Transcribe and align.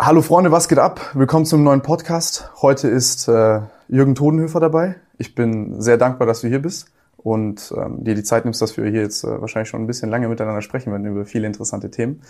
Hallo 0.00 0.20
Freunde, 0.20 0.50
was 0.50 0.66
geht 0.66 0.80
ab? 0.80 1.00
Willkommen 1.14 1.46
zum 1.46 1.62
neuen 1.62 1.82
Podcast. 1.82 2.50
Heute 2.60 2.88
ist 2.88 3.28
äh, 3.28 3.60
Jürgen 3.86 4.16
Todenhöfer 4.16 4.58
dabei. 4.58 4.96
Ich 5.18 5.36
bin 5.36 5.80
sehr 5.80 5.96
dankbar, 5.96 6.26
dass 6.26 6.40
du 6.40 6.48
hier 6.48 6.60
bist 6.60 6.88
und 7.16 7.72
ähm, 7.76 8.02
dir 8.02 8.16
die 8.16 8.24
Zeit 8.24 8.44
nimmst, 8.44 8.60
dass 8.60 8.76
wir 8.76 8.84
hier 8.86 9.02
jetzt 9.02 9.22
äh, 9.22 9.40
wahrscheinlich 9.40 9.68
schon 9.68 9.82
ein 9.82 9.86
bisschen 9.86 10.10
lange 10.10 10.28
miteinander 10.28 10.62
sprechen 10.62 10.90
werden 10.90 11.06
über 11.06 11.24
viele 11.24 11.46
interessante 11.46 11.90
Themen. 11.90 12.22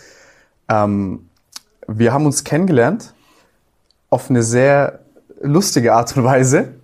Ähm, 0.69 1.29
wir 1.87 2.13
haben 2.13 2.27
uns 2.27 2.43
kennengelernt 2.43 3.15
auf 4.11 4.29
eine 4.29 4.43
sehr 4.43 4.99
lustige 5.41 5.93
Art 5.93 6.15
und 6.15 6.23
Weise. 6.23 6.75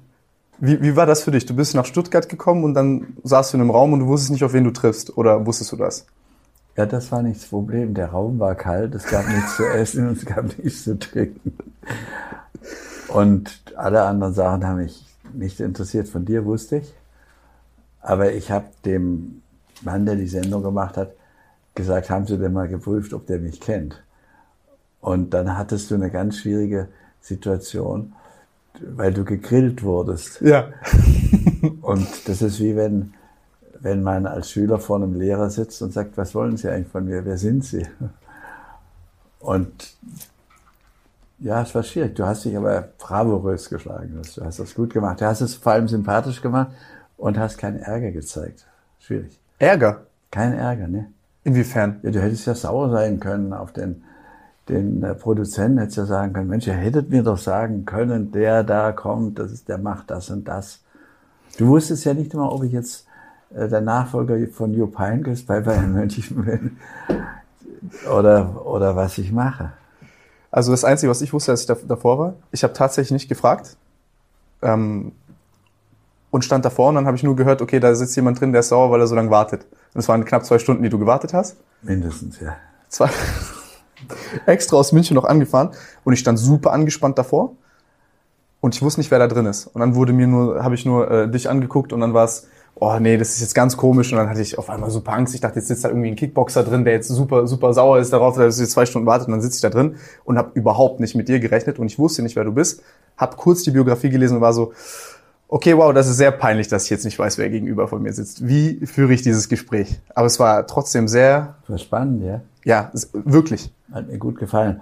Wie, 0.58 0.82
wie 0.82 0.96
war 0.96 1.05
das 1.05 1.21
für 1.21 1.32
dich? 1.32 1.46
Du 1.46 1.55
bist 1.55 1.76
nach 1.76 1.86
Stuttgart 1.86 2.28
gekommen 2.30 2.64
und 2.64 2.74
dann 2.74 3.18
saßt 3.24 3.54
du 3.54 3.58
in 3.58 3.62
einem 3.62 3.70
Raum 3.70 3.94
und 3.94 4.00
du 4.00 4.08
wusstest 4.08 4.32
nicht, 4.32 4.44
auf 4.44 4.54
wen 4.54 4.64
du 4.64 4.71
triffst. 4.71 5.18
Oder 5.18 5.46
wusstest 5.46 5.71
du 5.71 5.76
das? 5.76 6.08
Ja, 6.76 6.86
das 6.86 7.12
war 7.12 7.21
nicht 7.21 7.41
das 7.41 7.50
Problem. 7.50 7.94
Der 7.94 8.08
Raum 8.08 8.40
war 8.40 8.55
kalt, 8.55 8.95
es 8.95 9.05
gab 9.05 9.27
nichts 9.27 9.58
zu 9.58 9.63
essen 9.63 10.08
und 10.08 10.18
es 10.18 10.26
gab 10.26 10.45
nichts 10.58 10.84
zu 10.84 10.98
trinken. 10.98 11.55
Und 13.09 13.62
alle 13.76 14.04
anderen 14.04 14.34
Sachen 14.34 14.66
haben 14.66 14.77
mich 14.77 15.05
nicht 15.34 15.59
interessiert. 15.59 16.08
Von 16.08 16.26
dir 16.26 16.46
wusste 16.46 16.77
ich. 16.77 16.94
Aber 18.02 18.34
ich 18.34 18.52
habe 18.52 18.66
dem 18.86 19.41
Mann, 19.82 20.05
der 20.05 20.16
die 20.16 20.27
Sendung 20.27 20.63
gemacht 20.63 20.98
hat, 20.98 21.12
gesagt, 21.76 22.09
haben 22.09 22.26
Sie 22.26 22.38
denn 22.38 22.54
mal 22.54 22.68
geprüft, 22.68 23.13
ob 23.13 23.27
der 23.27 23.40
mich 23.40 23.62
kennt? 23.62 24.04
Und 24.99 25.34
dann 25.34 25.58
hattest 25.58 25.91
du 25.91 25.96
eine 25.96 26.10
ganz 26.10 26.38
schwierige 26.38 26.88
Situation, 27.21 28.13
weil 28.80 29.13
du 29.13 29.24
gegrillt 29.24 29.84
wurdest. 29.84 30.41
Ja. 30.41 30.70
und 31.82 32.08
das 32.27 32.41
ist 32.41 32.60
wie 32.60 32.76
wenn 32.76 33.13
wenn 33.84 34.02
man 34.02 34.26
als 34.26 34.50
Schüler 34.50 34.80
vor 34.80 34.96
einem 34.96 35.14
Lehrer 35.14 35.50
sitzt 35.50 35.82
und 35.82 35.91
sagt, 35.91 36.18
was 36.18 36.34
wollen 36.34 36.55
Sie 36.55 36.70
eigentlich 36.70 36.88
von 36.88 37.04
mir? 37.04 37.26
Wer 37.26 37.38
sind 37.38 37.66
Sie? 37.66 37.86
Und 39.40 39.98
ja, 41.40 41.62
es 41.62 41.76
war 41.76 41.84
schwierig. 41.84 42.16
Du 42.16 42.26
hast 42.26 42.46
dich 42.46 42.55
aber 42.55 42.88
bravourös 42.98 43.70
geschlagen. 43.70 44.22
Du 44.35 44.46
hast 44.46 44.60
das 44.60 44.74
gut 44.74 44.94
gemacht. 44.94 45.20
Du 45.20 45.26
hast 45.26 45.41
es 45.41 45.55
vor 45.55 45.74
allem 45.74 45.90
sympathisch 45.90 46.41
gemacht 46.41 46.72
und 47.18 47.38
hast 47.38 47.57
keinen 47.57 47.80
Ärger 47.80 48.12
gezeigt. 48.12 48.66
Schwierig. 48.99 49.38
Ärger? 49.60 50.05
Kein 50.32 50.54
Ärger, 50.54 50.88
ne? 50.88 51.12
Inwiefern? 51.44 52.00
Ja, 52.04 52.12
du 52.12 52.22
hättest 52.22 52.48
ja 52.48 52.55
sauer 52.55 52.90
sein 52.90 53.20
können 53.20 53.52
auf 53.52 53.74
den, 53.74 54.04
den 54.70 55.04
äh, 55.04 55.13
Produzenten, 55.13 55.77
hättest 55.77 55.98
ja 55.98 56.05
sagen 56.05 56.32
können, 56.32 56.48
Mensch, 56.48 56.68
ihr 56.68 56.74
hättet 56.74 57.10
mir 57.10 57.22
doch 57.22 57.38
sagen 57.38 57.84
können, 57.84 58.32
der 58.32 58.63
da 58.63 58.94
kommt, 58.94 59.40
das 59.40 59.52
ist, 59.52 59.68
der 59.68 59.77
macht 59.77 60.10
das 60.10 60.29
und 60.29 60.48
das. 60.48 60.79
Du 61.57 61.68
wusstest 61.68 62.05
ja 62.05 62.13
nicht 62.13 62.34
immer, 62.34 62.50
ob 62.50 62.63
ich 62.63 62.72
jetzt 62.72 63.05
der 63.54 63.82
Nachfolger 63.82 64.35
von 64.51 64.73
Jupp 64.73 64.97
Heynckes 64.97 65.46
bei 65.46 65.62
Bayern 65.62 65.94
München 65.94 66.44
bin 66.44 66.78
oder, 68.12 68.66
oder 68.66 68.95
was 68.95 69.18
ich 69.18 69.31
mache. 69.31 69.73
Also 70.51 70.72
das 70.72 70.84
Einzige, 70.84 71.09
was 71.09 71.22
ich 71.22 71.34
wusste, 71.34 71.51
als 71.51 71.62
ich 71.62 71.68
davor 71.88 72.19
war, 72.19 72.34
ich 72.51 72.63
habe 72.63 72.73
tatsächlich 72.73 73.12
nicht 73.12 73.29
gefragt 73.29 73.75
ähm, 74.62 75.13
und 76.31 76.45
stand 76.45 76.66
davor 76.66 76.90
und 76.90 76.95
dann 76.95 77.06
habe 77.06 77.18
ich 77.18 77.23
nur 77.23 77.35
gehört, 77.35 77.62
okay, 77.62 77.79
da 77.79 77.94
sitzt 77.95 78.16
jemand 78.16 78.40
drin, 78.40 78.51
der 78.51 78.62
ist 78.62 78.69
sauer, 78.69 78.91
weil 78.91 79.00
er 79.00 79.07
so 79.07 79.16
lange 79.16 79.29
wartet. 79.31 79.66
Und 79.94 80.00
es 80.00 80.07
waren 80.07 80.25
knapp 80.25 80.45
zwei 80.45 80.59
Stunden, 80.59 80.84
die 80.84 80.90
du 80.90 81.00
gewartet 81.00 81.34
hast. 81.34 81.57
Mindestens, 81.81 82.40
ja. 82.40 82.56
Zwei 82.90 83.09
extra 84.45 84.78
aus 84.78 84.91
München 84.91 85.16
noch 85.16 85.25
angefahren 85.25 85.72
und 86.03 86.13
ich 86.13 86.19
stand 86.19 86.40
super 86.40 86.72
angespannt 86.72 87.17
davor 87.17 87.56
und 88.62 88.75
ich 88.75 88.81
wusste 88.81 89.00
nicht, 89.00 89.12
wer 89.12 89.19
da 89.19 89.28
drin 89.28 89.45
ist. 89.45 89.67
Und 89.67 89.81
dann 89.81 89.95
wurde 89.95 90.13
mir 90.13 90.28
nur, 90.28 90.63
habe 90.63 90.75
ich 90.75 90.85
nur 90.85 91.09
äh, 91.09 91.29
dich 91.29 91.50
angeguckt 91.50 91.94
und 91.94 92.00
dann 92.00 92.13
war 92.13 92.25
es 92.25 92.47
oh 92.75 92.97
nee, 93.00 93.18
das 93.18 93.29
ist 93.29 93.41
jetzt 93.41 93.56
ganz 93.56 93.78
komisch. 93.78 94.12
Und 94.12 94.18
dann 94.18 94.29
hatte 94.29 94.41
ich 94.41 94.57
auf 94.57 94.69
einmal 94.69 94.90
super 94.90 95.13
Angst. 95.13 95.34
Ich 95.35 95.41
dachte, 95.41 95.59
jetzt 95.59 95.68
sitzt 95.68 95.84
da 95.84 95.90
irgendwie 95.90 96.09
ein 96.09 96.16
Kickboxer 96.16 96.63
drin, 96.63 96.84
der 96.84 96.94
jetzt 96.94 97.07
super, 97.07 97.47
super 97.47 97.74
sauer 97.74 98.00
ist 98.00 98.13
darauf, 98.13 98.35
dass 98.35 98.59
jetzt 98.59 98.72
zwei 98.72 98.85
Stunden 98.85 99.07
wartet. 99.07 99.28
Und 99.28 99.34
dann 99.34 99.41
sitze 99.41 99.56
ich 99.56 99.62
da 99.62 99.69
drin 99.69 99.96
und 100.25 100.38
habe 100.38 100.52
überhaupt 100.53 101.00
nicht 101.00 101.16
mit 101.16 101.29
dir 101.29 101.40
gerechnet 101.40 101.79
und 101.79 101.88
ich 101.88 102.00
wusste 102.00 102.24
nicht, 102.24 102.35
wer 102.35 102.44
du 102.44 102.51
bist. 102.51 102.81
Hab 103.18 103.38
kurz 103.38 103.63
die 103.63 103.72
Biografie 103.72 104.09
gelesen 104.09 104.38
und 104.38 104.41
war 104.41 104.53
so, 104.53 104.73
okay, 105.47 105.78
wow, 105.78 105.94
das 105.94 106.09
ist 106.09 106.17
sehr 106.17 106.31
peinlich, 106.31 106.67
dass 106.67 106.85
ich 106.85 106.89
jetzt 106.89 107.06
nicht 107.06 107.19
weiß, 107.19 107.38
wer 107.38 107.50
gegenüber 107.50 107.88
von 107.88 108.01
mir 108.01 108.11
sitzt. 108.11 108.47
Wie 108.47 108.85
führe 108.85 109.13
ich 109.13 109.22
dieses 109.22 109.50
Gespräch? 109.50 110.01
Aber 110.16 110.25
es 110.25 110.40
war 110.40 110.66
trotzdem 110.66 111.07
sehr... 111.07 111.55
Das 111.61 111.69
war 111.69 111.78
spannend, 111.78 112.23
ja? 112.23 112.41
Ja, 112.66 112.91
wirklich. 113.13 113.72
Hat 113.91 114.07
mir 114.07 114.17
gut 114.17 114.40
gefallen. 114.40 114.81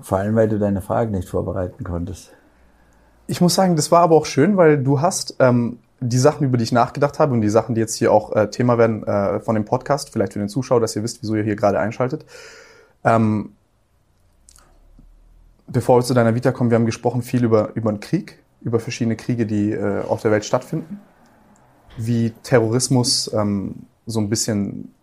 Vor 0.00 0.18
allem, 0.18 0.36
weil 0.36 0.48
du 0.48 0.58
deine 0.58 0.80
Fragen 0.80 1.10
nicht 1.10 1.28
vorbereiten 1.28 1.82
konntest. 1.82 2.30
Ich 3.26 3.40
muss 3.40 3.54
sagen, 3.54 3.74
das 3.74 3.90
war 3.90 4.02
aber 4.02 4.14
auch 4.14 4.26
schön, 4.26 4.56
weil 4.56 4.78
du 4.78 5.00
hast 5.00 5.36
ähm, 5.40 5.78
die 6.00 6.18
Sachen, 6.18 6.44
über 6.44 6.58
die 6.58 6.64
ich 6.64 6.72
nachgedacht 6.72 7.18
habe 7.18 7.32
und 7.32 7.40
die 7.40 7.48
Sachen, 7.48 7.74
die 7.74 7.80
jetzt 7.80 7.94
hier 7.94 8.12
auch 8.12 8.34
äh, 8.34 8.50
Thema 8.50 8.78
werden 8.78 9.02
äh, 9.06 9.40
von 9.40 9.54
dem 9.54 9.64
Podcast, 9.64 10.10
vielleicht 10.10 10.34
für 10.34 10.38
den 10.38 10.48
Zuschauer, 10.48 10.80
dass 10.80 10.94
ihr 10.94 11.02
wisst, 11.02 11.22
wieso 11.22 11.34
ihr 11.34 11.42
hier 11.42 11.56
gerade 11.56 11.78
einschaltet. 11.78 12.26
Ähm, 13.04 13.52
bevor 15.66 15.98
wir 15.98 16.04
zu 16.04 16.14
deiner 16.14 16.34
Vita 16.34 16.52
kommen, 16.52 16.70
wir 16.70 16.76
haben 16.76 16.86
gesprochen 16.86 17.22
viel 17.22 17.44
über, 17.44 17.70
über 17.74 17.92
den 17.92 18.00
Krieg, 18.00 18.42
über 18.60 18.78
verschiedene 18.78 19.16
Kriege, 19.16 19.46
die 19.46 19.72
äh, 19.72 20.02
auf 20.02 20.22
der 20.22 20.30
Welt 20.30 20.44
stattfinden, 20.44 21.00
wie 21.96 22.30
Terrorismus 22.42 23.32
ähm, 23.32 23.86
so 24.04 24.20
ein 24.20 24.28
bisschen 24.28 24.94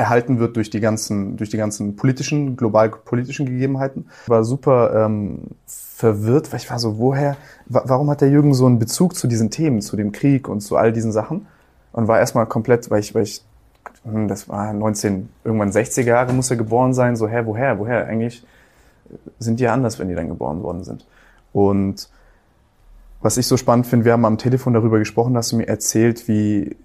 erhalten 0.00 0.38
wird 0.38 0.56
durch 0.56 0.70
die 0.70 0.80
ganzen, 0.80 1.36
durch 1.36 1.50
die 1.50 1.56
ganzen 1.56 1.96
politischen, 1.96 2.56
global 2.56 2.90
politischen 2.90 3.46
Gegebenheiten. 3.46 4.06
War 4.26 4.44
super 4.44 5.04
ähm, 5.04 5.42
verwirrt, 5.66 6.52
weil 6.52 6.60
ich 6.60 6.70
war 6.70 6.78
so, 6.78 6.98
woher, 6.98 7.36
warum 7.66 8.10
hat 8.10 8.20
der 8.20 8.30
Jürgen 8.30 8.54
so 8.54 8.66
einen 8.66 8.78
Bezug 8.78 9.14
zu 9.14 9.26
diesen 9.26 9.50
Themen, 9.50 9.82
zu 9.82 9.96
dem 9.96 10.12
Krieg 10.12 10.48
und 10.48 10.60
zu 10.60 10.76
all 10.76 10.92
diesen 10.92 11.12
Sachen? 11.12 11.46
Und 11.92 12.08
war 12.08 12.18
erstmal 12.18 12.46
komplett, 12.46 12.90
weil 12.90 13.00
ich, 13.00 13.14
weil 13.14 13.24
ich, 13.24 13.42
hm, 14.04 14.28
das 14.28 14.48
war 14.48 14.72
19, 14.72 15.28
irgendwann 15.44 15.70
60er 15.70 16.02
Jahre 16.02 16.32
muss 16.32 16.50
er 16.50 16.56
geboren 16.56 16.94
sein, 16.94 17.16
so, 17.16 17.28
hä, 17.28 17.42
woher, 17.44 17.78
woher? 17.78 18.06
Eigentlich 18.06 18.44
sind 19.38 19.60
die 19.60 19.64
ja 19.64 19.72
anders, 19.72 19.98
wenn 19.98 20.08
die 20.08 20.14
dann 20.14 20.28
geboren 20.28 20.62
worden 20.62 20.84
sind. 20.84 21.06
Und 21.52 22.08
was 23.20 23.36
ich 23.36 23.46
so 23.46 23.56
spannend 23.56 23.86
finde, 23.86 24.06
wir 24.06 24.12
haben 24.12 24.24
am 24.24 24.38
Telefon 24.38 24.72
darüber 24.72 24.98
gesprochen, 24.98 25.36
hast 25.36 25.52
du 25.52 25.56
mir 25.56 25.68
erzählt, 25.68 26.26
wie, 26.28 26.76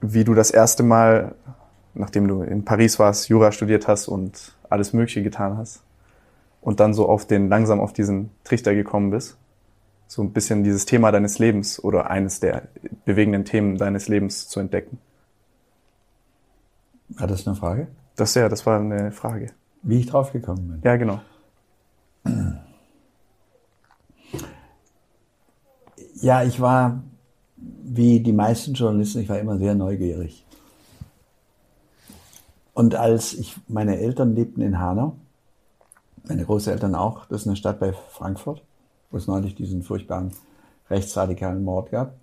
wie 0.00 0.24
du 0.24 0.34
das 0.34 0.50
erste 0.50 0.82
Mal, 0.82 1.34
nachdem 1.94 2.28
du 2.28 2.42
in 2.42 2.64
Paris 2.64 2.98
warst, 2.98 3.28
Jura 3.28 3.52
studiert 3.52 3.88
hast 3.88 4.08
und 4.08 4.56
alles 4.68 4.92
Mögliche 4.92 5.22
getan 5.22 5.56
hast, 5.56 5.82
und 6.64 6.80
dann 6.80 6.94
so 6.94 7.08
auf 7.08 7.26
den, 7.26 7.48
langsam 7.48 7.78
auf 7.78 7.92
diesen 7.92 8.30
Trichter 8.42 8.74
gekommen 8.74 9.10
bist? 9.10 9.36
So 10.06 10.22
ein 10.22 10.32
bisschen 10.32 10.64
dieses 10.64 10.86
Thema 10.86 11.12
deines 11.12 11.38
Lebens 11.38 11.82
oder 11.82 12.10
eines 12.10 12.40
der 12.40 12.68
bewegenden 13.04 13.44
Themen 13.44 13.76
deines 13.76 14.08
Lebens 14.08 14.48
zu 14.48 14.60
entdecken. 14.60 14.98
War 17.10 17.26
das 17.26 17.46
eine 17.46 17.54
Frage? 17.54 17.88
Das 18.16 18.34
ja, 18.34 18.48
das 18.48 18.64
war 18.64 18.80
eine 18.80 19.12
Frage. 19.12 19.50
Wie 19.82 20.00
ich 20.00 20.06
drauf 20.06 20.32
gekommen 20.32 20.68
bin? 20.68 20.80
Ja, 20.82 20.96
genau. 20.96 21.20
Ja, 26.14 26.42
ich 26.42 26.60
war, 26.60 27.02
wie 27.56 28.20
die 28.20 28.32
meisten 28.32 28.72
Journalisten, 28.72 29.20
ich 29.20 29.28
war 29.28 29.38
immer 29.38 29.58
sehr 29.58 29.74
neugierig. 29.74 30.43
Und 32.74 32.96
als 32.96 33.32
ich, 33.34 33.56
meine 33.68 33.98
Eltern 33.98 34.34
lebten 34.34 34.60
in 34.60 34.78
Hanau, 34.78 35.16
meine 36.24 36.44
Großeltern 36.44 36.94
auch. 36.94 37.26
Das 37.26 37.42
ist 37.42 37.46
eine 37.46 37.56
Stadt 37.56 37.78
bei 37.78 37.92
Frankfurt, 37.92 38.62
wo 39.10 39.16
es 39.16 39.26
neulich 39.26 39.54
diesen 39.54 39.82
furchtbaren 39.82 40.32
rechtsradikalen 40.90 41.64
Mord 41.64 41.90
gab. 41.90 42.14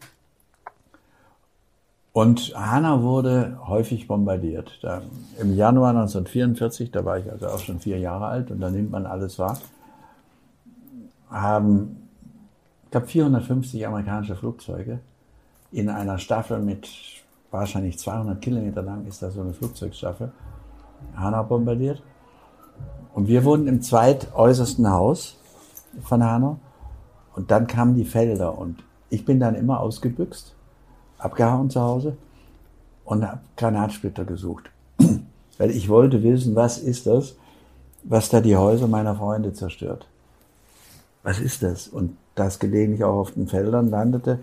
Und 2.13 2.53
Hanau 2.55 3.03
wurde 3.03 3.57
häufig 3.67 4.07
bombardiert. 4.07 4.79
Da, 4.81 5.01
Im 5.39 5.55
Januar 5.55 5.91
1944, 5.91 6.91
da 6.91 7.05
war 7.05 7.17
ich 7.17 7.31
also 7.31 7.47
auch 7.47 7.59
schon 7.59 7.79
vier 7.79 7.99
Jahre 7.99 8.25
alt 8.25 8.51
und 8.51 8.59
da 8.59 8.69
nimmt 8.69 8.91
man 8.91 9.05
alles 9.05 9.39
wahr, 9.39 9.57
haben, 11.29 12.09
ich 12.85 12.91
glaube, 12.91 13.07
450 13.07 13.87
amerikanische 13.87 14.35
Flugzeuge 14.35 14.99
in 15.71 15.87
einer 15.87 16.17
Staffel 16.17 16.59
mit 16.59 16.89
wahrscheinlich 17.51 17.99
200 17.99 18.41
Kilometer 18.41 18.81
lang 18.81 19.05
ist 19.05 19.21
da 19.21 19.29
so 19.29 19.41
eine 19.41 19.53
Flugzeugstaffel 19.53 20.31
Hanau 21.15 21.43
bombardiert. 21.43 22.01
Und 23.13 23.27
wir 23.27 23.43
wohnten 23.43 23.67
im 23.67 23.81
zweitäußersten 23.81 24.89
Haus 24.89 25.37
von 26.01 26.23
Hanau. 26.23 26.59
Und 27.35 27.51
dann 27.51 27.67
kamen 27.67 27.95
die 27.95 28.05
Felder 28.05 28.57
und 28.57 28.83
ich 29.09 29.25
bin 29.25 29.39
dann 29.39 29.55
immer 29.55 29.79
ausgebüxt, 29.79 30.53
abgehauen 31.17 31.69
zu 31.69 31.81
Hause 31.81 32.17
und 33.05 33.25
habe 33.25 33.39
Granatsplitter 33.57 34.25
gesucht. 34.25 34.69
Weil 35.57 35.71
ich 35.71 35.89
wollte 35.89 36.23
wissen, 36.23 36.55
was 36.55 36.77
ist 36.77 37.07
das, 37.07 37.35
was 38.03 38.29
da 38.29 38.41
die 38.41 38.57
Häuser 38.57 38.87
meiner 38.87 39.15
Freunde 39.15 39.53
zerstört. 39.53 40.07
Was 41.23 41.39
ist 41.39 41.61
das? 41.61 41.87
Und 41.87 42.17
das 42.35 42.59
gelegentlich 42.59 43.03
auch 43.03 43.19
auf 43.19 43.31
den 43.31 43.47
Feldern 43.47 43.89
landete, 43.89 44.39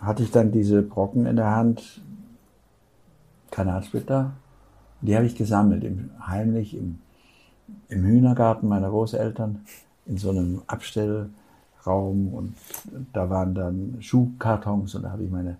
hatte 0.00 0.22
ich 0.22 0.30
dann 0.30 0.52
diese 0.52 0.82
Brocken 0.82 1.26
in 1.26 1.36
der 1.36 1.54
Hand, 1.54 2.02
Granatsplitter. 3.50 4.32
Die 5.00 5.16
habe 5.16 5.26
ich 5.26 5.36
gesammelt, 5.36 5.84
im, 5.84 6.10
heimlich 6.26 6.76
im 6.76 6.98
im 7.88 8.04
Hühnergarten 8.04 8.68
meiner 8.68 8.90
Großeltern 8.90 9.64
in 10.06 10.16
so 10.16 10.30
einem 10.30 10.62
Abstellraum 10.66 12.32
und 12.32 12.54
da 13.12 13.28
waren 13.30 13.54
dann 13.54 13.98
Schuhkartons 14.00 14.94
und 14.94 15.02
da 15.02 15.10
habe 15.10 15.24
ich 15.24 15.30
meine, 15.30 15.58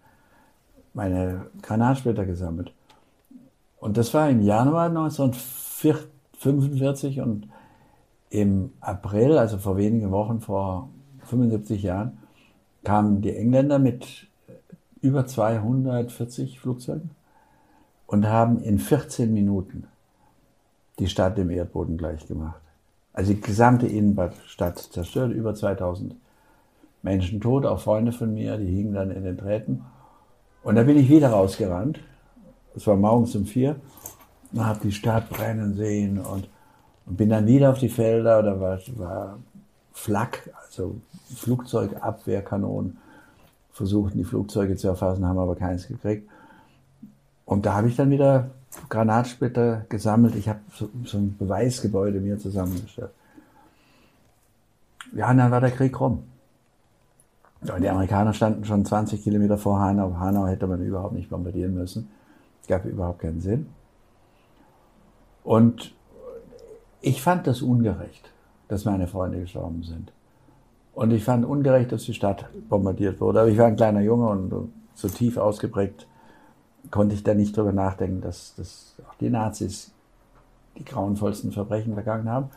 meine 0.95 1.47
Granatsplitter 1.63 2.25
gesammelt. 2.25 2.73
Und 3.79 3.97
das 3.97 4.13
war 4.15 4.29
im 4.29 4.43
Januar 4.43 4.87
1945 4.87 7.21
und 7.21 7.49
im 8.31 8.73
April, 8.81 9.39
also 9.39 9.59
vor 9.59 9.77
wenigen 9.77 10.11
Wochen, 10.11 10.41
vor 10.41 10.89
75 11.25 11.83
Jahren, 11.83 12.18
kamen 12.89 13.21
die 13.21 13.37
Engländer 13.37 13.79
mit 13.79 14.07
über 15.03 15.27
240 15.27 16.59
Flugzeugen 16.59 17.11
und 18.07 18.27
haben 18.27 18.63
in 18.63 18.79
14 18.79 19.31
Minuten 19.31 19.87
die 20.99 21.07
Stadt 21.07 21.37
dem 21.37 21.51
Erdboden 21.51 21.99
gleichgemacht. 21.99 22.63
Also 23.13 23.35
die 23.35 23.43
gesamte 23.43 23.87
Innenstadt 23.87 24.79
zerstört, 24.79 25.33
über 25.33 25.55
2000 25.55 26.15
Menschen 27.03 27.43
tot, 27.43 27.67
auch 27.67 27.79
Freunde 27.79 28.13
von 28.13 28.33
mir, 28.33 28.57
die 28.57 28.75
hingen 28.75 28.95
dann 28.95 29.11
in 29.11 29.25
den 29.25 29.37
Drähten. 29.37 29.85
Und 30.63 30.77
da 30.77 30.83
bin 30.83 30.97
ich 30.97 31.11
wieder 31.11 31.29
rausgerannt. 31.29 32.01
Es 32.75 32.87
war 32.87 32.97
morgens 32.97 33.37
um 33.37 33.45
vier. 33.45 33.77
Und 34.51 34.65
habe 34.65 34.81
die 34.83 34.93
Stadt 34.93 35.29
brennen 35.29 35.75
sehen 35.75 36.19
und, 36.19 36.49
und 37.05 37.17
bin 37.19 37.29
dann 37.29 37.47
wieder 37.47 37.69
auf 37.69 37.81
die 37.81 37.91
Felder. 37.91 38.43
Da 38.43 38.59
war, 38.59 38.79
war 38.97 39.39
Flak, 39.99 40.51
also 40.65 40.97
Flugzeugabwehrkanonen, 41.35 42.99
versuchten 43.73 44.19
die 44.19 44.25
Flugzeuge 44.25 44.77
zu 44.77 44.89
erfassen, 44.89 45.27
haben 45.27 45.39
aber 45.39 45.57
keins 45.57 45.89
gekriegt. 45.89 46.29
Und 47.45 47.67
da 47.67 47.75
habe 47.75 47.89
ich 47.89 47.97
dann 47.97 48.11
wieder 48.11 48.51
Granatsplitter 48.89 49.87
gesammelt. 49.89 50.37
Ich 50.37 50.49
habe 50.49 50.61
so, 50.73 50.89
so 51.05 51.19
ein 51.19 51.37
Beweisgebäude 51.37 52.21
mir 52.21 52.39
zusammengestellt. 52.39 53.11
Ja, 55.15 55.31
und 55.31 55.39
dann 55.39 55.51
war 55.51 55.61
der 55.61 55.73
Krieg 55.73 55.99
rum. 55.99 56.25
Die 57.61 57.89
Amerikaner 57.89 58.35
standen 58.35 58.65
schon 58.65 58.85
20 58.85 59.23
Kilometer 59.23 59.59
vor 59.59 59.81
Hanau. 59.81 60.15
Hanau 60.21 60.47
hätte 60.47 60.69
man 60.69 60.81
überhaupt 60.81 61.15
nicht 61.15 61.29
bombardieren 61.29 61.75
müssen. 61.75 62.09
Es 62.63 62.69
gab 62.69 62.85
überhaupt 62.85 63.21
keinen 63.21 63.41
Sinn. 63.41 63.67
Und 65.43 65.93
ich 67.01 67.21
fand 67.21 67.49
das 67.49 67.63
ungerecht, 67.63 68.31
dass 68.69 68.85
meine 68.85 69.07
Freunde 69.07 69.41
gestorben 69.41 69.83
sind. 69.83 70.13
Und 70.95 71.13
ich 71.13 71.25
fand 71.25 71.45
ungerecht, 71.45 71.93
dass 71.93 72.05
die 72.05 72.15
Stadt 72.15 72.47
bombardiert 72.69 73.21
wurde. 73.21 73.41
Aber 73.41 73.49
ich 73.49 73.59
war 73.59 73.67
ein 73.67 73.77
kleiner 73.77 74.01
Junge 74.01 74.29
und 74.29 74.73
so 74.95 75.09
tief 75.09 75.37
ausgeprägt 75.37 76.07
konnte 76.91 77.15
ich 77.15 77.23
da 77.23 77.35
nicht 77.35 77.57
drüber 77.57 77.73
nachdenken, 77.73 78.21
dass, 78.21 78.55
dass 78.57 78.95
auch 79.09 79.15
die 79.21 79.29
Nazis 79.29 79.93
die 80.79 80.85
grauenvollsten 80.85 81.53
Verbrechen 81.53 81.95
begangen 81.95 82.31
haben. 82.31 82.51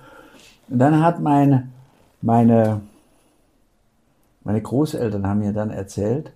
Und 0.70 0.80
dann 0.80 1.04
hat 1.04 1.20
meine, 1.20 1.68
meine 2.22 2.82
meine 4.44 4.62
Großeltern 4.62 5.28
haben 5.28 5.40
mir 5.40 5.54
dann 5.54 5.70
erzählt, 5.70 6.34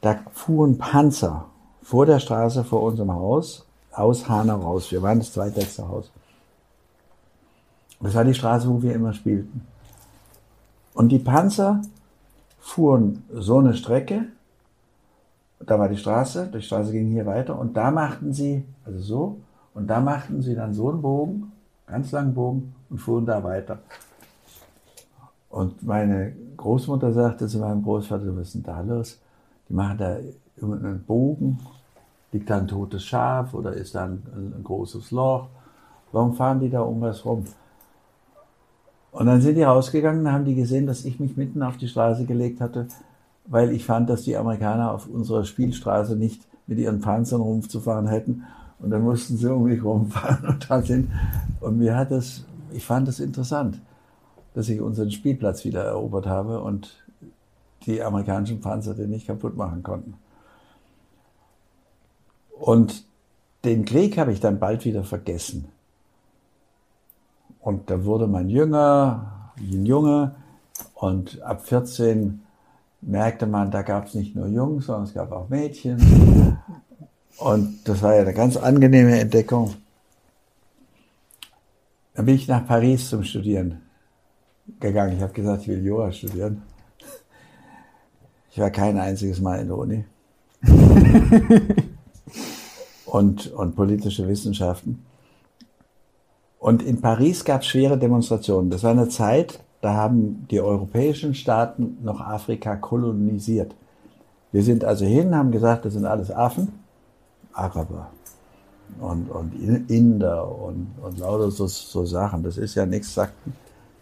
da 0.00 0.18
fuhren 0.32 0.78
Panzer 0.78 1.46
vor 1.82 2.06
der 2.06 2.18
Straße 2.18 2.64
vor 2.64 2.82
unserem 2.82 3.12
Haus 3.12 3.66
aus 3.92 4.28
Hanau 4.28 4.56
raus. 4.56 4.90
Wir 4.90 5.02
waren 5.02 5.20
das 5.20 5.32
zweitletzte 5.32 5.86
Haus. 5.86 6.10
Das 8.00 8.14
war 8.14 8.24
die 8.24 8.34
Straße, 8.34 8.68
wo 8.68 8.82
wir 8.82 8.94
immer 8.94 9.12
spielten. 9.12 9.66
Und 10.94 11.08
die 11.08 11.18
Panzer 11.18 11.82
fuhren 12.60 13.24
so 13.32 13.58
eine 13.58 13.74
Strecke, 13.74 14.26
da 15.60 15.78
war 15.78 15.88
die 15.88 15.96
Straße, 15.96 16.50
die 16.52 16.62
Straße 16.62 16.92
ging 16.92 17.08
hier 17.08 17.26
weiter 17.26 17.58
und 17.58 17.76
da 17.76 17.90
machten 17.90 18.32
sie, 18.32 18.64
also 18.84 18.98
so, 18.98 19.38
und 19.74 19.86
da 19.88 20.00
machten 20.00 20.42
sie 20.42 20.54
dann 20.54 20.74
so 20.74 20.90
einen 20.90 21.02
Bogen, 21.02 21.52
ganz 21.86 22.12
langen 22.12 22.34
Bogen 22.34 22.74
und 22.90 22.98
fuhren 22.98 23.26
da 23.26 23.42
weiter. 23.42 23.78
Und 25.50 25.82
meine 25.82 26.34
Großmutter 26.56 27.12
sagte 27.12 27.46
zu 27.46 27.58
meinem 27.58 27.82
Großvater, 27.82 28.36
was 28.36 28.48
ist 28.48 28.54
denn 28.54 28.62
da 28.62 28.80
los? 28.80 29.20
Die 29.68 29.74
machen 29.74 29.98
da 29.98 30.16
einen 30.60 31.04
Bogen, 31.06 31.58
liegt 32.32 32.50
da 32.50 32.58
ein 32.58 32.68
totes 32.68 33.04
Schaf 33.04 33.54
oder 33.54 33.72
ist 33.72 33.94
da 33.94 34.04
ein, 34.04 34.22
ein 34.34 34.64
großes 34.64 35.10
Loch? 35.10 35.48
Warum 36.12 36.34
fahren 36.34 36.60
die 36.60 36.70
da 36.70 36.80
um 36.80 37.00
was 37.00 37.24
rum? 37.24 37.44
Und 39.14 39.26
dann 39.26 39.40
sind 39.40 39.54
die 39.54 39.62
rausgegangen 39.62 40.30
haben 40.30 40.44
die 40.44 40.54
gesehen, 40.54 40.86
dass 40.86 41.04
ich 41.04 41.20
mich 41.20 41.36
mitten 41.36 41.62
auf 41.62 41.76
die 41.76 41.88
Straße 41.88 42.24
gelegt 42.24 42.60
hatte, 42.60 42.88
weil 43.46 43.72
ich 43.72 43.84
fand, 43.84 44.10
dass 44.10 44.22
die 44.22 44.36
Amerikaner 44.36 44.92
auf 44.92 45.06
unserer 45.06 45.44
Spielstraße 45.44 46.16
nicht 46.16 46.42
mit 46.66 46.78
ihren 46.78 47.00
Panzern 47.00 47.40
rumzufahren 47.40 48.08
hätten. 48.08 48.44
Und 48.78 48.90
dann 48.90 49.02
mussten 49.02 49.36
sie 49.36 49.50
um 49.50 49.64
mich 49.64 49.82
rumfahren 49.82 50.46
und 50.48 50.68
da 50.68 50.82
sind. 50.82 51.10
Und 51.60 51.78
mir 51.78 51.96
hat 51.96 52.10
das, 52.10 52.44
ich 52.72 52.84
fand 52.84 53.08
das 53.08 53.20
interessant 53.20 53.80
dass 54.54 54.68
ich 54.68 54.80
unseren 54.80 55.10
Spielplatz 55.10 55.64
wieder 55.64 55.82
erobert 55.82 56.26
habe 56.26 56.62
und 56.62 57.04
die 57.84 58.02
amerikanischen 58.02 58.60
Panzer 58.60 58.94
den 58.94 59.10
nicht 59.10 59.26
kaputt 59.26 59.56
machen 59.56 59.82
konnten. 59.82 60.14
Und 62.58 63.04
den 63.64 63.84
Krieg 63.84 64.16
habe 64.16 64.32
ich 64.32 64.40
dann 64.40 64.60
bald 64.60 64.84
wieder 64.84 65.04
vergessen. 65.04 65.66
Und 67.64 67.88
da 67.88 68.04
wurde 68.04 68.26
man 68.26 68.50
jünger, 68.50 69.52
ein 69.56 69.86
Junge, 69.86 70.34
und 70.94 71.40
ab 71.42 71.66
14 71.66 72.42
merkte 73.00 73.46
man, 73.46 73.70
da 73.70 73.80
gab 73.80 74.06
es 74.06 74.14
nicht 74.14 74.36
nur 74.36 74.48
Jungs, 74.48 74.86
sondern 74.86 75.04
es 75.04 75.14
gab 75.14 75.32
auch 75.32 75.48
Mädchen. 75.48 76.58
Und 77.38 77.78
das 77.84 78.02
war 78.02 78.14
ja 78.14 78.20
eine 78.20 78.34
ganz 78.34 78.58
angenehme 78.58 79.18
Entdeckung. 79.18 79.74
Dann 82.14 82.26
bin 82.26 82.34
ich 82.34 82.46
nach 82.48 82.66
Paris 82.66 83.08
zum 83.08 83.24
Studieren 83.24 83.80
gegangen. 84.78 85.16
Ich 85.16 85.22
habe 85.22 85.32
gesagt, 85.32 85.62
ich 85.62 85.68
will 85.68 85.82
Jura 85.82 86.12
studieren. 86.12 86.62
Ich 88.50 88.58
war 88.58 88.70
kein 88.70 88.98
einziges 88.98 89.40
Mal 89.40 89.60
in 89.60 89.68
der 89.68 89.76
Uni. 89.78 90.04
und, 93.06 93.46
und 93.52 93.74
politische 93.74 94.28
Wissenschaften. 94.28 95.04
Und 96.64 96.82
in 96.82 97.02
Paris 97.02 97.44
gab 97.44 97.60
es 97.60 97.66
schwere 97.66 97.98
Demonstrationen. 97.98 98.70
Das 98.70 98.82
war 98.84 98.92
eine 98.92 99.10
Zeit, 99.10 99.60
da 99.82 99.92
haben 99.92 100.46
die 100.50 100.62
europäischen 100.62 101.34
Staaten 101.34 101.98
noch 102.02 102.22
Afrika 102.22 102.74
kolonisiert. 102.76 103.74
Wir 104.50 104.62
sind 104.62 104.82
also 104.82 105.04
hin, 105.04 105.34
haben 105.36 105.50
gesagt, 105.50 105.84
das 105.84 105.92
sind 105.92 106.06
alles 106.06 106.30
Affen, 106.30 106.72
Araber 107.52 108.08
und, 108.98 109.28
und 109.30 109.90
Inder 109.90 110.50
und, 110.58 110.86
und 111.02 111.18
lauter 111.18 111.50
so, 111.50 111.66
so 111.66 112.06
Sachen. 112.06 112.42
Das 112.42 112.56
ist 112.56 112.76
ja 112.76 112.86
nichts, 112.86 113.12
sagten 113.12 113.52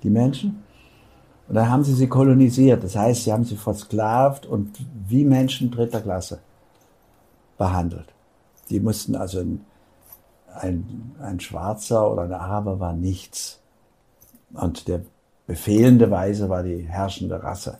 die 0.05 0.11
Menschen. 0.11 0.62
Und 1.49 1.56
dann 1.56 1.69
haben 1.69 1.82
sie 1.82 1.94
sie 1.94 2.06
kolonisiert. 2.06 2.85
Das 2.85 2.94
heißt, 2.94 3.25
sie 3.25 3.32
haben 3.32 3.44
sie 3.44 3.56
versklavt 3.56 4.47
und 4.47 4.79
wie 5.08 5.25
Menschen 5.25 5.73
dritter 5.73 6.00
Klasse 6.00 6.38
behandelt. 7.58 8.15
Die 8.70 8.79
mussten 8.79 9.17
also 9.17 9.41
ein, 9.41 9.65
ein, 10.55 11.15
ein 11.21 11.41
Schwarzer 11.41 12.11
oder 12.11 12.23
ein 12.23 12.32
Araber 12.32 12.81
war 12.81 12.93
nichts. 12.93 13.61
Und 14.53 14.89
der 14.89 15.03
befehlende 15.47 16.11
Weise 16.11 16.49
war 16.49 16.63
die 16.63 16.82
herrschende 16.82 17.43
Rasse. 17.43 17.79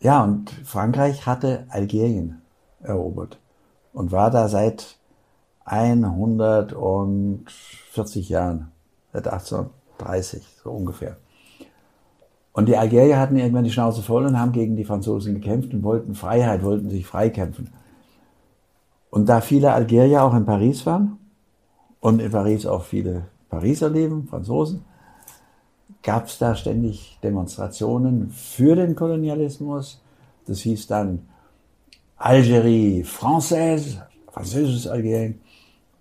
Ja, 0.00 0.22
und 0.22 0.50
Frankreich 0.50 1.26
hatte 1.26 1.66
Algerien 1.70 2.42
erobert 2.82 3.38
und 3.92 4.12
war 4.12 4.30
da 4.30 4.48
seit 4.48 4.98
140 5.64 8.28
Jahren 8.28 8.70
seit 9.12 9.28
1830, 9.28 10.46
so 10.62 10.70
ungefähr. 10.70 11.16
Und 12.52 12.68
die 12.68 12.76
Algerier 12.76 13.18
hatten 13.18 13.36
irgendwann 13.36 13.64
die 13.64 13.72
Schnauze 13.72 14.02
voll 14.02 14.26
und 14.26 14.38
haben 14.38 14.52
gegen 14.52 14.76
die 14.76 14.84
Franzosen 14.84 15.34
gekämpft 15.34 15.72
und 15.72 15.82
wollten 15.82 16.14
Freiheit, 16.14 16.62
wollten 16.62 16.90
sich 16.90 17.06
freikämpfen. 17.06 17.70
Und 19.14 19.26
da 19.26 19.40
viele 19.40 19.72
Algerier 19.72 20.24
auch 20.24 20.34
in 20.34 20.44
Paris 20.44 20.84
waren 20.86 21.20
und 22.00 22.20
in 22.20 22.32
Paris 22.32 22.66
auch 22.66 22.82
viele 22.82 23.26
Pariser 23.48 23.88
leben, 23.88 24.26
Franzosen, 24.26 24.84
gab 26.02 26.26
es 26.26 26.38
da 26.38 26.56
ständig 26.56 27.16
Demonstrationen 27.22 28.30
für 28.30 28.74
den 28.74 28.96
Kolonialismus. 28.96 30.02
Das 30.48 30.58
hieß 30.62 30.88
dann 30.88 31.28
Algérie 32.18 33.04
Française, 33.04 33.98
französisches 34.32 34.88
Algerien 34.88 35.40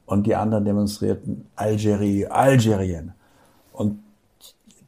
und 0.08 0.26
die 0.26 0.36
anderen 0.36 0.66
demonstrierten 0.66 1.46
Algerie, 1.56 2.26
Algerien. 2.26 3.14
Und 3.74 4.00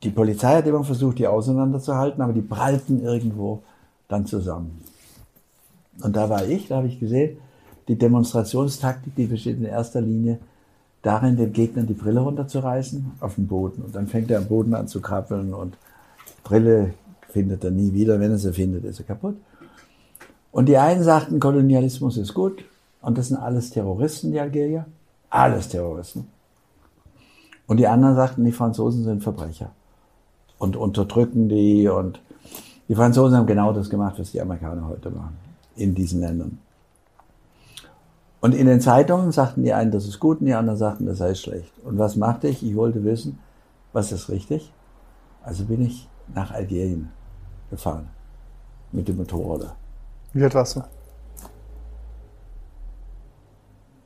die 0.02 0.10
Polizei 0.10 0.56
hat 0.56 0.66
immer 0.66 0.84
versucht, 0.84 1.20
die 1.20 1.28
auseinanderzuhalten, 1.28 2.24
aber 2.24 2.34
die 2.34 2.42
prallten 2.42 3.04
irgendwo 3.04 3.62
dann 4.08 4.26
zusammen. 4.26 4.84
Und 6.02 6.16
da 6.16 6.28
war 6.28 6.44
ich, 6.44 6.70
da 6.70 6.78
habe 6.78 6.88
ich 6.88 7.00
gesehen, 7.00 7.38
die 7.88 7.96
Demonstrationstaktik, 7.96 9.16
die 9.16 9.26
besteht 9.26 9.58
in 9.58 9.66
erster 9.66 10.02
Linie 10.02 10.40
darin, 11.02 11.38
dem 11.38 11.54
Gegner 11.54 11.84
die 11.84 11.94
Brille 11.94 12.20
runterzureißen 12.20 13.14
auf 13.20 13.36
den 13.36 13.48
Boden. 13.48 13.84
Und 13.84 13.96
dann 13.96 14.08
fängt 14.08 14.32
er 14.32 14.40
am 14.40 14.48
Boden 14.48 14.74
an 14.74 14.88
zu 14.88 15.02
krabbeln 15.02 15.54
und 15.54 15.78
Brille 16.44 16.94
findet 17.30 17.64
er 17.64 17.72
nie 17.72 17.94
wieder. 17.94 18.20
Wenn 18.20 18.32
er 18.32 18.38
sie 18.38 18.54
findet, 18.54 18.86
ist 18.86 19.00
er 19.00 19.06
kaputt. 19.06 19.36
Und 20.52 20.68
die 20.68 20.78
einen 20.78 21.04
sagten, 21.04 21.40
Kolonialismus 21.40 22.18
ist 22.18 22.34
gut. 22.34 22.64
Und 23.02 23.18
das 23.18 23.28
sind 23.28 23.38
alles 23.38 23.70
Terroristen, 23.70 24.32
die 24.32 24.40
Algerier 24.40 24.86
alles 25.36 25.68
Terroristen. 25.68 26.28
Und 27.68 27.78
die 27.78 27.88
anderen 27.88 28.16
sagten, 28.16 28.46
die 28.46 28.52
Franzosen 28.52 29.04
sind 29.04 29.24
Verbrecher 29.24 29.72
und 30.58 30.76
unterdrücken 30.76 31.50
die. 31.50 31.88
Und 31.88 32.22
die 32.88 32.96
Franzosen 32.96 33.38
haben 33.38 33.48
genau 33.48 33.74
das 33.74 33.90
gemacht, 33.90 34.16
was 34.18 34.32
die 34.32 34.42
Amerikaner 34.42 34.88
heute 34.88 35.10
machen 35.10 35.36
in 35.76 35.94
diesen 35.94 36.22
Ländern. 36.22 36.58
Und 38.42 38.54
in 38.54 38.68
den 38.68 38.82
Zeitungen 38.82 39.32
sagten 39.32 39.64
die 39.64 39.74
einen, 39.74 39.92
das 39.92 40.06
ist 40.06 40.20
gut, 40.20 40.40
und 40.40 40.46
die 40.46 40.54
anderen 40.54 40.78
sagten, 40.78 41.06
das 41.06 41.18
sei 41.18 41.34
schlecht. 41.34 41.72
Und 41.84 41.98
was 41.98 42.16
machte 42.16 42.48
ich? 42.48 42.64
Ich 42.64 42.76
wollte 42.76 43.04
wissen, 43.04 43.40
was 43.94 44.12
ist 44.12 44.30
richtig. 44.30 44.72
Also 45.44 45.66
bin 45.66 45.82
ich 45.82 46.08
nach 46.34 46.52
Algerien 46.52 47.12
gefahren 47.70 48.10
mit 48.92 49.08
dem 49.08 49.18
Motorrad. 49.18 49.76
Wie 50.34 50.44
alt 50.44 50.56
warst 50.56 50.76
du? 50.76 50.84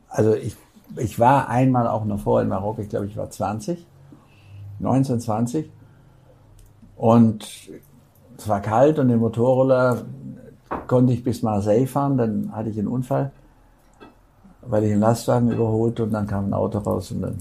Also 0.10 0.34
ich, 0.36 0.56
ich 0.98 1.20
war 1.20 1.50
einmal 1.50 1.88
auch 1.88 2.06
noch 2.06 2.20
vor 2.20 2.42
in 2.42 2.48
Marokko, 2.48 2.82
ich 2.82 2.90
glaube, 2.90 3.06
ich 3.06 3.16
war 3.16 3.30
20, 3.30 3.86
19, 4.80 5.20
20. 5.20 5.72
Und 6.98 7.48
es 8.38 8.48
war 8.48 8.62
kalt 8.62 9.00
und 9.00 9.08
den 9.08 9.20
Motorroller 9.20 10.04
konnte 10.88 11.14
ich 11.14 11.24
bis 11.24 11.44
Marseille 11.44 11.88
fahren, 11.88 12.18
dann 12.18 12.56
hatte 12.56 12.70
ich 12.70 12.78
einen 12.78 12.88
Unfall, 12.88 13.32
weil 14.70 14.84
ich 14.84 14.92
einen 14.92 15.02
Lastwagen 15.02 15.52
überholt 15.52 16.00
und 16.00 16.12
dann 16.12 16.28
kam 16.28 16.46
ein 16.46 16.54
Auto 16.54 16.80
raus 16.80 17.12
und 17.12 17.22
dann 17.22 17.36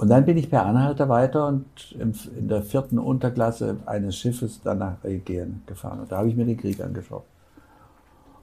und 0.00 0.08
dann 0.08 0.24
bin 0.24 0.38
ich 0.38 0.48
per 0.48 0.64
Anhalter 0.64 1.10
weiter 1.10 1.46
und 1.48 1.66
in 1.98 2.48
der 2.48 2.62
vierten 2.62 2.98
Unterklasse 2.98 3.76
eines 3.84 4.16
Schiffes 4.16 4.62
dann 4.64 4.78
nach 4.78 4.94
Algerien 5.04 5.60
gefahren. 5.66 6.00
Und 6.00 6.10
da 6.10 6.16
habe 6.16 6.30
ich 6.30 6.36
mir 6.36 6.46
den 6.46 6.56
Krieg 6.56 6.82
angeschaut. 6.82 7.24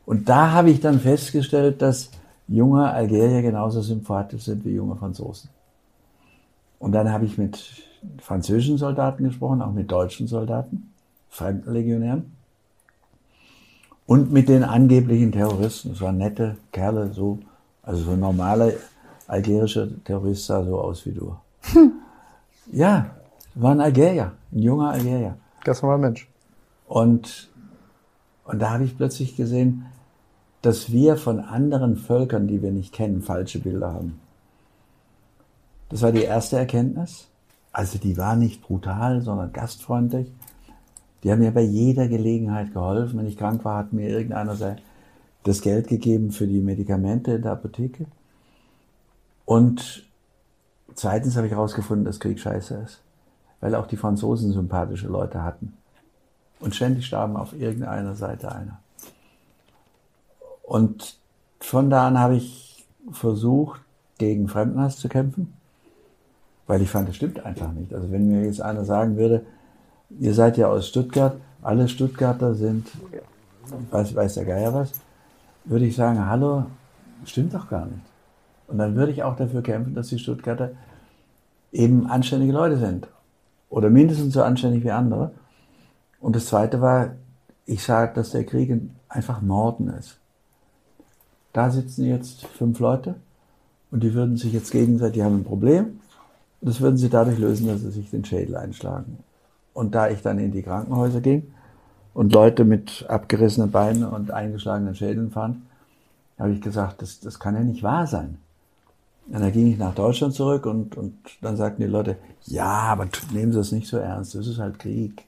Und 0.05 0.29
da 0.29 0.51
habe 0.51 0.69
ich 0.69 0.81
dann 0.81 0.99
festgestellt, 0.99 1.81
dass 1.81 2.11
junge 2.47 2.87
Algerier 2.91 3.41
genauso 3.41 3.81
sympathisch 3.81 4.43
sind 4.43 4.65
wie 4.65 4.75
junge 4.75 4.97
Franzosen. 4.97 5.49
Und 6.77 6.91
dann 6.91 7.11
habe 7.11 7.25
ich 7.25 7.39
mit 7.39 7.57
französischen 8.19 8.77
Soldaten 8.77 9.23
gesprochen, 9.23 9.63
auch 9.63 9.73
mit 9.73 9.91
deutschen 9.91 10.27
Soldaten, 10.27 10.93
Fremdenlegionären. 11.27 12.36
Und 14.07 14.31
mit 14.31 14.49
den 14.49 14.63
angeblichen 14.63 15.31
Terroristen. 15.31 15.89
Das 15.89 16.01
waren 16.01 16.17
nette 16.17 16.57
Kerle, 16.71 17.13
so, 17.13 17.39
also 17.83 18.03
so 18.03 18.15
normale 18.15 18.77
algerische 19.27 20.03
Terrorist 20.03 20.45
sah 20.45 20.63
so 20.63 20.79
aus 20.79 21.05
wie 21.05 21.11
du. 21.11 21.35
Hm. 21.73 21.91
Ja, 22.71 23.11
war 23.55 23.71
ein 23.71 23.81
Algerier, 23.81 24.31
ein 24.51 24.59
junger 24.59 24.91
Algerier. 24.91 25.37
Ganz 25.63 25.81
normaler 25.81 26.01
Mensch. 26.01 26.27
Und, 26.87 27.49
und 28.45 28.59
da 28.59 28.71
habe 28.71 28.85
ich 28.85 28.97
plötzlich 28.97 29.35
gesehen, 29.35 29.85
dass 30.61 30.91
wir 30.91 31.17
von 31.17 31.39
anderen 31.39 31.97
Völkern, 31.97 32.47
die 32.47 32.61
wir 32.61 32.71
nicht 32.71 32.93
kennen, 32.93 33.21
falsche 33.21 33.59
Bilder 33.59 33.93
haben. 33.93 34.19
Das 35.89 36.01
war 36.01 36.11
die 36.11 36.23
erste 36.23 36.57
Erkenntnis. 36.57 37.27
Also 37.71 37.99
die 37.99 38.17
war 38.17 38.35
nicht 38.35 38.61
brutal, 38.61 39.21
sondern 39.21 39.53
gastfreundlich. 39.53 40.31
Die 41.23 41.31
haben 41.31 41.39
mir 41.39 41.51
bei 41.51 41.61
jeder 41.61 42.07
Gelegenheit 42.07 42.73
geholfen. 42.73 43.19
Wenn 43.19 43.27
ich 43.27 43.37
krank 43.37 43.65
war, 43.65 43.77
hat 43.77 43.93
mir 43.93 44.09
irgendeiner 44.09 44.55
das 45.43 45.61
Geld 45.61 45.87
gegeben 45.87 46.31
für 46.31 46.47
die 46.47 46.61
Medikamente 46.61 47.33
in 47.33 47.41
der 47.41 47.53
Apotheke. 47.53 48.05
Und 49.45 50.07
zweitens 50.93 51.35
habe 51.35 51.47
ich 51.47 51.53
herausgefunden, 51.53 52.05
dass 52.05 52.19
Krieg 52.19 52.39
scheiße 52.39 52.75
ist. 52.85 53.01
Weil 53.59 53.73
auch 53.75 53.87
die 53.87 53.97
Franzosen 53.97 54.51
sympathische 54.51 55.07
Leute 55.07 55.43
hatten. 55.43 55.73
Und 56.59 56.75
ständig 56.75 57.05
starben 57.05 57.35
auf 57.35 57.53
irgendeiner 57.53 58.15
Seite 58.15 58.51
einer. 58.51 58.79
Und 60.63 61.17
von 61.59 61.89
da 61.89 62.07
an 62.07 62.19
habe 62.19 62.35
ich 62.35 62.85
versucht, 63.11 63.81
gegen 64.17 64.47
Fremdenhass 64.47 64.97
zu 64.97 65.09
kämpfen, 65.09 65.53
weil 66.65 66.81
ich 66.81 66.89
fand, 66.89 67.07
das 67.07 67.15
stimmt 67.15 67.45
einfach 67.45 67.71
nicht. 67.71 67.93
Also 67.93 68.11
wenn 68.11 68.27
mir 68.27 68.45
jetzt 68.45 68.61
einer 68.61 68.83
sagen 68.83 69.17
würde, 69.17 69.45
ihr 70.09 70.33
seid 70.33 70.57
ja 70.57 70.67
aus 70.67 70.87
Stuttgart, 70.87 71.37
alle 71.61 71.87
Stuttgarter 71.87 72.53
sind, 72.55 72.87
weiß, 73.91 74.15
weiß 74.15 74.35
der 74.35 74.45
Geier 74.45 74.73
was, 74.73 74.91
würde 75.65 75.85
ich 75.85 75.95
sagen, 75.95 76.25
hallo, 76.25 76.65
stimmt 77.25 77.53
doch 77.53 77.69
gar 77.69 77.85
nicht. 77.85 78.05
Und 78.67 78.77
dann 78.77 78.95
würde 78.95 79.11
ich 79.11 79.23
auch 79.23 79.35
dafür 79.35 79.61
kämpfen, 79.61 79.95
dass 79.95 80.07
die 80.07 80.19
Stuttgarter 80.19 80.71
eben 81.71 82.07
anständige 82.07 82.53
Leute 82.53 82.77
sind. 82.77 83.07
Oder 83.69 83.89
mindestens 83.89 84.33
so 84.33 84.43
anständig 84.43 84.83
wie 84.83 84.91
andere. 84.91 85.31
Und 86.19 86.35
das 86.35 86.47
Zweite 86.47 86.81
war, 86.81 87.11
ich 87.65 87.83
sage, 87.83 88.13
dass 88.13 88.31
der 88.31 88.45
Krieg 88.45 88.81
einfach 89.09 89.41
Morden 89.41 89.89
ist. 89.89 90.17
Da 91.53 91.69
sitzen 91.69 92.05
jetzt 92.05 92.45
fünf 92.45 92.79
Leute 92.79 93.15
und 93.91 94.03
die 94.03 94.13
würden 94.13 94.37
sich 94.37 94.53
jetzt 94.53 94.71
gegenseitig, 94.71 95.15
die 95.15 95.23
haben 95.23 95.39
ein 95.39 95.43
Problem. 95.43 95.99
Das 96.61 96.81
würden 96.81 96.97
sie 96.97 97.09
dadurch 97.09 97.37
lösen, 97.37 97.67
dass 97.67 97.81
sie 97.81 97.91
sich 97.91 98.09
den 98.09 98.25
Schädel 98.25 98.55
einschlagen. 98.55 99.19
Und 99.77 99.93
da 99.93 100.09
ich 100.09 100.23
dann 100.23 100.39
in 100.39 100.51
die 100.51 100.63
Krankenhäuser 100.63 101.21
ging 101.21 101.53
und 102.15 102.33
Leute 102.33 102.65
mit 102.65 103.05
abgerissenen 103.07 103.69
Beinen 103.69 104.05
und 104.05 104.31
eingeschlagenen 104.31 104.95
Schädeln 104.95 105.29
fand, 105.29 105.61
habe 106.39 106.51
ich 106.53 106.61
gesagt, 106.61 107.03
das, 107.03 107.19
das 107.19 107.37
kann 107.39 107.53
ja 107.53 107.61
nicht 107.61 107.83
wahr 107.83 108.07
sein. 108.07 108.39
Und 109.27 109.39
dann 109.39 109.51
ging 109.51 109.71
ich 109.71 109.77
nach 109.77 109.93
Deutschland 109.93 110.33
zurück 110.33 110.65
und, 110.65 110.97
und 110.97 111.15
dann 111.43 111.57
sagten 111.57 111.83
die 111.83 111.87
Leute, 111.87 112.17
ja, 112.45 112.65
aber 112.65 113.07
nehmen 113.31 113.53
Sie 113.53 113.59
es 113.59 113.71
nicht 113.71 113.87
so 113.87 113.97
ernst, 113.97 114.33
das 114.33 114.47
ist 114.47 114.57
halt 114.57 114.79
Krieg. 114.79 115.23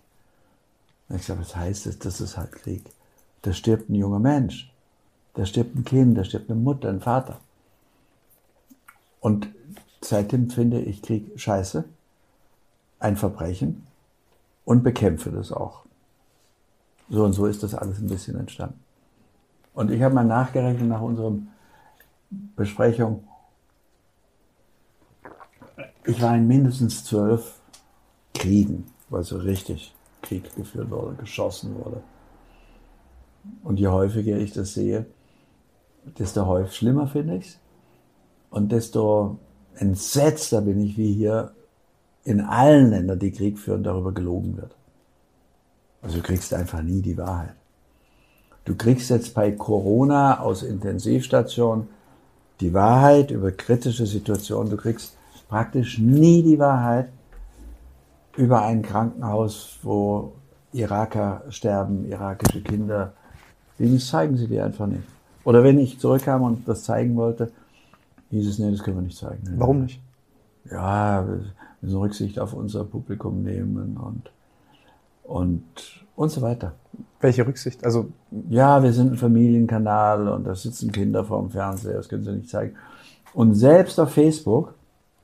Und 1.09 1.17
ich 1.17 1.27
sage, 1.27 1.41
was 1.41 1.55
heißt 1.55 1.85
das, 1.85 1.99
das 1.99 2.19
ist 2.19 2.35
halt 2.35 2.51
Krieg? 2.51 2.81
Da 3.43 3.53
stirbt 3.53 3.87
ein 3.91 3.93
junger 3.93 4.17
Mensch, 4.17 4.73
da 5.35 5.45
stirbt 5.45 5.75
ein 5.75 5.85
Kind, 5.85 6.17
da 6.17 6.23
stirbt 6.23 6.49
eine 6.49 6.59
Mutter, 6.59 6.89
ein 6.89 7.01
Vater. 7.01 7.39
Und 9.19 9.47
seitdem 10.01 10.49
finde 10.49 10.81
ich 10.81 11.03
Krieg 11.03 11.39
scheiße, 11.39 11.83
ein 12.99 13.15
Verbrechen 13.15 13.85
und 14.69 14.83
bekämpfe 14.83 15.31
das 15.31 15.51
auch. 15.51 15.83
So 17.09 17.25
und 17.25 17.33
so 17.33 17.47
ist 17.47 17.63
das 17.63 17.73
alles 17.73 17.97
ein 17.97 18.05
bisschen 18.05 18.39
entstanden. 18.39 18.79
Und 19.73 19.89
ich 19.89 19.99
habe 20.03 20.13
mal 20.13 20.23
nachgerechnet 20.23 20.87
nach 20.87 21.01
unserer 21.01 21.33
Besprechung, 22.55 23.23
ich 26.05 26.21
war 26.21 26.35
in 26.35 26.47
mindestens 26.47 27.03
zwölf 27.03 27.59
Kriegen, 28.35 28.85
weil 29.09 29.23
so 29.23 29.37
richtig 29.37 29.95
Krieg 30.21 30.55
geführt 30.55 30.91
wurde, 30.91 31.15
geschossen 31.15 31.73
wurde. 31.73 32.03
Und 33.63 33.79
je 33.79 33.87
häufiger 33.87 34.37
ich 34.37 34.53
das 34.53 34.75
sehe, 34.75 35.07
desto 36.19 36.45
häufig 36.45 36.75
schlimmer 36.75 37.07
finde 37.07 37.37
ich 37.37 37.47
es. 37.47 37.59
Und 38.51 38.71
desto 38.71 39.39
entsetzter 39.73 40.61
bin 40.61 40.79
ich, 40.79 40.95
wie 40.95 41.11
hier 41.11 41.55
in 42.23 42.41
allen 42.41 42.89
Ländern, 42.89 43.19
die 43.19 43.31
Krieg 43.31 43.57
führen, 43.57 43.83
darüber 43.83 44.11
gelogen 44.11 44.57
wird. 44.57 44.75
Also 46.01 46.17
du 46.17 46.23
kriegst 46.23 46.53
einfach 46.53 46.81
nie 46.81 47.01
die 47.01 47.17
Wahrheit. 47.17 47.55
Du 48.65 48.75
kriegst 48.75 49.09
jetzt 49.09 49.33
bei 49.33 49.51
Corona 49.51 50.39
aus 50.39 50.63
Intensivstationen 50.63 51.87
die 52.59 52.73
Wahrheit 52.73 53.31
über 53.31 53.51
kritische 53.51 54.05
Situationen. 54.05 54.69
Du 54.69 54.77
kriegst 54.77 55.15
praktisch 55.47 55.97
nie 55.97 56.43
die 56.43 56.59
Wahrheit 56.59 57.09
über 58.37 58.61
ein 58.61 58.81
Krankenhaus, 58.81 59.79
wo 59.81 60.33
Iraker 60.71 61.43
sterben, 61.49 62.05
irakische 62.05 62.61
Kinder. 62.61 63.13
Das 63.77 64.07
zeigen 64.07 64.37
sie 64.37 64.47
dir 64.47 64.65
einfach 64.65 64.87
nicht. 64.87 65.03
Oder 65.43 65.63
wenn 65.63 65.79
ich 65.79 65.99
zurückkam 65.99 66.43
und 66.43 66.67
das 66.67 66.83
zeigen 66.83 67.15
wollte, 67.15 67.51
hieß 68.29 68.47
es, 68.47 68.59
nee, 68.59 68.71
das 68.71 68.83
können 68.83 68.97
wir 68.97 69.01
nicht 69.03 69.17
zeigen. 69.17 69.41
Warum 69.57 69.83
nicht? 69.83 70.01
Ja, 70.69 71.25
müssen 71.81 71.97
Rücksicht 71.97 72.39
auf 72.39 72.53
unser 72.53 72.83
Publikum 72.83 73.43
nehmen 73.43 73.97
und, 73.97 74.31
und, 75.23 76.05
und 76.15 76.29
so 76.29 76.41
weiter. 76.41 76.73
Welche 77.19 77.45
Rücksicht? 77.45 77.83
Also 77.83 78.09
ja, 78.49 78.83
wir 78.83 78.93
sind 78.93 79.13
ein 79.13 79.17
Familienkanal 79.17 80.27
und 80.27 80.45
da 80.45 80.55
sitzen 80.55 80.91
Kinder 80.91 81.23
vor 81.23 81.41
dem 81.41 81.51
Fernseher, 81.51 81.95
das 81.95 82.09
können 82.09 82.23
sie 82.23 82.31
nicht 82.31 82.49
zeigen. 82.49 82.75
Und 83.33 83.53
selbst 83.53 83.99
auf 83.99 84.11
Facebook 84.11 84.73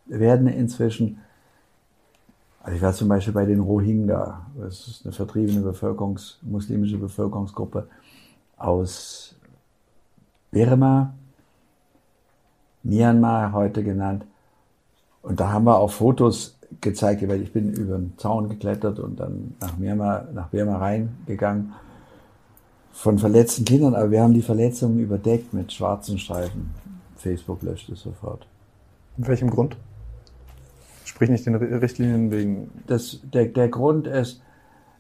werden 0.05 0.47
inzwischen, 0.47 1.19
also 2.61 2.75
ich 2.75 2.81
war 2.81 2.93
zum 2.93 3.07
Beispiel 3.07 3.33
bei 3.33 3.45
den 3.45 3.59
Rohingya, 3.59 4.45
das 4.59 4.87
ist 4.87 5.05
eine 5.05 5.13
vertriebene 5.13 5.61
Bevölkerungs, 5.61 6.39
muslimische 6.41 6.97
Bevölkerungsgruppe 6.97 7.87
aus 8.57 9.35
Burma, 10.51 11.13
Myanmar 12.83 13.51
heute 13.51 13.83
genannt. 13.83 14.25
Und 15.25 15.39
da 15.39 15.51
haben 15.51 15.65
wir 15.65 15.77
auch 15.79 15.91
Fotos 15.91 16.55
gezeigt, 16.81 17.27
weil 17.27 17.41
ich 17.41 17.51
bin 17.51 17.73
über 17.73 17.97
den 17.97 18.13
Zaun 18.17 18.47
geklettert 18.47 18.99
und 18.99 19.19
dann 19.19 19.55
nach 19.59 19.75
Myanmar, 19.77 20.27
nach 20.33 20.49
Burma 20.49 20.77
reingegangen 20.77 21.73
von 22.91 23.17
verletzten 23.17 23.65
Kindern, 23.65 23.95
aber 23.95 24.11
wir 24.11 24.21
haben 24.21 24.33
die 24.33 24.41
Verletzungen 24.41 24.99
überdeckt 24.99 25.53
mit 25.53 25.73
schwarzen 25.73 26.19
Streifen. 26.19 26.73
Facebook 27.17 27.63
löscht 27.63 27.89
es 27.89 28.01
sofort. 28.01 28.45
Mit 29.17 29.27
welchem 29.27 29.49
Grund? 29.49 29.75
Sprich 31.03 31.29
nicht 31.29 31.45
den 31.45 31.55
Richtlinien 31.55 32.31
wegen. 32.31 32.71
Das, 32.87 33.19
der, 33.33 33.45
der 33.45 33.67
Grund 33.67 34.07
ist, 34.07 34.41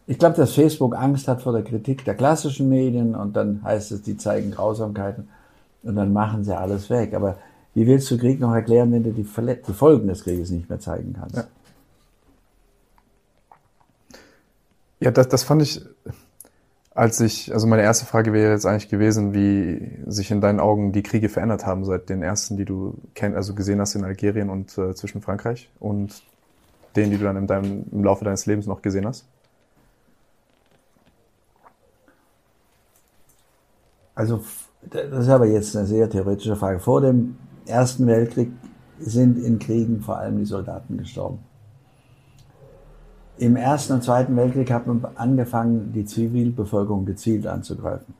ich 0.07 0.17
glaube, 0.17 0.35
dass 0.35 0.53
Facebook 0.53 0.95
Angst 0.95 1.27
hat 1.27 1.43
vor 1.43 1.53
der 1.53 1.63
Kritik 1.63 2.03
der 2.03 2.15
klassischen 2.15 2.67
Medien 2.67 3.15
und 3.15 3.35
dann 3.35 3.63
heißt 3.63 3.91
es, 3.91 4.01
die 4.01 4.17
zeigen 4.17 4.51
Grausamkeiten 4.51 5.29
und 5.83 5.95
dann 5.95 6.13
machen 6.13 6.43
sie 6.43 6.57
alles 6.57 6.89
weg. 6.89 7.13
Aber 7.13 7.37
wie 7.75 7.85
willst 7.85 8.09
du 8.09 8.17
Krieg 8.17 8.39
noch 8.39 8.53
erklären, 8.53 8.91
wenn 8.93 9.03
du 9.03 9.11
die, 9.11 9.23
die 9.23 9.73
Folgen 9.73 10.07
des 10.07 10.23
Krieges 10.23 10.49
nicht 10.49 10.69
mehr 10.69 10.79
zeigen 10.79 11.13
kannst? 11.19 11.35
Ja, 11.35 11.43
ja 15.01 15.11
das, 15.11 15.27
das 15.27 15.43
fand 15.43 15.61
ich. 15.61 15.85
Als 16.91 17.19
ich, 17.19 17.53
also 17.53 17.67
meine 17.67 17.81
erste 17.81 18.05
Frage 18.05 18.31
wäre 18.31 18.53
jetzt 18.53 18.65
eigentlich 18.65 18.87
gewesen, 18.87 19.33
wie 19.33 19.99
sich 20.09 20.31
in 20.31 20.39
deinen 20.39 20.61
Augen 20.61 20.93
die 20.93 21.03
Kriege 21.03 21.27
verändert 21.27 21.65
haben 21.65 21.83
seit 21.83 22.07
den 22.07 22.23
ersten, 22.23 22.55
die 22.55 22.63
du 22.63 22.95
kenn, 23.13 23.35
also 23.35 23.53
gesehen 23.53 23.81
hast 23.81 23.95
in 23.95 24.05
Algerien 24.05 24.49
und 24.49 24.77
äh, 24.77 24.95
zwischen 24.95 25.21
Frankreich 25.21 25.69
und 25.81 26.23
denen, 26.95 27.11
die 27.11 27.17
du 27.17 27.25
dann 27.25 27.35
in 27.35 27.47
deinem, 27.47 27.83
im 27.91 28.05
Laufe 28.05 28.23
deines 28.23 28.45
Lebens 28.45 28.65
noch 28.65 28.81
gesehen 28.81 29.05
hast? 29.05 29.25
Also, 34.15 34.45
das 34.89 35.25
ist 35.25 35.29
aber 35.29 35.47
jetzt 35.47 35.75
eine 35.75 35.85
sehr 35.85 36.09
theoretische 36.09 36.55
Frage. 36.55 36.79
Vor 36.79 37.01
dem 37.01 37.35
Ersten 37.65 38.07
Weltkrieg 38.07 38.51
sind 38.99 39.37
in 39.37 39.59
Kriegen 39.59 40.01
vor 40.01 40.17
allem 40.17 40.37
die 40.37 40.45
Soldaten 40.45 40.97
gestorben. 40.97 41.39
Im 43.37 43.55
Ersten 43.57 43.93
und 43.93 44.03
Zweiten 44.03 44.35
Weltkrieg 44.37 44.71
hat 44.71 44.87
man 44.87 45.05
angefangen, 45.15 45.91
die 45.91 46.05
Zivilbevölkerung 46.05 47.05
gezielt 47.05 47.45
anzugreifen. 47.47 48.13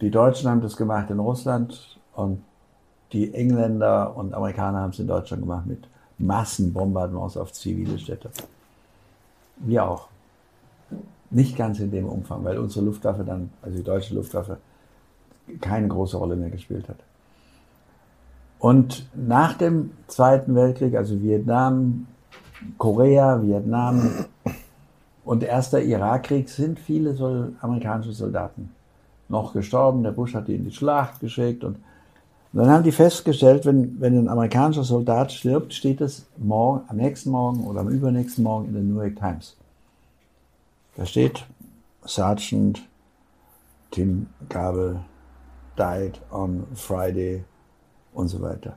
Die 0.00 0.10
Deutschen 0.10 0.48
haben 0.48 0.62
das 0.62 0.76
gemacht 0.76 1.10
in 1.10 1.18
Russland 1.18 1.98
und 2.14 2.42
die 3.12 3.34
Engländer 3.34 4.16
und 4.16 4.34
Amerikaner 4.34 4.80
haben 4.80 4.90
es 4.90 4.98
in 4.98 5.06
Deutschland 5.06 5.42
gemacht 5.42 5.66
mit 5.66 5.86
Massenbombardements 6.18 7.36
auf 7.36 7.52
zivile 7.52 7.98
Städte. 7.98 8.30
Wir 9.58 9.84
auch. 9.84 10.08
Nicht 11.30 11.56
ganz 11.56 11.80
in 11.80 11.90
dem 11.90 12.06
Umfang, 12.06 12.44
weil 12.44 12.58
unsere 12.58 12.84
Luftwaffe 12.84 13.24
dann, 13.24 13.50
also 13.60 13.76
die 13.76 13.82
deutsche 13.82 14.14
Luftwaffe, 14.14 14.58
keine 15.60 15.88
große 15.88 16.16
Rolle 16.16 16.36
mehr 16.36 16.50
gespielt 16.50 16.88
hat. 16.88 16.98
Und 18.58 19.06
nach 19.14 19.54
dem 19.54 19.90
Zweiten 20.06 20.54
Weltkrieg, 20.54 20.96
also 20.96 21.20
Vietnam, 21.20 22.06
Korea, 22.78 23.42
Vietnam 23.42 24.26
und 25.24 25.42
erster 25.42 25.82
Irakkrieg, 25.82 26.48
sind 26.48 26.78
viele 26.78 27.14
Sol 27.14 27.52
amerikanische 27.60 28.12
Soldaten 28.12 28.70
noch 29.28 29.52
gestorben. 29.52 30.02
Der 30.02 30.12
Bush 30.12 30.34
hat 30.34 30.48
die 30.48 30.54
in 30.54 30.64
die 30.64 30.72
Schlacht 30.72 31.20
geschickt 31.20 31.64
und 31.64 31.76
und 32.56 32.62
dann 32.62 32.70
haben 32.70 32.84
die 32.84 32.92
festgestellt, 32.92 33.66
wenn, 33.66 34.00
wenn 34.00 34.16
ein 34.16 34.28
amerikanischer 34.28 34.82
Soldat 34.82 35.30
stirbt, 35.30 35.74
steht 35.74 36.00
es 36.00 36.24
morgen, 36.38 36.84
am 36.88 36.96
nächsten 36.96 37.28
Morgen 37.28 37.66
oder 37.66 37.80
am 37.80 37.90
übernächsten 37.90 38.44
Morgen 38.44 38.68
in 38.68 38.72
der 38.72 38.82
New 38.82 38.98
York 38.98 39.16
Times. 39.16 39.58
Da 40.96 41.04
steht 41.04 41.44
Sergeant 42.06 42.80
Tim 43.90 44.28
Gabel 44.48 45.00
died 45.76 46.18
on 46.30 46.66
Friday 46.74 47.44
und 48.16 48.28
so 48.28 48.40
weiter. 48.40 48.76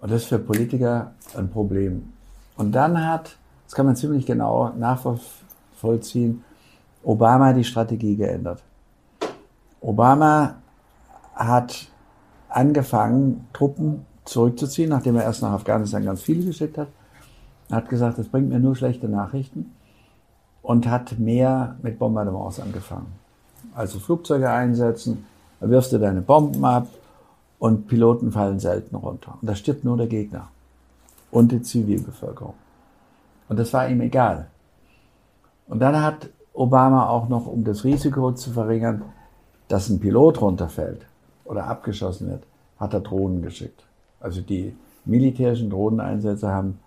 Und 0.00 0.10
das 0.10 0.22
ist 0.22 0.28
für 0.28 0.38
Politiker 0.38 1.12
ein 1.36 1.50
Problem. 1.50 2.12
Und 2.56 2.72
dann 2.72 3.06
hat, 3.06 3.36
das 3.64 3.74
kann 3.74 3.86
man 3.86 3.96
ziemlich 3.96 4.26
genau 4.26 4.70
nachvollziehen, 4.70 6.44
Obama 7.02 7.52
die 7.52 7.64
Strategie 7.64 8.16
geändert. 8.16 8.62
Obama 9.80 10.56
hat 11.34 11.88
angefangen, 12.48 13.48
Truppen 13.52 14.06
zurückzuziehen, 14.24 14.90
nachdem 14.90 15.16
er 15.16 15.24
erst 15.24 15.42
nach 15.42 15.52
Afghanistan 15.52 16.04
ganz 16.04 16.22
viele 16.22 16.44
geschickt 16.44 16.78
hat. 16.78 16.88
Er 17.68 17.76
hat 17.76 17.88
gesagt, 17.88 18.18
das 18.18 18.28
bringt 18.28 18.50
mir 18.50 18.60
nur 18.60 18.76
schlechte 18.76 19.08
Nachrichten 19.08 19.72
und 20.62 20.86
hat 20.86 21.18
mehr 21.18 21.76
mit 21.82 21.98
Bombardements 21.98 22.60
angefangen. 22.60 23.12
Also 23.74 23.98
Flugzeuge 23.98 24.50
einsetzen, 24.50 25.24
wirfst 25.60 25.92
du 25.92 25.98
deine 25.98 26.20
Bomben 26.20 26.64
ab 26.64 26.86
und 27.62 27.86
Piloten 27.86 28.32
fallen 28.32 28.58
selten 28.58 28.96
runter. 28.96 29.38
Und 29.40 29.46
da 29.48 29.54
stirbt 29.54 29.84
nur 29.84 29.96
der 29.96 30.08
Gegner 30.08 30.48
und 31.30 31.52
die 31.52 31.62
Zivilbevölkerung. 31.62 32.54
Und 33.48 33.56
das 33.56 33.72
war 33.72 33.88
ihm 33.88 34.00
egal. 34.00 34.48
Und 35.68 35.78
dann 35.78 36.02
hat 36.02 36.28
Obama 36.54 37.08
auch 37.08 37.28
noch, 37.28 37.46
um 37.46 37.62
das 37.62 37.84
Risiko 37.84 38.32
zu 38.32 38.50
verringern, 38.50 39.04
dass 39.68 39.88
ein 39.88 40.00
Pilot 40.00 40.40
runterfällt, 40.40 41.06
oder 41.44 41.68
abgeschossen 41.68 42.30
wird, 42.30 42.42
hat 42.80 42.94
er 42.94 43.00
Drohnen 43.00 43.42
geschickt. 43.42 43.84
Also 44.18 44.40
die 44.40 44.74
militärischen 45.04 45.70
Drohneneinsätze 45.70 46.50
haben 46.50 46.80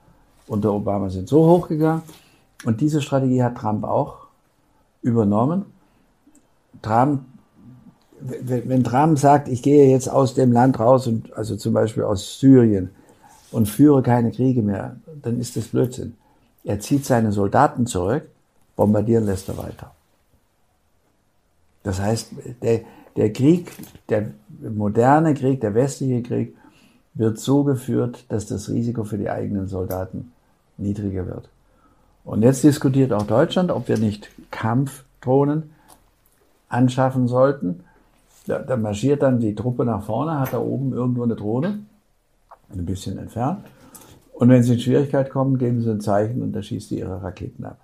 unter 0.46 0.74
Obama 0.74 1.10
sind 1.10 1.30
so 1.30 1.46
hochgegangen. 1.46 2.04
Und 2.66 2.82
diese 2.82 3.02
Strategie 3.02 3.42
hat 3.42 3.56
Trump 3.56 3.86
auch 3.86 4.28
übernommen. 5.02 5.68
Trump, 6.82 7.22
wenn 8.20 8.84
Trump 8.84 9.20
sagt, 9.20 9.48
ich 9.48 9.62
gehe 9.62 9.90
jetzt 9.90 10.10
aus 10.10 10.34
dem 10.34 10.52
Land 10.52 10.80
raus, 10.80 11.08
und, 11.08 11.34
also 11.34 11.56
zum 11.56 11.74
Beispiel 11.74 12.04
aus 12.04 12.40
Syrien, 12.40 12.90
und 13.52 13.68
führe 13.68 14.02
keine 14.02 14.32
Kriege 14.32 14.62
mehr, 14.62 14.98
dann 15.22 15.40
ist 15.40 15.56
das 15.56 15.68
Blödsinn. 15.68 16.16
Er 16.64 16.80
zieht 16.80 17.06
seine 17.06 17.32
Soldaten 17.32 17.86
zurück, 17.86 18.24
bombardieren 18.76 19.26
lässt 19.26 19.48
er 19.50 19.58
weiter. 19.58 19.92
Das 21.84 22.02
heißt, 22.02 22.32
der, 22.62 22.82
der 23.16 23.32
Krieg, 23.32 23.72
der 24.10 24.32
moderne 24.60 25.34
Krieg, 25.36 25.62
der 25.62 25.76
westliche 25.76 26.24
Krieg, 26.24 26.56
wird 27.14 27.40
so 27.40 27.64
geführt, 27.64 28.26
dass 28.28 28.48
das 28.48 28.70
Risiko 28.70 29.04
für 29.04 29.18
die 29.18 29.30
eigenen 29.30 29.68
Soldaten 29.68 30.34
niedriger 30.78 31.28
wird. 31.28 31.48
Und 32.26 32.42
jetzt 32.42 32.64
diskutiert 32.64 33.14
auch 33.14 33.28
Deutschland, 33.28 33.72
ob 33.72 33.88
wir 33.88 33.98
nicht 33.98 34.30
Kampfdrohnen 34.52 35.70
anschaffen 36.68 37.28
sollten. 37.28 37.85
Da, 38.48 38.60
da 38.60 38.78
marschiert 38.78 39.24
dann 39.24 39.40
die 39.40 39.56
Truppe 39.56 39.86
nach 39.86 40.04
vorne, 40.04 40.40
hat 40.40 40.54
da 40.54 40.60
oben 40.60 40.94
irgendwo 40.94 41.24
eine 41.24 41.36
Drohne, 41.36 41.80
ein 42.72 42.86
bisschen 42.86 43.18
entfernt. 43.18 43.66
Und 44.34 44.50
wenn 44.50 44.62
sie 44.62 44.74
in 44.74 44.80
Schwierigkeit 44.80 45.32
kommen, 45.32 45.58
geben 45.58 45.82
sie 45.82 45.90
ein 45.90 46.02
Zeichen 46.02 46.42
und 46.44 46.54
da 46.54 46.62
schießt 46.62 46.90
sie 46.90 47.00
ihre 47.00 47.24
Raketen 47.24 47.66
ab. 47.66 47.80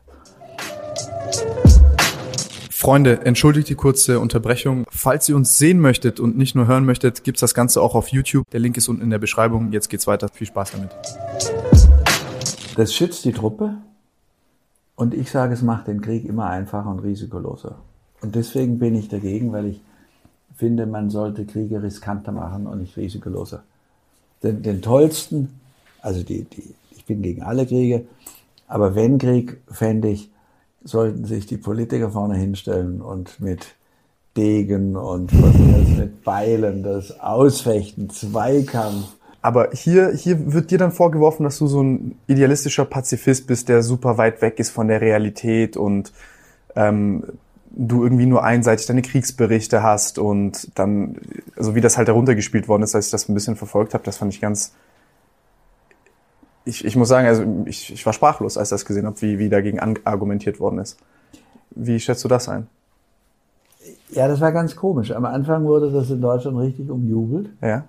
Freunde, 2.69 3.26
entschuldigt 3.26 3.69
die 3.69 3.76
kurze 3.76 4.19
Unterbrechung. 4.19 4.86
Falls 4.89 5.30
ihr 5.30 5.36
uns 5.36 5.58
sehen 5.58 5.80
möchtet 5.80 6.19
und 6.19 6.38
nicht 6.38 6.56
nur 6.56 6.67
hören 6.67 6.86
möchtet, 6.86 7.24
gibt's 7.24 7.41
das 7.41 7.54
Ganze 7.54 7.82
auch 7.82 7.95
auf 7.95 8.10
YouTube. 8.10 8.50
Der 8.52 8.60
Link 8.60 8.76
ist 8.78 8.88
unten 8.88 9.02
in 9.02 9.10
der 9.10 9.19
Beschreibung. 9.19 9.71
Jetzt 9.71 9.89
geht's 9.89 10.08
weiter. 10.08 10.30
Viel 10.30 10.47
Spaß 10.47 10.71
damit. 10.74 10.89
Das 12.76 12.93
schützt 12.93 13.24
die 13.26 13.34
Truppe 13.34 13.76
und 14.95 15.13
ich 15.13 15.32
sage, 15.32 15.54
es 15.54 15.62
macht 15.62 15.88
den 15.88 16.02
Krieg 16.02 16.26
immer 16.26 16.47
einfacher 16.50 16.89
und 16.89 17.00
risikoloser. 17.00 17.78
Und 18.21 18.36
deswegen 18.36 18.80
bin 18.80 18.95
ich 18.95 19.10
dagegen, 19.10 19.52
weil 19.52 19.67
ich 19.67 19.82
finde, 20.62 20.86
man 20.86 21.10
sollte 21.10 21.47
Kriege 21.47 21.82
riskanter 21.82 22.32
machen 22.32 22.67
und 22.67 22.82
nicht 22.82 22.95
risikoloser. 22.95 23.63
Den, 24.43 24.62
den 24.62 24.84
tollsten, 24.84 25.60
also 26.04 26.21
die, 26.21 26.43
die, 26.43 26.76
ich 26.91 27.04
bin 27.06 27.24
gegen 27.24 27.41
alle 27.41 27.65
Kriege, 27.65 28.06
aber 28.67 28.93
wenn 28.93 29.17
Krieg, 29.17 29.58
fände 29.71 30.10
ich, 30.10 30.30
sollten 30.84 31.26
sich 31.26 31.47
die 31.47 31.58
Politiker 31.58 32.12
vorne 32.12 32.36
hinstellen 32.36 33.02
und 33.02 33.39
mit 33.39 33.74
Degen 34.38 34.95
und 34.95 35.34
mit 35.97 36.24
Beilen 36.24 36.84
das 36.84 37.19
Ausfechten, 37.19 38.12
Zweikampf. 38.12 39.08
Aber 39.41 39.71
hier, 39.74 40.13
hier 40.13 40.54
wird 40.54 40.69
dir 40.69 40.78
dann 40.78 40.91
vorgeworfen, 40.91 41.43
dass 41.43 41.58
du 41.58 41.65
so 41.65 41.82
ein 41.82 42.19
idealistischer 42.28 42.86
Pazifist 42.86 43.47
bist, 43.47 43.67
der 43.67 43.82
super 43.82 44.19
weit 44.19 44.43
weg 44.43 44.60
ist 44.60 44.69
von 44.69 44.89
der 44.89 45.02
Realität 45.02 45.76
und 45.76 46.13
ähm, 46.76 47.24
du 47.73 48.03
irgendwie 48.03 48.25
nur 48.25 48.43
einseitig 48.43 48.86
deine 48.86 49.01
Kriegsberichte 49.01 49.81
hast 49.81 50.19
und 50.19 50.77
dann, 50.77 51.17
also 51.55 51.75
wie 51.75 51.81
das 51.81 51.97
halt 51.97 52.07
heruntergespielt 52.07 52.67
worden 52.67 52.84
ist, 52.84 52.95
als 52.95 53.05
ich 53.07 53.12
das 53.12 53.29
ein 53.29 53.34
bisschen 53.34 53.55
verfolgt 53.55 53.93
habe, 53.93 54.03
das 54.03 54.17
fand 54.17 54.34
ich 54.34 54.41
ganz, 54.41 54.73
ich, 56.65 56.84
ich 56.84 56.95
muss 56.95 57.07
sagen, 57.07 57.27
also 57.27 57.43
ich, 57.65 57.93
ich 57.93 58.05
war 58.05 58.13
sprachlos, 58.13 58.57
als 58.57 58.69
ich 58.69 58.75
das 58.75 58.86
gesehen 58.86 59.05
habe, 59.05 59.21
wie, 59.21 59.39
wie 59.39 59.49
dagegen 59.49 59.79
argumentiert 60.03 60.60
worden 60.60 60.79
ist. 60.79 60.99
Wie 61.71 61.99
schätzt 61.99 62.23
du 62.23 62.27
das 62.27 62.49
ein? 62.49 62.67
Ja, 64.10 64.27
das 64.27 64.41
war 64.41 64.51
ganz 64.51 64.75
komisch. 64.75 65.12
Am 65.12 65.25
Anfang 65.25 65.63
wurde 65.63 65.91
das 65.91 66.10
in 66.12 66.21
Deutschland 66.21 66.57
richtig 66.57 66.89
umjubelt. 66.89 67.49
Ja. 67.62 67.86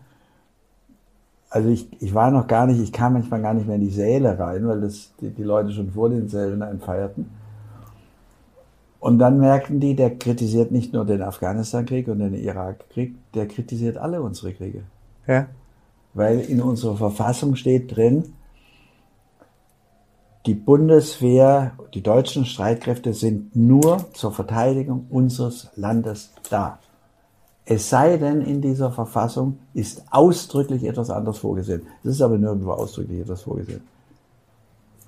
Also 1.51 1.69
ich, 1.69 1.89
ich 2.01 2.15
war 2.15 2.31
noch 2.31 2.47
gar 2.47 2.67
nicht, 2.67 2.81
ich 2.81 2.93
kam 2.93 3.13
manchmal 3.13 3.43
gar 3.43 3.53
nicht 3.53 3.67
mehr 3.67 3.77
in 3.77 3.83
die 3.83 3.91
Säle 3.91 4.39
rein, 4.39 4.67
weil 4.67 4.81
das 4.81 5.13
die, 5.21 5.31
die 5.31 5.43
Leute 5.43 5.71
schon 5.73 5.91
vor 5.91 6.09
den 6.09 6.29
Sälen 6.29 6.63
einfeierten. 6.63 7.42
Und 9.03 9.19
dann 9.19 9.41
merkten 9.41 9.81
die, 9.81 9.97
der 9.97 10.17
kritisiert 10.17 10.71
nicht 10.71 10.93
nur 10.93 11.05
den 11.05 11.23
Afghanistan-Krieg 11.23 12.07
und 12.07 12.21
den 12.21 12.35
Irak-Krieg, 12.35 13.17
der 13.35 13.49
kritisiert 13.49 13.97
alle 13.97 14.23
unsere 14.23 14.53
Kriege. 14.53 14.85
Ja. 15.27 15.49
Weil 16.15 16.39
in 16.39 16.63
unserer 16.63 16.97
Verfassung 16.97 17.57
steht 17.57 17.97
drin, 17.97 18.35
die 20.47 20.55
Bundeswehr, 20.55 21.73
die 21.95 22.03
deutschen 22.05 22.45
Streitkräfte 22.45 23.13
sind 23.13 23.57
nur 23.57 24.07
zur 24.13 24.31
Verteidigung 24.31 25.07
unseres 25.11 25.71
Landes 25.75 26.31
da. 26.49 26.79
Es 27.65 27.91
sei 27.91 28.19
denn, 28.19 28.41
in 28.41 28.63
dieser 28.63 28.93
Verfassung 28.93 29.59
ist 29.75 30.05
ausdrücklich 30.13 30.85
etwas 30.85 31.11
anderes 31.11 31.39
vorgesehen. 31.39 31.83
Es 32.05 32.11
ist 32.13 32.23
aber 32.23 32.39
nirgendwo 32.39 32.71
ausdrücklich 32.71 33.23
etwas 33.23 33.43
vorgesehen. 33.43 33.83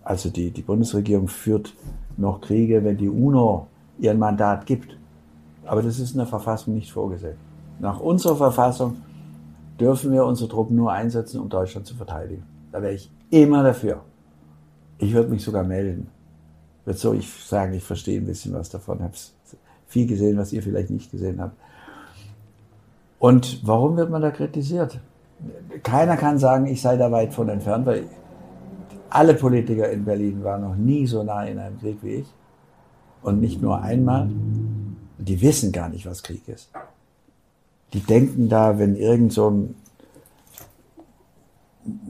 Also 0.02 0.30
die, 0.30 0.50
die 0.50 0.62
Bundesregierung 0.62 1.28
führt 1.28 1.72
noch 2.16 2.40
Kriege, 2.40 2.82
wenn 2.82 2.96
die 2.96 3.08
UNO 3.08 3.68
ihr 3.98 4.14
Mandat 4.14 4.66
gibt. 4.66 4.96
Aber 5.64 5.82
das 5.82 5.98
ist 5.98 6.12
in 6.12 6.18
der 6.18 6.26
Verfassung 6.26 6.74
nicht 6.74 6.92
vorgesehen. 6.92 7.36
Nach 7.78 8.00
unserer 8.00 8.36
Verfassung 8.36 8.96
dürfen 9.80 10.12
wir 10.12 10.24
unsere 10.24 10.48
Truppen 10.48 10.76
nur 10.76 10.92
einsetzen, 10.92 11.40
um 11.40 11.48
Deutschland 11.48 11.86
zu 11.86 11.94
verteidigen. 11.94 12.44
Da 12.72 12.82
wäre 12.82 12.94
ich 12.94 13.10
immer 13.30 13.62
dafür. 13.62 14.02
Ich 14.98 15.12
würde 15.12 15.30
mich 15.30 15.42
sogar 15.42 15.64
melden. 15.64 16.08
Wird 16.84 16.98
so, 16.98 17.14
ich 17.14 17.28
sagen, 17.44 17.72
ich 17.74 17.82
verstehe 17.82 18.20
ein 18.20 18.26
bisschen 18.26 18.52
was 18.52 18.68
davon, 18.68 19.02
habe 19.02 19.14
viel 19.86 20.06
gesehen, 20.06 20.36
was 20.36 20.52
ihr 20.52 20.62
vielleicht 20.62 20.90
nicht 20.90 21.10
gesehen 21.10 21.40
habt. 21.40 21.56
Und 23.18 23.66
warum 23.66 23.96
wird 23.96 24.10
man 24.10 24.22
da 24.22 24.30
kritisiert? 24.30 25.00
Keiner 25.82 26.16
kann 26.16 26.38
sagen, 26.38 26.66
ich 26.66 26.82
sei 26.82 26.96
da 26.96 27.10
weit 27.10 27.32
von 27.32 27.48
entfernt, 27.48 27.86
weil 27.86 28.04
alle 29.08 29.34
Politiker 29.34 29.88
in 29.88 30.04
Berlin 30.04 30.42
waren 30.44 30.62
noch 30.62 30.76
nie 30.76 31.06
so 31.06 31.22
nah 31.22 31.44
in 31.44 31.58
einem 31.58 31.78
Krieg 31.78 31.98
wie 32.02 32.16
ich. 32.16 32.34
Und 33.24 33.40
nicht 33.40 33.62
nur 33.62 33.80
einmal. 33.80 34.28
Die 35.18 35.40
wissen 35.40 35.72
gar 35.72 35.88
nicht, 35.88 36.04
was 36.04 36.22
Krieg 36.22 36.46
ist. 36.46 36.68
Die 37.94 38.00
denken 38.00 38.50
da, 38.50 38.78
wenn 38.78 38.96
irgend 38.96 39.32
so 39.32 39.50
ein 39.50 39.74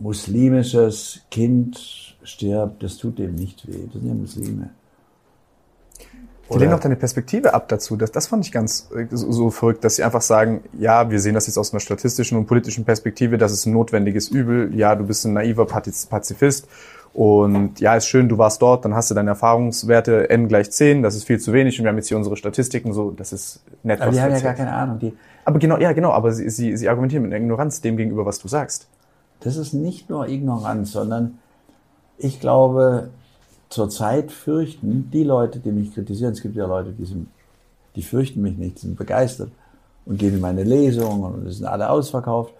muslimisches 0.00 1.20
Kind 1.30 2.16
stirbt, 2.24 2.82
das 2.82 2.96
tut 2.96 3.18
dem 3.18 3.36
nicht 3.36 3.66
weh. 3.68 3.84
Das 3.84 3.94
sind 3.94 4.06
ja 4.06 4.14
Muslime. 4.14 4.70
Die 6.52 6.58
lehnen 6.58 6.72
auch 6.72 6.80
deine 6.80 6.96
Perspektive 6.96 7.54
ab 7.54 7.68
dazu. 7.68 7.96
Das, 7.96 8.10
das 8.10 8.26
fand 8.26 8.44
ich 8.44 8.52
ganz 8.52 8.90
äh, 8.94 9.06
so, 9.10 9.30
so, 9.30 9.50
verrückt, 9.50 9.84
dass 9.84 9.96
sie 9.96 10.02
einfach 10.02 10.20
sagen, 10.20 10.64
ja, 10.78 11.10
wir 11.10 11.20
sehen 11.20 11.34
das 11.34 11.46
jetzt 11.46 11.58
aus 11.58 11.72
einer 11.72 11.80
statistischen 11.80 12.36
und 12.36 12.46
politischen 12.46 12.84
Perspektive, 12.84 13.38
das 13.38 13.52
ist 13.52 13.66
ein 13.66 13.72
notwendiges 13.72 14.28
Übel. 14.28 14.74
Ja, 14.74 14.94
du 14.94 15.04
bist 15.04 15.24
ein 15.24 15.32
naiver 15.32 15.64
Pazifist. 15.64 16.66
Und 17.14 17.78
ja, 17.78 17.94
ist 17.94 18.06
schön, 18.06 18.28
du 18.28 18.38
warst 18.38 18.60
dort, 18.60 18.84
dann 18.84 18.92
hast 18.94 19.08
du 19.08 19.14
deine 19.14 19.30
Erfahrungswerte 19.30 20.30
n 20.30 20.48
gleich 20.48 20.72
10, 20.72 21.04
das 21.04 21.14
ist 21.14 21.22
viel 21.22 21.38
zu 21.38 21.52
wenig 21.52 21.78
und 21.78 21.84
wir 21.84 21.90
haben 21.90 21.96
jetzt 21.96 22.08
hier 22.08 22.16
unsere 22.16 22.36
Statistiken, 22.36 22.92
so, 22.92 23.12
das 23.12 23.32
ist 23.32 23.62
nett. 23.84 24.00
Aber 24.00 24.10
die 24.10 24.20
haben 24.20 24.32
ja 24.32 24.40
gar 24.40 24.54
keine 24.54 24.72
Ahnung. 24.72 24.98
Die 24.98 25.12
aber 25.44 25.60
genau, 25.60 25.78
ja, 25.78 25.92
genau, 25.92 26.10
aber 26.10 26.32
sie, 26.32 26.50
sie, 26.50 26.76
sie 26.76 26.88
argumentieren 26.88 27.22
mit 27.22 27.32
einer 27.32 27.40
Ignoranz 27.40 27.80
dem 27.80 27.96
gegenüber, 27.96 28.26
was 28.26 28.40
du 28.40 28.48
sagst. 28.48 28.88
Das 29.40 29.56
ist 29.56 29.74
nicht 29.74 30.10
nur 30.10 30.26
Ignoranz, 30.26 30.90
sondern 30.90 31.38
ich 32.18 32.40
glaube, 32.40 33.10
zurzeit 33.68 34.32
fürchten 34.32 35.08
die 35.12 35.22
Leute, 35.22 35.60
die 35.60 35.70
mich 35.70 35.94
kritisieren, 35.94 36.32
es 36.32 36.42
gibt 36.42 36.56
ja 36.56 36.66
Leute, 36.66 36.90
die, 36.90 37.04
sind, 37.04 37.28
die 37.94 38.02
fürchten 38.02 38.42
mich 38.42 38.56
nicht, 38.56 38.80
sind 38.80 38.96
begeistert 38.96 39.52
und 40.04 40.18
gehen 40.18 40.34
in 40.34 40.40
meine 40.40 40.64
Lesungen 40.64 41.22
und 41.22 41.46
es 41.46 41.58
sind 41.58 41.66
alle 41.66 41.90
ausverkauft. 41.90 42.52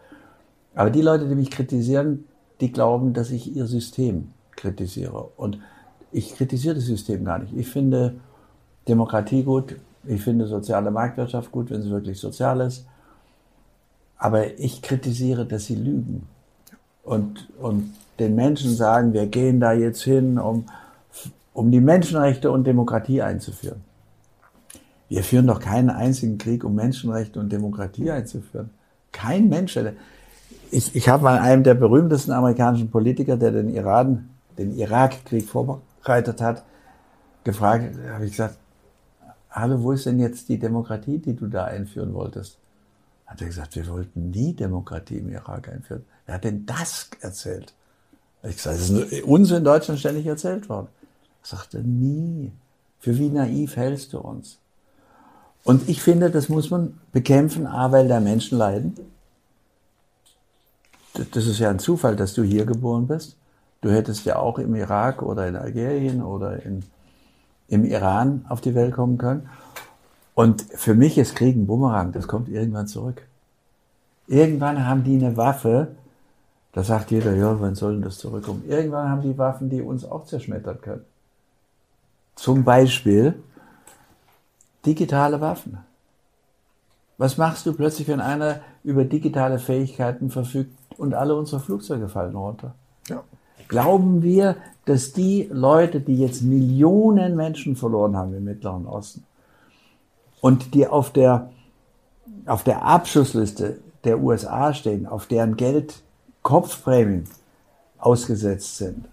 Aber 0.77 0.91
die 0.91 1.03
Leute, 1.03 1.27
die 1.27 1.35
mich 1.35 1.51
kritisieren, 1.51 2.27
die 2.61 2.71
glauben, 2.71 3.15
dass 3.15 3.33
ich 3.33 3.57
ihr 3.57 3.67
System 3.67 4.29
kritisiere. 4.57 5.31
Und 5.37 5.59
ich 6.13 6.35
kritisiere 6.35 6.77
das 6.77 6.85
System 6.85 7.25
gar 7.25 7.39
nicht. 7.39 7.57
Ich 7.57 7.69
finde 7.69 8.17
Demokratie 8.89 9.43
gut, 9.43 9.77
ich 10.05 10.23
finde 10.23 10.47
soziale 10.47 10.91
Marktwirtschaft 10.91 11.51
gut, 11.51 11.71
wenn 11.71 11.83
sie 11.83 11.91
wirklich 11.91 12.19
sozial 12.19 12.61
ist. 12.61 12.87
Aber 14.19 14.59
ich 14.59 14.83
kritisiere, 14.83 15.45
dass 15.47 15.67
sie 15.67 15.75
lügen. 15.75 16.27
Und, 17.03 17.49
und 17.61 17.93
den 18.19 18.35
Menschen 18.35 18.75
sagen, 18.75 19.13
wir 19.13 19.27
gehen 19.27 19.61
da 19.61 19.73
jetzt 19.73 20.03
hin, 20.03 20.39
um 20.39 20.67
um 21.55 21.71
die 21.71 21.81
Menschenrechte 21.81 22.51
und 22.51 22.67
Demokratie 22.67 23.23
einzuführen. 23.23 23.83
Wir 25.09 25.23
führen 25.23 25.47
doch 25.47 25.61
keinen 25.61 25.89
einzigen 25.89 26.37
Krieg, 26.37 26.65
um 26.65 26.75
Menschenrechte 26.75 27.39
und 27.39 27.51
Demokratie 27.51 28.11
einzuführen. 28.11 28.71
Kein 29.13 29.49
Mensch. 29.49 29.79
Ich, 30.73 30.95
ich 30.97 31.09
habe 31.09 31.23
mal 31.23 31.39
einem 31.39 31.63
der 31.63 31.75
berühmtesten 31.75 32.33
amerikanischen 32.33 32.91
Politiker, 32.91 33.37
der 33.37 33.53
den 33.53 33.73
Iran, 33.73 34.31
den 34.59 34.77
Irakkrieg 34.77 35.49
vorbereitet 35.49 36.41
hat, 36.41 36.65
gefragt, 37.45 37.97
habe 38.11 38.25
ich 38.25 38.33
gesagt, 38.33 38.59
hallo, 39.51 39.83
wo 39.83 39.93
ist 39.93 40.07
denn 40.07 40.19
jetzt 40.19 40.49
die 40.49 40.59
Demokratie, 40.59 41.19
die 41.19 41.35
du 41.35 41.47
da 41.47 41.65
einführen 41.65 42.15
wolltest? 42.15 42.59
Hat 43.27 43.41
er 43.41 43.47
gesagt, 43.47 43.75
wir 43.77 43.87
wollten 43.89 44.31
nie 44.31 44.53
Demokratie 44.53 45.19
im 45.19 45.31
Irak 45.31 45.69
einführen. 45.69 46.05
Wer 46.27 46.37
hat 46.37 46.45
denn 46.45 46.67
das 46.67 47.11
erzählt? 47.21 47.75
Ich 48.43 48.57
gesagt, 48.57 48.79
das 48.79 48.91
ist 48.91 49.25
uns 49.25 49.51
in 49.51 49.65
Deutschland 49.65 50.01
ständig 50.01 50.27
erzählt 50.27 50.69
worden 50.69 50.89
sagte, 51.47 51.79
nie. 51.79 52.53
Für 52.99 53.17
wie 53.19 53.29
naiv 53.29 53.77
hältst 53.77 54.15
du 54.15 54.19
uns? 54.19 54.59
Und 55.63 55.89
ich 55.89 56.03
finde, 56.03 56.31
das 56.31 56.49
muss 56.49 56.71
man 56.71 56.99
bekämpfen, 57.13 57.67
A, 57.67 57.93
weil 57.93 58.09
da 58.09 58.21
Menschen 58.21 58.59
leiden. 58.59 58.95
Das 61.33 61.47
ist 61.47 61.59
ja 61.59 61.71
ein 61.71 61.79
Zufall, 61.79 62.17
dass 62.17 62.35
du 62.35 62.43
hier 62.43 62.67
geboren 62.67 63.07
bist. 63.07 63.37
Du 63.85 63.93
hättest 63.93 64.25
ja 64.25 64.37
auch 64.37 64.59
im 64.59 64.75
Irak 64.77 65.21
oder 65.21 65.47
in 65.47 65.57
Algerien 65.57 66.23
oder 66.23 66.65
in, 66.65 66.85
im 67.69 67.85
Iran 67.85 68.47
auf 68.49 68.63
die 68.63 68.75
Welt 68.75 68.95
kommen 68.95 69.19
können. 69.19 69.47
Und 70.35 70.63
für 70.63 70.95
mich 70.95 71.19
ist 71.19 71.37
Krieg 71.37 71.55
ein 71.55 71.67
Bumerang, 71.67 72.11
das 72.13 72.27
kommt 72.27 72.49
irgendwann 72.49 72.87
zurück. 72.87 73.21
Irgendwann 74.27 74.87
haben 74.87 75.05
die 75.05 75.17
eine 75.17 75.37
Waffe, 75.37 75.89
da 76.73 76.83
sagt 76.83 77.11
jeder, 77.11 77.35
ja, 77.35 77.61
wann 77.61 77.75
soll 77.75 77.93
denn 77.93 78.01
das 78.01 78.17
zurückkommen? 78.17 78.65
Irgendwann 78.67 79.11
haben 79.11 79.21
die 79.21 79.37
Waffen, 79.37 79.69
die 79.69 79.83
uns 79.83 80.07
auch 80.07 80.25
zerschmettern 80.25 80.81
können. 80.81 81.05
Zum 82.37 82.65
Beispiel 82.65 83.35
digitale 84.87 85.43
Waffen. 85.43 85.77
Was 87.19 87.37
machst 87.37 87.67
du 87.67 87.75
plötzlich, 87.75 88.09
wenn 88.09 88.23
einer 88.23 88.61
über 88.83 89.05
digitale 89.05 89.59
Fähigkeiten 89.59 90.31
verfügt 90.31 90.75
und 90.97 91.13
alle 91.13 91.37
unsere 91.37 91.61
Flugzeuge 91.61 92.09
fallen 92.09 92.35
runter? 92.35 92.75
Ja. 93.11 93.23
Glauben 93.69 94.23
wir, 94.23 94.57
dass 94.85 95.13
die 95.13 95.49
Leute, 95.51 96.01
die 96.01 96.19
jetzt 96.19 96.43
Millionen 96.43 97.37
Menschen 97.37 97.77
verloren 97.77 98.17
haben 98.17 98.35
im 98.35 98.45
Mittleren 98.45 98.87
Osten 98.87 99.25
und 100.41 100.75
die 100.75 100.87
auf 100.87 101.11
der, 101.11 101.51
auf 102.47 102.65
der 102.65 102.85
Abschussliste 102.85 103.79
der 104.05 104.21
USA 104.21 104.75
stehen, 104.75 105.07
auf 105.07 105.27
deren 105.27 105.57
Geld 105.57 106.03
Kopfprämien 106.43 107.25
ausgesetzt 107.99 108.77
sind. 108.77 109.07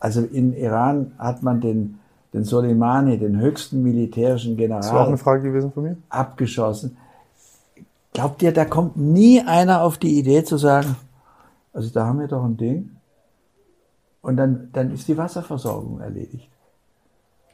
Also 0.00 0.22
in 0.22 0.56
Iran 0.56 1.12
hat 1.18 1.42
man 1.42 1.60
den 1.60 1.98
den 2.32 2.44
Soleimani, 2.44 3.18
den 3.18 3.38
höchsten 3.38 3.82
militärischen 3.82 4.56
General. 4.56 4.82
Das 4.82 4.92
war 4.92 5.02
auch 5.02 5.08
eine 5.08 5.18
Frage 5.18 5.42
gewesen 5.42 5.72
von 5.72 5.82
mir. 5.84 5.96
Abgeschossen. 6.08 6.96
Glaubt 8.12 8.42
ihr, 8.42 8.52
da 8.52 8.64
kommt 8.64 8.96
nie 8.96 9.40
einer 9.40 9.82
auf 9.82 9.98
die 9.98 10.18
Idee 10.18 10.44
zu 10.44 10.56
sagen, 10.56 10.96
also 11.72 11.90
da 11.90 12.06
haben 12.06 12.20
wir 12.20 12.28
doch 12.28 12.44
ein 12.44 12.56
Ding 12.56 12.90
und 14.22 14.36
dann, 14.36 14.70
dann 14.72 14.92
ist 14.92 15.08
die 15.08 15.16
Wasserversorgung 15.16 16.00
erledigt. 16.00 16.48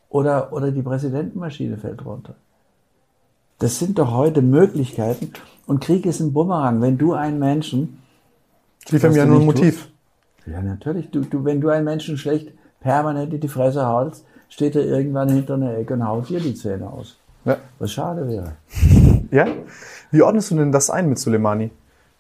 Oder, 0.09 0.53
oder 0.53 0.71
die 0.71 0.83
Präsidentenmaschine 0.83 1.77
fällt 1.77 2.05
runter. 2.05 2.35
Das 3.59 3.79
sind 3.79 3.99
doch 3.99 4.13
heute 4.13 4.43
Möglichkeiten 4.43 5.33
und 5.67 5.81
Krieg 5.81 6.07
ist 6.07 6.21
ein 6.21 6.33
Bumerang. 6.33 6.81
Wenn 6.81 6.99
du 6.99 7.15
einen 7.15 7.39
Menschen. 7.39 7.99
Liefern 8.89 9.13
mir 9.13 9.19
ja 9.19 9.27
nur 9.27 9.41
ein 9.41 9.47
Motiv. 9.47 9.83
Tust, 9.83 9.93
ja, 10.47 10.61
natürlich. 10.61 11.11
Du, 11.11 11.21
du, 11.21 11.45
wenn 11.45 11.61
du 11.61 11.69
einen 11.69 11.85
Menschen 11.85 12.19
schlecht 12.19 12.53
permanent 12.81 13.33
in 13.33 13.41
die 13.41 13.49
Fresse 13.49 13.87
haust, 13.87 14.25
steht 14.49 14.77
er 14.77 14.85
irgendwann 14.85 15.31
hinter 15.31 15.55
einer 15.55 15.77
Ecke 15.77 15.95
und 15.95 16.07
haut 16.07 16.29
dir 16.29 16.41
die 16.41 16.55
Zähne 16.55 16.91
aus. 16.91 17.17
Ja. 17.45 17.59
Was 17.79 17.93
schade 17.93 18.29
wäre. 18.29 18.53
Ja? 19.31 19.49
Wie 20.13 20.23
ordnest 20.23 20.53
du 20.53 20.55
denn 20.57 20.71
das 20.71 20.91
ein 20.91 21.09
mit 21.09 21.19
Soleimani? 21.19 21.73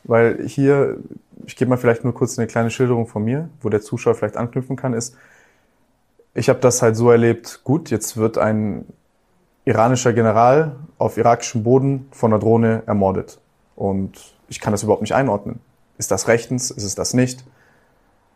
Weil 0.05 0.47
hier, 0.47 0.99
ich 1.47 1.57
gebe 1.57 1.71
mal 1.71 1.77
vielleicht 1.77 2.05
nur 2.05 2.15
kurz 2.15 2.39
eine 2.39 2.47
kleine 2.47 2.71
Schilderung 2.71 3.07
von 3.07 3.25
mir, 3.25 3.49
wo 3.61 3.69
der 3.69 3.81
Zuschauer 3.81 4.15
vielleicht 4.15 4.37
anknüpfen 4.37 4.77
kann, 4.77 4.93
ist, 4.93 5.17
ich 6.35 6.49
habe 6.49 6.59
das 6.61 6.83
halt 6.83 6.97
so 6.97 7.11
erlebt, 7.11 7.61
gut, 7.65 7.91
jetzt 7.91 8.17
wird 8.17 8.39
ein 8.39 8.87
iranischer 9.65 10.13
General 10.13 10.77
auf 10.99 11.17
irakischem 11.17 11.63
Boden 11.63 12.09
von 12.11 12.33
einer 12.33 12.41
Drohne 12.41 12.83
ermordet. 12.87 13.41
Und 13.77 14.35
ich 14.49 14.61
kann 14.61 14.73
das 14.73 14.83
überhaupt 14.83 15.03
nicht 15.03 15.15
einordnen. 15.15 15.61
Ist 15.97 16.11
das 16.11 16.29
rechtens? 16.29 16.71
Ist 16.71 16.85
es 16.85 16.95
das 16.95 17.15
nicht? 17.15 17.45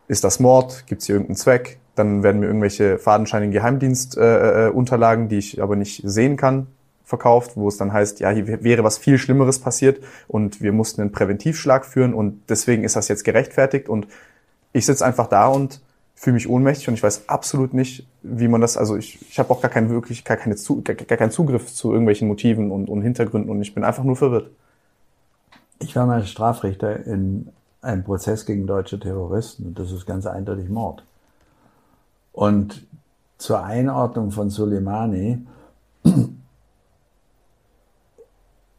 Ist 0.07 0.25
das 0.25 0.41
Mord? 0.41 0.87
Gibt 0.87 1.03
es 1.03 1.07
hier 1.07 1.17
irgendeinen 1.17 1.37
Zweck? 1.37 1.79
Dann 1.97 2.23
werden 2.23 2.41
mir 2.41 2.47
irgendwelche 2.47 2.99
fadenscheinigen 2.99 3.53
Geheimdienstunterlagen, 3.53 5.25
äh, 5.25 5.27
äh 5.27 5.29
die 5.29 5.39
ich 5.39 5.63
aber 5.63 5.77
nicht 5.77 6.03
sehen 6.05 6.37
kann, 6.37 6.69
verkauft, 7.09 7.53
wo 7.55 7.69
es 7.69 7.79
dann 7.79 7.95
heißt, 7.95 8.21
ja, 8.21 8.29
hier 8.29 8.63
wäre 8.63 8.85
was 8.85 8.99
viel 8.99 9.17
Schlimmeres 9.17 9.61
passiert 9.61 10.05
und 10.29 10.61
wir 10.61 10.73
mussten 10.73 11.01
einen 11.01 11.11
Präventivschlag 11.11 11.87
führen 11.87 12.13
und 12.13 12.43
deswegen 12.51 12.85
ist 12.85 12.97
das 12.97 13.09
jetzt 13.09 13.25
gerechtfertigt 13.25 13.89
und 13.89 14.07
ich 14.75 14.85
sitze 14.85 15.07
einfach 15.07 15.27
da 15.27 15.47
und 15.47 15.81
fühle 16.15 16.35
mich 16.35 16.51
ohnmächtig 16.51 16.87
und 16.89 16.95
ich 16.95 17.03
weiß 17.03 17.31
absolut 17.31 17.73
nicht, 17.73 18.07
wie 18.23 18.47
man 18.47 18.61
das, 18.61 18.77
also 18.77 18.95
ich, 18.95 19.23
ich 19.23 19.39
habe 19.39 19.51
auch 19.51 19.63
gar 19.63 19.71
keinen 19.71 19.89
wirklich, 19.89 20.23
gar, 20.23 20.37
keine 20.37 20.55
gar, 20.85 20.95
gar 20.97 21.17
keinen 21.17 21.31
Zugriff 21.31 21.73
zu 21.73 21.93
irgendwelchen 21.93 22.29
Motiven 22.29 22.71
und, 22.71 22.91
und 22.91 23.01
Hintergründen 23.01 23.51
und 23.51 23.63
ich 23.63 23.73
bin 23.73 23.85
einfach 23.85 24.05
nur 24.05 24.17
verwirrt. 24.17 24.51
Ich 25.79 25.97
war 25.97 26.05
mal 26.05 26.27
Strafrichter 26.27 27.07
in 27.07 27.49
einem 27.81 28.05
Prozess 28.05 28.45
gegen 28.45 28.67
deutsche 28.67 29.01
Terroristen 29.01 29.65
und 29.69 29.79
das 29.79 29.93
ist 29.93 30.05
ganz 30.05 30.27
eindeutig 30.27 30.69
Mord. 30.69 31.05
Und 32.33 32.87
zur 33.39 33.65
Einordnung 33.65 34.31
von 34.31 34.51
Soleimani, 34.51 35.39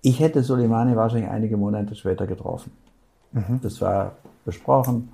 ich 0.02 0.20
hätte 0.20 0.44
Soleimani 0.44 0.96
wahrscheinlich 0.96 1.30
einige 1.30 1.58
Monate 1.58 1.96
später 1.96 2.26
getroffen. 2.28 2.72
Mhm. 3.32 3.60
Das 3.62 3.82
war 3.82 4.14
besprochen. 4.46 5.10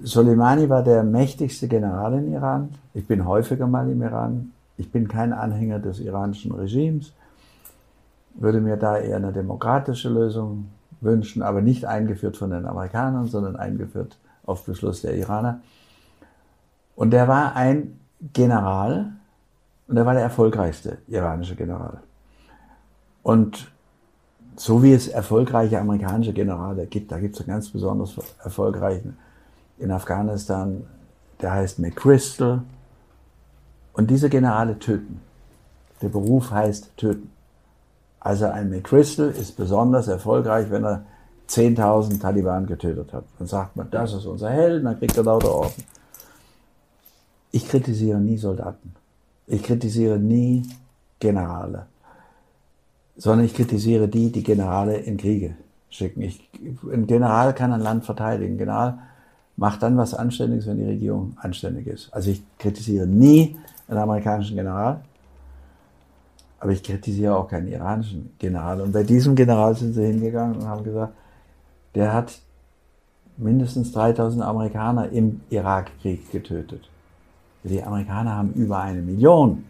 Soleimani 0.00 0.68
war 0.68 0.82
der 0.82 1.02
mächtigste 1.02 1.68
General 1.68 2.14
in 2.14 2.32
Iran. 2.32 2.70
Ich 2.94 3.06
bin 3.06 3.26
häufiger 3.26 3.66
mal 3.66 3.90
im 3.90 4.02
Iran. 4.02 4.52
Ich 4.76 4.92
bin 4.92 5.08
kein 5.08 5.32
Anhänger 5.32 5.80
des 5.80 5.98
iranischen 5.98 6.52
Regimes, 6.52 7.12
würde 8.34 8.60
mir 8.60 8.76
da 8.76 8.96
eher 8.96 9.16
eine 9.16 9.32
demokratische 9.32 10.08
Lösung 10.08 10.68
wünschen, 11.00 11.42
aber 11.42 11.60
nicht 11.60 11.84
eingeführt 11.84 12.36
von 12.36 12.50
den 12.50 12.64
Amerikanern, 12.64 13.26
sondern 13.26 13.56
eingeführt 13.56 14.18
auf 14.46 14.64
Beschluss 14.64 15.02
der 15.02 15.16
Iraner. 15.16 15.60
Und 16.94 17.10
der 17.10 17.26
war 17.26 17.56
ein 17.56 17.98
General, 18.32 19.12
Und 19.88 19.96
er 19.96 20.06
war 20.06 20.14
der 20.14 20.22
erfolgreichste 20.22 20.98
iranische 21.08 21.56
General. 21.56 22.00
Und 23.22 23.70
so 24.56 24.82
wie 24.82 24.92
es 24.92 25.08
erfolgreiche 25.08 25.78
amerikanische 25.78 26.32
Generale 26.32 26.86
gibt, 26.86 27.12
da 27.12 27.18
gibt 27.18 27.34
es 27.34 27.40
einen 27.40 27.48
ganz 27.48 27.68
besonders 27.70 28.14
erfolgreichen 28.42 29.16
in 29.78 29.90
Afghanistan, 29.90 30.84
der 31.40 31.52
heißt 31.52 31.78
McChrystal. 31.78 32.62
Und 33.92 34.10
diese 34.10 34.28
Generale 34.28 34.78
töten. 34.78 35.20
Der 36.02 36.08
Beruf 36.08 36.50
heißt 36.50 36.96
töten. 36.96 37.30
Also 38.20 38.46
ein 38.46 38.70
McChrystal 38.70 39.30
ist 39.30 39.56
besonders 39.56 40.08
erfolgreich, 40.08 40.70
wenn 40.70 40.84
er 40.84 41.04
10.000 41.48 42.20
Taliban 42.20 42.66
getötet 42.66 43.12
hat. 43.12 43.24
Dann 43.38 43.48
sagt 43.48 43.76
man, 43.76 43.90
das 43.90 44.12
ist 44.12 44.26
unser 44.26 44.50
Held, 44.50 44.84
dann 44.84 44.98
kriegt 44.98 45.16
er 45.16 45.24
lauter 45.24 45.54
Orden. 45.54 45.84
Ich 47.50 47.68
kritisiere 47.68 48.18
nie 48.18 48.36
Soldaten. 48.36 48.94
Ich 49.46 49.62
kritisiere 49.62 50.18
nie 50.18 50.68
Generale. 51.18 51.86
Sondern 53.18 53.44
ich 53.44 53.54
kritisiere 53.54 54.08
die, 54.08 54.32
die 54.32 54.42
Generale 54.42 54.96
in 54.96 55.18
Kriege 55.18 55.56
schicken. 55.90 56.22
Ich, 56.22 56.48
ein 56.90 57.06
General 57.06 57.52
kann 57.54 57.72
ein 57.72 57.80
Land 57.80 58.04
verteidigen. 58.04 58.54
Ein 58.54 58.58
General 58.58 58.98
macht 59.56 59.82
dann 59.82 59.96
was 59.96 60.14
Anständiges, 60.14 60.66
wenn 60.66 60.78
die 60.78 60.84
Regierung 60.84 61.36
anständig 61.36 61.86
ist. 61.86 62.14
Also 62.14 62.30
ich 62.30 62.42
kritisiere 62.58 63.06
nie 63.06 63.56
einen 63.88 63.98
amerikanischen 63.98 64.56
General. 64.56 65.00
Aber 66.60 66.72
ich 66.72 66.82
kritisiere 66.82 67.36
auch 67.36 67.48
keinen 67.48 67.68
iranischen 67.68 68.30
General. 68.38 68.80
Und 68.80 68.92
bei 68.92 69.02
diesem 69.02 69.34
General 69.34 69.74
sind 69.74 69.92
sie 69.94 70.06
hingegangen 70.06 70.56
und 70.56 70.66
haben 70.66 70.84
gesagt, 70.84 71.12
der 71.94 72.12
hat 72.12 72.40
mindestens 73.36 73.92
3000 73.92 74.42
Amerikaner 74.42 75.08
im 75.10 75.40
Irakkrieg 75.50 76.30
getötet. 76.32 76.88
Die 77.64 77.82
Amerikaner 77.82 78.36
haben 78.36 78.52
über 78.52 78.78
eine 78.80 79.02
Million 79.02 79.64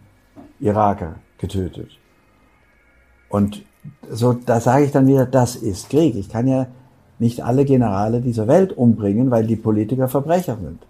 Iraker 0.59 1.15
getötet. 1.37 1.89
Und 3.29 3.63
so, 4.11 4.33
da 4.33 4.59
sage 4.59 4.85
ich 4.85 4.91
dann 4.91 5.07
wieder, 5.07 5.25
das 5.25 5.55
ist 5.55 5.89
Krieg. 5.89 6.15
Ich 6.15 6.29
kann 6.29 6.47
ja 6.47 6.67
nicht 7.19 7.43
alle 7.43 7.65
Generale 7.65 8.21
dieser 8.21 8.47
Welt 8.47 8.73
umbringen, 8.73 9.29
weil 9.31 9.45
die 9.45 9.55
Politiker 9.55 10.07
Verbrecher 10.07 10.57
sind. 10.57 10.85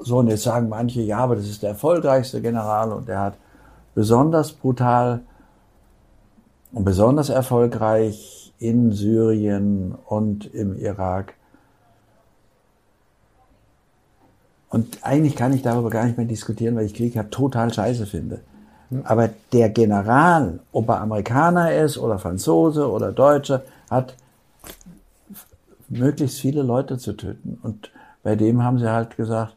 So, 0.00 0.18
und 0.18 0.28
jetzt 0.28 0.44
sagen 0.44 0.68
manche, 0.68 1.02
ja, 1.02 1.18
aber 1.18 1.36
das 1.36 1.48
ist 1.48 1.62
der 1.62 1.70
erfolgreichste 1.70 2.40
General 2.40 2.92
und 2.92 3.08
der 3.08 3.20
hat 3.20 3.34
besonders 3.94 4.52
brutal 4.52 5.22
und 6.72 6.84
besonders 6.84 7.28
erfolgreich 7.28 8.52
in 8.58 8.92
Syrien 8.92 9.94
und 10.06 10.46
im 10.54 10.76
Irak. 10.76 11.34
Und 14.68 14.98
eigentlich 15.02 15.36
kann 15.36 15.54
ich 15.54 15.62
darüber 15.62 15.90
gar 15.90 16.04
nicht 16.04 16.18
mehr 16.18 16.26
diskutieren, 16.26 16.76
weil 16.76 16.86
ich 16.86 16.94
Krieg 16.94 17.16
halt 17.16 17.30
total 17.30 17.72
scheiße 17.72 18.06
finde. 18.06 18.42
Aber 19.04 19.30
der 19.52 19.68
General, 19.70 20.60
ob 20.72 20.88
er 20.88 21.00
Amerikaner 21.00 21.74
ist 21.74 21.98
oder 21.98 22.18
Franzose 22.18 22.90
oder 22.90 23.12
Deutsche, 23.12 23.62
hat 23.90 24.14
möglichst 25.88 26.40
viele 26.40 26.62
Leute 26.62 26.98
zu 26.98 27.14
töten. 27.14 27.58
Und 27.62 27.90
bei 28.22 28.36
dem 28.36 28.62
haben 28.62 28.78
sie 28.78 28.90
halt 28.90 29.16
gesagt, 29.16 29.56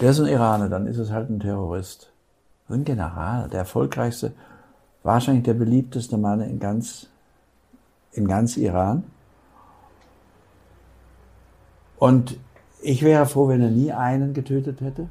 der 0.00 0.10
ist 0.10 0.20
ein 0.20 0.26
Iraner, 0.26 0.68
dann 0.68 0.86
ist 0.86 0.98
es 0.98 1.10
halt 1.10 1.30
ein 1.30 1.40
Terrorist 1.40 2.10
ein 2.68 2.84
General, 2.84 3.48
der 3.48 3.60
erfolgreichste, 3.60 4.32
wahrscheinlich 5.02 5.44
der 5.44 5.54
beliebteste 5.54 6.16
Mann 6.16 6.40
in 6.40 6.58
ganz, 6.58 7.06
in 8.12 8.28
ganz 8.28 8.56
Iran. 8.56 9.04
Und 11.98 12.38
ich 12.80 13.02
wäre 13.02 13.26
froh, 13.26 13.48
wenn 13.48 13.60
er 13.60 13.70
nie 13.70 13.92
einen 13.92 14.34
getötet 14.34 14.80
hätte. 14.80 15.08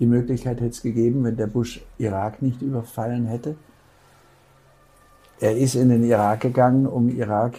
Die 0.00 0.06
Möglichkeit 0.06 0.60
hätte 0.60 0.70
es 0.70 0.82
gegeben, 0.82 1.24
wenn 1.24 1.36
der 1.36 1.46
Bush 1.46 1.80
Irak 1.98 2.40
nicht 2.42 2.62
überfallen 2.62 3.26
hätte. 3.26 3.56
Er 5.40 5.56
ist 5.56 5.74
in 5.74 5.88
den 5.88 6.04
Irak 6.04 6.40
gegangen, 6.40 6.86
um 6.86 7.08
Irak 7.08 7.54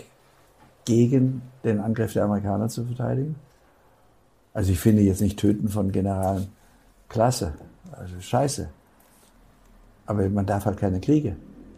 gegen 0.86 1.42
den 1.64 1.80
Angriff 1.80 2.14
der 2.14 2.26
Amerikaner 2.26 2.70
zu 2.70 2.86
verteidigen. 2.86 3.36
Also 4.54 4.72
ich 4.72 4.80
finde 4.80 5.02
jetzt 5.02 5.22
nicht 5.22 5.40
Töten 5.40 5.70
von 5.70 5.92
Generalen 5.92 6.48
klasse. 7.08 7.54
Also 7.92 8.20
scheiße. 8.20 8.70
Aber 10.06 10.28
man 10.30 10.46
darf 10.46 10.66
halt 10.66 10.78
keine 10.78 11.00
Kriege 11.00 11.36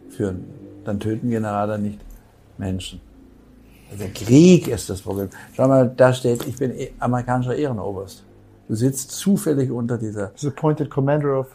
führen. 0.08 0.44
Dann 0.84 0.98
töten 0.98 1.30
Generale 1.30 1.78
nicht 1.78 2.00
Menschen. 2.58 3.00
Der 3.98 4.10
Krieg 4.10 4.68
ist 4.68 4.88
das 4.88 5.02
Problem. 5.02 5.28
Schau 5.54 5.68
mal, 5.68 5.92
da 5.94 6.12
steht, 6.14 6.46
ich 6.46 6.56
bin 6.56 6.72
amerikanischer 6.98 7.54
Ehrenoberst. 7.54 8.24
Du 8.68 8.74
sitzt 8.74 9.10
zufällig 9.12 9.70
unter 9.70 9.98
dieser. 9.98 10.32
He's 10.34 10.46
appointed 10.46 10.90
commander 10.90 11.38
of 11.38 11.46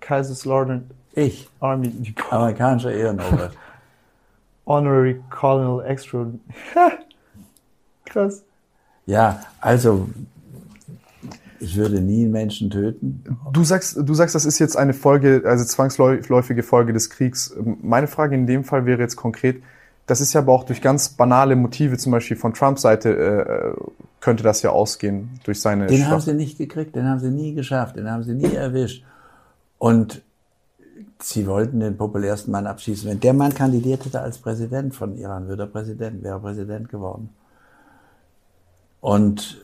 Kaiserslautern 0.00 0.90
Ich. 1.14 1.48
Army. 1.60 1.92
Amerikanischer 2.30 2.92
Ehrenoberst. 2.92 3.56
Honorary 4.66 5.22
Colonel 5.30 5.84
Extra. 5.84 6.26
Krass. 8.04 8.44
Ja, 9.06 9.40
also 9.60 10.08
ich 11.60 11.76
würde 11.76 12.00
nie 12.00 12.24
einen 12.24 12.32
Menschen 12.32 12.70
töten. 12.70 13.24
Du 13.52 13.64
sagst, 13.64 13.96
du 13.96 14.14
sagst, 14.14 14.34
das 14.34 14.44
ist 14.44 14.58
jetzt 14.58 14.76
eine 14.76 14.92
Folge, 14.92 15.42
also 15.46 15.64
zwangsläufige 15.64 16.62
Folge 16.62 16.92
des 16.92 17.10
Kriegs. 17.10 17.54
Meine 17.82 18.06
Frage 18.06 18.34
in 18.34 18.46
dem 18.46 18.64
Fall 18.64 18.86
wäre 18.86 19.00
jetzt 19.00 19.16
konkret, 19.16 19.62
das 20.06 20.20
ist 20.20 20.32
ja 20.34 20.40
aber 20.40 20.52
auch 20.52 20.64
durch 20.64 20.82
ganz 20.82 21.08
banale 21.08 21.56
Motive, 21.56 21.96
zum 21.96 22.12
Beispiel 22.12 22.36
von 22.36 22.52
Trumps 22.52 22.82
Seite, 22.82 23.10
äh, 23.10 23.80
könnte 24.20 24.42
das 24.42 24.62
ja 24.62 24.70
ausgehen 24.70 25.38
durch 25.44 25.60
seine. 25.60 25.86
Den 25.86 26.08
haben 26.08 26.20
sie 26.20 26.34
nicht 26.34 26.58
gekriegt, 26.58 26.94
den 26.96 27.06
haben 27.06 27.20
sie 27.20 27.30
nie 27.30 27.54
geschafft, 27.54 27.96
den 27.96 28.10
haben 28.10 28.22
sie 28.22 28.34
nie 28.34 28.54
erwischt. 28.54 29.04
Und 29.78 30.22
sie 31.20 31.46
wollten 31.46 31.80
den 31.80 31.96
populärsten 31.96 32.50
Mann 32.52 32.66
abschießen. 32.66 33.08
Wenn 33.08 33.20
der 33.20 33.34
Mann 33.34 33.54
kandidiert 33.54 34.04
hätte 34.04 34.20
als 34.20 34.38
Präsident 34.38 34.94
von 34.94 35.16
Iran, 35.16 35.48
würde 35.48 35.64
er 35.64 35.66
Präsident, 35.66 36.22
wäre 36.22 36.40
Präsident 36.40 36.88
geworden. 36.88 37.30
Und 39.00 39.60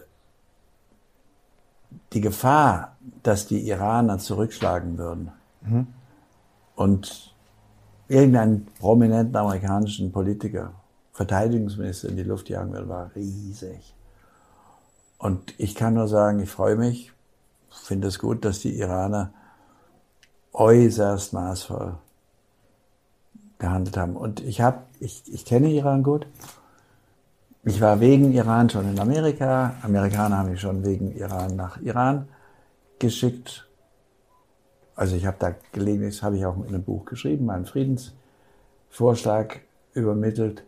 die 2.12 2.20
Gefahr, 2.20 2.96
dass 3.22 3.46
die 3.46 3.66
Iraner 3.68 4.18
zurückschlagen 4.18 4.98
würden 4.98 5.32
mhm. 5.62 5.86
und 6.76 7.29
irgendeinen 8.10 8.66
prominenten 8.80 9.36
amerikanischen 9.36 10.10
Politiker, 10.10 10.72
Verteidigungsminister 11.12 12.08
in 12.08 12.16
die 12.16 12.24
Luft 12.24 12.48
jagen 12.48 12.72
würden, 12.72 12.88
war 12.88 13.10
riesig. 13.14 13.94
Und 15.16 15.54
ich 15.58 15.74
kann 15.74 15.94
nur 15.94 16.08
sagen, 16.08 16.40
ich 16.40 16.50
freue 16.50 16.76
mich, 16.76 17.12
finde 17.70 18.08
es 18.08 18.18
gut, 18.18 18.44
dass 18.44 18.60
die 18.60 18.76
Iraner 18.78 19.32
äußerst 20.52 21.32
maßvoll 21.32 21.94
gehandelt 23.58 23.96
haben. 23.96 24.16
Und 24.16 24.40
ich 24.40 24.60
habe, 24.60 24.78
ich, 24.98 25.22
ich 25.32 25.44
kenne 25.44 25.68
Iran 25.68 26.02
gut. 26.02 26.26
Ich 27.62 27.80
war 27.80 28.00
wegen 28.00 28.32
Iran 28.32 28.70
schon 28.70 28.90
in 28.90 28.98
Amerika. 28.98 29.74
Amerikaner 29.82 30.38
haben 30.38 30.50
mich 30.50 30.60
schon 30.60 30.84
wegen 30.84 31.12
Iran 31.12 31.54
nach 31.54 31.80
Iran 31.80 32.28
geschickt. 32.98 33.69
Also 35.00 35.16
ich 35.16 35.24
habe 35.24 35.38
da 35.38 35.54
gelegen, 35.72 36.02
das 36.04 36.22
habe 36.22 36.36
ich 36.36 36.44
auch 36.44 36.58
in 36.58 36.74
einem 36.74 36.82
Buch 36.82 37.06
geschrieben, 37.06 37.46
meinen 37.46 37.64
Friedensvorschlag 37.64 39.60
übermittelt. 39.94 40.62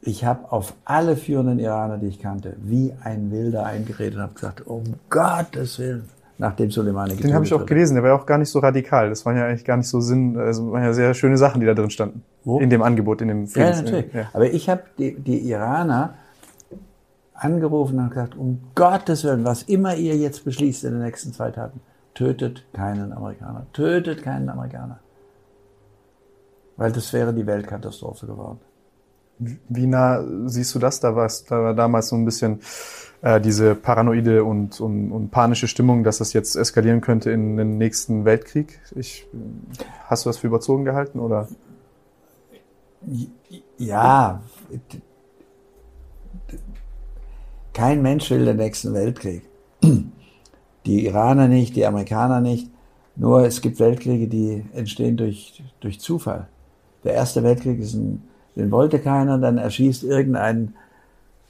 Ich 0.00 0.24
habe 0.24 0.52
auf 0.52 0.74
alle 0.84 1.16
führenden 1.16 1.58
Iraner, 1.58 1.98
die 1.98 2.06
ich 2.06 2.20
kannte, 2.20 2.54
wie 2.62 2.94
ein 3.02 3.32
Wilder 3.32 3.66
eingeredet 3.66 4.14
und 4.14 4.22
habe 4.22 4.34
gesagt, 4.34 4.64
um 4.64 4.84
Gottes 5.10 5.80
Willen, 5.80 6.08
nachdem 6.38 6.70
Soleimani 6.70 7.16
Den 7.16 7.34
habe 7.34 7.44
ich 7.44 7.52
auch 7.52 7.66
gelesen, 7.66 7.94
der 7.94 8.04
war 8.04 8.10
ja 8.10 8.16
auch 8.16 8.26
gar 8.26 8.38
nicht 8.38 8.48
so 8.48 8.60
radikal. 8.60 9.08
Das 9.08 9.26
waren 9.26 9.36
ja 9.36 9.46
eigentlich 9.46 9.64
gar 9.64 9.76
nicht 9.76 9.88
so 9.88 10.00
Sinn, 10.00 10.38
also 10.38 10.70
waren 10.70 10.84
ja 10.84 10.92
sehr 10.92 11.12
schöne 11.12 11.36
Sachen, 11.36 11.60
die 11.60 11.66
da 11.66 11.74
drin 11.74 11.90
standen. 11.90 12.22
Wo? 12.44 12.60
In 12.60 12.70
dem 12.70 12.82
Angebot, 12.82 13.22
in 13.22 13.26
dem 13.26 13.48
Friedens 13.48 13.78
Ja, 13.78 13.82
natürlich. 13.82 14.14
Ja. 14.14 14.30
Aber 14.34 14.48
ich 14.48 14.68
habe 14.68 14.84
die, 15.00 15.16
die 15.18 15.50
Iraner 15.50 16.14
angerufen 17.34 17.98
und 17.98 18.10
gesagt, 18.10 18.36
um 18.36 18.60
Gottes 18.76 19.24
Willen, 19.24 19.44
was 19.44 19.64
immer 19.64 19.96
ihr 19.96 20.16
jetzt 20.16 20.44
beschließt 20.44 20.84
in 20.84 20.92
den 20.92 21.02
nächsten 21.02 21.32
zwei 21.32 21.50
Tagen, 21.50 21.80
tötet 22.16 22.64
keinen 22.72 23.12
Amerikaner. 23.12 23.66
Tötet 23.72 24.22
keinen 24.22 24.48
Amerikaner. 24.48 24.98
Weil 26.76 26.90
das 26.90 27.12
wäre 27.12 27.32
die 27.32 27.46
Weltkatastrophe 27.46 28.26
geworden. 28.26 28.58
Wie 29.38 29.86
nah 29.86 30.24
siehst 30.46 30.74
du 30.74 30.78
das? 30.78 30.98
Da, 31.00 31.14
war's, 31.14 31.44
da 31.44 31.62
war 31.62 31.74
damals 31.74 32.08
so 32.08 32.16
ein 32.16 32.24
bisschen 32.24 32.60
äh, 33.20 33.38
diese 33.40 33.74
paranoide 33.74 34.44
und, 34.44 34.80
und, 34.80 35.12
und 35.12 35.30
panische 35.30 35.68
Stimmung, 35.68 36.04
dass 36.04 36.18
das 36.18 36.32
jetzt 36.32 36.56
eskalieren 36.56 37.02
könnte 37.02 37.30
in 37.30 37.58
den 37.58 37.76
nächsten 37.76 38.24
Weltkrieg. 38.24 38.80
Ich, 38.94 39.26
hast 40.06 40.24
du 40.24 40.30
das 40.30 40.38
für 40.38 40.46
überzogen 40.46 40.86
gehalten 40.86 41.20
oder? 41.20 41.48
Ja, 43.76 44.42
kein 47.74 48.00
Mensch 48.00 48.30
will 48.30 48.46
den 48.46 48.56
nächsten 48.56 48.94
Weltkrieg. 48.94 49.42
Die 50.86 51.06
Iraner 51.06 51.48
nicht, 51.48 51.76
die 51.76 51.86
Amerikaner 51.86 52.40
nicht. 52.40 52.70
Nur 53.16 53.44
es 53.44 53.60
gibt 53.60 53.80
Weltkriege, 53.80 54.28
die 54.28 54.64
entstehen 54.74 55.16
durch, 55.16 55.62
durch 55.80 56.00
Zufall. 56.00 56.46
Der 57.04 57.14
erste 57.14 57.42
Weltkrieg 57.42 57.80
ist 57.80 57.94
ein, 57.94 58.22
den 58.56 58.70
wollte 58.70 58.98
keiner, 58.98 59.38
dann 59.38 59.58
erschießt 59.58 60.04
irgendein 60.04 60.74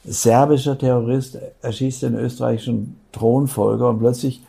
serbischer 0.05 0.79
Terrorist 0.79 1.39
erschießt 1.63 2.03
den 2.03 2.15
österreichischen 2.15 2.97
Thronfolger 3.13 3.91
und 3.91 3.99
plötzlich 3.99 4.43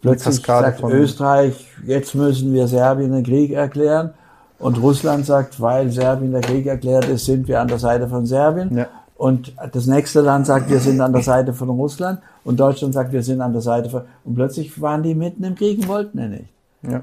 Plötzlich 0.00 0.44
sagt 0.44 0.82
Österreich, 0.82 1.66
jetzt 1.86 2.14
müssen 2.14 2.52
wir 2.52 2.66
Serbien 2.66 3.12
den 3.12 3.22
Krieg 3.22 3.52
erklären. 3.52 4.10
Und 4.58 4.80
Russland 4.82 5.24
sagt, 5.24 5.60
weil 5.60 5.90
Serbien 5.92 6.32
der 6.32 6.40
Krieg 6.40 6.66
erklärt 6.66 7.04
ist, 7.06 7.26
sind 7.26 7.46
wir 7.46 7.60
an 7.60 7.68
der 7.68 7.78
Seite 7.78 8.08
von 8.08 8.26
Serbien. 8.26 8.76
Ja. 8.76 8.86
Und 9.18 9.52
das 9.72 9.86
nächste 9.86 10.20
Land 10.20 10.46
sagt, 10.46 10.70
wir 10.70 10.78
sind 10.78 11.00
an 11.00 11.12
der 11.12 11.22
Seite 11.22 11.52
von 11.52 11.68
Russland. 11.70 12.20
Und 12.44 12.60
Deutschland 12.60 12.94
sagt, 12.94 13.12
wir 13.12 13.24
sind 13.24 13.40
an 13.40 13.52
der 13.52 13.62
Seite 13.62 13.90
von... 13.90 14.02
Und 14.24 14.36
plötzlich 14.36 14.80
waren 14.80 15.02
die 15.02 15.16
mitten 15.16 15.42
im 15.42 15.56
Krieg 15.56 15.80
und 15.80 15.88
wollten 15.88 16.18
ihn 16.20 16.30
nicht. 16.30 16.52
Ja. 16.82 17.02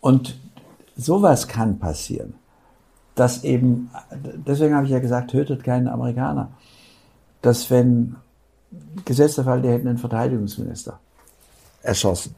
Und 0.00 0.38
sowas 0.96 1.48
kann 1.48 1.80
passieren. 1.80 2.34
Dass 3.16 3.42
eben, 3.42 3.90
deswegen 4.46 4.76
habe 4.76 4.86
ich 4.86 4.92
ja 4.92 5.00
gesagt, 5.00 5.32
tötet 5.32 5.64
keinen 5.64 5.88
Amerikaner. 5.88 6.50
Dass 7.42 7.68
wenn, 7.70 8.14
gesetzter 9.04 9.42
Fall, 9.42 9.60
die 9.60 9.68
hätten 9.68 9.88
einen 9.88 9.98
Verteidigungsminister 9.98 11.00
erschossen, 11.82 12.36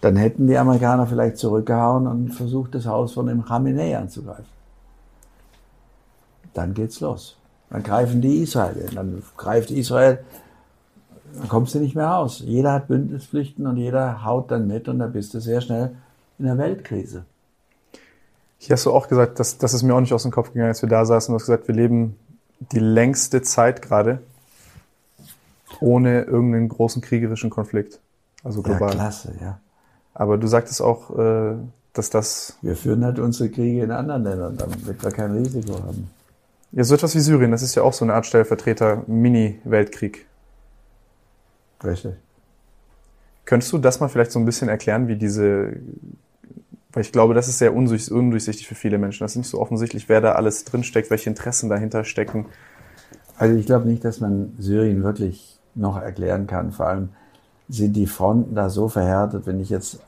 dann 0.00 0.16
hätten 0.16 0.48
die 0.48 0.58
Amerikaner 0.58 1.06
vielleicht 1.06 1.38
zurückgehauen 1.38 2.08
und 2.08 2.32
versucht, 2.34 2.74
das 2.74 2.84
Haus 2.84 3.12
von 3.12 3.26
dem 3.26 3.44
Khamenei 3.44 3.96
anzugreifen. 3.96 4.44
Dann 6.52 6.74
geht's 6.74 6.98
los. 6.98 7.36
Dann 7.72 7.82
greifen 7.82 8.20
die 8.20 8.42
Israel. 8.42 8.86
an. 8.90 8.94
Dann 8.94 9.22
greift 9.36 9.70
Israel, 9.70 10.18
dann 11.38 11.48
kommst 11.48 11.74
du 11.74 11.78
nicht 11.78 11.96
mehr 11.96 12.06
raus. 12.06 12.42
Jeder 12.44 12.72
hat 12.74 12.88
Bündnispflichten 12.88 13.66
und 13.66 13.78
jeder 13.78 14.24
haut 14.24 14.50
dann 14.50 14.66
mit 14.66 14.88
und 14.88 14.98
dann 14.98 15.12
bist 15.12 15.32
du 15.32 15.40
sehr 15.40 15.62
schnell 15.62 15.96
in 16.38 16.44
der 16.44 16.58
Weltkrise. 16.58 17.24
Hier 18.58 18.74
hast 18.74 18.84
du 18.84 18.92
auch 18.92 19.08
gesagt, 19.08 19.40
dass 19.40 19.58
das 19.58 19.72
ist 19.74 19.82
mir 19.82 19.94
auch 19.94 20.00
nicht 20.00 20.12
aus 20.12 20.22
dem 20.22 20.30
Kopf 20.30 20.52
gegangen, 20.52 20.68
als 20.68 20.82
wir 20.82 20.88
da 20.88 21.04
saßen. 21.04 21.32
Du 21.32 21.36
hast 21.36 21.46
gesagt, 21.46 21.66
wir 21.66 21.74
leben 21.74 22.16
die 22.72 22.78
längste 22.78 23.42
Zeit 23.42 23.82
gerade 23.82 24.20
ohne 25.80 26.22
irgendeinen 26.22 26.68
großen 26.68 27.00
kriegerischen 27.02 27.50
Konflikt. 27.50 27.98
Also 28.44 28.60
Ja, 28.60 28.68
global. 28.68 28.90
klasse, 28.90 29.32
ja. 29.40 29.58
Aber 30.14 30.36
du 30.36 30.46
sagtest 30.46 30.82
auch, 30.82 31.16
äh, 31.18 31.54
dass 31.94 32.10
das 32.10 32.58
Wir 32.60 32.76
führen 32.76 33.04
halt 33.04 33.18
unsere 33.18 33.48
Kriege 33.48 33.82
in 33.82 33.90
anderen 33.90 34.22
Ländern, 34.24 34.56
damit 34.58 35.02
wir 35.02 35.10
kein 35.10 35.32
Risiko 35.32 35.74
haben. 35.82 36.10
Ja 36.72 36.84
so 36.84 36.94
etwas 36.94 37.14
wie 37.14 37.20
Syrien, 37.20 37.50
das 37.50 37.62
ist 37.62 37.74
ja 37.74 37.82
auch 37.82 37.92
so 37.92 38.04
eine 38.04 38.14
Art 38.14 38.26
Stellvertreter 38.26 39.04
Mini-Weltkrieg. 39.06 40.26
Richtig. 41.84 42.14
Könntest 43.44 43.72
du 43.72 43.78
das 43.78 44.00
mal 44.00 44.08
vielleicht 44.08 44.32
so 44.32 44.38
ein 44.38 44.44
bisschen 44.44 44.68
erklären, 44.68 45.08
wie 45.08 45.16
diese, 45.16 45.74
weil 46.92 47.02
ich 47.02 47.12
glaube, 47.12 47.34
das 47.34 47.48
ist 47.48 47.58
sehr 47.58 47.74
undurch, 47.74 48.10
undurchsichtig 48.10 48.68
für 48.68 48.74
viele 48.74 48.98
Menschen. 48.98 49.24
Das 49.24 49.32
ist 49.32 49.38
nicht 49.38 49.50
so 49.50 49.60
offensichtlich, 49.60 50.08
wer 50.08 50.20
da 50.20 50.32
alles 50.32 50.64
drinsteckt, 50.64 51.10
welche 51.10 51.28
Interessen 51.28 51.68
dahinter 51.68 52.04
stecken. 52.04 52.46
Also 53.36 53.56
ich 53.56 53.66
glaube 53.66 53.88
nicht, 53.88 54.04
dass 54.04 54.20
man 54.20 54.54
Syrien 54.58 55.02
wirklich 55.02 55.58
noch 55.74 56.00
erklären 56.00 56.46
kann. 56.46 56.70
Vor 56.72 56.86
allem 56.86 57.10
sind 57.68 57.94
die 57.94 58.06
Fronten 58.06 58.54
da 58.54 58.70
so 58.70 58.88
verhärtet. 58.88 59.46
Wenn 59.46 59.60
ich 59.60 59.70
jetzt 59.70 60.00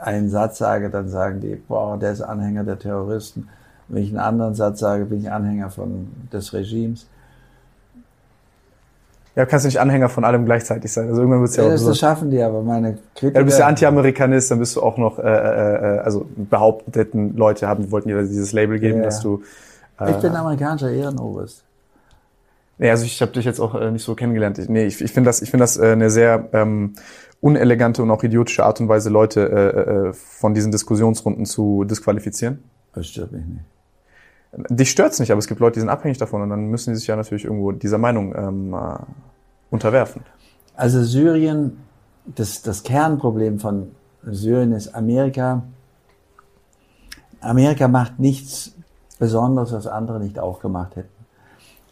einen 0.00 0.28
Satz 0.28 0.58
sage, 0.58 0.90
dann 0.90 1.08
sagen 1.08 1.40
die, 1.40 1.54
boah, 1.54 1.98
der 1.98 2.12
ist 2.12 2.22
Anhänger 2.22 2.64
der 2.64 2.78
Terroristen. 2.78 3.48
Wenn 3.88 4.02
ich 4.02 4.08
einen 4.10 4.18
anderen 4.18 4.54
Satz 4.54 4.80
sage, 4.80 5.04
bin 5.04 5.20
ich 5.20 5.30
Anhänger 5.30 5.70
von 5.70 6.08
des 6.32 6.52
Regimes. 6.52 7.06
Ja, 9.36 9.44
du 9.44 9.50
kannst 9.50 9.66
nicht 9.66 9.80
Anhänger 9.80 10.08
von 10.08 10.24
allem 10.24 10.44
gleichzeitig 10.44 10.92
sein. 10.92 11.08
Also 11.08 11.20
irgendwann 11.20 11.40
wird 11.40 11.50
es 11.50 11.56
ja 11.56 11.64
Ja, 11.64 11.68
auch 11.70 11.72
das, 11.72 11.80
so. 11.82 11.88
das 11.88 11.98
schaffen 11.98 12.30
die, 12.30 12.40
aber 12.40 12.62
meine 12.62 12.98
Kritiker... 13.16 13.34
Ja, 13.34 13.40
du 13.40 13.46
bist 13.46 13.58
ja 13.58 13.66
Anti-Amerikanist, 13.66 14.50
dann 14.50 14.60
bist 14.60 14.76
du 14.76 14.82
auch 14.82 14.96
noch, 14.96 15.18
äh, 15.18 15.22
äh, 15.22 15.96
äh, 15.96 15.98
also 15.98 16.26
behaupteten 16.36 17.36
Leute 17.36 17.66
haben, 17.66 17.90
wollten 17.90 18.08
dir 18.08 18.22
dieses 18.22 18.52
Label 18.52 18.78
geben, 18.78 18.98
Ja. 18.98 19.04
dass 19.06 19.20
du. 19.20 19.42
Äh, 19.98 20.12
Ich 20.12 20.16
bin 20.18 20.34
amerikanischer 20.36 20.90
Ehrenoberst. 20.92 21.64
nee, 22.78 22.90
also 22.90 23.04
ich 23.04 23.20
habe 23.20 23.32
dich 23.32 23.44
jetzt 23.44 23.58
auch 23.58 23.74
äh, 23.74 23.90
nicht 23.90 24.04
so 24.04 24.14
kennengelernt. 24.14 24.58
Ich, 24.58 24.68
nee, 24.68 24.84
ich, 24.86 25.00
ich 25.02 25.12
finde 25.12 25.28
das, 25.28 25.42
ich 25.42 25.50
finde 25.50 25.64
das 25.64 25.76
äh, 25.78 25.90
eine 25.92 26.10
sehr 26.10 26.48
ähm, 26.52 26.92
unelegante 27.40 28.04
und 28.04 28.12
auch 28.12 28.22
idiotische 28.22 28.64
Art 28.64 28.80
und 28.80 28.88
Weise, 28.88 29.10
Leute 29.10 29.40
äh, 29.50 30.08
äh, 30.08 30.12
von 30.12 30.54
diesen 30.54 30.70
Diskussionsrunden 30.70 31.44
zu 31.44 31.82
disqualifizieren. 31.82 32.62
Das 32.94 33.08
stört 33.08 33.32
mich 33.32 33.44
nicht. 33.44 33.62
Dich 34.68 34.90
stört's 34.90 35.18
nicht, 35.18 35.30
aber 35.30 35.38
es 35.38 35.48
gibt 35.48 35.60
Leute, 35.60 35.74
die 35.74 35.80
sind 35.80 35.88
abhängig 35.88 36.18
davon 36.18 36.42
und 36.42 36.50
dann 36.50 36.66
müssen 36.66 36.90
die 36.92 36.96
sich 36.96 37.06
ja 37.06 37.16
natürlich 37.16 37.44
irgendwo 37.44 37.72
dieser 37.72 37.98
Meinung 37.98 38.34
ähm, 38.34 38.74
äh, 38.74 38.96
unterwerfen. 39.70 40.22
Also 40.76 41.02
Syrien, 41.02 41.78
das, 42.24 42.62
das 42.62 42.82
Kernproblem 42.82 43.58
von 43.58 43.90
Syrien 44.24 44.72
ist 44.72 44.94
Amerika. 44.94 45.62
Amerika 47.40 47.88
macht 47.88 48.18
nichts 48.18 48.74
Besonderes, 49.18 49.72
was 49.72 49.86
andere 49.86 50.20
nicht 50.20 50.38
auch 50.38 50.60
gemacht 50.60 50.96
hätten. 50.96 51.08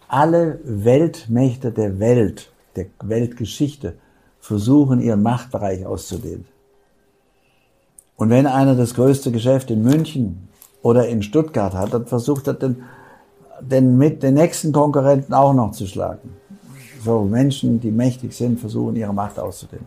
Alle 0.09 0.61
Weltmächte 0.65 1.73
der 1.73 1.99
Welt, 1.99 2.53
der 2.77 2.87
Weltgeschichte, 3.03 3.95
versuchen 4.41 5.01
ihren 5.01 5.23
Machtbereich 5.23 5.87
auszudehnen. 5.87 6.47
Und 8.17 8.31
wenn 8.31 8.47
einer 8.47 8.75
das 8.75 8.95
größte 8.95 9.33
Geschäft 9.33 9.71
in 9.71 9.83
München 9.83 10.49
oder 10.83 11.09
in 11.09 11.23
Stuttgart 11.23 11.75
hat, 11.75 11.95
dann 11.95 12.07
versucht 12.07 12.47
er 12.49 12.55
den, 12.55 12.83
den, 13.61 13.97
mit 13.97 14.23
den 14.23 14.35
nächsten 14.35 14.73
Konkurrenten 14.73 15.33
auch 15.33 15.53
noch 15.53 15.73
zu 15.73 15.87
schlagen. 15.87 16.37
So 17.05 17.23
Menschen, 17.23 17.81
die 17.81 17.91
mächtig 17.91 18.33
sind, 18.33 18.61
versuchen 18.61 18.97
ihre 18.97 19.15
Macht 19.15 19.39
auszudehnen. 19.39 19.87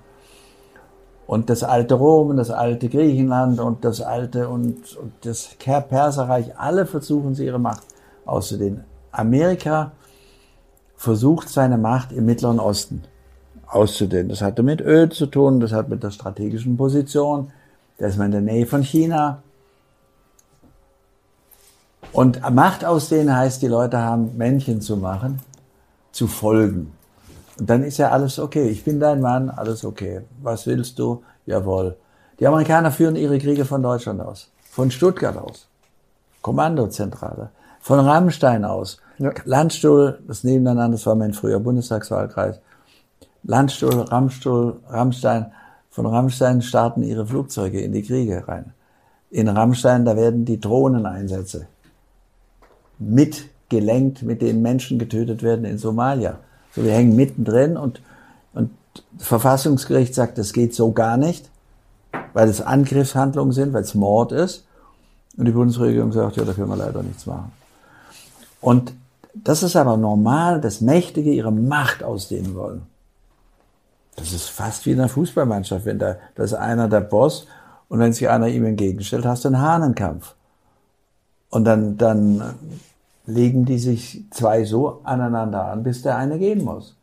Und 1.28 1.50
das 1.50 1.64
alte 1.64 1.96
Rom 1.96 2.30
und 2.30 2.38
das 2.38 2.52
alte 2.52 2.88
Griechenland 2.88 3.60
und 3.60 3.84
das 3.84 4.02
alte 4.02 4.48
und, 4.48 4.96
und 4.96 5.14
das 5.22 5.56
Perserreich, 5.58 6.58
alle 6.58 6.86
versuchen 6.86 7.34
sie 7.34 7.46
ihre 7.46 7.60
Macht 7.60 7.84
auszudehnen. 8.26 8.84
Amerika 9.12 9.92
versucht 10.96 11.50
seine 11.50 11.78
Macht 11.78 12.12
im 12.12 12.26
Mittleren 12.26 12.60
Osten 12.60 13.04
auszudehnen. 13.68 14.30
Das 14.30 14.42
hatte 14.42 14.62
mit 14.62 14.82
Öl 14.82 15.10
zu 15.10 15.26
tun, 15.26 15.60
das 15.60 15.72
hat 15.72 15.90
mit 15.90 16.04
der 16.04 16.12
strategischen 16.12 16.78
Position, 16.78 17.52
da 17.98 18.08
ist 18.08 18.18
man 18.18 18.28
in 18.28 18.32
der 18.32 18.42
Nähe 18.42 18.66
von 18.66 18.84
China. 18.84 19.42
Und 22.16 22.40
Macht 22.50 22.86
ausdehnen 22.86 23.36
heißt, 23.36 23.62
die 23.62 23.68
Leute 23.68 23.98
haben 23.98 24.38
Männchen 24.38 24.80
zu 24.80 24.96
machen, 24.96 25.42
zu 26.14 26.28
folgen. 26.28 26.94
Und 27.60 27.70
dann 27.70 27.84
ist 27.84 27.98
ja 27.98 28.12
alles 28.12 28.40
okay. 28.40 28.70
Ich 28.70 28.86
bin 28.86 29.02
dein 29.02 29.20
Mann, 29.20 29.50
alles 29.50 29.84
okay. 29.84 30.22
Was 30.42 30.66
willst 30.66 30.98
du? 30.98 31.24
Jawohl. 31.46 31.98
Die 32.40 32.48
Amerikaner 32.48 32.92
führen 32.92 33.18
ihre 33.18 33.38
Kriege 33.38 33.66
von 33.66 33.84
Deutschland 33.84 34.22
aus. 34.22 34.50
Von 34.72 34.92
Stuttgart 34.92 35.36
aus. 35.36 35.68
Kommandozentrale. 36.42 37.50
Von 37.82 38.00
Rammstein 38.00 38.64
aus. 38.64 39.02
Ja. 39.18 39.34
Landstuhl, 39.44 40.20
das 40.26 40.46
nebeneinander, 40.46 40.96
das 40.96 41.06
war 41.06 41.16
mein 41.16 41.34
früher 41.34 41.60
Bundestagswahlkreis. 41.60 42.62
Landstuhl, 43.44 43.94
Rammstuhl, 43.94 44.80
Rammstein. 44.88 45.52
Von 45.90 46.06
Rammstein 46.06 46.62
starten 46.62 47.04
ihre 47.04 47.26
Flugzeuge 47.26 47.82
in 47.82 47.92
die 47.92 48.04
Kriege 48.04 48.48
rein. 48.48 48.74
In 49.32 49.50
Rammstein, 49.50 50.06
da 50.06 50.16
werden 50.16 50.46
die 50.46 50.62
Drohneneinsätze 50.62 51.68
mitgelenkt, 53.00 54.24
mit 54.24 54.42
denen 54.42 54.62
Menschen 54.62 55.00
getötet 55.00 55.44
werden 55.44 55.66
in 55.66 55.78
Somalia. 55.78 56.38
So, 56.74 56.84
wir 56.84 56.94
hängen 56.94 57.16
mittendrin 57.16 57.78
und, 57.78 58.02
und 58.54 58.72
das 59.18 59.28
Verfassungsgericht 59.28 60.14
sagt, 60.14 60.38
das 60.38 60.54
geht 60.54 60.76
so 60.76 60.92
gar 60.92 61.18
nicht, 61.18 61.50
weil 62.34 62.50
es 62.50 62.62
Angriffshandlungen 62.62 63.54
sind, 63.54 63.74
weil 63.74 63.84
es 63.84 63.96
Mord 63.96 64.32
ist. 64.32 64.66
Und 65.38 65.46
die 65.46 65.52
Bundesregierung 65.52 66.12
sagt, 66.12 66.38
ja, 66.38 66.46
da 66.46 66.54
können 66.54 66.70
wir 66.70 66.78
leider 66.78 67.04
nichts 67.04 67.26
machen. 67.26 67.52
Und 68.62 68.94
das 69.34 69.64
ist 69.64 69.76
aber 69.76 69.98
normal, 69.98 70.62
dass 70.62 70.80
Mächtige 70.80 71.32
ihre 71.32 71.52
Macht 71.52 72.04
ausdehnen 72.04 72.56
wollen. 72.56 72.84
Das 74.16 74.32
ist 74.32 74.50
fast 74.50 74.86
wie 74.86 74.92
in 74.92 75.00
einer 75.00 75.10
Fußballmannschaft, 75.10 75.86
wenn 75.86 76.00
da, 76.00 76.16
da 76.36 76.44
ist 76.44 76.54
einer 76.54 76.88
der 76.88 77.02
Boss 77.02 77.48
und 77.90 78.00
wenn 78.00 78.14
sich 78.14 78.30
einer 78.30 78.48
ihm 78.48 78.66
entgegenstellt, 78.66 79.26
hast 79.26 79.44
du 79.44 79.50
einen 79.50 79.60
Hahnenkampf. 79.60 80.36
Und 81.56 81.64
dann, 81.64 81.96
dann 81.96 82.44
legen 83.26 83.64
die 83.64 83.80
sich 83.80 84.26
zwei 84.30 84.66
so 84.66 85.00
aneinander 85.06 85.64
an, 85.68 85.84
bis 85.84 86.02
der 86.02 86.18
eine 86.18 86.38
gehen 86.38 86.66
muss. 86.66 86.98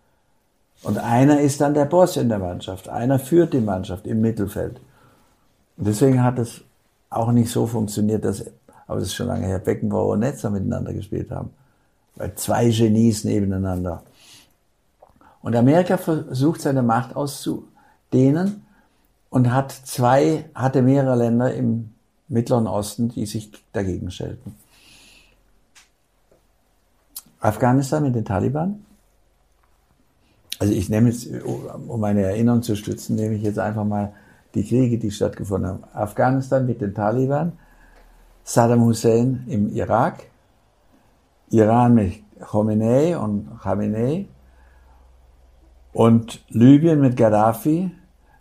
Und 0.83 0.99
einer 0.99 1.41
ist 1.41 1.63
dann 1.63 1.73
der 1.73 1.87
Boss 1.87 2.19
in 2.19 2.29
der 2.29 2.39
Mannschaft. 2.39 2.87
Einer 2.87 3.19
führt 3.19 3.55
die 3.55 3.63
Mannschaft 3.63 4.07
im 4.07 4.21
Mittelfeld. 4.21 4.79
Und 5.79 5.87
deswegen 5.87 6.23
hat 6.23 6.39
es 6.39 6.61
auch 7.09 7.33
nicht 7.33 7.51
so 7.51 7.67
funktioniert, 7.67 8.27
dass, 8.27 8.45
aber 8.87 8.99
das 8.99 9.09
ist 9.09 9.15
schon 9.15 9.29
lange 9.29 9.47
her, 9.47 9.59
Beckenbauer 9.59 10.13
und 10.13 10.21
Netzer 10.21 10.51
miteinander 10.51 10.93
gespielt 10.93 11.31
haben. 11.31 11.49
Weil 12.17 12.35
zwei 12.35 12.69
Genies 12.69 13.25
nebeneinander. 13.25 14.03
Und 15.41 15.57
Amerika 15.57 15.97
versucht 15.97 16.61
seine 16.61 16.83
Macht 16.83 17.17
auszudehnen 17.17 18.67
und 19.31 19.51
hat 19.51 19.73
zwei, 19.73 20.45
hatte 20.55 20.83
mehrere 20.83 21.17
Länder 21.17 21.55
im 21.55 21.89
Mittleren 22.33 22.67
Osten, 22.67 23.11
die 23.11 23.27
sich 23.27 23.53
dagegen 23.73 24.11
stellten. 24.11 24.57
Afghanistan 27.41 28.03
mit 28.03 28.15
den 28.15 28.25
Taliban. 28.25 28.87
Also 30.59 30.73
ich 30.73 30.89
nehme 30.89 31.11
jetzt, 31.11 31.29
um 31.45 32.01
meine 32.01 32.23
Erinnerung 32.23 32.63
zu 32.63 32.75
stützen, 32.77 33.17
nehme 33.17 33.35
ich 33.35 33.43
jetzt 33.43 33.59
einfach 33.59 33.85
mal 33.85 34.13
die 34.55 34.65
Kriege, 34.65 34.99
die 34.99 35.11
stattgefunden 35.11 35.71
haben. 35.71 35.85
Afghanistan 35.93 36.65
mit 36.65 36.81
den 36.81 36.95
Taliban, 36.95 37.53
Saddam 38.45 38.83
Hussein 38.83 39.45
im 39.49 39.75
Irak, 39.75 40.25
Iran 41.51 41.95
mit 41.95 42.23
Khomeini 42.41 43.15
und 43.15 43.61
Khamenei 43.61 44.27
und 45.93 46.43
Libyen 46.49 47.01
mit 47.01 47.17
Gaddafi, 47.17 47.91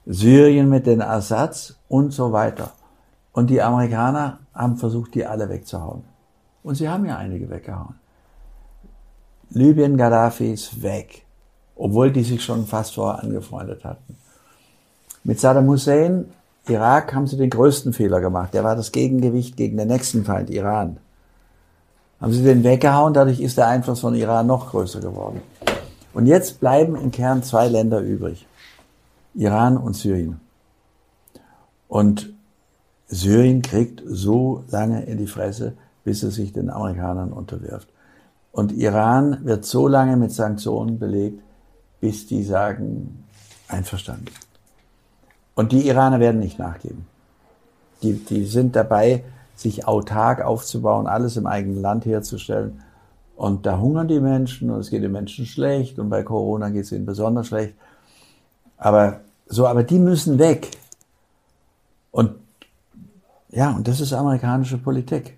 Syrien 0.06 0.70
mit 0.70 0.86
den 0.88 1.02
Assads 1.02 1.78
und 1.90 2.12
so 2.12 2.32
weiter. 2.32 2.72
Und 3.34 3.50
die 3.50 3.62
Amerikaner 3.62 4.40
haben 4.54 4.78
versucht, 4.78 5.16
die 5.16 5.26
alle 5.26 5.50
wegzuhauen. 5.50 6.04
Und 6.64 6.76
sie 6.76 6.90
haben 6.90 7.06
ja 7.06 7.18
einige 7.18 7.50
weggehauen. 7.50 7.96
Libyen, 9.50 9.98
Gaddafi 9.98 10.54
ist 10.54 10.82
weg, 10.82 11.26
obwohl 11.76 12.12
die 12.12 12.24
sich 12.24 12.44
schon 12.44 12.66
fast 12.66 12.96
vorher 12.96 13.24
angefreundet 13.24 13.84
hatten. 13.84 14.16
Mit 15.24 15.40
Saddam 15.40 15.68
Hussein, 15.68 16.26
Irak, 16.68 17.14
haben 17.14 17.28
sie 17.28 17.38
den 17.38 17.50
größten 17.50 17.94
Fehler 17.94 18.22
gemacht. 18.22 18.54
Der 18.54 18.64
war 18.64 18.76
das 18.76 18.92
Gegengewicht 18.92 19.58
gegen 19.58 19.78
den 19.78 19.88
nächsten 19.88 20.24
Feind, 20.24 20.50
Iran. 20.50 20.98
Haben 22.20 22.34
sie 22.34 22.44
den 22.44 22.64
weggehauen, 22.64 23.14
dadurch 23.14 23.40
ist 23.40 23.58
der 23.58 23.68
Einfluss 23.68 24.00
von 24.00 24.16
Iran 24.16 24.48
noch 24.48 24.70
größer 24.70 25.00
geworden. 25.00 25.42
Und 26.14 26.28
jetzt 26.28 26.60
bleiben 26.60 26.96
im 26.96 27.12
Kern 27.12 27.44
zwei 27.44 27.68
Länder 27.68 28.00
übrig. 28.00 28.46
Iran 29.34 29.78
und 29.78 29.96
Syrien. 29.96 30.40
Und 31.88 32.34
Syrien 33.12 33.62
kriegt 33.62 34.02
so 34.08 34.64
lange 34.72 35.04
in 35.04 35.18
die 35.18 35.28
Fresse, 35.28 35.74
bis 36.06 36.24
es 36.24 36.36
sich 36.36 36.54
den 36.54 36.70
Amerikanern 36.70 37.34
unterwirft. 37.34 37.90
Und 38.54 38.72
Iran 38.72 39.46
wird 39.46 39.66
so 39.66 39.88
lange 39.88 40.16
mit 40.16 40.32
Sanktionen 40.32 40.98
belegt, 40.98 41.42
bis 42.00 42.26
die 42.26 42.44
sagen, 42.44 43.26
einverstanden. 43.68 44.26
Und 45.56 45.74
die 45.74 45.88
Iraner 45.88 46.20
werden 46.20 46.40
nicht 46.40 46.58
nachgeben. 46.58 47.06
Die, 48.02 48.14
die 48.14 48.46
sind 48.46 48.76
dabei, 48.76 49.24
sich 49.56 49.88
autark 49.88 50.42
aufzubauen, 50.42 51.06
alles 51.06 51.38
im 51.38 51.46
eigenen 51.46 51.82
Land 51.82 52.06
herzustellen. 52.06 52.82
Und 53.36 53.66
da 53.66 53.78
hungern 53.80 54.08
die 54.08 54.20
Menschen 54.22 54.70
und 54.70 54.80
es 54.80 54.90
geht 54.90 55.04
den 55.04 55.12
Menschen 55.12 55.46
schlecht 55.46 56.00
und 56.00 56.10
bei 56.10 56.24
Corona 56.24 56.70
geht 56.70 56.86
es 56.86 56.92
ihnen 56.92 57.06
besonders 57.06 57.48
schlecht. 57.48 57.76
Aber 58.78 59.20
so, 59.48 59.68
aber 59.68 59.84
die 59.84 60.00
müssen 60.00 60.40
weg. 60.40 60.72
Und 62.12 62.36
ja, 63.52 63.72
und 63.72 63.88
das 63.88 64.00
ist 64.00 64.14
amerikanische 64.14 64.78
Politik. 64.78 65.38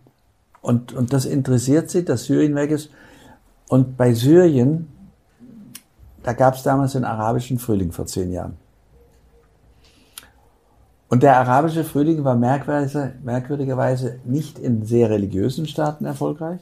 Und, 0.61 0.93
und 0.93 1.11
das 1.11 1.25
interessiert 1.25 1.89
sie, 1.89 2.05
dass 2.05 2.25
Syrien 2.25 2.55
weg 2.55 2.71
ist. 2.71 2.89
Und 3.67 3.97
bei 3.97 4.13
Syrien, 4.13 4.87
da 6.21 6.33
gab 6.33 6.55
es 6.55 6.63
damals 6.63 6.93
den 6.93 7.05
arabischen 7.05 7.59
Frühling 7.59 7.91
vor 7.91 8.05
zehn 8.05 8.31
Jahren. 8.31 8.57
Und 11.09 11.21
der 11.21 11.37
arabische 11.37 11.83
Frühling 11.83 12.23
war 12.23 12.35
merkwürdigerweise 12.35 14.19
nicht 14.25 14.57
in 14.57 14.85
sehr 14.85 15.09
religiösen 15.09 15.67
Staaten 15.67 16.05
erfolgreich, 16.05 16.59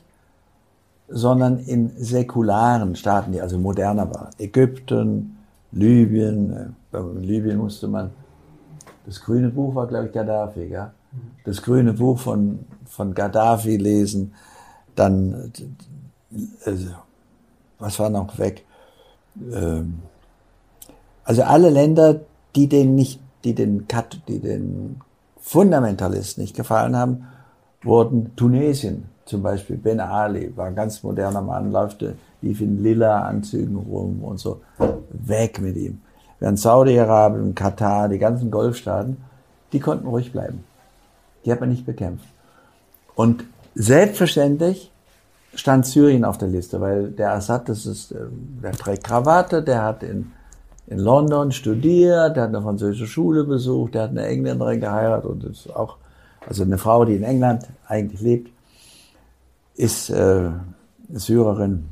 sondern 1.08 1.60
in 1.60 1.92
säkularen 1.96 2.96
Staaten, 2.96 3.32
die 3.32 3.42
also 3.42 3.58
moderner 3.58 4.14
waren. 4.14 4.30
Ägypten, 4.40 5.38
Libyen, 5.72 6.52
äh, 6.52 6.66
bei 6.92 7.00
Libyen 7.22 7.58
musste 7.58 7.88
man, 7.88 8.10
das 9.06 9.22
grüne 9.22 9.50
Buch 9.50 9.74
war, 9.76 9.88
glaube 9.88 10.08
ich, 10.08 10.12
Gaddafi, 10.12 10.66
ja? 10.66 10.92
Das 11.44 11.62
grüne 11.62 11.94
Buch 11.94 12.20
von, 12.20 12.60
von 12.86 13.14
Gaddafi 13.14 13.78
lesen, 13.78 14.34
dann, 14.96 15.52
äh, 16.66 16.72
was 17.80 18.00
war 18.00 18.10
noch 18.10 18.38
weg? 18.38 18.66
Ähm, 19.52 20.00
also 21.24 21.44
alle 21.44 21.70
Länder, 21.70 22.22
die 22.56 22.68
den 22.68 22.96
nicht, 22.96 23.20
die 23.44 23.56
den, 23.56 23.88
die 24.28 24.40
den 24.40 25.02
Fundamentalisten 25.40 26.42
nicht 26.42 26.56
gefallen 26.56 26.96
haben, 26.96 27.28
wurden 27.84 28.36
Tunesien, 28.36 29.06
zum 29.26 29.42
Beispiel 29.42 29.78
Ben 29.78 30.00
Ali, 30.00 30.56
war 30.56 30.68
ein 30.68 30.76
ganz 30.76 31.04
moderner 31.04 31.42
Mann, 31.42 31.72
läufte, 31.72 32.16
lief 32.42 32.62
in 32.62 32.84
lila 32.84 33.22
Anzügen 33.22 33.78
rum 33.78 34.24
und 34.24 34.40
so, 34.40 34.62
weg 35.12 35.62
mit 35.62 35.78
ihm. 35.78 36.02
Während 36.40 36.60
Saudi-Arabien, 36.60 37.56
Katar, 37.56 38.10
die 38.10 38.18
ganzen 38.18 38.52
Golfstaaten, 38.52 39.18
die 39.74 39.80
konnten 39.80 40.08
ruhig 40.08 40.32
bleiben. 40.32 40.64
Die 41.46 41.52
hat 41.52 41.60
man 41.60 41.70
nicht 41.70 41.86
bekämpft. 41.86 42.28
Und 43.16 43.44
selbstverständlich 43.76 44.92
stand 45.56 45.86
Syrien 45.86 46.26
auf 46.26 46.38
der 46.38 46.48
Liste, 46.48 46.80
weil 46.80 47.12
der 47.12 47.34
Assad, 47.34 47.70
das 47.70 47.86
ist, 47.86 48.12
äh, 48.12 48.20
der 48.64 48.72
trägt 48.72 49.04
Krawatte, 49.04 49.62
der 49.62 49.84
hat 49.84 50.04
in, 50.04 50.32
in 50.88 51.00
London 51.00 51.52
studiert, 51.52 52.36
der 52.36 52.44
hat 52.44 52.50
eine 52.50 52.62
französische 52.62 53.08
Schule 53.08 53.44
besucht, 53.44 53.96
der 53.96 54.04
hat 54.04 54.10
eine 54.12 54.26
Engländerin 54.26 54.80
geheiratet 54.80 55.30
und 55.30 55.44
ist 55.44 55.74
auch, 55.76 55.98
also 56.48 56.64
eine 56.64 56.78
Frau, 56.78 57.06
die 57.06 57.16
in 57.16 57.24
England 57.24 57.68
eigentlich 57.88 58.22
lebt, 58.22 58.52
ist 59.76 60.10
äh, 60.10 60.50
Syrerin. 61.14 61.90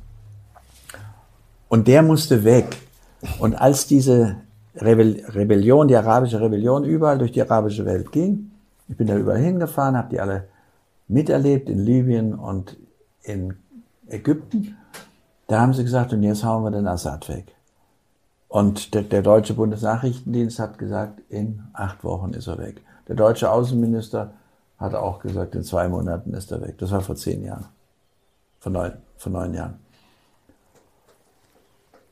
Und 1.68 1.88
der 1.88 2.02
musste 2.02 2.44
weg. 2.44 2.78
Und 3.40 3.56
als 3.56 3.88
diese 3.88 4.38
Rebellion, 4.76 5.88
die 5.88 5.96
arabische 5.96 6.40
Rebellion 6.40 6.84
überall 6.84 7.18
durch 7.18 7.32
die 7.32 7.42
arabische 7.42 7.86
Welt 7.86 8.12
ging, 8.12 8.52
ich 8.90 8.98
bin 8.98 9.08
da 9.08 9.16
überall 9.16 9.40
hingefahren, 9.40 9.96
habe 9.96 10.10
die 10.10 10.20
alle 10.20 10.50
miterlebt 11.08 11.70
in 11.70 11.80
Libyen 11.80 12.34
und 12.34 12.76
in 13.22 13.56
Ägypten. 14.08 14.78
Da 15.48 15.62
haben 15.62 15.74
sie 15.74 15.84
gesagt, 15.84 16.12
und 16.12 16.24
jetzt 16.24 16.44
hauen 16.44 16.64
wir 16.64 16.72
den 16.72 16.88
Assad 16.88 17.30
weg. 17.30 17.56
Und 18.48 18.96
der, 18.96 19.04
der 19.04 19.22
deutsche 19.22 19.54
Bundesnachrichtendienst 19.54 20.58
hat 20.60 20.80
gesagt, 20.80 21.22
in 21.30 21.64
acht 21.74 22.04
Wochen 22.04 22.34
ist 22.34 22.48
er 22.48 22.58
weg. 22.58 22.82
Der 23.08 23.16
deutsche 23.16 23.52
Außenminister 23.52 24.34
hat 24.80 24.96
auch 24.96 25.20
gesagt, 25.20 25.56
in 25.56 25.64
zwei 25.64 25.88
Monaten 25.88 26.34
ist 26.34 26.52
er 26.52 26.62
weg. 26.62 26.78
Das 26.80 26.92
war 26.92 27.02
vor 27.02 27.16
zehn 27.16 27.44
Jahren. 27.44 27.68
Vor 28.60 28.72
neun, 28.72 28.94
vor 29.18 29.32
neun 29.32 29.54
Jahren. 29.54 29.80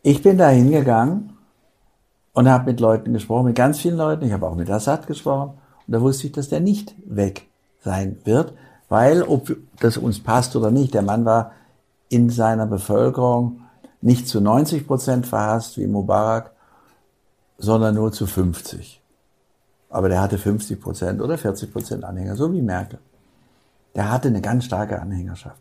Ich 0.03 0.21
bin 0.21 0.37
da 0.37 0.49
hingegangen 0.49 1.37
und 2.33 2.47
habe 2.47 2.65
mit 2.65 2.79
Leuten 2.79 3.13
gesprochen, 3.13 3.45
mit 3.45 3.55
ganz 3.55 3.79
vielen 3.79 3.97
Leuten. 3.97 4.25
Ich 4.25 4.31
habe 4.31 4.47
auch 4.47 4.55
mit 4.55 4.69
Assad 4.69 5.07
gesprochen. 5.07 5.57
Und 5.87 5.93
da 5.93 6.01
wusste 6.01 6.27
ich, 6.27 6.33
dass 6.33 6.49
der 6.49 6.59
nicht 6.59 6.95
weg 7.05 7.47
sein 7.81 8.17
wird, 8.25 8.53
weil, 8.89 9.23
ob 9.23 9.55
das 9.79 9.97
uns 9.97 10.21
passt 10.21 10.55
oder 10.55 10.69
nicht, 10.69 10.93
der 10.93 11.01
Mann 11.01 11.25
war 11.25 11.53
in 12.09 12.29
seiner 12.29 12.67
Bevölkerung 12.67 13.61
nicht 14.01 14.27
zu 14.27 14.41
90 14.41 14.85
Prozent 14.85 15.27
verhasst 15.27 15.77
wie 15.77 15.87
Mubarak, 15.87 16.51
sondern 17.57 17.95
nur 17.95 18.11
zu 18.11 18.27
50. 18.27 19.01
Aber 19.89 20.09
der 20.09 20.21
hatte 20.21 20.37
50 20.37 20.79
Prozent 20.79 21.21
oder 21.21 21.37
40 21.37 21.71
Prozent 21.71 22.03
Anhänger, 22.03 22.35
so 22.35 22.51
wie 22.53 22.61
Merkel. 22.61 22.99
Der 23.95 24.11
hatte 24.11 24.27
eine 24.27 24.41
ganz 24.41 24.65
starke 24.65 25.01
Anhängerschaft. 25.01 25.57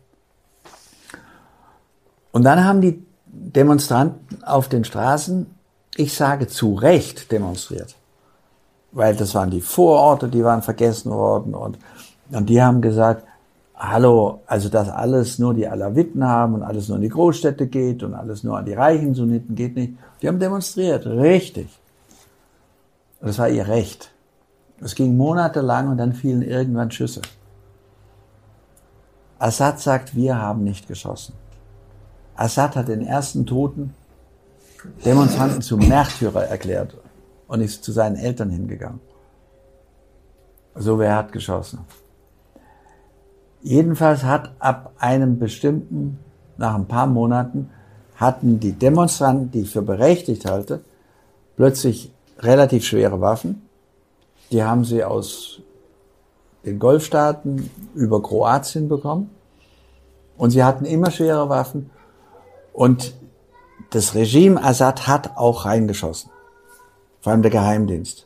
Und 2.31 2.43
dann 2.43 2.63
haben 2.63 2.81
die 2.81 3.03
Demonstranten 3.25 4.43
auf 4.43 4.69
den 4.69 4.83
Straßen, 4.83 5.47
ich 5.95 6.13
sage 6.13 6.47
zu 6.47 6.75
Recht, 6.75 7.31
demonstriert 7.31 7.95
weil 8.97 9.15
das 9.15 9.35
waren 9.35 9.51
die 9.51 9.61
Vororte, 9.61 10.27
die 10.27 10.43
waren 10.43 10.63
vergessen 10.63 11.11
worden 11.11 11.53
und, 11.53 11.77
und 12.31 12.49
die 12.49 12.59
haben 12.59 12.81
gesagt, 12.81 13.27
hallo, 13.75 14.41
also 14.47 14.69
dass 14.69 14.89
alles 14.89 15.37
nur 15.37 15.53
die 15.53 15.67
Alawiten 15.67 16.23
haben 16.23 16.55
und 16.55 16.63
alles 16.63 16.87
nur 16.87 16.97
in 16.97 17.03
die 17.03 17.09
Großstädte 17.09 17.67
geht 17.67 18.01
und 18.01 18.15
alles 18.15 18.43
nur 18.43 18.57
an 18.57 18.65
die 18.65 18.73
reichen 18.73 19.13
Sunniten 19.13 19.53
geht 19.53 19.75
nicht. 19.75 19.93
Die 20.19 20.27
haben 20.27 20.39
demonstriert, 20.39 21.05
richtig. 21.05 21.67
Und 23.21 23.27
das 23.27 23.37
war 23.37 23.49
ihr 23.49 23.67
Recht. 23.67 24.11
Es 24.81 24.95
ging 24.95 25.15
monatelang 25.15 25.89
und 25.89 25.97
dann 25.97 26.13
fielen 26.13 26.41
irgendwann 26.41 26.89
Schüsse. 26.89 27.21
Assad 29.37 29.79
sagt, 29.79 30.15
wir 30.15 30.41
haben 30.41 30.63
nicht 30.63 30.87
geschossen. 30.87 31.35
Assad 32.35 32.75
hat 32.75 32.87
den 32.87 33.05
ersten 33.05 33.45
Toten 33.45 33.93
Demonstranten 35.05 35.61
zum 35.61 35.87
Märtyrer 35.87 36.45
erklärt 36.45 36.95
und 37.47 37.61
ist 37.61 37.83
zu 37.83 37.91
seinen 37.91 38.15
Eltern 38.15 38.49
hingegangen. 38.49 38.99
So, 40.75 40.99
wer 40.99 41.15
hat 41.15 41.31
geschossen? 41.31 41.79
Jedenfalls 43.61 44.23
hat 44.23 44.51
ab 44.59 44.93
einem 44.99 45.39
bestimmten, 45.39 46.19
nach 46.57 46.75
ein 46.75 46.87
paar 46.87 47.07
Monaten, 47.07 47.69
hatten 48.15 48.59
die 48.59 48.73
Demonstranten, 48.73 49.51
die 49.51 49.61
ich 49.61 49.71
für 49.71 49.81
berechtigt 49.81 50.45
halte, 50.45 50.81
plötzlich 51.55 52.11
relativ 52.39 52.85
schwere 52.85 53.19
Waffen. 53.21 53.63
Die 54.51 54.63
haben 54.63 54.85
sie 54.85 55.03
aus 55.03 55.61
den 56.65 56.79
Golfstaaten 56.79 57.69
über 57.95 58.21
Kroatien 58.21 58.87
bekommen. 58.87 59.29
Und 60.37 60.51
sie 60.51 60.63
hatten 60.63 60.85
immer 60.85 61.09
schwere 61.09 61.49
Waffen. 61.49 61.89
Und 62.73 63.15
das 63.89 64.13
Regime 64.13 64.63
Assad 64.63 65.07
hat 65.07 65.35
auch 65.37 65.65
reingeschossen 65.65 66.29
vor 67.27 67.33
allem 67.33 67.41
der 67.41 67.51
Geheimdienst. 67.51 68.25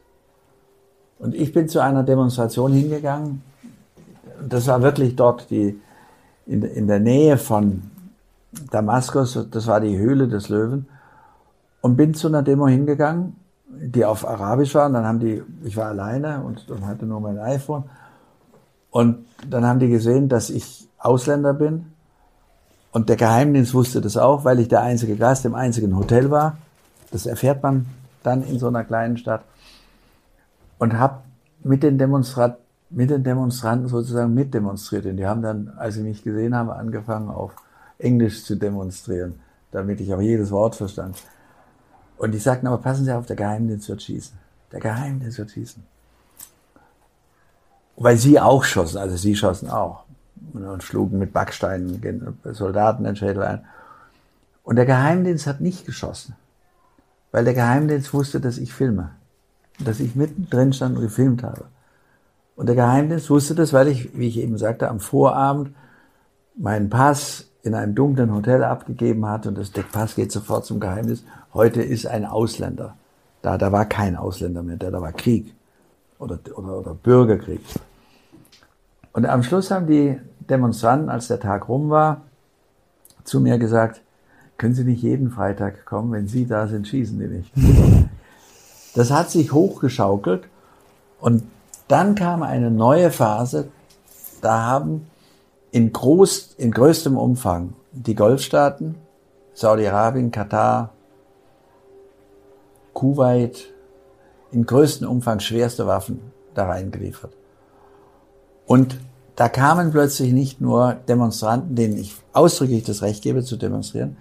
Und 1.17 1.33
ich 1.33 1.51
bin 1.51 1.67
zu 1.67 1.79
einer 1.79 2.03
Demonstration 2.03 2.71
hingegangen. 2.71 3.41
Das 4.47 4.67
war 4.67 4.83
wirklich 4.83 5.15
dort 5.15 5.49
die, 5.49 5.81
in, 6.45 6.61
in 6.61 6.85
der 6.85 6.99
Nähe 6.99 7.39
von 7.39 7.81
Damaskus, 8.69 9.47
das 9.49 9.65
war 9.65 9.81
die 9.81 9.97
Höhle 9.97 10.27
des 10.27 10.49
Löwen. 10.49 10.85
Und 11.81 11.97
bin 11.97 12.13
zu 12.13 12.27
einer 12.27 12.43
Demo 12.43 12.67
hingegangen, 12.67 13.37
die 13.67 14.05
auf 14.05 14.23
Arabisch 14.23 14.75
war. 14.75 14.85
Und 14.85 14.93
dann 14.93 15.07
haben 15.07 15.19
die, 15.19 15.41
ich 15.63 15.75
war 15.75 15.87
alleine 15.87 16.43
und, 16.43 16.69
und 16.69 16.85
hatte 16.85 17.07
nur 17.07 17.21
mein 17.21 17.39
iPhone. 17.39 17.85
Und 18.91 19.25
dann 19.49 19.65
haben 19.65 19.79
die 19.79 19.89
gesehen, 19.89 20.29
dass 20.29 20.51
ich 20.51 20.87
Ausländer 20.99 21.55
bin. 21.55 21.87
Und 22.91 23.09
der 23.09 23.15
Geheimdienst 23.15 23.73
wusste 23.73 23.99
das 23.99 24.15
auch, 24.15 24.45
weil 24.45 24.59
ich 24.59 24.67
der 24.67 24.81
einzige 24.81 25.15
Gast 25.15 25.43
im 25.45 25.55
einzigen 25.55 25.97
Hotel 25.97 26.29
war. 26.29 26.57
Das 27.09 27.25
erfährt 27.25 27.63
man 27.63 27.87
dann 28.23 28.43
in 28.43 28.59
so 28.59 28.67
einer 28.67 28.83
kleinen 28.83 29.17
Stadt. 29.17 29.43
und 30.79 30.97
habe 30.97 31.19
mit 31.63 31.83
den 31.83 31.97
Demonstranten 31.97 32.61
mit 32.91 33.09
den 33.09 33.23
Demonstranten 33.23 33.87
sozusagen 33.87 34.33
mitdemonstriert. 34.33 35.05
Und 35.05 35.17
die 35.17 35.25
haben 35.25 35.41
dann, 35.41 35.73
als 35.77 35.95
sie 35.95 36.03
mich 36.03 36.23
gesehen 36.23 36.55
haben, 36.55 36.69
angefangen 36.69 37.29
auf 37.29 37.55
Englisch 37.97 38.43
zu 38.43 38.55
demonstrieren, 38.55 39.39
damit 39.71 40.01
ich 40.01 40.13
auch 40.13 40.21
jedes 40.21 40.51
Wort 40.51 40.75
verstand. 40.75 41.17
Und 42.17 42.33
die 42.33 42.37
sagten, 42.37 42.67
aber 42.67 42.77
passen 42.77 43.05
Sie 43.05 43.11
auf, 43.11 43.25
der 43.25 43.35
Geheimdienst 43.35 43.89
wird 43.89 44.03
schießen. 44.03 44.37
Der 44.71 44.79
Geheimdienst 44.79 45.37
wird 45.37 45.51
schießen. 45.51 45.83
Weil 47.95 48.17
sie 48.17 48.39
auch 48.39 48.63
schossen, 48.63 48.97
also 48.97 49.15
sie 49.15 49.35
schossen 49.35 49.69
auch. 49.69 50.03
Und 50.53 50.83
schlugen 50.83 51.17
mit 51.19 51.33
Backsteinen 51.33 52.37
Soldaten 52.51 53.03
den 53.03 53.15
Schädel 53.15 53.43
ein. 53.43 53.65
Und 54.63 54.75
der 54.75 54.85
Geheimdienst 54.85 55.47
hat 55.47 55.61
nicht 55.61 55.85
geschossen. 55.85 56.35
Weil 57.31 57.45
der 57.45 57.53
Geheimdienst 57.53 58.13
wusste, 58.13 58.39
dass 58.39 58.57
ich 58.57 58.73
filme. 58.73 59.11
Dass 59.79 59.99
ich 59.99 60.15
mittendrin 60.15 60.73
stand 60.73 60.97
und 60.97 61.03
gefilmt 61.03 61.43
habe. 61.43 61.65
Und 62.55 62.67
der 62.67 62.75
Geheimdienst 62.75 63.29
wusste 63.29 63.55
das, 63.55 63.73
weil 63.73 63.87
ich, 63.87 64.17
wie 64.17 64.27
ich 64.27 64.37
eben 64.37 64.57
sagte, 64.57 64.89
am 64.89 64.99
Vorabend 64.99 65.73
meinen 66.55 66.89
Pass 66.89 67.47
in 67.63 67.75
einem 67.75 67.95
dunklen 67.95 68.33
Hotel 68.33 68.63
abgegeben 68.63 69.25
hatte 69.25 69.49
und 69.49 69.57
das, 69.57 69.71
der 69.71 69.83
Pass 69.83 70.15
geht 70.15 70.31
sofort 70.31 70.65
zum 70.65 70.79
Geheimnis. 70.79 71.23
Heute 71.53 71.81
ist 71.81 72.05
ein 72.07 72.25
Ausländer. 72.25 72.95
Da, 73.41 73.57
da 73.57 73.71
war 73.71 73.85
kein 73.85 74.15
Ausländer 74.15 74.63
mehr, 74.63 74.77
da, 74.77 74.91
da 74.91 75.01
war 75.01 75.13
Krieg 75.13 75.53
oder, 76.19 76.39
oder, 76.55 76.79
oder 76.79 76.93
Bürgerkrieg. 76.93 77.61
Und 79.13 79.25
am 79.25 79.43
Schluss 79.43 79.71
haben 79.71 79.87
die 79.87 80.19
Demonstranten, 80.39 81.09
als 81.09 81.27
der 81.27 81.39
Tag 81.39 81.67
rum 81.67 81.89
war, 81.89 82.21
zu 83.23 83.39
mir 83.39 83.57
gesagt, 83.57 84.01
können 84.61 84.75
Sie 84.75 84.83
nicht 84.83 85.01
jeden 85.01 85.31
Freitag 85.31 85.85
kommen, 85.87 86.11
wenn 86.11 86.27
Sie 86.27 86.45
da 86.45 86.67
sind, 86.67 86.87
schießen 86.87 87.17
die 87.17 87.25
nicht. 87.25 87.51
Das 88.93 89.09
hat 89.09 89.31
sich 89.31 89.53
hochgeschaukelt 89.53 90.43
und 91.19 91.43
dann 91.87 92.13
kam 92.13 92.43
eine 92.43 92.69
neue 92.69 93.09
Phase, 93.09 93.69
da 94.39 94.61
haben 94.67 95.07
in, 95.71 95.91
groß, 95.91 96.53
in 96.59 96.69
größtem 96.69 97.17
Umfang 97.17 97.73
die 97.91 98.13
Golfstaaten, 98.13 98.95
Saudi-Arabien, 99.55 100.29
Katar, 100.29 100.91
Kuwait, 102.93 103.73
in 104.51 104.67
größtem 104.67 105.09
Umfang 105.09 105.39
schwerste 105.39 105.87
Waffen 105.87 106.19
da 106.53 106.67
reingeliefert. 106.67 107.33
Und 108.67 108.99
da 109.35 109.49
kamen 109.49 109.89
plötzlich 109.89 110.33
nicht 110.33 110.61
nur 110.61 110.97
Demonstranten, 111.07 111.75
denen 111.75 111.97
ich 111.97 112.13
ausdrücklich 112.31 112.83
das 112.83 113.01
Recht 113.01 113.23
gebe 113.23 113.43
zu 113.43 113.57
demonstrieren, 113.57 114.17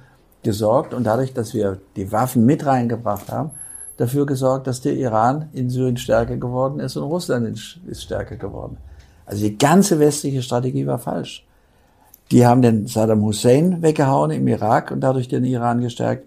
gesorgt 0.43 0.95
und 0.95 1.05
dadurch, 1.05 1.35
dass 1.35 1.55
wir 1.55 1.81
die 1.97 2.12
Waffen 2.12 2.47
mit 2.47 2.64
reingebracht 2.64 3.31
haben, 3.33 3.51
dafür 3.97 4.27
gesorgt, 4.27 4.69
dass 4.69 4.81
der 4.81 4.95
Iran 4.95 5.49
in 5.53 5.69
Syrien 5.69 5.97
stärker 5.97 6.37
geworden 6.37 6.79
ist 6.79 6.97
und 6.97 7.03
Russland 7.03 7.49
ist 7.49 8.03
stärker 8.03 8.37
geworden. 8.37 8.77
Also 9.27 9.43
die 9.43 9.59
ganze 9.59 9.99
westliche 9.99 10.41
Strategie 10.41 10.87
war 10.87 11.01
falsch. 11.01 11.45
Die 12.31 12.47
haben 12.47 12.62
den 12.62 12.87
Saddam 12.87 13.23
Hussein 13.23 13.83
weggehauen 13.83 14.31
im 14.31 14.47
Irak 14.47 14.93
und 14.93 15.01
dadurch 15.01 15.29
den 15.29 15.45
Iran 15.45 15.81
gestärkt. 15.81 16.27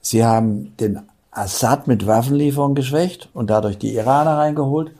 Sie 0.00 0.24
haben 0.24 0.76
den 0.78 1.00
Assad 1.32 1.88
mit 1.88 2.06
Waffenlieferungen 2.06 2.74
geschwächt 2.76 3.28
und 3.34 3.50
dadurch 3.50 3.78
die 3.78 3.94
Iraner 3.94 4.38
reingeholt. 4.38 4.92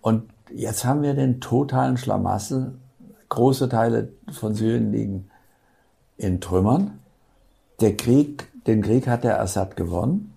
Und 0.00 0.22
jetzt 0.54 0.84
haben 0.84 1.02
wir 1.02 1.14
den 1.14 1.40
totalen 1.40 1.96
Schlamassel. 1.96 2.74
Große 3.28 3.68
Teile 3.68 4.12
von 4.32 4.54
Syrien 4.54 4.92
liegen 4.92 5.30
in 6.16 6.40
Trümmern. 6.40 6.98
Der 7.80 7.96
Krieg, 7.96 8.50
den 8.66 8.82
Krieg 8.82 9.06
hat 9.06 9.24
der 9.24 9.40
Assad 9.40 9.76
gewonnen. 9.76 10.34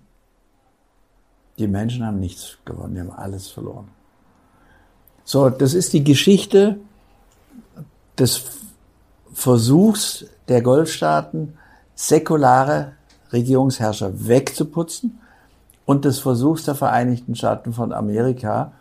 Die 1.58 1.68
Menschen 1.68 2.06
haben 2.06 2.20
nichts 2.20 2.58
gewonnen, 2.64 2.94
die 2.94 3.00
haben 3.00 3.10
alles 3.10 3.48
verloren. 3.48 3.88
So, 5.24 5.50
das 5.50 5.74
ist 5.74 5.92
die 5.92 6.04
Geschichte 6.04 6.78
des 8.18 8.44
Versuchs 9.32 10.26
der 10.48 10.62
Golfstaaten, 10.62 11.56
säkulare 11.94 12.92
Regierungsherrscher 13.32 14.26
wegzuputzen 14.26 15.20
und 15.86 16.04
des 16.04 16.18
Versuchs 16.18 16.64
der 16.64 16.74
Vereinigten 16.74 17.34
Staaten 17.34 17.72
von 17.72 17.92
Amerika, 17.92 18.72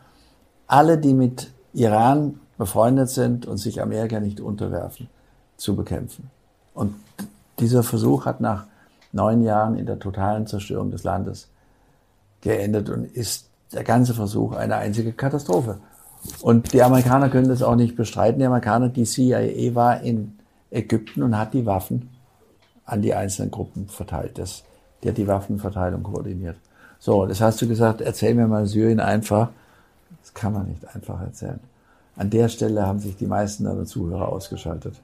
alle, 0.71 0.97
die 0.97 1.13
mit 1.13 1.51
Iran 1.73 2.39
befreundet 2.57 3.09
sind 3.09 3.45
und 3.45 3.57
sich 3.57 3.81
Amerika 3.81 4.19
nicht 4.19 4.39
unterwerfen, 4.39 5.09
zu 5.57 5.75
bekämpfen. 5.75 6.29
Und 6.73 6.95
dieser 7.59 7.83
Versuch 7.83 8.25
hat 8.25 8.39
nach 8.39 8.65
neun 9.11 9.41
Jahren 9.41 9.75
in 9.75 9.85
der 9.85 9.99
totalen 9.99 10.47
Zerstörung 10.47 10.89
des 10.89 11.03
Landes 11.03 11.49
geendet 12.39 12.89
und 12.89 13.03
ist 13.03 13.49
der 13.73 13.83
ganze 13.83 14.13
Versuch 14.13 14.53
eine 14.53 14.77
einzige 14.77 15.11
Katastrophe. 15.11 15.79
Und 16.41 16.71
die 16.71 16.83
Amerikaner 16.83 17.29
können 17.29 17.49
das 17.49 17.63
auch 17.63 17.75
nicht 17.75 17.95
bestreiten. 17.97 18.39
Die 18.39 18.45
Amerikaner, 18.45 18.89
die 18.89 19.03
CIA 19.03 19.75
war 19.75 20.01
in 20.01 20.37
Ägypten 20.69 21.23
und 21.23 21.37
hat 21.37 21.53
die 21.53 21.65
Waffen 21.65 22.09
an 22.85 23.01
die 23.01 23.13
einzelnen 23.13 23.51
Gruppen 23.51 23.87
verteilt. 23.87 24.37
Das, 24.37 24.63
die 25.03 25.09
hat 25.09 25.17
die 25.17 25.27
Waffenverteilung 25.27 26.03
koordiniert. 26.03 26.55
So, 26.99 27.25
das 27.25 27.41
hast 27.41 27.61
du 27.61 27.67
gesagt, 27.67 27.99
erzähl 27.99 28.35
mir 28.35 28.47
mal 28.47 28.67
Syrien 28.67 28.99
einfach. 28.99 29.49
Das 30.33 30.41
kann 30.41 30.53
man 30.53 30.67
nicht 30.67 30.95
einfach 30.95 31.21
erzählen. 31.21 31.59
An 32.15 32.29
der 32.29 32.49
Stelle 32.49 32.85
haben 32.85 32.99
sich 32.99 33.15
die 33.15 33.25
meisten 33.25 33.63
deiner 33.63 33.85
Zuhörer 33.85 34.29
ausgeschaltet. 34.29 35.01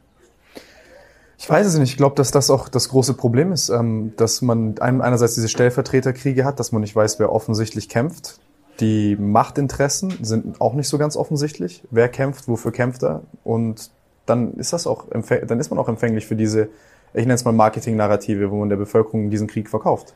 Ich 1.39 1.49
weiß 1.49 1.67
es 1.67 1.77
nicht. 1.77 1.91
Ich 1.91 1.97
glaube, 1.97 2.15
dass 2.15 2.31
das 2.31 2.49
auch 2.49 2.67
das 2.67 2.89
große 2.89 3.13
Problem 3.13 3.51
ist, 3.51 3.69
ähm, 3.69 4.13
dass 4.17 4.41
man 4.41 4.79
einerseits 4.79 5.35
diese 5.35 5.49
Stellvertreterkriege 5.49 6.45
hat, 6.45 6.59
dass 6.59 6.71
man 6.71 6.81
nicht 6.81 6.95
weiß, 6.95 7.19
wer 7.19 7.31
offensichtlich 7.31 7.89
kämpft. 7.89 8.39
Die 8.79 9.15
Machtinteressen 9.15 10.13
sind 10.21 10.59
auch 10.61 10.73
nicht 10.73 10.87
so 10.87 10.97
ganz 10.97 11.15
offensichtlich. 11.15 11.83
Wer 11.91 12.09
kämpft, 12.09 12.47
wofür 12.47 12.71
kämpft 12.71 13.03
er? 13.03 13.21
Und 13.43 13.91
dann 14.25 14.53
ist 14.55 14.73
das 14.73 14.87
auch, 14.87 15.05
dann 15.09 15.59
ist 15.59 15.69
man 15.69 15.79
auch 15.79 15.89
empfänglich 15.89 16.25
für 16.27 16.35
diese, 16.35 16.69
ich 17.13 17.21
nenne 17.21 17.35
es 17.35 17.45
mal 17.45 17.53
Marketing-Narrative, 17.53 18.51
wo 18.51 18.57
man 18.57 18.69
der 18.69 18.75
Bevölkerung 18.75 19.29
diesen 19.29 19.47
Krieg 19.47 19.69
verkauft. 19.69 20.13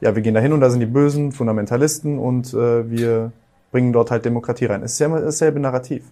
Ja, 0.00 0.14
wir 0.14 0.22
gehen 0.22 0.34
da 0.34 0.40
hin 0.40 0.52
und 0.52 0.60
da 0.60 0.70
sind 0.70 0.80
die 0.80 0.86
bösen 0.86 1.32
Fundamentalisten 1.32 2.18
und 2.18 2.52
äh, 2.52 2.90
wir 2.90 3.32
bringen 3.74 3.92
dort 3.92 4.12
halt 4.12 4.24
Demokratie 4.24 4.66
rein. 4.66 4.84
Es 4.84 4.92
ist 4.92 5.00
ja 5.00 5.06
immer 5.06 5.20
dasselbe 5.20 5.58
Narrativ. 5.58 6.04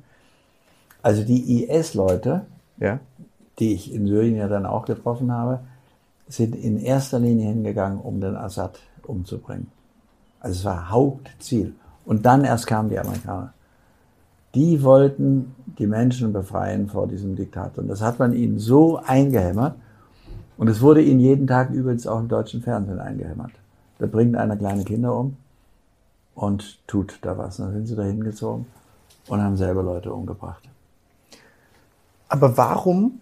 Also 1.00 1.22
die 1.22 1.62
IS-Leute, 1.62 2.46
ja 2.78 2.98
die 3.58 3.74
ich 3.74 3.94
in 3.94 4.08
Syrien 4.08 4.34
ja 4.34 4.48
dann 4.48 4.66
auch 4.66 4.86
getroffen 4.86 5.30
habe, 5.30 5.60
sind 6.26 6.56
in 6.56 6.78
erster 6.78 7.20
Linie 7.20 7.48
hingegangen, 7.48 8.00
um 8.00 8.20
den 8.20 8.34
Assad 8.34 8.80
umzubringen. 9.06 9.68
Also 10.40 10.58
es 10.58 10.64
war 10.64 10.90
Hauptziel. 10.90 11.74
Und 12.04 12.26
dann 12.26 12.44
erst 12.44 12.66
kamen 12.66 12.88
die 12.88 12.98
Amerikaner. 12.98 13.52
Die 14.56 14.82
wollten 14.82 15.54
die 15.78 15.86
Menschen 15.86 16.32
befreien 16.32 16.88
vor 16.88 17.06
diesem 17.06 17.36
Diktator. 17.36 17.82
Und 17.82 17.88
das 17.88 18.02
hat 18.02 18.18
man 18.18 18.32
ihnen 18.32 18.58
so 18.58 18.96
eingehämmert. 18.96 19.76
Und 20.56 20.66
es 20.68 20.80
wurde 20.80 21.02
ihnen 21.02 21.20
jeden 21.20 21.46
Tag 21.46 21.70
übrigens 21.70 22.06
auch 22.08 22.18
im 22.18 22.28
deutschen 22.28 22.62
Fernsehen 22.62 22.98
eingehämmert. 22.98 23.52
Da 23.98 24.06
bringt 24.06 24.36
einer 24.36 24.56
kleine 24.56 24.82
Kinder 24.82 25.16
um 25.16 25.36
und 26.35 26.78
tut 26.87 27.18
da 27.22 27.37
was. 27.39 27.59
Und 27.59 27.66
dann 27.66 27.74
sind 27.74 27.87
sie 27.87 27.97
da 27.97 28.03
hingezogen 28.03 28.66
und 29.28 29.43
haben 29.43 29.57
selber 29.57 29.83
Leute 29.83 30.12
umgebracht. 30.12 30.62
Aber 32.28 32.57
warum 32.57 33.20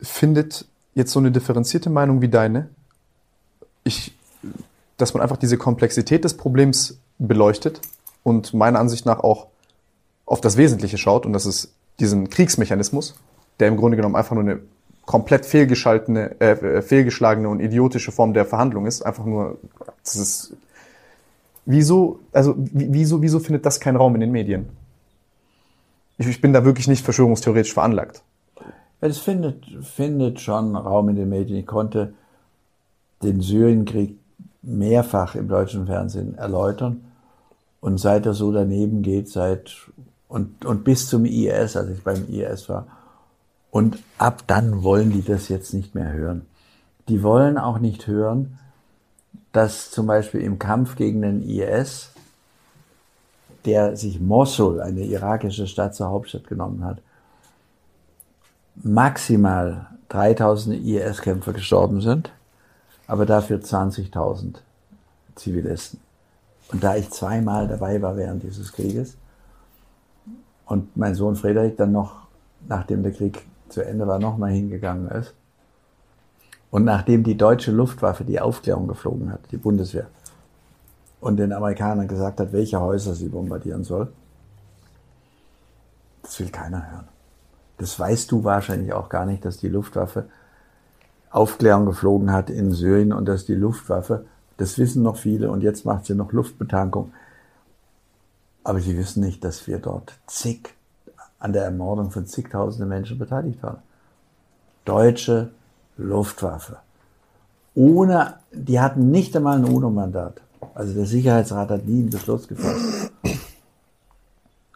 findet 0.00 0.66
jetzt 0.94 1.12
so 1.12 1.18
eine 1.18 1.32
differenzierte 1.32 1.90
Meinung 1.90 2.20
wie 2.20 2.28
deine, 2.28 2.68
ich, 3.82 4.16
dass 4.96 5.14
man 5.14 5.22
einfach 5.22 5.36
diese 5.36 5.58
Komplexität 5.58 6.24
des 6.24 6.36
Problems 6.36 6.98
beleuchtet 7.18 7.80
und 8.22 8.54
meiner 8.54 8.78
Ansicht 8.78 9.06
nach 9.06 9.20
auch 9.20 9.48
auf 10.26 10.40
das 10.40 10.56
Wesentliche 10.56 10.98
schaut 10.98 11.26
und 11.26 11.32
das 11.32 11.46
ist 11.46 11.74
diesen 12.00 12.28
Kriegsmechanismus, 12.30 13.14
der 13.60 13.68
im 13.68 13.76
Grunde 13.76 13.96
genommen 13.96 14.16
einfach 14.16 14.34
nur 14.34 14.44
eine 14.44 14.60
komplett 15.04 15.44
fehlgeschaltene, 15.44 16.40
äh, 16.40 16.82
fehlgeschlagene 16.82 17.48
und 17.48 17.60
idiotische 17.60 18.10
Form 18.10 18.32
der 18.32 18.46
Verhandlung 18.46 18.86
ist. 18.86 19.02
Einfach 19.02 19.24
nur, 19.24 19.58
das 20.02 20.16
ist, 20.16 20.56
wieso, 21.66 22.20
also, 22.32 22.54
wieso, 22.56 23.22
wieso 23.22 23.38
findet 23.38 23.66
das 23.66 23.80
keinen 23.80 23.96
Raum 23.96 24.14
in 24.14 24.20
den 24.20 24.32
Medien? 24.32 24.68
Ich, 26.18 26.26
ich 26.26 26.40
bin 26.40 26.52
da 26.52 26.64
wirklich 26.64 26.88
nicht 26.88 27.04
verschwörungstheoretisch 27.04 27.74
veranlagt. 27.74 28.22
Das 29.00 29.18
findet, 29.18 29.64
findet 29.82 30.40
schon 30.40 30.76
Raum 30.76 31.10
in 31.10 31.16
den 31.16 31.28
Medien. 31.28 31.58
Ich 31.58 31.66
konnte 31.66 32.14
den 33.22 33.40
Syrienkrieg 33.40 34.16
mehrfach 34.62 35.34
im 35.34 35.48
deutschen 35.48 35.86
Fernsehen 35.86 36.36
erläutern. 36.36 37.04
Und 37.80 37.98
seit 37.98 38.24
er 38.24 38.32
so 38.32 38.50
daneben 38.50 39.02
geht, 39.02 39.28
seit 39.28 39.76
und, 40.28 40.64
und 40.64 40.84
bis 40.84 41.08
zum 41.08 41.26
IS, 41.26 41.76
als 41.76 41.90
ich 41.90 42.02
beim 42.02 42.26
IS 42.28 42.68
war, 42.68 42.86
und 43.70 43.98
ab 44.18 44.44
dann 44.46 44.82
wollen 44.82 45.12
die 45.12 45.22
das 45.22 45.48
jetzt 45.48 45.74
nicht 45.74 45.94
mehr 45.94 46.12
hören. 46.12 46.46
Die 47.08 47.22
wollen 47.22 47.58
auch 47.58 47.78
nicht 47.78 48.06
hören, 48.06 48.58
dass 49.54 49.92
zum 49.92 50.08
Beispiel 50.08 50.40
im 50.40 50.58
Kampf 50.58 50.96
gegen 50.96 51.22
den 51.22 51.48
IS, 51.48 52.10
der 53.64 53.96
sich 53.96 54.20
Mosul, 54.20 54.80
eine 54.80 55.04
irakische 55.04 55.68
Stadt 55.68 55.94
zur 55.94 56.08
Hauptstadt 56.08 56.48
genommen 56.48 56.84
hat, 56.84 56.98
maximal 58.74 59.86
3000 60.08 60.84
IS-Kämpfer 60.84 61.52
gestorben 61.52 62.00
sind, 62.00 62.32
aber 63.06 63.26
dafür 63.26 63.58
20.000 63.58 64.56
Zivilisten. 65.36 66.00
Und 66.72 66.82
da 66.82 66.96
ich 66.96 67.10
zweimal 67.10 67.68
dabei 67.68 68.02
war 68.02 68.16
während 68.16 68.42
dieses 68.42 68.72
Krieges 68.72 69.16
und 70.66 70.96
mein 70.96 71.14
Sohn 71.14 71.36
Friedrich 71.36 71.76
dann 71.76 71.92
noch, 71.92 72.26
nachdem 72.66 73.04
der 73.04 73.12
Krieg 73.12 73.46
zu 73.68 73.82
Ende 73.82 74.08
war, 74.08 74.18
nochmal 74.18 74.50
hingegangen 74.50 75.08
ist. 75.10 75.32
Und 76.74 76.82
nachdem 76.82 77.22
die 77.22 77.36
deutsche 77.36 77.70
Luftwaffe 77.70 78.24
die 78.24 78.40
Aufklärung 78.40 78.88
geflogen 78.88 79.30
hat, 79.30 79.38
die 79.52 79.56
Bundeswehr, 79.56 80.08
und 81.20 81.36
den 81.36 81.52
Amerikanern 81.52 82.08
gesagt 82.08 82.40
hat, 82.40 82.52
welche 82.52 82.80
Häuser 82.80 83.14
sie 83.14 83.28
bombardieren 83.28 83.84
soll, 83.84 84.12
das 86.22 86.40
will 86.40 86.48
keiner 86.48 86.90
hören. 86.90 87.06
Das 87.78 87.96
weißt 87.96 88.32
du 88.32 88.42
wahrscheinlich 88.42 88.92
auch 88.92 89.08
gar 89.08 89.24
nicht, 89.24 89.44
dass 89.44 89.58
die 89.58 89.68
Luftwaffe 89.68 90.24
Aufklärung 91.30 91.86
geflogen 91.86 92.32
hat 92.32 92.50
in 92.50 92.72
Syrien 92.72 93.12
und 93.12 93.26
dass 93.26 93.44
die 93.44 93.54
Luftwaffe, 93.54 94.26
das 94.56 94.76
wissen 94.76 95.04
noch 95.04 95.16
viele 95.16 95.52
und 95.52 95.62
jetzt 95.62 95.84
macht 95.84 96.06
sie 96.06 96.16
noch 96.16 96.32
Luftbetankung. 96.32 97.12
Aber 98.64 98.80
sie 98.80 98.98
wissen 98.98 99.22
nicht, 99.22 99.44
dass 99.44 99.68
wir 99.68 99.78
dort 99.78 100.18
zig 100.26 100.74
an 101.38 101.52
der 101.52 101.66
Ermordung 101.66 102.10
von 102.10 102.26
zigtausenden 102.26 102.88
Menschen 102.88 103.16
beteiligt 103.16 103.62
waren. 103.62 103.78
Deutsche 104.84 105.52
Luftwaffe. 105.96 106.78
Ohne, 107.74 108.34
die 108.52 108.80
hatten 108.80 109.10
nicht 109.10 109.36
einmal 109.36 109.58
ein 109.58 109.64
UNO-Mandat. 109.64 110.40
Also 110.74 110.94
der 110.94 111.06
Sicherheitsrat 111.06 111.70
hat 111.70 111.86
nie 111.86 112.00
einen 112.00 112.10
Beschluss 112.10 112.48
gefasst. 112.48 113.10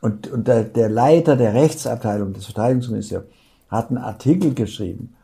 Und, 0.01 0.29
und 0.29 0.47
der, 0.47 0.65
der 0.65 0.89
Leiter 0.89 1.37
der 1.37 1.55
Rechtsabteilung 1.55 2.33
des 2.33 2.45
Verteidigungsministeriums 2.45 3.29
hat 3.69 3.89
einen 3.89 3.99
Artikel 3.99 4.55
geschrieben 4.55 5.15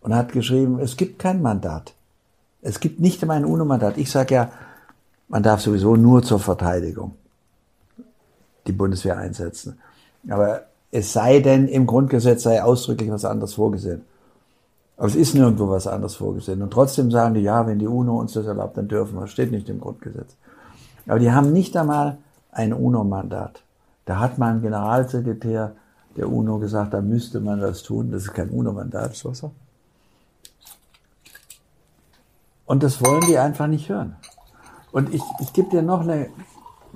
und 0.00 0.14
hat 0.14 0.32
geschrieben, 0.32 0.78
es 0.80 0.96
gibt 0.96 1.18
kein 1.18 1.40
Mandat. 1.40 1.94
Es 2.62 2.80
gibt 2.80 3.00
nicht 3.00 3.22
einmal 3.22 3.38
ein 3.38 3.44
UNO-Mandat. 3.44 3.96
Ich 3.96 4.10
sage 4.10 4.34
ja, 4.34 4.52
man 5.28 5.42
darf 5.42 5.60
sowieso 5.60 5.96
nur 5.96 6.22
zur 6.22 6.38
Verteidigung 6.40 7.12
die 8.66 8.72
Bundeswehr 8.72 9.18
einsetzen. 9.18 9.78
Aber 10.28 10.62
es 10.90 11.12
sei 11.12 11.40
denn, 11.40 11.68
im 11.68 11.86
Grundgesetz 11.86 12.44
sei 12.44 12.62
ausdrücklich 12.62 13.10
was 13.10 13.24
anderes 13.24 13.54
vorgesehen. 13.54 14.02
Aber 15.04 15.10
es 15.10 15.16
ist 15.16 15.34
nirgendwo 15.34 15.68
was 15.68 15.86
anderes 15.86 16.14
vorgesehen. 16.14 16.62
Und 16.62 16.70
trotzdem 16.70 17.10
sagen 17.10 17.34
die, 17.34 17.42
ja, 17.42 17.66
wenn 17.66 17.78
die 17.78 17.86
UNO 17.86 18.20
uns 18.20 18.32
das 18.32 18.46
erlaubt, 18.46 18.78
dann 18.78 18.88
dürfen 18.88 19.20
wir. 19.20 19.26
Steht 19.26 19.50
nicht 19.50 19.68
im 19.68 19.78
Grundgesetz. 19.78 20.34
Aber 21.06 21.18
die 21.18 21.30
haben 21.30 21.52
nicht 21.52 21.76
einmal 21.76 22.16
ein 22.52 22.72
UNO-Mandat. 22.72 23.62
Da 24.06 24.18
hat 24.18 24.38
mal 24.38 24.54
ein 24.54 24.62
Generalsekretär 24.62 25.76
der 26.16 26.30
UNO 26.30 26.58
gesagt, 26.58 26.94
da 26.94 27.02
müsste 27.02 27.40
man 27.40 27.60
das 27.60 27.82
tun. 27.82 28.12
Das 28.12 28.22
ist 28.22 28.32
kein 28.32 28.48
UNO-Mandat. 28.48 29.22
Und 32.64 32.82
das 32.82 33.04
wollen 33.04 33.24
die 33.28 33.36
einfach 33.36 33.66
nicht 33.66 33.90
hören. 33.90 34.16
Und 34.90 35.12
ich, 35.12 35.22
ich 35.38 35.52
gebe 35.52 35.68
dir 35.68 35.82
noch 35.82 36.00
eine, 36.00 36.28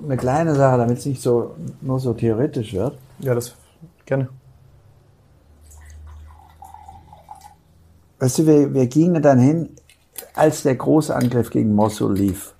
eine 0.03 0.17
kleine 0.17 0.55
Sache, 0.55 0.79
damit 0.79 0.97
es 0.97 1.05
nicht 1.05 1.21
so, 1.21 1.53
nur 1.79 1.99
so 1.99 2.15
theoretisch 2.15 2.73
wird. 2.73 2.97
Ja, 3.19 3.35
das 3.35 3.53
Gerne. 4.07 4.29
Weißt 8.19 8.39
du, 8.39 8.47
wir, 8.47 8.73
wir 8.73 8.87
gingen 8.87 9.21
dann 9.21 9.39
hin, 9.39 9.69
als 10.33 10.63
der 10.63 10.75
Großangriff 10.75 11.49
gegen 11.49 11.73
Mosul 11.73 12.15
lief. 12.15 12.53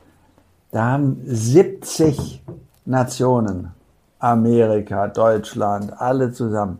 Da 0.72 0.86
haben 0.92 1.22
70 1.26 2.44
Nationen, 2.86 3.72
Amerika, 4.20 5.08
Deutschland, 5.08 5.94
alle 6.00 6.32
zusammen, 6.32 6.80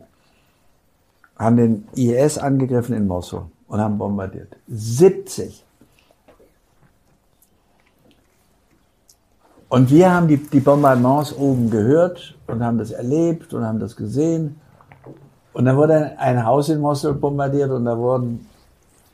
haben 1.36 1.56
den 1.56 1.88
IS 1.94 2.38
angegriffen 2.38 2.96
in 2.96 3.06
Mosul 3.06 3.42
und 3.68 3.80
haben 3.80 3.98
bombardiert. 3.98 4.56
70. 4.68 5.64
Und 9.68 9.90
wir 9.90 10.12
haben 10.12 10.26
die, 10.26 10.36
die 10.36 10.60
Bombardements 10.60 11.32
oben 11.32 11.70
gehört 11.70 12.36
und 12.48 12.62
haben 12.62 12.78
das 12.78 12.90
erlebt 12.90 13.54
und 13.54 13.64
haben 13.64 13.78
das 13.78 13.94
gesehen. 13.94 14.60
Und 15.52 15.64
dann 15.64 15.76
wurde 15.76 16.18
ein 16.18 16.44
Haus 16.44 16.68
in 16.68 16.80
Mosul 16.80 17.14
bombardiert 17.14 17.70
und 17.70 17.84
da 17.84 17.96
wurden, 17.96 18.46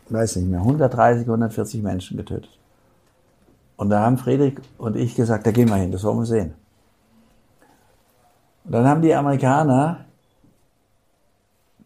weiß 0.09 0.37
nicht 0.37 0.49
mehr, 0.49 0.61
130, 0.61 1.27
140 1.27 1.83
Menschen 1.83 2.17
getötet. 2.17 2.51
Und 3.77 3.91
da 3.91 4.01
haben 4.01 4.19
Friedrich 4.19 4.59
und 4.79 4.97
ich 4.97 5.15
gesagt, 5.15 5.47
da 5.47 5.51
gehen 5.51 5.69
wir 5.69 5.77
hin, 5.77 5.93
das 5.93 6.05
wollen 6.05 6.19
wir 6.19 6.27
sehen. 6.27 6.55
Und 8.65 8.73
dann 8.73 8.87
haben 8.87 9.03
die 9.03 9.15
Amerikaner 9.15 10.07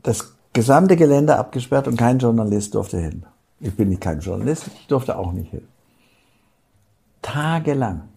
das 0.03 0.35
gesamte 0.53 0.97
Gelände 0.97 1.37
abgesperrt 1.37 1.89
und 1.89 1.97
kein 1.97 2.19
Journalist 2.19 2.75
durfte 2.75 2.99
hin. 2.99 3.25
Ich 3.61 3.77
bin 3.77 3.91
nicht 3.91 4.01
kein 4.01 4.21
Journalist, 4.21 4.69
ich 4.69 4.87
durfte 4.87 5.19
auch 5.19 5.33
nicht 5.33 5.51
hin. 5.51 5.67
Tagelang. 7.21 8.09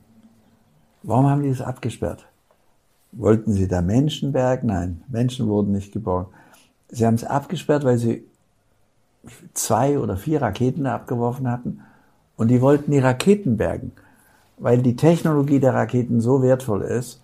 Warum 1.02 1.28
haben 1.28 1.44
die 1.44 1.50
es 1.50 1.62
abgesperrt? 1.62 2.26
Wollten 3.12 3.52
sie 3.52 3.68
da 3.68 3.82
Menschen 3.82 4.32
bergen? 4.32 4.68
Nein, 4.68 5.04
Menschen 5.10 5.48
wurden 5.48 5.74
nicht 5.74 5.92
geborgen. 5.92 6.32
Sie 6.90 7.06
haben 7.06 7.16
es 7.16 7.24
abgesperrt, 7.24 7.84
weil 7.84 7.98
sie 7.98 8.26
zwei 9.54 10.00
oder 10.00 10.18
vier 10.18 10.42
Raketen 10.42 10.86
abgeworfen 10.86 11.50
hatten 11.50 11.82
und 12.36 12.50
die 12.50 12.62
wollten 12.62 12.92
die 12.92 13.00
Raketen 13.00 13.58
bergen, 13.58 13.92
weil 14.58 14.82
die 14.82 14.96
Technologie 14.96 15.60
der 15.60 15.74
Raketen 15.74 16.20
so 16.22 16.42
wertvoll 16.42 16.82
ist, 16.82 17.22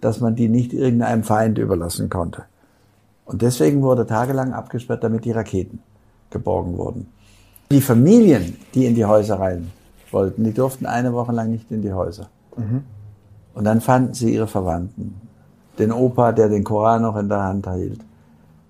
dass 0.00 0.20
man 0.20 0.36
die 0.36 0.48
nicht 0.48 0.72
irgendeinem 0.72 1.24
Feind 1.24 1.58
überlassen 1.58 2.10
konnte. 2.10 2.44
Und 3.24 3.42
deswegen 3.42 3.82
wurde 3.82 4.06
tagelang 4.06 4.52
abgesperrt, 4.52 5.02
damit 5.02 5.24
die 5.24 5.32
Raketen 5.32 5.80
geborgen 6.30 6.76
wurden. 6.76 7.06
Die 7.70 7.80
Familien, 7.80 8.56
die 8.74 8.86
in 8.86 8.94
die 8.94 9.04
Häuser 9.04 9.40
rein 9.40 9.70
wollten, 10.10 10.44
die 10.44 10.52
durften 10.52 10.86
eine 10.86 11.12
Woche 11.12 11.32
lang 11.32 11.50
nicht 11.50 11.70
in 11.70 11.80
die 11.80 11.92
Häuser. 11.92 12.28
Mhm. 12.56 12.84
Und 13.54 13.64
dann 13.64 13.80
fanden 13.80 14.14
sie 14.14 14.34
ihre 14.34 14.46
Verwandten. 14.46 15.14
Den 15.78 15.90
Opa, 15.90 16.32
der 16.32 16.48
den 16.48 16.64
Koran 16.64 17.02
noch 17.02 17.16
in 17.16 17.28
der 17.28 17.42
Hand 17.42 17.68
hielt. 17.72 18.00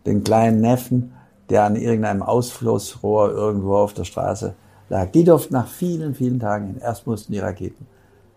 Den 0.06 0.22
kleinen 0.22 0.60
Neffen, 0.60 1.13
der 1.50 1.64
an 1.64 1.76
irgendeinem 1.76 2.22
Ausflussrohr 2.22 3.30
irgendwo 3.30 3.76
auf 3.76 3.94
der 3.94 4.04
Straße 4.04 4.54
lag. 4.88 5.10
Die 5.12 5.24
durften 5.24 5.54
nach 5.54 5.68
vielen, 5.68 6.14
vielen 6.14 6.40
Tagen 6.40 6.66
hin. 6.66 6.78
Erst 6.80 7.06
mussten 7.06 7.32
die 7.32 7.38
Raketen 7.38 7.86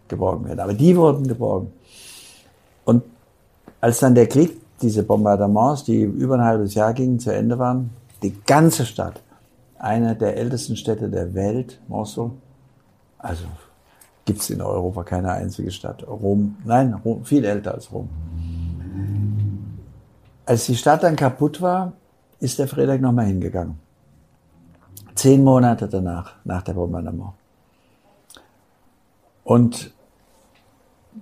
geborgen 0.07 0.45
werden. 0.45 0.59
Aber 0.59 0.73
die 0.73 0.95
wurden 0.95 1.27
geborgen. 1.27 1.71
Und 2.85 3.03
als 3.81 3.99
dann 3.99 4.15
der 4.15 4.27
Krieg, 4.27 4.59
diese 4.81 5.03
Bombardements, 5.03 5.83
die 5.83 6.01
über 6.01 6.35
ein 6.35 6.43
halbes 6.43 6.73
Jahr 6.73 6.93
gingen, 6.93 7.19
zu 7.19 7.33
Ende 7.33 7.57
waren, 7.59 7.89
die 8.21 8.33
ganze 8.45 8.85
Stadt, 8.85 9.21
eine 9.79 10.15
der 10.15 10.37
ältesten 10.37 10.75
Städte 10.75 11.09
der 11.09 11.33
Welt, 11.33 11.79
Mosul, 11.87 12.31
also 13.17 13.43
gibt 14.25 14.41
es 14.41 14.49
in 14.49 14.61
Europa 14.61 15.03
keine 15.03 15.31
einzige 15.31 15.71
Stadt. 15.71 16.05
Rom, 16.07 16.57
nein, 16.65 16.93
Rom, 16.93 17.23
viel 17.23 17.45
älter 17.45 17.73
als 17.73 17.91
Rom. 17.91 18.09
Als 20.45 20.65
die 20.65 20.75
Stadt 20.75 21.03
dann 21.03 21.15
kaputt 21.15 21.61
war, 21.61 21.93
ist 22.39 22.59
der 22.59 22.67
Friedrich 22.67 23.01
nochmal 23.01 23.25
hingegangen. 23.25 23.79
Zehn 25.15 25.43
Monate 25.43 25.87
danach, 25.87 26.35
nach 26.43 26.61
der 26.61 26.73
Bombardement. 26.73 27.31
Und 29.43 29.93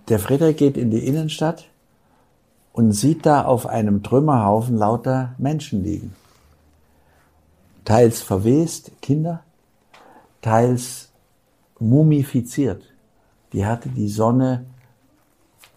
der 0.09 0.19
Friedrich 0.19 0.57
geht 0.57 0.77
in 0.77 0.91
die 0.91 1.05
Innenstadt 1.05 1.65
und 2.73 2.91
sieht 2.91 3.25
da 3.25 3.45
auf 3.45 3.67
einem 3.67 4.03
Trümmerhaufen 4.03 4.77
lauter 4.77 5.35
Menschen 5.37 5.83
liegen. 5.83 6.15
Teils 7.85 8.21
verwest, 8.21 8.91
Kinder, 9.01 9.43
teils 10.41 11.11
mumifiziert 11.79 12.83
die 13.55 13.65
hatte 13.65 13.87
die 13.87 14.09
Sonne 14.09 14.65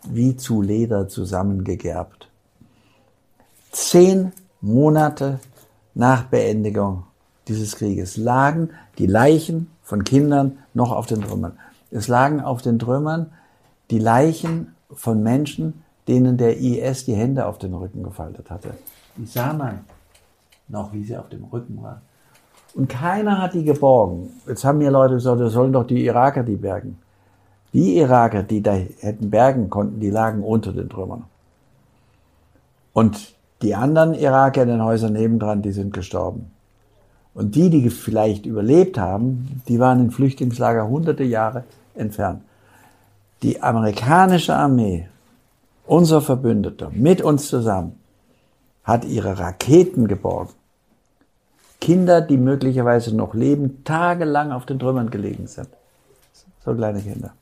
wie 0.03 0.36
zu 0.36 0.62
Leder 0.62 1.07
zusammengegerbt. 1.07 2.28
Zehn 3.70 4.32
Monate 4.61 5.38
nach 5.94 6.24
Beendigung 6.24 7.04
dieses 7.48 7.76
Krieges 7.76 8.16
lagen 8.16 8.70
die 8.98 9.06
Leichen 9.06 9.70
von 9.82 10.04
Kindern 10.04 10.59
noch 10.74 10.92
auf 10.92 11.06
den 11.06 11.22
Trümmern. 11.22 11.59
Es 11.90 12.09
lagen 12.09 12.40
auf 12.40 12.61
den 12.61 12.78
Trümmern 12.78 13.32
die 13.90 13.98
Leichen 13.98 14.74
von 14.92 15.22
Menschen, 15.22 15.82
denen 16.06 16.36
der 16.36 16.59
IS 16.59 17.04
die 17.04 17.14
Hände 17.14 17.46
auf 17.46 17.59
den 17.59 17.74
Rücken 17.74 18.02
gefaltet 18.02 18.50
hatte. 18.50 18.74
Die 19.16 19.26
sah 19.26 19.52
man 19.52 19.80
noch, 20.68 20.92
wie 20.92 21.04
sie 21.04 21.16
auf 21.16 21.28
dem 21.28 21.44
Rücken 21.44 21.82
waren. 21.82 22.02
Und 22.74 22.88
keiner 22.88 23.40
hat 23.40 23.54
die 23.54 23.64
geborgen. 23.64 24.30
Jetzt 24.46 24.64
haben 24.64 24.78
mir 24.78 24.90
Leute 24.90 25.14
gesagt, 25.14 25.40
das 25.40 25.52
sollen 25.52 25.72
doch 25.72 25.86
die 25.86 26.04
Iraker 26.04 26.42
die 26.42 26.56
bergen. 26.56 26.98
Die 27.72 27.96
Iraker, 27.98 28.42
die 28.42 28.62
da 28.62 28.72
hätten 28.72 29.30
bergen 29.30 29.70
konnten, 29.70 30.00
die 30.00 30.11
lagen 30.11 30.42
unter 30.42 30.72
den 30.72 30.88
Trümmern. 30.88 31.24
Und 32.92 33.38
die 33.62 33.74
anderen 33.74 34.14
Iraker 34.14 34.62
in 34.62 34.68
den 34.68 34.84
Häusern 34.84 35.14
nebendran, 35.14 35.62
die 35.62 35.72
sind 35.72 35.92
gestorben. 35.92 36.50
Und 37.34 37.54
die, 37.54 37.70
die 37.70 37.90
vielleicht 37.90 38.46
überlebt 38.46 38.98
haben, 38.98 39.62
die 39.68 39.78
waren 39.78 40.00
in 40.00 40.11
Flüchtlingslager 40.11 40.88
hunderte 40.88 41.24
Jahre 41.24 41.64
entfernt. 41.94 42.42
Die 43.42 43.62
amerikanische 43.62 44.54
Armee, 44.54 45.09
unser 45.86 46.20
Verbündeter, 46.20 46.90
mit 46.92 47.22
uns 47.22 47.48
zusammen, 47.48 47.98
hat 48.82 49.04
ihre 49.04 49.38
Raketen 49.38 50.09
geborgen. 50.09 50.52
Kinder, 51.80 52.20
die 52.20 52.36
möglicherweise 52.36 53.14
noch 53.14 53.34
leben, 53.34 53.84
tagelang 53.84 54.50
auf 54.50 54.66
den 54.66 54.78
Trümmern 54.78 55.11
gelegen 55.11 55.46
sind. 55.46 55.68
So 56.64 56.74
kleine 56.74 57.00
Kinder 57.00 57.32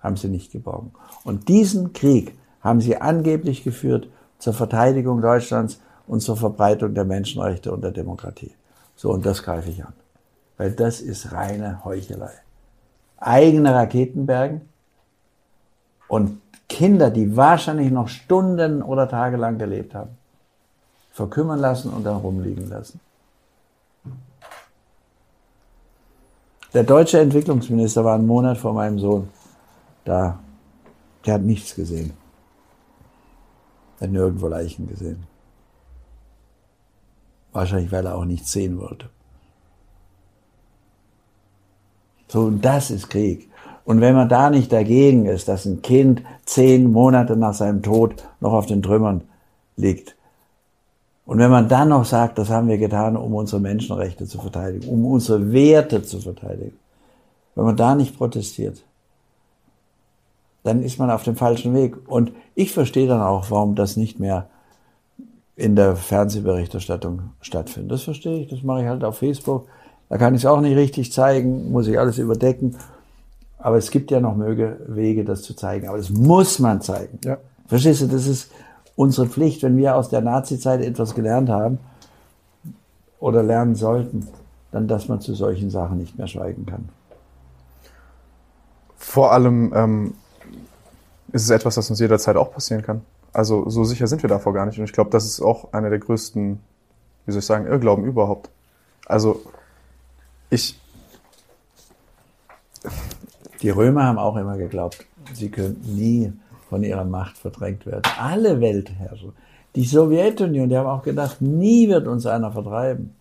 haben 0.00 0.16
sie 0.16 0.28
nicht 0.28 0.52
geborgen. 0.52 0.92
Und 1.24 1.48
diesen 1.48 1.92
Krieg 1.92 2.34
haben 2.60 2.80
sie 2.80 2.96
angeblich 2.96 3.64
geführt 3.64 4.08
zur 4.40 4.54
Verteidigung 4.54 5.22
Deutschlands 5.22 5.80
und 6.08 6.20
zur 6.20 6.36
Verbreitung 6.36 6.94
der 6.94 7.04
Menschenrechte 7.04 7.70
und 7.70 7.82
der 7.82 7.92
Demokratie. 7.92 8.52
So, 8.96 9.12
und 9.12 9.24
das 9.24 9.44
greife 9.44 9.70
ich 9.70 9.84
an. 9.84 9.92
Weil 10.56 10.72
das 10.72 11.00
ist 11.00 11.32
reine 11.32 11.84
Heuchelei. 11.84 12.32
Eigene 13.18 13.72
Raketenbergen 13.74 14.62
und 16.08 16.40
Kinder, 16.68 17.10
die 17.10 17.36
wahrscheinlich 17.36 17.90
noch 17.90 18.08
Stunden 18.08 18.82
oder 18.82 19.08
Tage 19.08 19.36
lang 19.36 19.58
gelebt 19.58 19.94
haben, 19.94 20.16
verkümmern 21.12 21.58
lassen 21.58 21.92
und 21.92 22.04
dann 22.04 22.16
rumliegen 22.16 22.68
lassen. 22.68 23.00
Der 26.72 26.84
deutsche 26.84 27.20
Entwicklungsminister 27.20 28.04
war 28.04 28.14
einen 28.14 28.26
Monat 28.26 28.56
vor 28.56 28.72
meinem 28.72 28.98
Sohn 28.98 29.28
da. 30.04 30.38
Der 31.26 31.34
hat 31.34 31.42
nichts 31.42 31.74
gesehen. 31.74 32.12
Hat 34.00 34.10
nirgendwo 34.10 34.48
Leichen 34.48 34.86
gesehen. 34.86 35.24
Wahrscheinlich, 37.52 37.92
weil 37.92 38.06
er 38.06 38.16
auch 38.16 38.24
nichts 38.24 38.52
sehen 38.52 38.80
wollte. 38.80 39.10
So, 42.28 42.42
und 42.42 42.64
das 42.64 42.90
ist 42.90 43.10
Krieg. 43.10 43.50
Und 43.84 44.00
wenn 44.00 44.14
man 44.14 44.28
da 44.28 44.50
nicht 44.50 44.72
dagegen 44.72 45.26
ist, 45.26 45.48
dass 45.48 45.66
ein 45.66 45.82
Kind 45.82 46.22
zehn 46.44 46.92
Monate 46.92 47.36
nach 47.36 47.54
seinem 47.54 47.82
Tod 47.82 48.24
noch 48.40 48.52
auf 48.52 48.66
den 48.66 48.82
Trümmern 48.82 49.22
liegt, 49.76 50.16
und 51.26 51.38
wenn 51.38 51.50
man 51.50 51.68
dann 51.68 51.90
noch 51.90 52.04
sagt, 52.04 52.38
das 52.38 52.50
haben 52.50 52.66
wir 52.66 52.78
getan, 52.78 53.16
um 53.16 53.34
unsere 53.34 53.60
Menschenrechte 53.60 54.26
zu 54.26 54.40
verteidigen, 54.40 54.88
um 54.88 55.04
unsere 55.06 55.52
Werte 55.52 56.02
zu 56.02 56.18
verteidigen, 56.18 56.76
wenn 57.54 57.64
man 57.64 57.76
da 57.76 57.94
nicht 57.94 58.16
protestiert, 58.16 58.82
dann 60.64 60.82
ist 60.82 60.98
man 60.98 61.10
auf 61.10 61.22
dem 61.22 61.36
falschen 61.36 61.72
Weg. 61.74 61.96
Und 62.08 62.32
ich 62.60 62.72
verstehe 62.72 63.06
dann 63.06 63.20
auch, 63.20 63.50
warum 63.50 63.74
das 63.74 63.96
nicht 63.96 64.20
mehr 64.20 64.46
in 65.56 65.76
der 65.76 65.96
Fernsehberichterstattung 65.96 67.30
stattfindet. 67.40 67.92
Das 67.92 68.02
verstehe 68.02 68.40
ich, 68.40 68.48
das 68.48 68.62
mache 68.62 68.82
ich 68.82 68.86
halt 68.86 69.04
auf 69.04 69.18
Facebook. 69.18 69.66
Da 70.08 70.18
kann 70.18 70.34
ich 70.34 70.42
es 70.42 70.46
auch 70.46 70.60
nicht 70.60 70.76
richtig 70.76 71.12
zeigen, 71.12 71.70
muss 71.70 71.86
ich 71.86 71.98
alles 71.98 72.18
überdecken. 72.18 72.76
Aber 73.58 73.76
es 73.76 73.90
gibt 73.90 74.10
ja 74.10 74.20
noch 74.20 74.36
Möge, 74.36 74.78
Wege, 74.86 75.24
das 75.24 75.42
zu 75.42 75.54
zeigen. 75.54 75.88
Aber 75.88 75.98
das 75.98 76.10
muss 76.10 76.58
man 76.58 76.80
zeigen. 76.80 77.18
Ja. 77.24 77.36
Verstehst 77.66 78.00
du, 78.00 78.06
das 78.06 78.26
ist, 78.26 78.50
unsere 79.00 79.26
Pflicht, 79.26 79.62
wenn 79.62 79.78
wir 79.78 79.96
aus 79.96 80.10
der 80.10 80.20
Nazi-Zeit 80.20 80.82
etwas 80.82 81.14
gelernt 81.14 81.48
haben 81.48 81.78
oder 83.18 83.42
lernen 83.42 83.74
sollten, 83.74 84.28
dann, 84.72 84.88
dass 84.88 85.08
man 85.08 85.22
zu 85.22 85.34
solchen 85.34 85.70
Sachen 85.70 85.96
nicht 85.96 86.18
mehr 86.18 86.26
schweigen 86.26 86.66
kann. 86.66 86.90
Vor 88.96 89.32
allem 89.32 89.72
ähm, 89.74 90.14
ist 91.32 91.44
es 91.44 91.50
etwas, 91.50 91.74
das 91.74 91.90
uns 91.90 92.00
jederzeit 92.00 92.36
auch 92.36 92.52
passieren 92.52 92.82
kann. 92.82 93.02
Also 93.32 93.68
so 93.68 93.84
sicher 93.84 94.06
sind 94.06 94.22
wir 94.22 94.28
davor 94.28 94.52
gar 94.52 94.66
nicht. 94.66 94.78
Und 94.78 94.84
ich 94.84 94.92
glaube, 94.92 95.10
das 95.10 95.24
ist 95.24 95.40
auch 95.40 95.72
einer 95.72 95.90
der 95.90 95.98
größten, 95.98 96.60
wie 97.26 97.32
soll 97.32 97.38
ich 97.38 97.46
sagen, 97.46 97.66
Irrglauben 97.66 98.04
überhaupt. 98.04 98.50
Also 99.06 99.42
ich. 100.50 100.78
Die 103.62 103.70
Römer 103.70 104.04
haben 104.04 104.18
auch 104.18 104.36
immer 104.36 104.56
geglaubt, 104.56 105.04
sie 105.34 105.50
könnten 105.50 105.94
nie 105.94 106.32
von 106.68 106.82
ihrer 106.82 107.04
Macht 107.04 107.36
verdrängt 107.36 107.84
werden. 107.84 108.02
Alle 108.18 108.60
Weltherrscher. 108.60 109.32
Die 109.74 109.84
Sowjetunion, 109.84 110.68
die 110.68 110.76
haben 110.76 110.88
auch 110.88 111.02
gedacht, 111.02 111.40
nie 111.42 111.88
wird 111.88 112.06
uns 112.06 112.26
einer 112.26 112.50
vertreiben. 112.50 113.14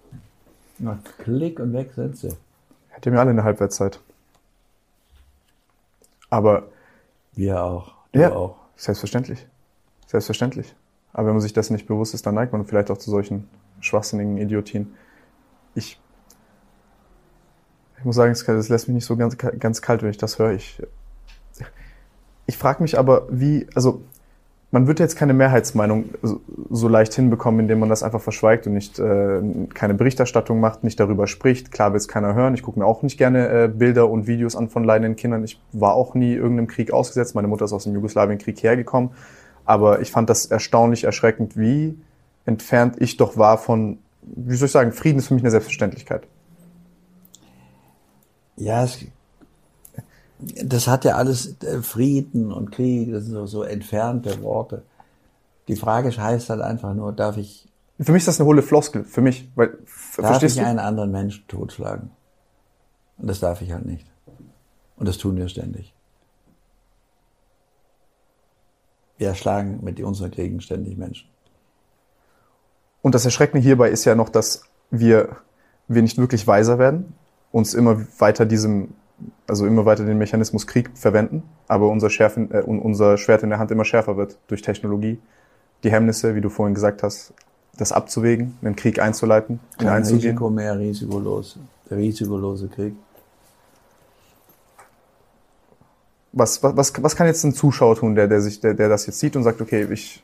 Na, 0.80 0.98
klick 1.18 1.60
und 1.60 1.74
weg 1.74 1.92
sind 1.94 2.18
sie. 2.18 2.30
Hätten 2.88 3.12
wir 3.12 3.20
alle 3.20 3.32
eine 3.32 3.44
Halbwertszeit. 3.44 4.00
Aber. 6.30 6.64
Wir 7.34 7.64
auch. 7.64 7.99
Ja, 8.14 8.34
auch. 8.34 8.58
Selbstverständlich. 8.76 9.48
Selbstverständlich. 10.08 10.76
Aber 11.14 11.28
wenn 11.28 11.34
man 11.34 11.42
sich 11.42 11.54
dessen 11.54 11.74
nicht 11.74 11.88
bewusst 11.88 12.14
ist, 12.14 12.26
dann 12.26 12.36
neigt 12.36 12.54
man 12.54 12.66
vielleicht 12.66 12.92
auch 12.92 12.98
zu 12.98 13.10
solchen 13.10 13.50
schwachsinnigen 13.82 14.38
Idiotien. 14.38 14.96
Ich, 15.76 16.00
ich 17.98 18.06
muss 18.06 18.16
sagen, 18.16 18.32
es 18.32 18.70
lässt 18.70 18.88
mich 18.88 18.96
nicht 18.96 19.06
so 19.06 19.18
ganz, 19.18 19.38
ganz 19.38 19.82
kalt, 19.82 20.02
wenn 20.02 20.10
ich 20.10 20.18
das 20.18 20.40
höre. 20.40 20.52
Ich, 20.52 20.82
ich 22.46 22.58
frage 22.58 22.82
mich 22.82 22.98
aber, 22.98 23.28
wie, 23.30 23.68
also 23.76 24.04
man 24.72 24.86
wird 24.86 25.00
jetzt 25.00 25.16
keine 25.16 25.34
Mehrheitsmeinung 25.34 26.10
so, 26.70 26.88
leicht 26.88 27.14
hinbekommen, 27.16 27.62
indem 27.62 27.80
man 27.80 27.90
das 27.90 28.04
einfach 28.04 28.22
verschweigt 28.22 28.68
und 28.68 28.74
nicht 28.74 29.00
äh, 29.00 29.42
keine 29.74 29.96
Berichterstattung 29.96 30.60
macht, 30.60 30.84
nicht 30.84 31.00
darüber 31.00 31.26
spricht. 31.26 31.72
Klar 31.72 31.92
will 31.92 31.98
es 31.98 32.08
keiner 32.08 32.36
hören. 32.36 32.54
Ich 32.54 32.62
gucke 32.62 32.78
mir 32.78 32.86
auch 32.86 33.02
nicht 33.02 33.18
gerne 33.18 33.50
äh, 33.50 33.68
Bilder 33.68 34.10
und 34.10 34.28
Videos 34.28 34.56
an 34.56 34.70
von 34.70 34.84
leidenden 34.84 35.16
Kindern. 35.16 35.44
Ich 35.44 35.60
war 35.72 35.94
auch 35.94 36.14
nie 36.14 36.34
irgendeinem 36.34 36.68
Krieg 36.68 36.94
ausgesetzt. 36.94 37.34
Meine 37.34 37.48
Mutter 37.48 37.66
ist 37.66 37.74
aus 37.74 37.86
dem 37.86 37.94
Jugoslawienkrieg 37.96 38.62
hergekommen. 38.62 39.10
Aber 39.66 40.02
ich 40.02 40.12
fand 40.12 40.30
das 40.30 40.46
erstaunlich 40.46 41.04
erschreckend, 41.04 41.58
wie 41.58 41.98
entfernt 42.46 42.96
ich 43.00 43.18
doch 43.18 43.38
war 43.38 43.58
von, 43.58 43.98
wie 44.22 44.56
soll 44.56 44.68
ich 44.68 44.72
sagen, 44.72 44.92
Frieden 44.92 45.18
ist 45.18 45.30
für 45.30 45.34
mich 45.34 45.44
eine 45.44 45.52
Selbstverständlichkeit. 45.52 46.28
Ja, 48.56 48.84
es 48.84 49.06
das 50.40 50.88
hat 50.88 51.06
ja 51.06 51.16
alles 51.16 51.62
äh, 51.64 51.82
Frieden 51.82 52.52
und 52.52 52.72
Krieg, 52.72 53.12
das 53.12 53.26
sind 53.26 53.34
so, 53.34 53.46
so 53.46 53.64
entfernte 53.64 54.42
Worte. 54.42 54.84
Die 55.68 55.76
Frage 55.76 56.16
heißt 56.16 56.50
halt 56.50 56.62
einfach 56.62 56.94
nur, 56.94 57.12
darf 57.12 57.38
ich. 57.38 57.68
Für 58.00 58.14
mich 58.14 58.22
ist 58.22 58.30
das 58.30 58.40
eine 58.40 58.48
hohle 58.48 58.64
Floskel, 58.64 59.04
für 59.04 59.22
mich, 59.22 59.50
weil, 59.56 59.78
darf 60.18 60.42
ich 60.42 60.56
du? 60.56 60.66
einen 60.66 60.80
anderen 60.80 61.12
Menschen 61.12 61.46
totschlagen? 61.48 62.12
Und 63.18 63.28
das 63.28 63.42
darf 63.42 63.62
ich 63.62 63.74
halt 63.74 63.86
nicht. 63.86 64.10
Und 64.96 65.08
das 65.08 65.18
tun 65.18 65.36
wir 65.36 65.50
ständig. 65.50 65.94
Wir 69.18 69.28
erschlagen 69.28 69.80
mit 69.84 70.00
unseren 70.00 70.32
Kriegen 70.32 70.62
ständig 70.62 70.98
Menschen. 70.98 71.28
Und 73.02 73.16
das 73.16 73.26
Erschreckende 73.26 73.62
hierbei 73.62 73.90
ist 73.90 74.06
ja 74.06 74.16
noch, 74.16 74.30
dass 74.30 74.64
wir, 74.92 75.36
wir 75.90 76.02
nicht 76.02 76.18
wirklich 76.18 76.48
weiser 76.48 76.80
werden, 76.80 77.14
uns 77.52 77.74
immer 77.74 78.06
weiter 78.18 78.46
diesem 78.46 78.94
also 79.48 79.66
immer 79.66 79.86
weiter 79.86 80.06
den 80.06 80.18
Mechanismus 80.18 80.68
Krieg 80.68 80.92
verwenden, 80.94 81.44
aber 81.68 81.90
unser, 81.90 82.10
Schärfen, 82.10 82.52
äh, 82.52 82.62
unser 82.62 83.18
Schwert 83.18 83.44
in 83.44 83.50
der 83.50 83.60
Hand 83.60 83.72
immer 83.72 83.86
schärfer 83.86 84.18
wird 84.18 84.38
durch 84.48 84.62
Technologie. 84.62 85.20
Die 85.84 85.92
Hemmnisse, 85.92 86.36
wie 86.36 86.42
du 86.42 86.50
vorhin 86.50 86.76
gesagt 86.76 87.04
hast, 87.04 87.34
das 87.78 87.92
abzuwägen, 87.92 88.58
einen 88.62 88.76
Krieg 88.76 89.00
einzuleiten, 89.00 89.60
Kein 89.78 89.88
einzugehen. 89.88 90.32
Risiko 90.32 90.50
mehr, 90.50 90.78
risikolos. 90.78 91.58
Der 91.90 91.98
risikolose 91.98 92.68
Krieg. 92.68 92.94
Was, 96.32 96.62
was, 96.62 96.76
was, 96.76 97.04
was 97.04 97.16
kann 97.16 97.28
jetzt 97.28 97.44
ein 97.44 97.54
Zuschauer 97.54 97.96
tun, 97.96 98.16
der, 98.16 98.28
der, 98.28 98.42
sich, 98.42 98.60
der, 98.60 98.74
der 98.74 98.90
das 98.90 99.06
jetzt 99.08 99.20
sieht 99.20 99.36
und 99.36 99.44
sagt, 99.44 99.62
okay, 99.62 99.88
ich, 99.90 100.22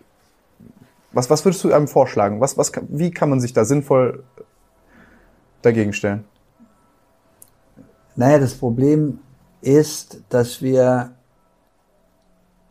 was, 1.13 1.29
was 1.29 1.43
würdest 1.45 1.63
du 1.63 1.73
einem 1.73 1.87
vorschlagen? 1.87 2.41
Was, 2.41 2.57
was, 2.57 2.71
wie 2.89 3.09
kann 3.09 3.29
man 3.29 3.39
sich 3.39 3.53
da 3.53 3.65
sinnvoll 3.65 4.23
dagegen 5.61 5.93
stellen? 5.93 6.25
Naja, 8.15 8.39
das 8.39 8.53
Problem 8.55 9.19
ist, 9.61 10.21
dass 10.29 10.61
wir 10.61 11.11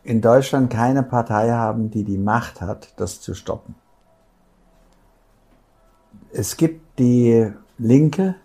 in 0.03 0.21
Deutschland 0.21 0.71
keine 0.71 1.03
Partei 1.03 1.51
haben, 1.51 1.91
die 1.91 2.05
die 2.05 2.19
Macht 2.19 2.61
hat, 2.61 2.93
das 2.97 3.21
zu 3.21 3.35
stoppen. 3.35 3.75
Es 6.33 6.57
gibt 6.57 6.99
die 6.99 7.51
Linke, 7.79 8.37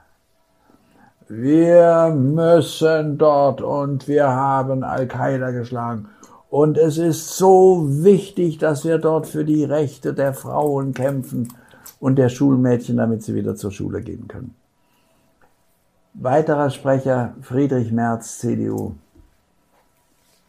Wir 1.28 2.14
müssen 2.14 3.18
dort 3.18 3.60
und 3.60 4.06
wir 4.06 4.28
haben 4.28 4.84
Al-Qaida 4.84 5.50
geschlagen. 5.50 6.08
Und 6.50 6.78
es 6.78 6.98
ist 6.98 7.36
so 7.36 7.86
wichtig, 8.04 8.58
dass 8.58 8.84
wir 8.84 8.98
dort 8.98 9.26
für 9.26 9.44
die 9.44 9.64
Rechte 9.64 10.14
der 10.14 10.34
Frauen 10.34 10.94
kämpfen 10.94 11.52
und 11.98 12.16
der 12.16 12.28
Schulmädchen, 12.28 12.96
damit 12.96 13.22
sie 13.22 13.34
wieder 13.34 13.56
zur 13.56 13.72
Schule 13.72 14.02
gehen 14.02 14.28
können. 14.28 14.54
Weiterer 16.14 16.70
Sprecher 16.70 17.34
Friedrich 17.42 17.92
Merz, 17.92 18.38
CDU. 18.38 18.94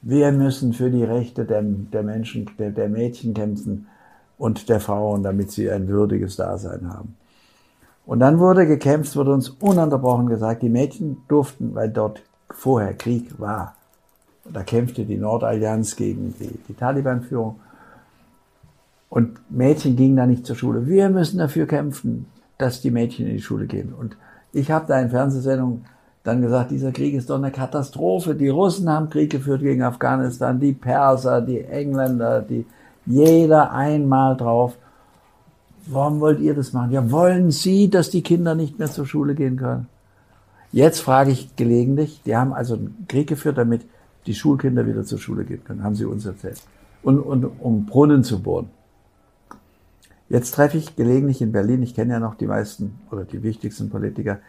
Wir 0.10 0.32
müssen 0.32 0.72
für 0.72 0.90
die 0.90 1.04
Rechte 1.04 1.44
der, 1.44 1.62
der 1.62 2.02
Menschen, 2.02 2.50
der, 2.58 2.72
der 2.72 2.88
Mädchen 2.88 3.34
kämpfen 3.34 3.88
und 4.38 4.70
der 4.70 4.80
Frauen, 4.80 5.22
damit 5.22 5.52
sie 5.52 5.70
ein 5.70 5.90
würdiges 5.90 6.38
Dasein 6.38 6.90
haben. 6.90 7.18
Und 8.06 8.22
dann 8.22 8.40
wurde 8.40 8.66
gekämpft, 8.66 9.18
wurde 9.18 9.34
uns 9.34 9.50
ununterbrochen 9.50 10.28
gesagt, 10.28 10.62
die 10.62 10.70
Mädchen 10.70 11.18
durften, 11.28 11.76
weil 11.76 11.90
dort 11.90 12.22
vorher 12.50 12.94
Krieg 12.94 13.38
war. 13.38 13.76
Da 14.46 14.64
kämpfte 14.64 15.04
die 15.04 15.18
Nordallianz 15.18 15.98
gegen 15.98 16.34
die, 16.40 16.58
die 16.70 16.74
Taliban-Führung. 16.74 17.60
Und 19.10 19.42
Mädchen 19.50 19.98
gingen 19.98 20.16
da 20.16 20.26
nicht 20.26 20.46
zur 20.46 20.56
Schule. 20.56 20.88
Wir 20.88 21.10
müssen 21.10 21.38
dafür 21.38 21.68
kämpfen, 21.68 22.28
dass 22.58 22.80
die 22.80 22.92
Mädchen 22.92 23.28
in 23.28 23.34
die 23.34 23.42
Schule 23.42 23.66
gehen. 23.66 23.94
Und 23.94 24.16
ich 24.54 24.72
habe 24.72 24.86
da 24.88 25.02
in 25.02 25.10
Fernsehsendungen 25.10 25.84
dann 26.28 26.42
gesagt, 26.42 26.72
dieser 26.72 26.92
Krieg 26.92 27.14
ist 27.14 27.30
doch 27.30 27.38
eine 27.38 27.52
Katastrophe. 27.52 28.36
Die 28.36 28.50
Russen 28.50 28.90
haben 28.90 29.10
Krieg 29.10 29.32
geführt 29.32 29.62
gegen 29.62 29.82
Afghanistan, 29.82 30.60
die 30.60 30.74
Perser, 30.74 31.42
die 31.42 31.62
Engländer, 31.62 32.42
die 32.42 32.66
jeder 33.06 33.72
einmal 33.72 34.36
drauf. 34.36 34.76
Warum 35.86 36.20
wollt 36.20 36.42
ihr 36.42 36.54
das 36.54 36.74
machen? 36.74 36.92
Ja, 36.92 37.10
wollen 37.12 37.52
Sie, 37.52 37.90
dass 37.90 38.10
die 38.10 38.24
Kinder 38.24 38.56
nicht 38.56 38.78
mehr 38.78 38.92
zur 38.92 39.06
Schule 39.06 39.36
gehen 39.36 39.56
können? 39.56 39.88
Jetzt 40.74 41.00
frage 41.00 41.32
ich 41.32 41.56
gelegentlich, 41.56 42.22
die 42.26 42.36
haben 42.36 42.52
also 42.52 42.76
einen 42.76 43.06
Krieg 43.08 43.28
geführt, 43.28 43.58
damit 43.58 43.86
die 44.26 44.36
Schulkinder 44.36 44.86
wieder 44.86 45.06
zur 45.06 45.20
Schule 45.20 45.46
gehen 45.46 45.64
können, 45.64 45.84
haben 45.84 45.96
sie 45.96 46.04
uns 46.04 46.26
erzählt. 46.26 46.62
Und, 47.04 47.20
und 47.20 47.46
um 47.46 47.86
Brunnen 47.86 48.26
zu 48.26 48.42
bohren. 48.42 48.70
Jetzt 50.28 50.56
treffe 50.56 50.78
ich 50.78 50.98
gelegentlich 50.98 51.42
in 51.42 51.54
Berlin, 51.54 51.82
ich 51.82 51.96
kenne 51.96 52.14
ja 52.14 52.20
noch 52.20 52.36
die 52.36 52.48
meisten 52.48 53.00
oder 53.12 53.24
die 53.24 53.44
wichtigsten 53.44 53.90
Politiker, 53.90 54.40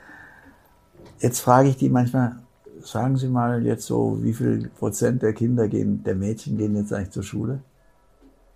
Jetzt 1.21 1.41
frage 1.41 1.69
ich 1.69 1.77
die 1.77 1.89
manchmal, 1.89 2.37
sagen 2.83 3.17
Sie 3.17 3.29
mal 3.29 3.65
jetzt 3.65 3.87
so, 3.87 4.19
wie 4.23 4.33
viel 4.33 4.69
Prozent 4.79 5.23
der 5.23 5.33
Kinder 5.33 5.69
gehen, 5.69 6.03
der 6.05 6.15
Mädchen 6.15 6.57
gehen 6.57 6.77
jetzt 6.77 6.93
eigentlich 6.93 7.11
zur 7.11 7.23
Schule? 7.23 7.61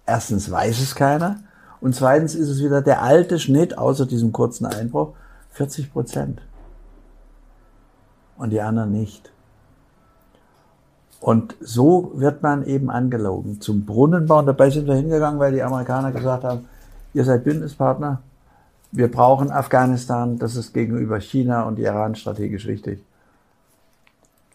Erstens 0.07 0.51
weiß 0.51 0.81
es 0.81 0.95
keiner 0.95 1.41
und 1.81 1.95
zweitens 1.95 2.35
ist 2.35 2.49
es 2.49 2.63
wieder 2.63 2.83
der 2.83 3.03
alte 3.03 3.39
Schnitt, 3.39 3.77
außer 3.77 4.07
diesem 4.07 4.33
kurzen 4.33 4.67
Einbruch, 4.67 5.15
40 5.51 5.93
Prozent. 5.93 6.41
Und 8.37 8.51
die 8.51 8.61
anderen 8.61 8.93
nicht. 8.93 9.33
Und 11.21 11.57
so 11.61 12.13
wird 12.15 12.43
man 12.43 12.65
eben 12.65 12.91
angelogen. 12.91 13.61
Zum 13.61 13.85
Brunnenbau, 13.85 14.41
und 14.41 14.47
dabei 14.47 14.71
sind 14.71 14.89
wir 14.89 14.95
hingegangen, 14.95 15.39
weil 15.39 15.53
die 15.53 15.63
Amerikaner 15.63 16.11
gesagt 16.11 16.43
haben, 16.43 16.67
ihr 17.15 17.25
seid 17.25 17.45
Bündnispartner, 17.45 18.23
wir 18.93 19.11
brauchen 19.11 19.51
Afghanistan, 19.51 20.39
das 20.39 20.55
ist 20.55 20.75
gegenüber 20.75 21.19
China 21.19 21.63
und 21.63 21.79
Iran 21.79 22.15
strategisch 22.15 22.67
wichtig. 22.67 23.03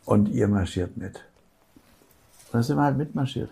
Und 0.06 0.30
ihr 0.30 0.48
marschiert 0.48 0.96
mit. 0.96 1.20
Da 2.52 2.64
sind 2.64 2.78
wir 2.78 2.84
halt 2.84 2.98
mitmarschiert. 2.98 3.50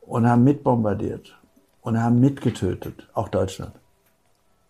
Und 0.00 0.26
haben 0.26 0.42
mitbombardiert. 0.42 1.38
Und 1.82 2.02
haben 2.02 2.18
mitgetötet. 2.18 3.08
Auch 3.12 3.28
Deutschland. 3.28 3.72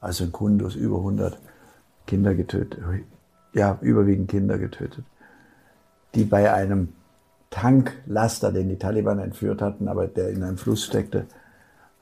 Also 0.01 0.25
in 0.25 0.33
Kundus 0.33 0.75
über 0.75 0.97
100 0.97 1.39
Kinder 2.07 2.35
getötet. 2.35 2.83
Ja, 3.55 3.79
überwiegend 3.81 4.31
Kinder 4.31 4.59
getötet. 4.59 5.05
Die 6.15 6.25
bei 6.25 6.53
einem 6.53 6.93
Tanklaster, 7.51 8.51
den 8.51 8.69
die 8.69 8.79
Taliban 8.79 9.21
entführt 9.21 9.63
hatten, 9.63 9.87
aber 9.87 10.09
der 10.09 10.31
in 10.31 10.43
einem 10.43 10.59
Fluss 10.59 10.85
steckte, 10.85 11.27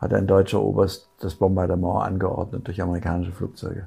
hat 0.01 0.14
ein 0.14 0.26
deutscher 0.26 0.62
Oberst 0.62 1.11
das 1.20 1.34
Bombardement 1.34 2.03
angeordnet 2.03 2.66
durch 2.66 2.80
amerikanische 2.80 3.32
Flugzeuge. 3.32 3.86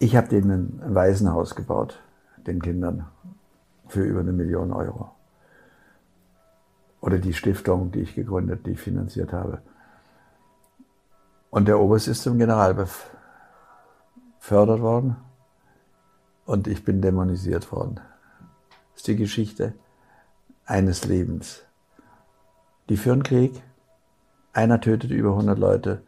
Ich 0.00 0.16
habe 0.16 0.28
denen 0.28 0.82
ein 0.84 0.94
Waisenhaus 0.94 1.54
gebaut, 1.54 2.00
den 2.46 2.60
Kindern, 2.60 3.06
für 3.86 4.02
über 4.02 4.20
eine 4.20 4.32
Million 4.32 4.72
Euro. 4.72 5.10
Oder 7.00 7.18
die 7.18 7.32
Stiftung, 7.32 7.92
die 7.92 8.00
ich 8.00 8.14
gegründet, 8.14 8.66
die 8.66 8.72
ich 8.72 8.80
finanziert 8.80 9.32
habe. 9.32 9.62
Und 11.50 11.68
der 11.68 11.78
Oberst 11.78 12.08
ist 12.08 12.22
zum 12.22 12.38
General 12.38 12.74
befördert 14.40 14.80
worden 14.80 15.16
und 16.44 16.66
ich 16.66 16.84
bin 16.84 17.00
dämonisiert 17.00 17.70
worden. 17.70 18.00
Das 18.92 18.96
ist 18.96 19.06
die 19.06 19.16
Geschichte 19.16 19.74
eines 20.66 21.04
Lebens. 21.04 21.62
Die 22.88 22.96
führen 22.96 23.22
Krieg, 23.22 23.62
einer 24.52 24.80
tötet 24.80 25.10
über 25.10 25.30
100 25.30 25.58
Leute, 25.58 26.02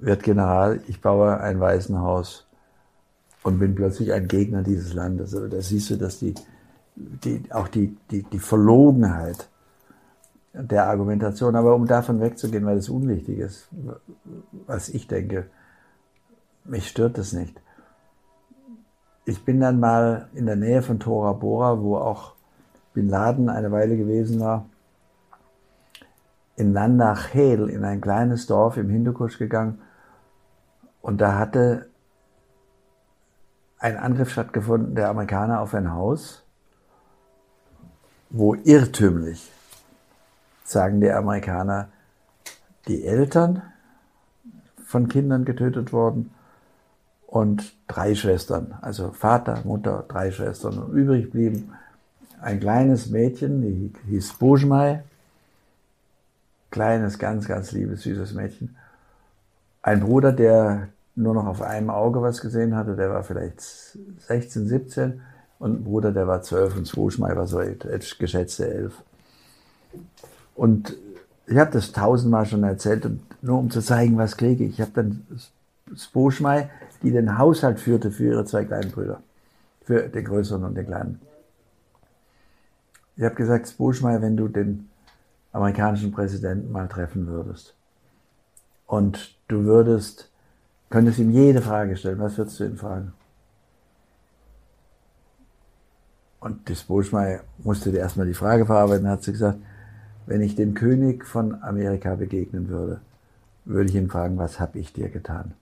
wird 0.00 0.22
General, 0.22 0.80
ich 0.86 1.00
baue 1.00 1.40
ein 1.40 1.60
Waisenhaus 1.60 2.46
und 3.42 3.58
bin 3.58 3.74
plötzlich 3.74 4.12
ein 4.12 4.28
Gegner 4.28 4.62
dieses 4.62 4.92
Landes. 4.92 5.34
Also 5.34 5.48
da 5.48 5.60
siehst 5.60 5.90
du, 5.90 5.96
dass 5.96 6.18
die, 6.18 6.34
die 6.96 7.42
auch 7.50 7.68
die, 7.68 7.96
die, 8.10 8.22
die 8.24 8.38
Verlogenheit 8.38 9.48
der 10.52 10.88
Argumentation, 10.88 11.54
aber 11.54 11.74
um 11.74 11.86
davon 11.86 12.20
wegzugehen, 12.20 12.66
weil 12.66 12.78
es 12.78 12.88
unwichtig 12.88 13.38
ist, 13.38 13.68
was 14.66 14.88
ich 14.88 15.06
denke, 15.06 15.46
mich 16.64 16.88
stört 16.88 17.18
das 17.18 17.32
nicht. 17.32 17.60
Ich 19.24 19.44
bin 19.44 19.60
dann 19.60 19.78
mal 19.78 20.28
in 20.34 20.46
der 20.46 20.56
Nähe 20.56 20.82
von 20.82 20.98
Tora 20.98 21.32
Bora, 21.34 21.80
wo 21.80 21.98
auch 21.98 22.34
Bin 22.94 23.08
Laden 23.08 23.48
eine 23.48 23.70
Weile 23.70 23.96
gewesen 23.96 24.40
war, 24.40 24.66
in 26.60 26.74
Landachel, 26.74 27.70
in 27.70 27.84
ein 27.84 28.02
kleines 28.02 28.46
Dorf 28.46 28.76
im 28.76 28.90
Hindukusch 28.90 29.38
gegangen 29.38 29.80
und 31.00 31.22
da 31.22 31.38
hatte 31.38 31.88
ein 33.78 33.96
Angriff 33.96 34.30
stattgefunden 34.30 34.94
der 34.94 35.08
Amerikaner 35.08 35.62
auf 35.62 35.74
ein 35.74 35.90
Haus, 35.90 36.44
wo 38.28 38.54
irrtümlich, 38.54 39.50
sagen 40.62 41.00
die 41.00 41.10
Amerikaner, 41.10 41.88
die 42.86 43.06
Eltern 43.06 43.62
von 44.84 45.08
Kindern 45.08 45.46
getötet 45.46 45.94
wurden 45.94 46.30
und 47.26 47.74
drei 47.88 48.14
Schwestern, 48.14 48.74
also 48.82 49.12
Vater, 49.12 49.62
Mutter, 49.64 50.04
drei 50.06 50.30
Schwestern. 50.30 50.76
Und 50.76 50.92
übrig 50.92 51.30
blieben 51.30 51.72
ein 52.42 52.60
kleines 52.60 53.08
Mädchen, 53.08 53.62
die 53.62 53.92
hieß 54.08 54.34
Bojmai, 54.34 55.04
kleines, 56.70 57.18
ganz, 57.18 57.48
ganz 57.48 57.72
liebes, 57.72 58.02
süßes 58.02 58.34
Mädchen. 58.34 58.76
Ein 59.82 60.00
Bruder, 60.00 60.32
der 60.32 60.88
nur 61.16 61.34
noch 61.34 61.46
auf 61.46 61.62
einem 61.62 61.90
Auge 61.90 62.22
was 62.22 62.40
gesehen 62.40 62.76
hatte, 62.76 62.96
der 62.96 63.10
war 63.10 63.24
vielleicht 63.24 63.60
16, 63.60 64.66
17 64.68 65.20
und 65.58 65.80
ein 65.80 65.84
Bruder, 65.84 66.12
der 66.12 66.26
war 66.26 66.42
12 66.42 66.76
und 66.76 66.86
Swoschmei 66.86 67.34
war 67.36 67.46
so 67.46 67.60
geschätzte 68.18 68.72
11. 68.72 69.02
Und 70.54 70.96
ich 71.46 71.56
habe 71.58 71.70
das 71.70 71.92
tausendmal 71.92 72.46
schon 72.46 72.62
erzählt, 72.62 73.04
und 73.06 73.20
nur 73.42 73.58
um 73.58 73.70
zu 73.70 73.80
zeigen, 73.80 74.16
was 74.18 74.36
kriege 74.36 74.64
ich. 74.64 74.74
Ich 74.74 74.80
habe 74.80 74.92
dann 74.94 75.26
Sposchmei, 75.96 76.70
die 77.02 77.10
den 77.10 77.38
Haushalt 77.38 77.80
führte 77.80 78.10
für 78.10 78.26
ihre 78.26 78.44
zwei 78.44 78.64
kleinen 78.64 78.90
Brüder, 78.90 79.20
für 79.82 80.02
den 80.02 80.24
größeren 80.24 80.64
und 80.64 80.74
den 80.76 80.86
kleinen. 80.86 81.20
Ich 83.16 83.24
habe 83.24 83.34
gesagt, 83.34 83.68
Sposchmei, 83.68 84.22
wenn 84.22 84.36
du 84.36 84.48
den 84.48 84.89
amerikanischen 85.52 86.12
Präsidenten 86.12 86.70
mal 86.72 86.88
treffen 86.88 87.26
würdest 87.26 87.74
und 88.86 89.36
du 89.48 89.64
würdest, 89.64 90.30
könntest 90.90 91.18
ihm 91.18 91.30
jede 91.30 91.62
Frage 91.62 91.96
stellen, 91.96 92.18
was 92.18 92.36
würdest 92.36 92.60
du 92.60 92.64
ihm 92.64 92.76
fragen? 92.76 93.12
Und 96.40 96.68
das 96.70 96.80
Sposchmei 96.80 97.40
musste 97.58 97.92
dir 97.92 97.98
erstmal 97.98 98.26
die 98.26 98.34
Frage 98.34 98.64
verarbeiten, 98.64 99.08
hat 99.08 99.22
sie 99.22 99.32
gesagt, 99.32 99.58
wenn 100.26 100.40
ich 100.40 100.56
dem 100.56 100.74
König 100.74 101.26
von 101.26 101.62
Amerika 101.62 102.14
begegnen 102.14 102.68
würde, 102.68 103.00
würde 103.64 103.90
ich 103.90 103.96
ihn 103.96 104.08
fragen, 104.08 104.38
was 104.38 104.58
habe 104.58 104.78
ich 104.78 104.92
dir 104.92 105.10
getan? 105.10 105.54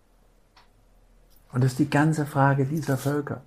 Und 1.53 1.65
das 1.65 1.73
ist 1.73 1.79
die 1.79 1.91
ganze 1.91 2.27
Frage 2.27 2.67
dieser 2.67 2.97
Völker. 2.97 3.43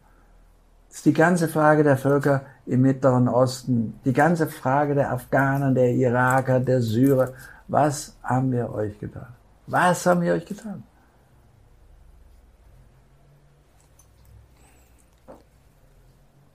Ist 0.92 1.06
die 1.06 1.14
ganze 1.14 1.48
Frage 1.48 1.84
der 1.84 1.98
Völker 1.98 2.42
im 2.66 2.82
Mittleren 2.82 3.30
Osten, 3.30 4.00
die 4.04 4.12
ganze 4.12 4.48
Frage 4.48 4.94
der 4.94 5.12
Afghanen, 5.12 5.74
der 5.74 5.92
Iraker, 5.92 6.60
der 6.60 6.82
Syrer. 6.82 7.30
Was 7.70 8.18
haben 8.22 8.52
wir 8.52 8.70
euch 8.74 9.00
getan? 9.00 9.28
Was 9.68 10.06
haben 10.06 10.22
wir 10.22 10.34
euch 10.34 10.46
getan? 10.46 10.84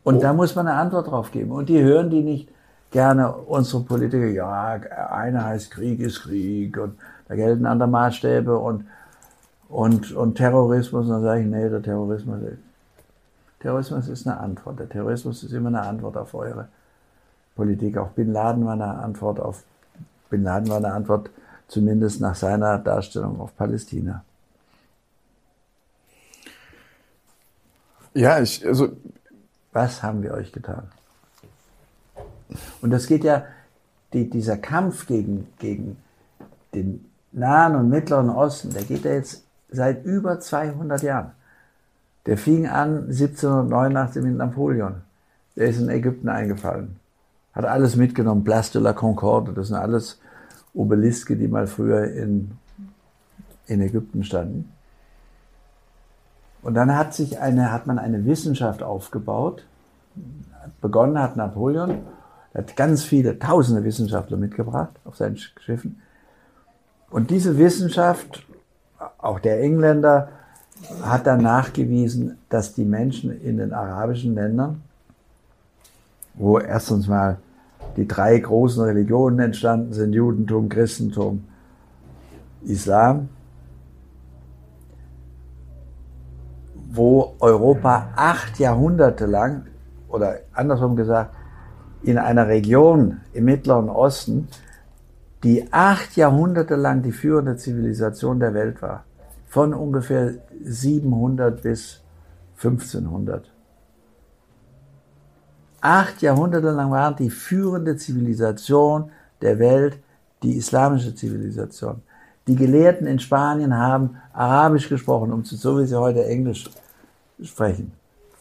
Und 0.05 0.19
oh. 0.19 0.21
da 0.21 0.35
muss 0.35 0.55
man 0.55 0.69
eine 0.69 0.77
Antwort 0.77 1.09
drauf 1.09 1.33
geben. 1.33 1.53
Und 1.53 1.71
die 1.71 1.83
hören 1.83 2.11
die 2.11 2.23
nicht 2.23 2.51
gerne 2.91 3.33
unsere 3.33 3.83
Politiker, 3.83 4.27
ja, 4.27 4.75
einer 5.11 5.45
heißt 5.45 5.71
Krieg 5.71 5.99
ist 6.01 6.23
Krieg 6.23 6.79
und 6.79 6.97
da 7.27 7.35
gelten 7.35 7.67
andere 7.67 7.89
Maßstäbe 7.89 8.57
und, 8.57 8.85
und, 9.69 10.13
und 10.13 10.37
Terrorismus. 10.37 11.07
Und 11.07 11.13
dann 11.13 11.23
sage 11.23 11.41
ich, 11.41 11.47
nee, 11.47 11.69
der 11.69 11.83
Terrorismus, 11.83 12.39
Terrorismus 13.67 14.07
ist 14.07 14.29
eine 14.29 14.39
Antwort. 14.39 14.79
Der 14.79 14.89
Terrorismus 14.89 15.43
ist 15.43 15.51
immer 15.51 15.71
eine 15.71 15.83
Antwort 15.83 16.17
auf 16.17 16.35
eure 16.35 16.69
Politik. 17.57 17.99
Auch 17.99 18.11
Bin 18.11 18.33
Laden 18.33 18.65
war 18.65 18.75
eine 18.75 18.87
Antwort 18.87 19.41
auf, 19.41 19.65
Bin 20.31 20.45
Laden 20.45 20.69
war 20.69 20.77
eine 20.77 20.93
Antwort 20.93 21.31
zumindest 21.67 22.21
nach 22.21 22.37
seiner 22.37 22.79
Darstellung 22.79 23.41
auf 23.41 23.57
Palästina. 23.57 24.25
Ja, 28.15 28.39
ich, 28.39 28.65
also. 28.65 28.91
Was 29.73 30.01
haben 30.01 30.23
wir 30.23 30.35
euch 30.35 30.53
getan? 30.53 30.85
Und 32.81 32.91
das 32.93 33.09
geht 33.09 33.25
ja, 33.25 33.47
die, 34.13 34.31
dieser 34.31 34.59
Kampf 34.59 35.09
gegen, 35.09 35.49
gegen 35.59 35.97
den 36.73 37.05
Nahen 37.33 37.75
und 37.75 37.89
Mittleren 37.89 38.31
Osten, 38.31 38.73
der 38.73 38.85
geht 38.85 39.05
ja 39.05 39.15
jetzt 39.15 39.45
seit 39.71 40.05
über 40.05 40.39
200 40.39 41.03
Jahren. 41.03 41.33
Der 42.27 42.37
fing 42.37 42.67
an 42.67 43.07
1789 43.07 44.23
mit 44.23 44.37
Napoleon. 44.37 45.03
Der 45.57 45.69
ist 45.69 45.81
in 45.81 45.89
Ägypten 45.89 46.29
eingefallen. 46.29 46.97
Hat 47.53 47.65
alles 47.65 47.97
mitgenommen. 47.97 48.45
Place 48.45 48.73
de 48.73 48.83
la 48.83 48.93
Concorde, 48.93 49.53
das 49.53 49.69
sind 49.69 49.77
alles 49.77 50.21
Obeliske, 50.75 51.37
die 51.37 51.49
mal 51.49 51.67
früher 51.67 52.05
in, 52.13 52.53
in 53.67 53.81
Ägypten 53.81 54.25
standen. 54.25 54.73
Und 56.63 56.75
dann 56.75 56.95
hat 56.95 57.15
sich 57.15 57.39
eine, 57.39 57.73
hat 57.73 57.87
man 57.87 57.99
eine 57.99 58.25
Wissenschaft 58.27 58.83
aufgebaut. 58.83 59.65
Begonnen 60.81 61.19
hat 61.19 61.37
Napoleon 61.37 62.03
er 62.57 62.63
hat 62.63 62.75
ganz 62.75 63.05
viele, 63.05 63.39
tausende 63.39 63.85
Wissenschaftler 63.85 64.39
mitgebracht 64.39 64.93
auf 65.05 65.17
seinen 65.17 65.37
Schiffen. 65.37 66.01
Und 67.11 67.29
diese 67.29 67.59
Wissenschaft, 67.59 68.47
auch 69.19 69.41
der 69.41 69.61
Engländer, 69.61 70.31
hat 71.03 71.27
dann 71.27 71.43
nachgewiesen, 71.43 72.39
dass 72.49 72.75
die 72.75 72.85
Menschen 72.85 73.41
in 73.41 73.57
den 73.57 73.73
arabischen 73.73 74.35
Ländern, 74.35 74.83
wo 76.35 76.59
erstens 76.59 77.09
mal 77.09 77.39
die 77.97 78.07
drei 78.07 78.39
großen 78.39 78.85
Religionen 78.85 79.39
entstanden 79.39 79.93
sind, 79.93 80.13
Judentum, 80.13 80.69
Christentum, 80.69 81.45
Islam, 82.63 83.29
wo 86.91 87.35
Europa 87.41 88.11
acht 88.17 88.59
Jahrhunderte 88.59 89.27
lang, 89.27 89.67
oder 90.09 90.41
andersrum 90.53 90.97
gesagt, 90.97 91.35
in 92.03 92.19
einer 92.19 92.49
Region 92.49 93.21
im 93.33 93.45
Mittleren 93.45 93.89
Osten, 93.89 94.49
die 95.43 95.67
acht 95.73 96.17
Jahrhunderte 96.17 96.77
lang 96.77 97.03
die 97.03 97.13
führende 97.13 97.57
Zivilisation 97.57 98.41
der 98.41 98.55
Welt 98.55 98.81
war. 98.83 99.05
Von 99.47 99.75
ungefähr 99.75 100.35
700 100.65 101.63
bis 101.63 102.03
1500. 102.57 103.51
Acht 105.81 106.23
Jahrhunderte 106.23 106.71
lang 106.71 106.91
war 106.91 107.15
die 107.15 107.31
führende 107.31 107.97
Zivilisation 107.97 109.11
der 109.41 109.59
Welt 109.59 109.99
die 110.43 110.57
islamische 110.57 111.15
Zivilisation. 111.15 112.03
Die 112.47 112.57
Gelehrten 112.57 113.07
in 113.07 113.19
Spanien 113.19 113.77
haben 113.77 114.17
Arabisch 114.33 114.89
gesprochen, 114.89 115.33
um 115.33 115.45
zu, 115.45 115.57
so 115.57 115.79
wie 115.79 115.87
sie 115.87 115.99
heute 115.99 116.25
Englisch 116.25 116.71
sprechen. 117.43 117.93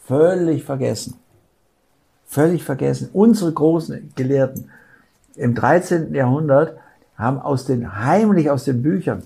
Völlig 0.04 0.64
vergessen. 0.64 1.14
Völlig 2.26 2.62
vergessen. 2.64 3.10
Unsere 3.12 3.52
großen 3.52 4.12
Gelehrten 4.14 4.70
im 5.34 5.54
13. 5.54 6.14
Jahrhundert 6.14 6.76
haben 7.16 7.38
aus 7.38 7.64
den, 7.66 8.00
heimlich 8.00 8.50
aus 8.50 8.64
den 8.64 8.82
Büchern 8.82 9.22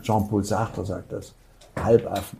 Jean-Paul 0.02 0.44
Sartre 0.44 0.84
sagt 0.84 1.12
das. 1.12 1.34
Halbaffen. 1.76 2.38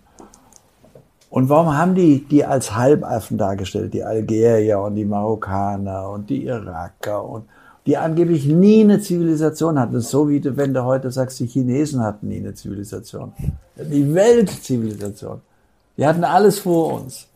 Und 1.31 1.49
warum 1.49 1.77
haben 1.77 1.95
die 1.95 2.25
die 2.25 2.45
als 2.45 2.75
Halbaffen 2.75 3.39
dargestellt? 3.39 3.93
Die 3.93 4.05
Algerier 4.05 4.79
und 4.79 4.95
die 4.95 5.05
Marokkaner 5.05 6.09
und 6.11 6.31
die 6.31 6.45
Iraker 6.45 7.25
und 7.25 7.47
die 7.87 7.97
angeblich 7.97 8.47
nie 8.47 8.83
eine 8.83 9.01
Zivilisation 9.01 9.79
hatten. 9.79 10.01
So 10.01 10.29
wie 10.29 10.43
wenn 10.57 10.73
du 10.73 10.85
heute 10.85 11.11
sagst, 11.11 11.41
die 11.41 11.47
Chinesen 11.47 12.03
hatten 12.03 12.29
nie 12.29 12.39
eine 12.39 12.55
Zivilisation. 12.55 13.33
Die 13.77 14.15
Weltzivilisation. 14.15 15.41
Die 15.97 16.07
hatten 16.07 16.25
alles 16.25 16.61
vor 16.61 16.95
uns. 16.95 17.27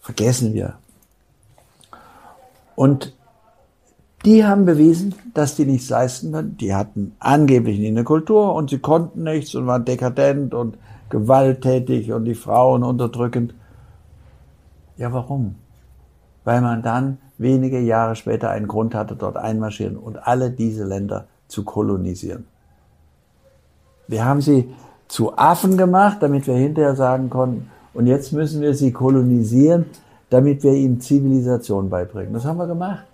Vergessen 0.00 0.54
wir. 0.54 0.74
Und 2.76 3.14
die 4.24 4.44
haben 4.44 4.64
bewiesen, 4.64 5.14
dass 5.34 5.56
die 5.56 5.64
nichts 5.64 5.88
leisten 5.90 6.32
können. 6.32 6.56
Die 6.56 6.74
hatten 6.74 7.14
angeblich 7.18 7.78
nie 7.78 7.88
eine 7.88 8.04
Kultur 8.04 8.54
und 8.54 8.70
sie 8.70 8.78
konnten 8.78 9.22
nichts 9.24 9.54
und 9.54 9.66
waren 9.66 9.84
dekadent 9.84 10.54
und 10.54 10.76
gewalttätig 11.10 12.12
und 12.12 12.24
die 12.24 12.34
Frauen 12.34 12.82
unterdrückend. 12.82 13.54
Ja, 14.96 15.12
warum? 15.12 15.56
weil 16.48 16.62
man 16.62 16.80
dann 16.80 17.18
wenige 17.36 17.78
Jahre 17.78 18.16
später 18.16 18.48
einen 18.48 18.68
Grund 18.68 18.94
hatte, 18.94 19.16
dort 19.16 19.36
einmarschieren 19.36 19.98
und 19.98 20.26
alle 20.26 20.50
diese 20.50 20.84
Länder 20.84 21.26
zu 21.46 21.62
kolonisieren. 21.62 22.46
Wir 24.06 24.24
haben 24.24 24.40
sie 24.40 24.74
zu 25.08 25.36
Affen 25.36 25.76
gemacht, 25.76 26.22
damit 26.22 26.46
wir 26.46 26.54
hinterher 26.54 26.96
sagen 26.96 27.28
konnten, 27.28 27.70
und 27.94 28.06
jetzt 28.06 28.32
müssen 28.32 28.60
wir 28.60 28.74
sie 28.74 28.92
kolonisieren, 28.92 29.86
damit 30.30 30.62
wir 30.62 30.72
ihnen 30.72 31.00
Zivilisation 31.00 31.88
beibringen. 31.90 32.32
Das 32.32 32.44
haben 32.44 32.58
wir 32.58 32.66
gemacht. 32.66 33.04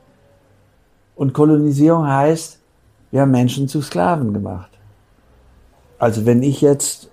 Und 1.17 1.33
Kolonisierung 1.33 2.07
heißt, 2.07 2.59
wir 3.11 3.21
haben 3.21 3.31
Menschen 3.31 3.69
zu 3.69 3.81
Sklaven 3.81 4.33
gemacht. 4.33 4.71
Also 5.99 6.27
wenn 6.27 6.43
ich 6.43 6.61
jetzt 6.61 7.09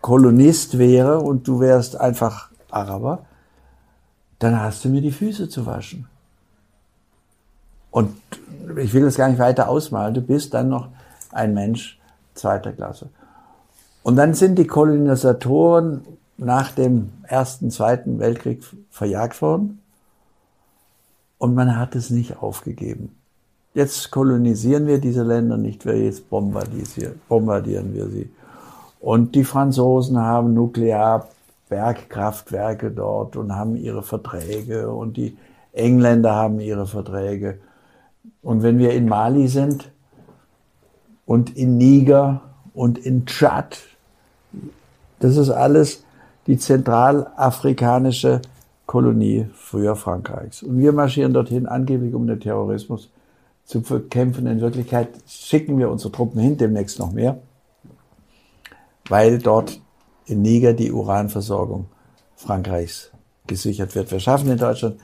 Kolonist 0.00 0.78
wäre 0.78 1.20
und 1.20 1.46
du 1.46 1.60
wärst 1.60 2.00
einfach 2.00 2.50
Araber, 2.70 3.26
dann 4.38 4.60
hast 4.60 4.84
du 4.84 4.88
mir 4.88 5.02
die 5.02 5.12
Füße 5.12 5.48
zu 5.48 5.66
waschen. 5.66 6.08
Und 7.90 8.16
ich 8.78 8.94
will 8.94 9.02
das 9.02 9.16
gar 9.16 9.28
nicht 9.28 9.38
weiter 9.38 9.68
ausmalen. 9.68 10.14
Du 10.14 10.22
bist 10.22 10.54
dann 10.54 10.70
noch 10.70 10.88
ein 11.30 11.52
Mensch 11.52 12.00
zweiter 12.34 12.72
Klasse. 12.72 13.10
Und 14.02 14.16
dann 14.16 14.34
sind 14.34 14.56
die 14.56 14.66
Kolonisatoren 14.66 16.00
nach 16.44 16.72
dem 16.72 17.12
Ersten, 17.22 17.70
Zweiten 17.70 18.18
Weltkrieg 18.18 18.64
verjagt 18.90 19.40
worden. 19.42 19.80
Und 21.38 21.54
man 21.54 21.78
hat 21.78 21.94
es 21.94 22.10
nicht 22.10 22.42
aufgegeben. 22.42 23.14
Jetzt 23.74 24.10
kolonisieren 24.10 24.86
wir 24.86 24.98
diese 24.98 25.22
Länder 25.22 25.56
nicht, 25.56 25.86
wir 25.86 25.98
jetzt 25.98 26.28
bombardieren 26.28 27.94
wir 27.94 28.08
sie. 28.08 28.28
Und 29.00 29.34
die 29.34 29.44
Franzosen 29.44 30.18
haben 30.18 30.52
Nuklearbergkraftwerke 30.54 32.90
dort 32.90 33.36
und 33.36 33.56
haben 33.56 33.76
ihre 33.76 34.02
Verträge 34.02 34.92
und 34.92 35.16
die 35.16 35.38
Engländer 35.72 36.34
haben 36.34 36.60
ihre 36.60 36.86
Verträge. 36.86 37.60
Und 38.42 38.62
wenn 38.62 38.76
wir 38.78 38.92
in 38.92 39.08
Mali 39.08 39.48
sind 39.48 39.90
und 41.26 41.56
in 41.56 41.78
Niger 41.78 42.42
und 42.74 42.98
in 42.98 43.26
Tschad, 43.26 43.78
das 45.18 45.36
ist 45.36 45.50
alles 45.50 46.04
die 46.46 46.58
zentralafrikanische 46.58 48.42
Kolonie 48.86 49.48
früher 49.54 49.96
Frankreichs. 49.96 50.62
Und 50.62 50.78
wir 50.78 50.92
marschieren 50.92 51.32
dorthin 51.32 51.66
angeblich, 51.66 52.14
um 52.14 52.26
den 52.26 52.40
Terrorismus 52.40 53.10
zu 53.64 53.80
bekämpfen. 53.80 54.46
In 54.46 54.60
Wirklichkeit 54.60 55.08
schicken 55.26 55.78
wir 55.78 55.90
unsere 55.90 56.12
Truppen 56.12 56.40
hin, 56.40 56.58
demnächst 56.58 56.98
noch 56.98 57.12
mehr, 57.12 57.38
weil 59.08 59.38
dort 59.38 59.80
in 60.26 60.42
Niger 60.42 60.72
die 60.72 60.90
Uranversorgung 60.92 61.86
Frankreichs 62.36 63.10
gesichert 63.46 63.94
wird. 63.94 64.10
Wir 64.10 64.20
schaffen 64.20 64.50
in 64.50 64.58
Deutschland 64.58 64.96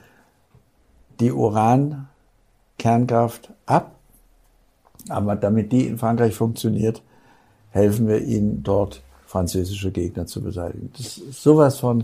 die 1.19 1.31
Uran-Kernkraft 1.31 3.51
ab, 3.65 3.95
aber 5.07 5.35
damit 5.35 5.71
die 5.71 5.87
in 5.87 5.97
Frankreich 5.97 6.35
funktioniert, 6.35 7.01
helfen 7.71 8.07
wir 8.07 8.21
ihnen 8.21 8.61
dort 8.63 9.01
französische 9.29 9.91
Gegner 9.91 10.25
zu 10.25 10.41
beseitigen. 10.41 10.91
Das 10.97 11.19
ist 11.19 11.43
sowas 11.43 11.77
von, 11.77 12.03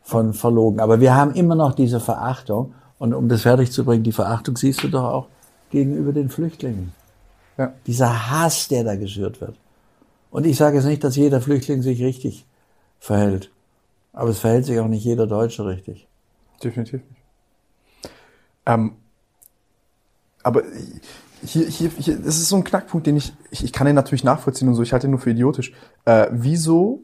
von 0.00 0.32
verlogen. 0.32 0.80
Aber 0.80 0.98
wir 0.98 1.14
haben 1.14 1.34
immer 1.34 1.54
noch 1.54 1.74
diese 1.74 2.00
Verachtung. 2.00 2.72
Und 2.98 3.12
um 3.12 3.28
das 3.28 3.42
fertig 3.42 3.70
zu 3.70 3.84
bringen, 3.84 4.02
die 4.02 4.12
Verachtung 4.12 4.56
siehst 4.56 4.82
du 4.82 4.88
doch 4.88 5.04
auch 5.04 5.26
gegenüber 5.70 6.12
den 6.12 6.30
Flüchtlingen. 6.30 6.94
Ja. 7.58 7.74
Dieser 7.86 8.30
Hass, 8.30 8.66
der 8.68 8.82
da 8.82 8.96
geschürt 8.96 9.42
wird. 9.42 9.56
Und 10.30 10.46
ich 10.46 10.56
sage 10.56 10.76
jetzt 10.76 10.86
nicht, 10.86 11.04
dass 11.04 11.16
jeder 11.16 11.42
Flüchtling 11.42 11.82
sich 11.82 12.02
richtig 12.02 12.46
verhält. 12.98 13.50
Aber 14.14 14.30
es 14.30 14.38
verhält 14.38 14.64
sich 14.64 14.78
auch 14.80 14.88
nicht 14.88 15.04
jeder 15.04 15.26
Deutsche 15.26 15.66
richtig. 15.66 16.08
Definitiv 16.64 17.02
nicht. 17.10 17.22
Ähm, 18.64 18.92
aber 20.42 20.62
hier, 21.44 21.66
hier, 21.66 21.90
hier, 21.96 22.16
das 22.16 22.36
ist 22.36 22.48
so 22.48 22.56
ein 22.56 22.64
Knackpunkt, 22.64 23.06
den 23.06 23.16
ich, 23.16 23.32
ich, 23.50 23.64
ich 23.64 23.72
kann 23.72 23.86
den 23.86 23.94
natürlich 23.94 24.24
nachvollziehen 24.24 24.68
und 24.68 24.74
so, 24.74 24.82
ich 24.82 24.92
halte 24.92 25.06
ihn 25.06 25.10
nur 25.10 25.20
für 25.20 25.30
idiotisch. 25.30 25.72
Äh, 26.04 26.28
wieso 26.30 27.02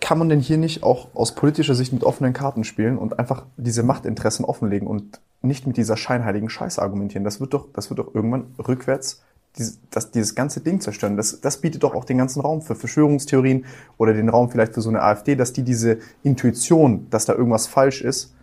kann 0.00 0.18
man 0.18 0.28
denn 0.28 0.40
hier 0.40 0.58
nicht 0.58 0.82
auch 0.82 1.08
aus 1.14 1.34
politischer 1.34 1.74
Sicht 1.74 1.92
mit 1.92 2.04
offenen 2.04 2.32
Karten 2.32 2.64
spielen 2.64 2.98
und 2.98 3.18
einfach 3.18 3.46
diese 3.56 3.82
Machtinteressen 3.82 4.44
offenlegen 4.44 4.86
und 4.88 5.20
nicht 5.42 5.66
mit 5.66 5.76
dieser 5.76 5.96
scheinheiligen 5.96 6.48
Scheiße 6.48 6.80
argumentieren? 6.80 7.24
Das 7.24 7.40
wird 7.40 7.54
doch, 7.54 7.66
das 7.72 7.90
wird 7.90 7.98
doch 7.98 8.14
irgendwann 8.14 8.54
rückwärts 8.58 9.22
dieses, 9.56 9.80
das, 9.90 10.10
dieses 10.10 10.34
ganze 10.34 10.60
Ding 10.60 10.80
zerstören. 10.80 11.16
Das, 11.16 11.40
das 11.40 11.60
bietet 11.60 11.82
doch 11.82 11.94
auch 11.94 12.04
den 12.04 12.18
ganzen 12.18 12.40
Raum 12.40 12.62
für 12.62 12.74
Verschwörungstheorien 12.74 13.64
oder 13.96 14.14
den 14.14 14.28
Raum 14.28 14.50
vielleicht 14.50 14.74
für 14.74 14.80
so 14.80 14.88
eine 14.88 15.02
AfD, 15.02 15.36
dass 15.36 15.52
die 15.52 15.62
diese 15.62 15.98
Intuition, 16.22 17.08
dass 17.10 17.24
da 17.24 17.34
irgendwas 17.34 17.66
falsch 17.66 18.02
ist, 18.02 18.34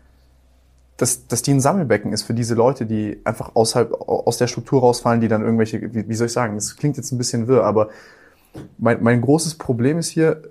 dass, 0.98 1.28
dass 1.28 1.42
die 1.42 1.52
ein 1.52 1.60
Sammelbecken 1.60 2.14
ist 2.14 2.24
für 2.24 2.34
diese 2.34 2.56
Leute, 2.56 2.86
die 2.86 3.20
einfach 3.26 3.52
außerhalb, 3.56 3.94
aus 3.94 4.38
der 4.38 4.48
Struktur 4.48 4.80
rausfallen, 4.82 5.22
die 5.22 5.28
dann 5.28 5.42
irgendwelche, 5.42 5.94
wie, 5.94 6.08
wie 6.08 6.16
soll 6.16 6.28
ich 6.28 6.34
sagen, 6.34 6.56
das 6.56 6.78
klingt 6.78 6.98
jetzt 6.98 7.12
ein 7.12 7.18
bisschen 7.18 7.48
wirr, 7.48 7.64
aber 7.64 7.90
mein, 8.78 9.04
mein 9.04 9.22
großes 9.22 9.56
Problem 9.56 9.98
ist 9.98 10.10
hier, 10.10 10.42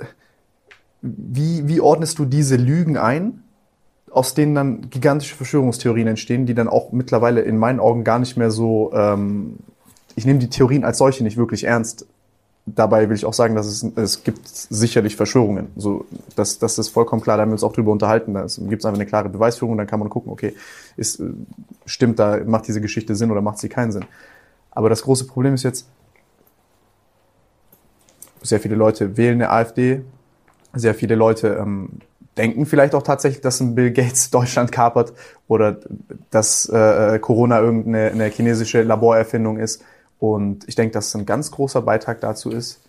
wie, 1.00 1.66
wie 1.66 1.80
ordnest 1.80 2.18
du 2.18 2.26
diese 2.26 2.56
Lügen 2.56 2.98
ein, 2.98 3.42
aus 4.10 4.34
denen 4.34 4.54
dann 4.54 4.90
gigantische 4.90 5.34
Verschwörungstheorien 5.34 6.08
entstehen, 6.08 6.46
die 6.46 6.54
dann 6.54 6.68
auch 6.68 6.92
mittlerweile 6.92 7.40
in 7.40 7.56
meinen 7.56 7.80
Augen 7.80 8.04
gar 8.04 8.18
nicht 8.18 8.36
mehr 8.36 8.50
so, 8.50 8.92
ähm, 8.94 9.56
ich 10.14 10.26
nehme 10.26 10.38
die 10.38 10.50
Theorien 10.50 10.84
als 10.84 10.98
solche 10.98 11.24
nicht 11.24 11.36
wirklich 11.36 11.64
ernst, 11.64 12.06
dabei 12.66 13.08
will 13.08 13.16
ich 13.16 13.26
auch 13.26 13.34
sagen, 13.34 13.54
dass 13.54 13.66
es, 13.66 13.82
es 13.96 14.24
gibt 14.24 14.46
sicherlich 14.46 15.16
Verschwörungen. 15.16 15.68
So, 15.76 16.06
das, 16.34 16.58
das 16.58 16.78
ist 16.78 16.88
vollkommen 16.88 17.22
klar, 17.22 17.36
da 17.36 17.42
haben 17.42 17.50
wir 17.50 17.54
uns 17.54 17.64
auch 17.64 17.72
drüber 17.72 17.92
unterhalten. 17.92 18.34
Da 18.34 18.42
gibt 18.42 18.80
es 18.80 18.86
einfach 18.86 18.98
eine 18.98 19.06
klare 19.06 19.28
Beweisführung, 19.28 19.76
dann 19.76 19.86
kann 19.86 20.00
man 20.00 20.08
gucken, 20.08 20.32
okay, 20.32 20.54
ist, 20.96 21.22
stimmt 21.84 22.18
da, 22.18 22.38
macht 22.44 22.66
diese 22.66 22.80
Geschichte 22.80 23.14
Sinn 23.14 23.30
oder 23.30 23.42
macht 23.42 23.58
sie 23.58 23.68
keinen 23.68 23.92
Sinn. 23.92 24.06
Aber 24.70 24.88
das 24.88 25.02
große 25.02 25.26
Problem 25.26 25.54
ist 25.54 25.62
jetzt, 25.62 25.86
sehr 28.42 28.60
viele 28.60 28.74
Leute 28.74 29.16
wählen 29.16 29.40
eine 29.40 29.50
AfD, 29.50 30.02
sehr 30.74 30.94
viele 30.94 31.14
Leute 31.14 31.56
ähm, 31.60 31.88
denken 32.36 32.66
vielleicht 32.66 32.94
auch 32.94 33.02
tatsächlich, 33.02 33.40
dass 33.40 33.60
ein 33.60 33.74
Bill 33.74 33.90
Gates 33.90 34.30
Deutschland 34.30 34.72
kapert 34.72 35.12
oder 35.48 35.78
dass 36.30 36.68
äh, 36.68 37.18
Corona 37.20 37.60
irgendeine 37.60 38.10
eine 38.10 38.26
chinesische 38.26 38.82
Laborerfindung 38.82 39.58
ist 39.58 39.82
und 40.18 40.68
ich 40.68 40.74
denke, 40.74 40.92
dass 40.92 41.08
es 41.08 41.14
ein 41.14 41.26
ganz 41.26 41.50
großer 41.50 41.82
Beitrag 41.82 42.20
dazu 42.20 42.50
ist, 42.50 42.80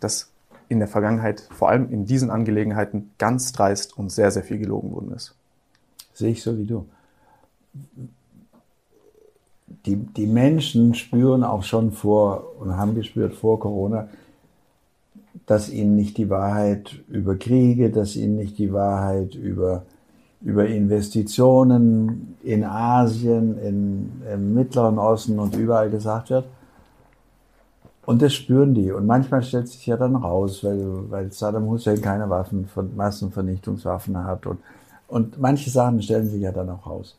dass 0.00 0.30
in 0.68 0.78
der 0.78 0.88
Vergangenheit, 0.88 1.40
vor 1.50 1.70
allem 1.70 1.90
in 1.90 2.06
diesen 2.06 2.30
Angelegenheiten, 2.30 3.10
ganz 3.18 3.52
dreist 3.52 3.96
und 3.96 4.10
sehr, 4.12 4.30
sehr 4.30 4.42
viel 4.42 4.58
gelogen 4.58 4.92
worden 4.92 5.12
ist. 5.12 5.34
Sehe 6.12 6.30
ich 6.30 6.42
so 6.42 6.58
wie 6.58 6.66
du. 6.66 6.86
Die, 9.86 9.96
die 9.96 10.26
Menschen 10.26 10.94
spüren 10.94 11.44
auch 11.44 11.62
schon 11.62 11.92
vor 11.92 12.54
und 12.58 12.76
haben 12.76 12.94
gespürt 12.94 13.34
vor 13.34 13.60
Corona, 13.60 14.08
dass 15.46 15.70
ihnen 15.70 15.96
nicht 15.96 16.18
die 16.18 16.28
Wahrheit 16.28 17.00
über 17.08 17.36
Kriege, 17.36 17.90
dass 17.90 18.16
ihnen 18.16 18.36
nicht 18.36 18.58
die 18.58 18.72
Wahrheit 18.72 19.34
über, 19.34 19.84
über 20.42 20.66
Investitionen 20.66 22.36
in 22.42 22.64
Asien, 22.64 23.58
in, 23.58 24.22
im 24.30 24.54
Mittleren 24.54 24.98
Osten 24.98 25.38
und 25.38 25.56
überall 25.56 25.90
gesagt 25.90 26.30
wird. 26.30 26.44
Und 28.08 28.22
das 28.22 28.32
spüren 28.32 28.72
die. 28.72 28.90
Und 28.90 29.04
manchmal 29.04 29.42
stellt 29.42 29.68
sich 29.68 29.84
ja 29.84 29.98
dann 29.98 30.16
raus, 30.16 30.64
weil, 30.64 31.10
weil 31.10 31.30
Saddam 31.30 31.68
Hussein 31.68 32.00
keine 32.00 32.30
Waffen, 32.30 32.66
Massenvernichtungswaffen 32.96 34.24
hat. 34.24 34.46
Und, 34.46 34.60
und 35.08 35.38
manche 35.38 35.68
Sachen 35.68 36.00
stellen 36.00 36.26
sich 36.26 36.40
ja 36.40 36.50
dann 36.50 36.70
auch 36.70 36.86
raus. 36.86 37.18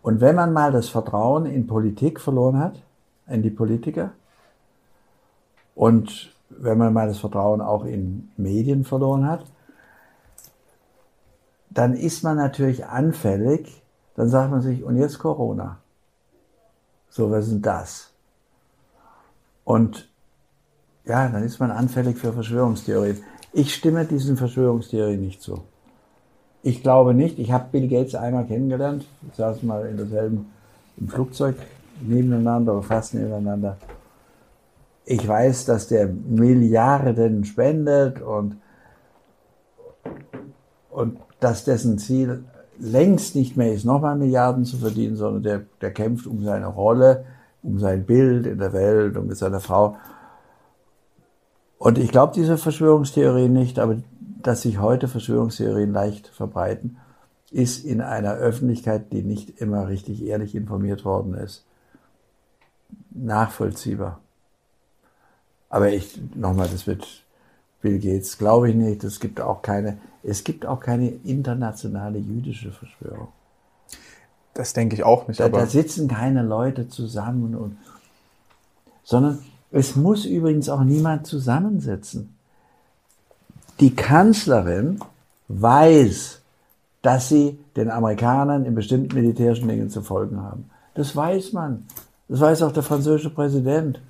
Und 0.00 0.20
wenn 0.20 0.36
man 0.36 0.52
mal 0.52 0.70
das 0.70 0.88
Vertrauen 0.88 1.44
in 1.46 1.66
Politik 1.66 2.20
verloren 2.20 2.60
hat, 2.60 2.80
in 3.26 3.42
die 3.42 3.50
Politiker, 3.50 4.12
und 5.74 6.32
wenn 6.50 6.78
man 6.78 6.92
mal 6.92 7.08
das 7.08 7.18
Vertrauen 7.18 7.60
auch 7.60 7.84
in 7.84 8.30
Medien 8.36 8.84
verloren 8.84 9.28
hat, 9.28 9.44
dann 11.70 11.94
ist 11.94 12.22
man 12.22 12.36
natürlich 12.36 12.86
anfällig. 12.86 13.82
Dann 14.14 14.28
sagt 14.28 14.52
man 14.52 14.62
sich, 14.62 14.84
und 14.84 14.98
jetzt 14.98 15.18
Corona. 15.18 15.78
So, 17.08 17.28
was 17.32 17.46
ist 17.46 17.54
denn 17.54 17.62
das? 17.62 18.13
Und 19.64 20.08
ja, 21.04 21.28
dann 21.28 21.42
ist 21.42 21.58
man 21.58 21.70
anfällig 21.70 22.18
für 22.18 22.32
Verschwörungstheorien. 22.32 23.22
Ich 23.52 23.74
stimme 23.74 24.04
diesen 24.04 24.36
Verschwörungstheorien 24.36 25.20
nicht 25.20 25.42
zu. 25.42 25.62
Ich 26.62 26.82
glaube 26.82 27.12
nicht, 27.12 27.38
ich 27.38 27.52
habe 27.52 27.68
Bill 27.70 27.88
Gates 27.88 28.14
einmal 28.14 28.46
kennengelernt, 28.46 29.04
wir 29.20 29.34
saßen 29.34 29.66
mal 29.68 29.86
in 29.86 29.98
derselben 29.98 30.46
im 30.96 31.08
Flugzeug 31.08 31.56
nebeneinander 32.00 32.72
oder 32.72 32.82
fast 32.82 33.14
nebeneinander. 33.14 33.76
Ich 35.04 35.26
weiß, 35.26 35.66
dass 35.66 35.88
der 35.88 36.06
Milliarden 36.06 37.44
spendet 37.44 38.22
und, 38.22 38.56
und 40.90 41.18
dass 41.40 41.64
dessen 41.64 41.98
Ziel 41.98 42.44
längst 42.78 43.36
nicht 43.36 43.56
mehr 43.56 43.72
ist, 43.72 43.84
nochmal 43.84 44.16
Milliarden 44.16 44.64
zu 44.64 44.78
verdienen, 44.78 45.16
sondern 45.16 45.42
der, 45.42 45.62
der 45.82 45.92
kämpft 45.92 46.26
um 46.26 46.42
seine 46.42 46.66
Rolle 46.66 47.26
um 47.64 47.80
sein 47.80 48.04
Bild 48.04 48.46
in 48.46 48.58
der 48.58 48.72
Welt 48.72 49.16
und 49.16 49.26
mit 49.26 49.36
seiner 49.36 49.60
Frau. 49.60 49.96
Und 51.78 51.98
ich 51.98 52.12
glaube 52.12 52.32
diese 52.34 52.58
Verschwörungstheorien 52.58 53.52
nicht, 53.52 53.78
aber 53.78 53.96
dass 54.42 54.62
sich 54.62 54.78
heute 54.78 55.08
Verschwörungstheorien 55.08 55.92
leicht 55.92 56.28
verbreiten, 56.28 56.98
ist 57.50 57.84
in 57.84 58.00
einer 58.00 58.34
Öffentlichkeit, 58.34 59.12
die 59.12 59.22
nicht 59.22 59.60
immer 59.60 59.88
richtig 59.88 60.24
ehrlich 60.24 60.54
informiert 60.54 61.04
worden 61.04 61.34
ist, 61.34 61.64
nachvollziehbar. 63.10 64.20
Aber 65.70 65.90
ich, 65.92 66.20
nochmal, 66.34 66.68
das 66.68 66.86
wird 66.86 67.06
Bill 67.80 67.98
Gates, 67.98 68.38
glaube 68.38 68.70
ich 68.70 68.76
nicht. 68.76 69.04
Es 69.04 69.20
gibt 69.20 69.40
auch 69.40 69.62
keine, 69.62 69.98
es 70.22 70.44
gibt 70.44 70.66
auch 70.66 70.80
keine 70.80 71.08
internationale 71.24 72.18
jüdische 72.18 72.72
Verschwörung. 72.72 73.28
Das 74.54 74.72
denke 74.72 74.94
ich 74.94 75.04
auch 75.04 75.26
nicht. 75.26 75.40
Da, 75.40 75.48
da 75.48 75.66
sitzen 75.66 76.08
keine 76.08 76.42
Leute 76.42 76.88
zusammen 76.88 77.54
und, 77.56 77.76
sondern 79.02 79.40
es 79.70 79.96
muss 79.96 80.24
übrigens 80.24 80.68
auch 80.68 80.84
niemand 80.84 81.26
zusammensitzen. 81.26 82.36
Die 83.80 83.94
Kanzlerin 83.94 85.00
weiß, 85.48 86.40
dass 87.02 87.28
sie 87.28 87.58
den 87.76 87.90
Amerikanern 87.90 88.64
in 88.64 88.74
bestimmten 88.74 89.14
militärischen 89.14 89.68
Dingen 89.68 89.90
zu 89.90 90.00
folgen 90.00 90.40
haben. 90.40 90.70
Das 90.94 91.14
weiß 91.14 91.52
man. 91.52 91.84
Das 92.28 92.40
weiß 92.40 92.62
auch 92.62 92.72
der 92.72 92.84
französische 92.84 93.30
Präsident. 93.30 94.00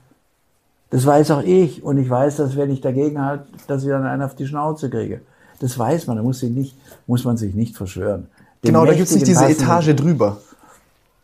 Das 0.91 1.05
weiß 1.07 1.31
auch 1.33 1.43
ich. 1.43 1.83
Und 1.83 1.99
ich 1.99 2.09
weiß, 2.09 2.37
dass 2.37 2.57
wenn 2.57 2.71
ich 2.71 2.83
dagegen 2.83 3.21
halte, 3.21 3.47
dass 3.67 3.83
ich 3.83 3.89
dann 3.89 4.05
einen 4.05 4.23
auf 4.23 4.37
die 4.37 4.47
Schnauze 4.47 4.91
kriege. 4.91 5.23
Das 5.61 5.79
weiß 5.79 6.07
man. 6.07 6.19
Da 6.19 6.23
muss, 6.23 6.41
sich 6.41 6.51
nicht, 6.51 6.77
muss 7.07 7.25
man 7.25 7.37
sich 7.37 7.55
nicht 7.55 7.77
verschwören. 7.77 8.29
Genau, 8.65 8.85
da 8.85 8.93
gibt 8.95 9.09
es 9.09 9.15
nicht 9.15 9.27
diese 9.27 9.41
passen- 9.45 9.63
Etage 9.63 9.95
drüber. 9.97 10.39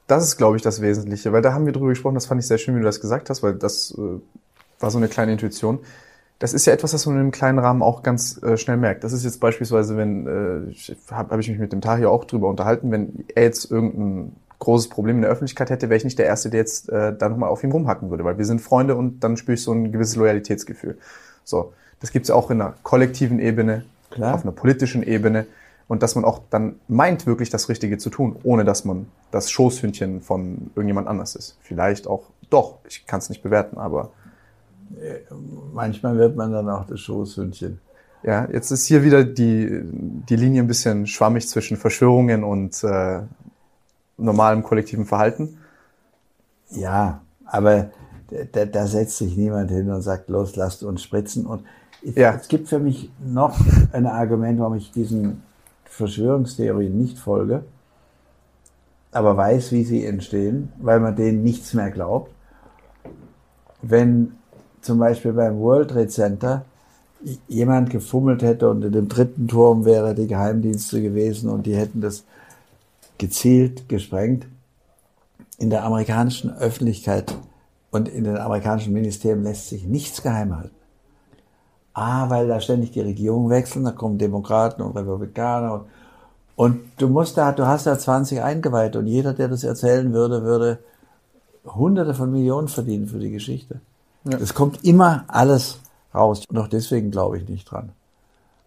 Das 0.06 0.24
ist, 0.24 0.36
glaube 0.36 0.56
ich, 0.56 0.62
das 0.62 0.80
Wesentliche, 0.82 1.32
weil 1.32 1.40
da 1.42 1.52
haben 1.52 1.66
wir 1.66 1.72
drüber 1.72 1.88
gesprochen, 1.88 2.14
das 2.14 2.26
fand 2.26 2.40
ich 2.40 2.46
sehr 2.46 2.58
schön, 2.58 2.74
wie 2.74 2.80
du 2.80 2.84
das 2.84 3.00
gesagt 3.00 3.30
hast, 3.30 3.42
weil 3.42 3.54
das 3.54 3.96
äh, 3.96 4.20
war 4.80 4.90
so 4.90 4.98
eine 4.98 5.08
kleine 5.08 5.32
Intuition. 5.32 5.78
Das 6.40 6.52
ist 6.52 6.66
ja 6.66 6.72
etwas, 6.72 6.94
was 6.94 7.06
man 7.06 7.16
in 7.16 7.20
einem 7.20 7.30
kleinen 7.30 7.58
Rahmen 7.58 7.82
auch 7.82 8.02
ganz 8.02 8.42
äh, 8.42 8.56
schnell 8.56 8.76
merkt. 8.78 9.04
Das 9.04 9.12
ist 9.12 9.24
jetzt 9.24 9.40
beispielsweise, 9.40 9.96
wenn, 9.96 10.26
äh, 10.26 10.74
habe 11.12 11.30
hab 11.32 11.38
ich 11.38 11.48
mich 11.48 11.58
mit 11.58 11.72
dem 11.72 11.80
Tahir 11.80 12.10
auch 12.10 12.24
drüber 12.24 12.48
unterhalten, 12.48 12.90
wenn 12.90 13.24
er 13.34 13.42
jetzt 13.44 13.70
irgendein 13.70 14.32
großes 14.58 14.88
Problem 14.88 15.16
in 15.16 15.22
der 15.22 15.30
Öffentlichkeit 15.30 15.70
hätte, 15.70 15.88
wäre 15.90 15.96
ich 15.98 16.04
nicht 16.04 16.18
der 16.18 16.26
Erste, 16.26 16.50
der 16.50 16.60
jetzt 16.60 16.88
äh, 16.88 17.14
da 17.16 17.28
nochmal 17.28 17.50
auf 17.50 17.62
ihm 17.62 17.70
rumhacken 17.70 18.10
würde, 18.10 18.24
weil 18.24 18.36
wir 18.38 18.44
sind 18.46 18.60
Freunde 18.60 18.96
und 18.96 19.20
dann 19.20 19.36
spüre 19.36 19.54
ich 19.54 19.62
so 19.62 19.72
ein 19.72 19.92
gewisses 19.92 20.16
Loyalitätsgefühl. 20.16 20.98
So, 21.44 21.72
das 22.00 22.10
gibt's 22.10 22.30
ja 22.30 22.34
auch 22.34 22.50
in 22.50 22.60
einer 22.60 22.74
kollektiven 22.82 23.38
Ebene, 23.38 23.84
Klar. 24.10 24.34
auf 24.34 24.42
einer 24.42 24.52
politischen 24.52 25.02
Ebene 25.02 25.46
und 25.90 26.02
dass 26.04 26.14
man 26.14 26.24
auch 26.24 26.40
dann 26.50 26.76
meint, 26.86 27.26
wirklich 27.26 27.50
das 27.50 27.68
Richtige 27.68 27.98
zu 27.98 28.10
tun, 28.10 28.36
ohne 28.44 28.64
dass 28.64 28.84
man 28.84 29.06
das 29.32 29.50
Schoßhündchen 29.50 30.20
von 30.22 30.70
irgendjemand 30.76 31.08
anders 31.08 31.34
ist. 31.34 31.58
Vielleicht 31.62 32.06
auch 32.06 32.22
doch, 32.48 32.78
ich 32.88 33.06
kann 33.06 33.18
es 33.18 33.28
nicht 33.28 33.42
bewerten, 33.42 33.76
aber 33.76 34.10
Manchmal 35.72 36.16
wird 36.18 36.36
man 36.36 36.52
dann 36.52 36.68
auch 36.68 36.84
das 36.84 36.98
Schoßhündchen. 37.00 37.78
ja, 38.24 38.48
jetzt 38.50 38.70
ist 38.70 38.86
hier 38.86 39.02
wieder 39.04 39.22
die, 39.24 39.82
die 40.28 40.36
Linie 40.36 40.62
ein 40.62 40.66
bisschen 40.66 41.06
schwammig 41.06 41.48
zwischen 41.48 41.76
Verschwörungen 41.76 42.42
und 42.44 42.82
äh, 42.84 43.20
normalem 44.18 44.62
kollektiven 44.62 45.06
Verhalten. 45.06 45.58
Ja, 46.70 47.20
aber 47.44 47.90
da, 48.52 48.64
da 48.64 48.86
setzt 48.86 49.18
sich 49.18 49.36
niemand 49.36 49.70
hin 49.70 49.90
und 49.90 50.02
sagt, 50.02 50.28
los, 50.28 50.56
lasst 50.56 50.82
uns 50.82 51.02
spritzen. 51.02 51.46
Und 51.46 51.64
es, 52.04 52.16
Ja. 52.16 52.34
es 52.34 52.48
gibt 52.48 52.68
für 52.68 52.78
mich 52.80 53.10
noch 53.24 53.56
ein 53.92 54.06
Argument, 54.06 54.58
warum 54.58 54.74
ich 54.74 54.90
diesen 54.92 55.42
Verschwörungstheorien 55.90 56.96
nicht 56.96 57.18
folge, 57.18 57.64
aber 59.12 59.36
weiß, 59.36 59.72
wie 59.72 59.84
sie 59.84 60.06
entstehen, 60.06 60.72
weil 60.78 61.00
man 61.00 61.16
denen 61.16 61.42
nichts 61.42 61.74
mehr 61.74 61.90
glaubt. 61.90 62.32
Wenn 63.82 64.32
zum 64.80 64.98
Beispiel 64.98 65.32
beim 65.32 65.58
World 65.58 65.90
Trade 65.90 66.08
Center 66.08 66.64
jemand 67.48 67.90
gefummelt 67.90 68.42
hätte 68.42 68.70
und 68.70 68.84
in 68.84 68.92
dem 68.92 69.08
dritten 69.08 69.48
Turm 69.48 69.84
wäre 69.84 70.14
die 70.14 70.28
Geheimdienste 70.28 71.02
gewesen 71.02 71.50
und 71.50 71.66
die 71.66 71.76
hätten 71.76 72.00
das 72.00 72.24
gezielt 73.18 73.88
gesprengt, 73.88 74.46
in 75.58 75.70
der 75.70 75.84
amerikanischen 75.84 76.56
Öffentlichkeit 76.56 77.36
und 77.90 78.08
in 78.08 78.24
den 78.24 78.38
amerikanischen 78.38 78.92
Ministerien 78.92 79.42
lässt 79.42 79.68
sich 79.68 79.84
nichts 79.84 80.22
geheim 80.22 80.56
halten. 80.56 80.79
A, 81.92 82.30
weil 82.30 82.46
da 82.48 82.60
ständig 82.60 82.92
die 82.92 83.00
Regierung 83.00 83.50
wechseln, 83.50 83.84
da 83.84 83.90
kommen 83.90 84.18
Demokraten 84.18 84.82
und 84.82 84.96
Republikaner 84.96 85.74
und, 85.74 85.84
und 86.56 86.80
du 86.98 87.08
musst 87.08 87.36
da, 87.36 87.52
du 87.52 87.66
hast 87.66 87.86
da 87.86 87.98
20 87.98 88.42
eingeweiht 88.42 88.96
und 88.96 89.06
jeder, 89.06 89.32
der 89.32 89.48
das 89.48 89.64
erzählen 89.64 90.12
würde, 90.12 90.42
würde 90.42 90.78
Hunderte 91.64 92.14
von 92.14 92.30
Millionen 92.30 92.68
verdienen 92.68 93.06
für 93.06 93.18
die 93.18 93.30
Geschichte. 93.30 93.80
Ja. 94.24 94.38
Es 94.38 94.54
kommt 94.54 94.84
immer 94.84 95.24
alles 95.28 95.80
raus. 96.14 96.44
Und 96.48 96.58
auch 96.58 96.68
deswegen 96.68 97.10
glaube 97.10 97.38
ich 97.38 97.48
nicht 97.48 97.70
dran. 97.70 97.90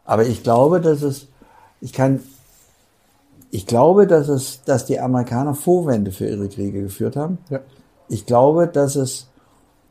Aber 0.05 0.25
ich 0.25 0.43
glaube, 0.43 0.81
dass 0.81 1.01
es, 1.01 1.27
ich 1.81 1.93
kann, 1.93 2.19
ich 3.51 3.67
glaube, 3.67 4.07
dass 4.07 4.27
es, 4.27 4.63
dass 4.63 4.85
die 4.85 4.99
Amerikaner 4.99 5.53
Vorwände 5.53 6.11
für 6.11 6.27
ihre 6.27 6.49
Kriege 6.49 6.81
geführt 6.81 7.15
haben. 7.15 7.37
Ja. 7.49 7.59
Ich 8.09 8.25
glaube, 8.25 8.67
dass 8.67 8.95
es 8.95 9.27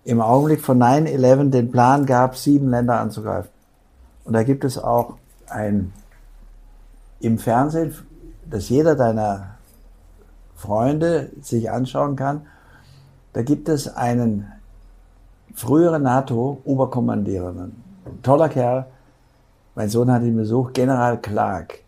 im 0.04 0.20
Augenblick 0.20 0.60
von 0.60 0.82
9-11 0.82 1.50
den 1.50 1.70
Plan 1.70 2.06
gab, 2.06 2.36
sieben 2.36 2.70
Länder 2.70 3.00
anzugreifen. 3.00 3.50
Und 4.24 4.32
da 4.32 4.42
gibt 4.42 4.64
es 4.64 4.78
auch 4.78 5.14
ein, 5.48 5.92
im 7.20 7.38
Fernsehen, 7.38 7.94
dass 8.48 8.68
jeder 8.68 8.96
deiner 8.96 9.56
Freunde 10.56 11.30
sich 11.40 11.70
anschauen 11.70 12.16
kann, 12.16 12.46
da 13.32 13.42
gibt 13.42 13.68
es 13.68 13.88
einen 13.96 14.52
früheren 15.54 16.02
NATO-Oberkommandierenden. 16.02 17.82
Toller 18.22 18.48
Kerl. 18.48 18.86
Mein 19.74 19.88
Sohn 19.88 20.10
hat 20.10 20.22
ihn 20.22 20.36
besucht. 20.36 20.74
General 20.74 21.18
Clark. 21.20 21.80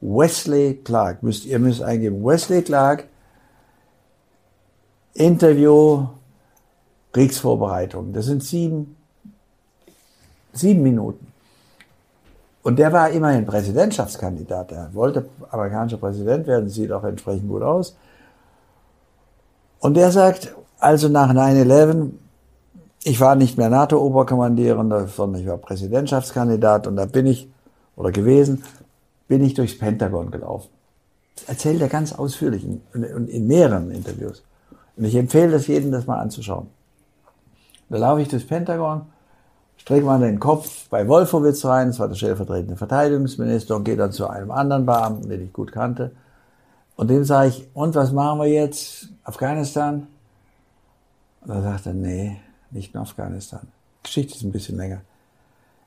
Wesley 0.00 0.80
Clark. 0.84 1.22
Müsst, 1.22 1.44
ihr 1.44 1.58
müsst 1.58 1.82
eingeben. 1.82 2.24
Wesley 2.24 2.62
Clark. 2.62 3.08
Interview. 5.14 6.06
Kriegsvorbereitung. 7.16 8.12
Das 8.12 8.26
sind 8.26 8.44
sieben, 8.44 8.94
sieben 10.52 10.82
Minuten. 10.82 11.26
Und 12.62 12.78
der 12.78 12.92
war 12.92 13.08
immerhin 13.08 13.46
Präsidentschaftskandidat. 13.46 14.72
Er 14.72 14.92
wollte 14.92 15.26
amerikanischer 15.50 15.96
Präsident 15.96 16.46
werden, 16.46 16.68
sieht 16.68 16.92
auch 16.92 17.04
entsprechend 17.04 17.48
gut 17.48 17.62
aus. 17.62 17.96
Und 19.78 19.94
der 19.94 20.10
sagt, 20.10 20.54
also 20.78 21.08
nach 21.08 21.32
9-11, 21.32 22.10
ich 23.04 23.18
war 23.18 23.34
nicht 23.34 23.56
mehr 23.56 23.70
NATO-Oberkommandierender, 23.70 25.06
sondern 25.06 25.40
ich 25.40 25.48
war 25.48 25.56
Präsidentschaftskandidat 25.56 26.86
und 26.86 26.96
da 26.96 27.06
bin 27.06 27.24
ich, 27.24 27.48
oder 27.96 28.12
gewesen, 28.12 28.62
bin 29.26 29.42
ich 29.42 29.54
durchs 29.54 29.78
Pentagon 29.78 30.30
gelaufen. 30.30 30.68
Das 31.36 31.48
erzählt 31.48 31.80
er 31.80 31.88
ganz 31.88 32.12
ausführlich 32.12 32.62
in, 32.62 32.82
in, 32.92 33.28
in 33.28 33.46
mehreren 33.46 33.90
Interviews. 33.90 34.42
Und 34.98 35.04
ich 35.04 35.14
empfehle 35.14 35.52
das 35.52 35.66
jedem, 35.66 35.92
das 35.92 36.06
mal 36.06 36.18
anzuschauen. 36.18 36.75
Da 37.88 37.98
laufe 37.98 38.22
ich 38.22 38.28
durchs 38.28 38.46
Pentagon, 38.46 39.06
strecke 39.76 40.04
mal 40.04 40.18
den 40.20 40.40
Kopf 40.40 40.88
bei 40.88 41.06
Wolfowitz 41.06 41.64
rein, 41.64 41.88
das 41.88 41.98
war 41.98 42.08
der 42.08 42.16
stellvertretende 42.16 42.76
Verteidigungsminister, 42.76 43.76
und 43.76 43.84
gehe 43.84 43.96
dann 43.96 44.12
zu 44.12 44.28
einem 44.28 44.50
anderen 44.50 44.86
Beamten, 44.86 45.28
den 45.28 45.44
ich 45.44 45.52
gut 45.52 45.72
kannte. 45.72 46.12
Und 46.96 47.08
dem 47.08 47.24
sage 47.24 47.48
ich, 47.48 47.68
und 47.74 47.94
was 47.94 48.10
machen 48.10 48.40
wir 48.40 48.46
jetzt? 48.46 49.08
Afghanistan? 49.22 50.08
Und 51.42 51.50
er, 51.50 51.92
nee, 51.92 52.40
nicht 52.70 52.94
nur 52.94 53.02
Afghanistan. 53.02 53.68
Geschichte 54.02 54.34
ist 54.34 54.42
ein 54.42 54.52
bisschen 54.52 54.76
länger. 54.76 55.02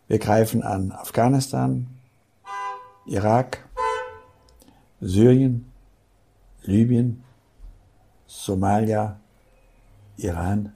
Wir 0.08 0.20
greifen 0.20 0.64
an 0.64 0.92
Afghanistan, 0.92 1.88
Irak, 3.06 3.66
Syrien, 5.02 5.72
Libyen, 6.64 7.24
Somalia, 8.28 9.20
Iran. 10.18 10.74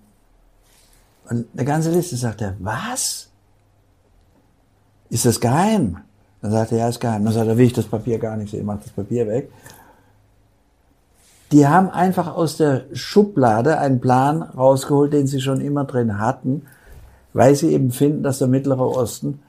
Und 1.30 1.48
eine 1.54 1.66
ganze 1.66 1.91
Liste 1.91 2.16
sagt 2.16 2.41
er, 2.41 2.56
was? 2.60 3.30
Ist 5.10 5.26
das 5.26 5.40
geheim? 5.40 5.98
Dann 6.41 6.52
sagt 6.52 6.72
er, 6.72 6.80
ja, 6.80 6.90
ist 6.90 7.00
geheim. 7.00 7.24
Dann 7.24 7.34
sagt 7.34 7.48
er, 7.48 7.58
will 7.58 7.68
ich 7.68 7.74
das 7.74 7.86
Papier 7.86 8.20
gar 8.20 8.36
nicht 8.36 8.52
sehen, 8.52 8.66
macht 8.66 8.86
das 8.86 8.91
Papier 8.91 9.28
weg. 9.28 9.50
Die 11.52 11.68
haben 11.68 11.90
einfach 11.90 12.36
aus 12.36 12.58
der 12.58 12.86
Schublade 12.94 13.78
einen 13.78 14.02
Plan 14.02 14.41
rausgeholt, 14.41 15.14
den 15.14 15.28
sie 15.28 15.40
schon 15.40 15.62
immer 15.62 15.86
drin 15.86 16.20
hatten, 16.20 16.64
weil 17.32 17.56
sie 17.56 17.72
eben 17.72 17.91
finden, 17.91 18.24
dass 18.24 18.40
der 18.40 18.48
Mittlere 18.48 18.88
Osten 18.88 19.40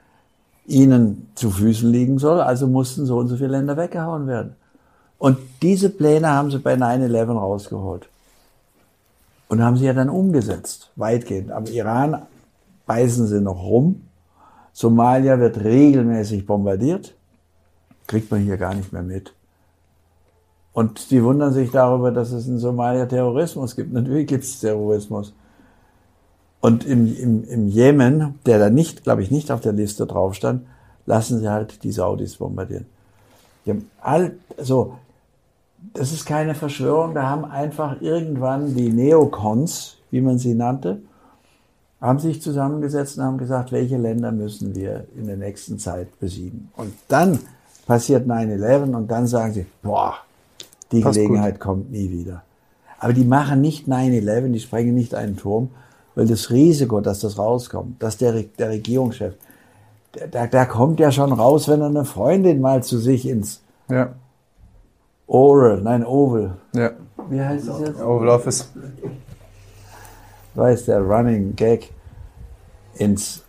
ihnen 0.66 1.30
zu 1.34 1.50
Füßen 1.50 1.90
liegen 1.90 2.18
soll. 2.18 2.40
Also 2.40 2.66
mussten 2.66 3.06
so 3.06 3.16
und 3.16 3.28
so 3.28 3.36
viele 3.36 3.48
Länder 3.48 3.76
weggehauen 3.76 4.26
werden. 4.26 4.54
Und 5.18 5.38
diese 5.62 5.88
Pläne 5.88 6.28
haben 6.28 6.50
sie 6.50 6.58
bei 6.58 6.74
9-11 6.74 7.32
rausgeholt. 7.32 8.08
Und 9.54 9.62
haben 9.62 9.76
sie 9.76 9.84
ja 9.84 9.92
dann 9.92 10.08
umgesetzt, 10.08 10.90
weitgehend. 10.96 11.52
Am 11.52 11.66
Iran 11.66 12.22
beißen 12.86 13.28
sie 13.28 13.40
noch 13.40 13.62
rum. 13.62 14.02
Somalia 14.72 15.38
wird 15.38 15.62
regelmäßig 15.62 16.44
bombardiert. 16.44 17.14
Kriegt 18.08 18.32
man 18.32 18.40
hier 18.40 18.56
gar 18.56 18.74
nicht 18.74 18.92
mehr 18.92 19.04
mit. 19.04 19.32
Und 20.72 21.12
die 21.12 21.22
wundern 21.22 21.52
sich 21.52 21.70
darüber, 21.70 22.10
dass 22.10 22.32
es 22.32 22.48
in 22.48 22.58
Somalia 22.58 23.06
Terrorismus 23.06 23.76
gibt. 23.76 23.92
Natürlich 23.92 24.26
gibt 24.26 24.42
es 24.42 24.58
Terrorismus. 24.58 25.32
Und 26.60 26.84
im, 26.84 27.16
im, 27.16 27.44
im 27.44 27.68
Jemen, 27.68 28.40
der 28.46 28.58
da 28.58 28.70
nicht, 28.70 29.04
glaube 29.04 29.22
ich, 29.22 29.30
nicht 29.30 29.52
auf 29.52 29.60
der 29.60 29.72
Liste 29.72 30.04
drauf 30.04 30.34
stand, 30.34 30.66
lassen 31.06 31.38
sie 31.38 31.48
halt 31.48 31.84
die 31.84 31.92
Saudis 31.92 32.38
bombardieren. 32.38 32.86
Die 33.64 33.70
haben 33.70 33.88
all, 34.00 34.32
also, 34.58 34.96
das 35.92 36.12
ist 36.12 36.24
keine 36.26 36.54
Verschwörung, 36.54 37.14
da 37.14 37.28
haben 37.28 37.44
einfach 37.44 38.00
irgendwann 38.00 38.74
die 38.74 38.90
Neokons, 38.90 39.98
wie 40.10 40.20
man 40.20 40.38
sie 40.38 40.54
nannte, 40.54 41.02
haben 42.00 42.18
sich 42.18 42.42
zusammengesetzt 42.42 43.18
und 43.18 43.24
haben 43.24 43.38
gesagt, 43.38 43.72
welche 43.72 43.96
Länder 43.96 44.32
müssen 44.32 44.74
wir 44.74 45.06
in 45.16 45.26
der 45.26 45.36
nächsten 45.36 45.78
Zeit 45.78 46.18
besiegen. 46.20 46.70
Und 46.76 46.92
dann 47.08 47.38
passiert 47.86 48.26
9-11 48.26 48.94
und 48.94 49.10
dann 49.10 49.26
sagen 49.26 49.52
sie, 49.52 49.66
boah, 49.82 50.14
die 50.92 51.00
Passt 51.00 51.16
Gelegenheit 51.16 51.60
kommt 51.60 51.90
nie 51.90 52.10
wieder. 52.10 52.42
Aber 52.98 53.12
die 53.12 53.24
machen 53.24 53.60
nicht 53.60 53.88
9-11, 53.88 54.52
die 54.52 54.60
sprengen 54.60 54.94
nicht 54.94 55.14
einen 55.14 55.36
Turm, 55.36 55.70
weil 56.14 56.26
das 56.26 56.50
Risiko, 56.50 57.00
dass 57.00 57.20
das 57.20 57.38
rauskommt, 57.38 58.02
dass 58.02 58.16
der, 58.16 58.44
der 58.58 58.70
Regierungschef, 58.70 59.34
der, 60.32 60.46
der 60.46 60.66
kommt 60.66 61.00
ja 61.00 61.10
schon 61.10 61.32
raus, 61.32 61.68
wenn 61.68 61.80
er 61.80 61.88
eine 61.88 62.04
Freundin 62.04 62.60
mal 62.60 62.82
zu 62.82 62.98
sich 62.98 63.26
ins 63.28 63.62
Ja, 63.88 64.12
Oral, 65.26 65.80
nein, 65.80 66.04
Oval, 66.04 66.56
ja. 66.74 66.90
wie 67.30 67.40
heißt 67.40 67.68
es 67.68 67.80
jetzt? 67.80 68.00
Oval 68.00 68.28
Office. 68.28 68.70
Weiß 70.54 70.84
der 70.84 71.00
Running 71.00 71.56
Gag 71.56 71.90
ins 72.96 73.42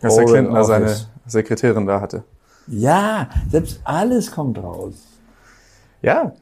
Dass 0.00 0.14
der 0.14 0.24
Oval 0.24 0.32
Clinton 0.34 0.54
da 0.54 0.64
seine 0.64 0.84
Office. 0.86 1.08
Sekretärin 1.26 1.86
da 1.86 2.00
hatte. 2.00 2.22
Ja, 2.68 3.28
selbst 3.50 3.80
alles 3.84 4.30
kommt 4.30 4.58
raus. 4.58 4.94
Ja, 6.02 6.32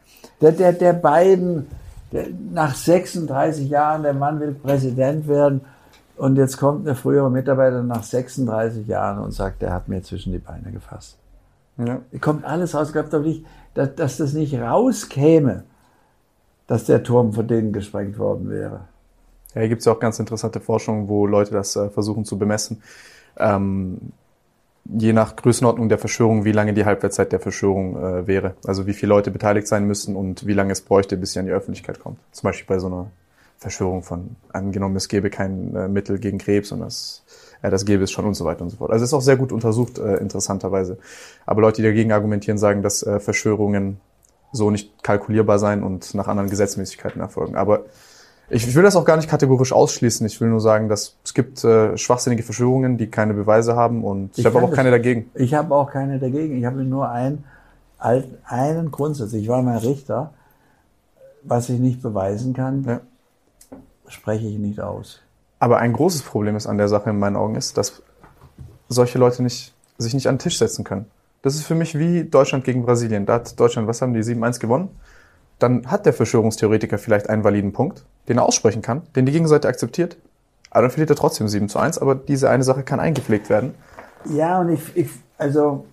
Der, 0.41 0.53
der, 0.53 0.73
der 0.73 0.93
Biden, 0.93 1.67
der, 2.13 2.27
nach 2.53 2.75
36 2.75 3.69
Jahren, 3.69 4.03
der 4.03 4.13
Mann 4.15 4.41
will 4.41 4.53
Präsident 4.53 5.27
werden 5.27 5.63
und 6.17 6.37
jetzt 6.37 6.59
kommt 6.59 6.87
eine 6.87 6.95
frühere 6.97 7.31
Mitarbeiter 7.31 7.83
nach 7.83 8.03
36 8.03 8.87
Jahren 8.87 9.19
und 9.19 9.33
sagt, 9.33 9.63
der 9.63 9.73
hat 9.73 9.89
mir 9.89 10.03
zwischen 10.03 10.33
die 10.33 10.39
Beine 10.39 10.71
gefasst. 10.71 11.17
ja. 11.79 12.01
Kommt 12.21 12.45
alles 12.45 12.75
raus. 12.75 12.89
Ich 12.89 12.93
glaube 12.93 13.09
doch 13.09 13.21
nicht, 13.23 13.45
dass, 13.75 13.95
dass 13.95 14.17
das 14.17 14.33
nicht 14.33 14.55
rauskäme, 14.55 15.65
dass 16.67 16.85
der 16.85 17.03
Turm 17.03 17.33
von 17.33 17.47
denen 17.47 17.73
gesprengt 17.73 18.19
worden 18.19 18.51
wäre. 18.51 18.89
Ja, 19.55 19.61
hier 19.61 19.69
gibt 19.69 19.81
es 19.81 19.87
ja 19.87 19.93
auch 19.93 20.01
ganz 20.01 20.19
interessante 20.19 20.61
Forschungen, 20.61 21.09
wo 21.09 21.27
Leute 21.27 21.53
das 21.53 21.77
äh, 21.77 21.89
versuchen 21.91 22.25
zu 22.25 22.39
bemessen. 22.39 22.83
Ähm, 23.37 24.13
je 24.85 25.13
nach 25.13 25.37
Größenordnung 25.37 25.89
der 25.89 25.99
Verschwörung, 25.99 26.45
wie 26.45 26.53
lange 26.53 26.75
die 26.75 26.85
Halbwertszeit 26.85 27.33
der 27.33 27.41
Verschwörung 27.41 27.97
äh, 27.97 28.27
wäre. 28.27 28.55
Also 28.67 28.87
wie 28.87 28.93
viele 28.93 29.11
Leute 29.11 29.31
beteiligt 29.31 29.67
sein 29.67 29.87
müssen 29.87 30.17
und 30.17 30.47
wie 30.47 30.53
lange 30.53 30.73
es 30.73 30.81
bräuchte, 30.81 31.17
bis 31.17 31.33
sie 31.33 31.39
an 31.39 31.47
die 31.47 31.53
Öffentlichkeit 31.53 32.01
kommt. 32.01 32.19
Zum 32.33 32.49
Beispiel 32.49 32.67
bei 32.67 32.79
so 32.79 32.89
einer 32.89 33.11
Verschwörung 33.59 34.03
von, 34.03 34.37
angenommen, 34.53 34.97
es 34.97 35.09
gäbe 35.09 35.31
kein 35.31 35.75
äh, 35.75 35.89
Mittel 35.89 36.19
gegen 36.19 36.39
Krebs 36.39 36.71
und 36.73 36.81
das, 36.81 37.24
äh, 37.65 37.71
das 37.71 37.85
gäbe 37.85 38.05
es 38.05 38.11
schon 38.11 38.25
und 38.27 38.35
so 38.35 38.45
weiter 38.45 38.63
und 38.63 38.71
so 38.71 38.77
fort. 38.77 38.91
Also 38.91 39.03
es 39.05 39.11
ist 39.11 39.15
auch 39.15 39.23
sehr 39.23 39.37
gut 39.37 39.53
untersucht, 39.53 39.99
äh, 39.99 40.17
interessanterweise. 40.17 40.99
Aber 41.47 41.63
Leute, 41.63 41.83
die 41.83 41.89
dagegen 41.89 42.13
argumentieren, 42.13 42.59
sagen, 42.59 42.83
dass 42.83 43.03
äh, 43.03 43.21
Verschwörungen 43.21 44.01
so 44.53 44.71
nicht 44.71 45.03
kalkulierbar 45.03 45.59
sein 45.59 45.83
und 45.83 46.15
nach 46.15 46.29
anderen 46.29 46.49
Gesetzmäßigkeiten 46.51 47.21
erfolgen. 47.21 47.57
Aber 47.57 47.85
ich, 48.51 48.69
ich 48.69 48.75
will 48.75 48.83
das 48.83 48.95
auch 48.95 49.05
gar 49.05 49.17
nicht 49.17 49.29
kategorisch 49.29 49.73
ausschließen. 49.73 50.27
Ich 50.27 50.41
will 50.41 50.49
nur 50.49 50.61
sagen, 50.61 50.89
dass 50.89 51.17
es 51.25 51.33
gibt 51.35 51.65
äh, 51.65 51.97
schwachsinnige 51.97 52.43
Verschwörungen, 52.43 52.99
die 52.99 53.09
keine 53.09 53.35
Beweise 53.35 53.75
haben 53.75 54.05
und 54.05 54.33
ich, 54.33 54.39
Ich 54.41 54.47
habe 54.47 54.63
auch 54.63 54.71
keine 54.71 54.91
dagegen. 54.91 55.31
Ich 55.35 55.55
habe 55.55 55.75
auch 55.75 55.91
keine 55.91 56.19
dagegen. 56.19 56.57
Ich 56.59 56.65
habe 56.65 56.85
nur 56.85 57.09
einen, 57.09 57.45
einen 57.99 58.91
Grundsatz. 58.91 59.33
Ich 59.33 59.49
war 59.49 59.63
mal 59.63 59.79
Richter. 59.79 60.35
Was 61.43 61.69
ich 61.69 61.79
nicht 61.79 62.01
beweisen 62.03 62.55
kann, 62.55 62.85
Ja. 62.85 63.01
spreche 64.09 64.47
ich 64.47 64.59
nicht 64.59 64.81
aus. 64.81 65.21
Aber 65.65 65.79
ein 65.79 65.95
großes 65.95 66.21
Problem 66.21 66.57
ist 66.57 66.67
an 66.67 66.77
der 66.77 66.89
Sache 66.89 67.09
in 67.09 67.19
meinen 67.19 67.37
Augen 67.37 67.55
ist, 67.55 67.79
dass 67.79 68.03
solche 68.91 69.19
Leute 69.19 69.43
nicht, 69.43 69.73
sich 69.97 70.13
nicht 70.13 70.29
an 70.29 70.35
den 70.35 70.41
Tisch 70.41 70.59
setzen 70.59 70.85
können. 70.85 71.07
Das 71.41 71.55
ist 71.55 71.65
für 71.65 71.75
mich 71.75 71.99
wie 71.99 72.25
Deutschland 72.25 72.65
gegen 72.65 72.83
Brasilien. 72.85 73.25
Da 73.25 73.37
hat 73.37 73.59
Deutschland, 73.59 73.89
was 73.89 74.03
haben 74.03 74.13
die, 74.13 74.21
7-1 74.21 74.61
gewonnen? 74.61 74.91
Dann 75.59 75.91
hat 75.91 76.05
der 76.05 76.13
Verschwörungstheoretiker 76.13 76.99
vielleicht 76.99 77.31
einen 77.31 77.45
validen 77.45 77.73
Punkt, 77.73 78.05
den 78.29 78.37
er 78.37 78.45
aussprechen 78.45 78.83
kann, 78.83 79.05
den 79.17 79.25
die 79.25 79.33
Gegenseite 79.33 79.67
akzeptiert. 79.67 80.19
Aber 80.69 80.83
dann 80.83 80.91
verliert 80.91 81.09
er 81.09 81.17
trotzdem 81.17 81.49
7 81.49 81.71
zu 81.71 81.79
1, 81.79 81.97
aber 81.97 82.15
diese 82.15 82.51
eine 82.51 82.63
Sache 82.63 82.83
kann 82.83 83.01
eingepflegt 83.01 83.49
werden. 83.49 83.75
Ja, 84.29 84.61
und 84.61 84.69
ich, 84.69 84.95
ich 84.95 85.09
also 85.39 85.87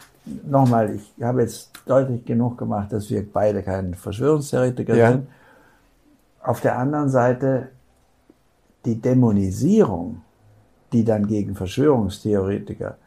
nochmal, 0.46 0.96
ich 0.96 1.24
habe 1.24 1.44
jetzt 1.44 1.70
deutlich 1.86 2.26
genug 2.26 2.58
gemacht, 2.58 2.92
dass 2.92 3.10
wir 3.10 3.26
beide 3.26 3.64
kein 3.64 3.94
Verschwörungstheoretiker 3.94 4.96
Ja. 4.96 5.12
sind. 5.12 5.28
Auf 6.44 6.60
der 6.60 6.78
anderen 6.78 7.08
Seite, 7.10 7.70
die 8.86 9.00
Dämonisierung, 9.00 10.22
die 10.92 11.04
dann 11.04 11.28
gegen 11.28 11.56
Verschwörungstheoretiker 11.56 12.98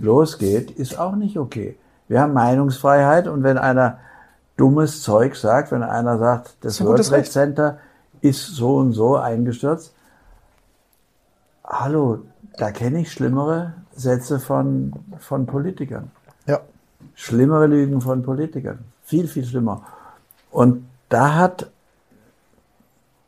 losgeht, 0.00 0.70
ist 0.72 0.98
auch 0.98 1.16
nicht 1.16 1.38
okay. 1.38 1.76
Wir 2.08 2.20
haben 2.20 2.32
Meinungsfreiheit 2.32 3.28
und 3.28 3.42
wenn 3.42 3.56
einer 3.56 3.98
dummes 4.56 5.02
Zeug 5.02 5.36
sagt, 5.36 5.72
wenn 5.72 5.82
einer 5.82 6.18
sagt, 6.18 6.56
das 6.60 6.80
ein 6.80 6.86
World 6.86 7.06
Trade. 7.06 7.24
Center 7.24 7.78
ist 8.20 8.46
so 8.46 8.76
und 8.76 8.92
so 8.92 9.16
eingestürzt, 9.16 9.94
hallo, 11.64 12.20
da 12.56 12.70
kenne 12.70 13.00
ich 13.00 13.12
schlimmere 13.12 13.74
Sätze 13.94 14.38
von, 14.38 14.92
von 15.18 15.46
Politikern. 15.46 16.10
Ja. 16.46 16.60
Schlimmere 17.14 17.66
Lügen 17.66 18.00
von 18.00 18.22
Politikern. 18.22 18.80
Viel, 19.02 19.28
viel 19.28 19.44
schlimmer. 19.44 19.82
Und 20.50 20.86
da 21.08 21.34
hat 21.34 21.70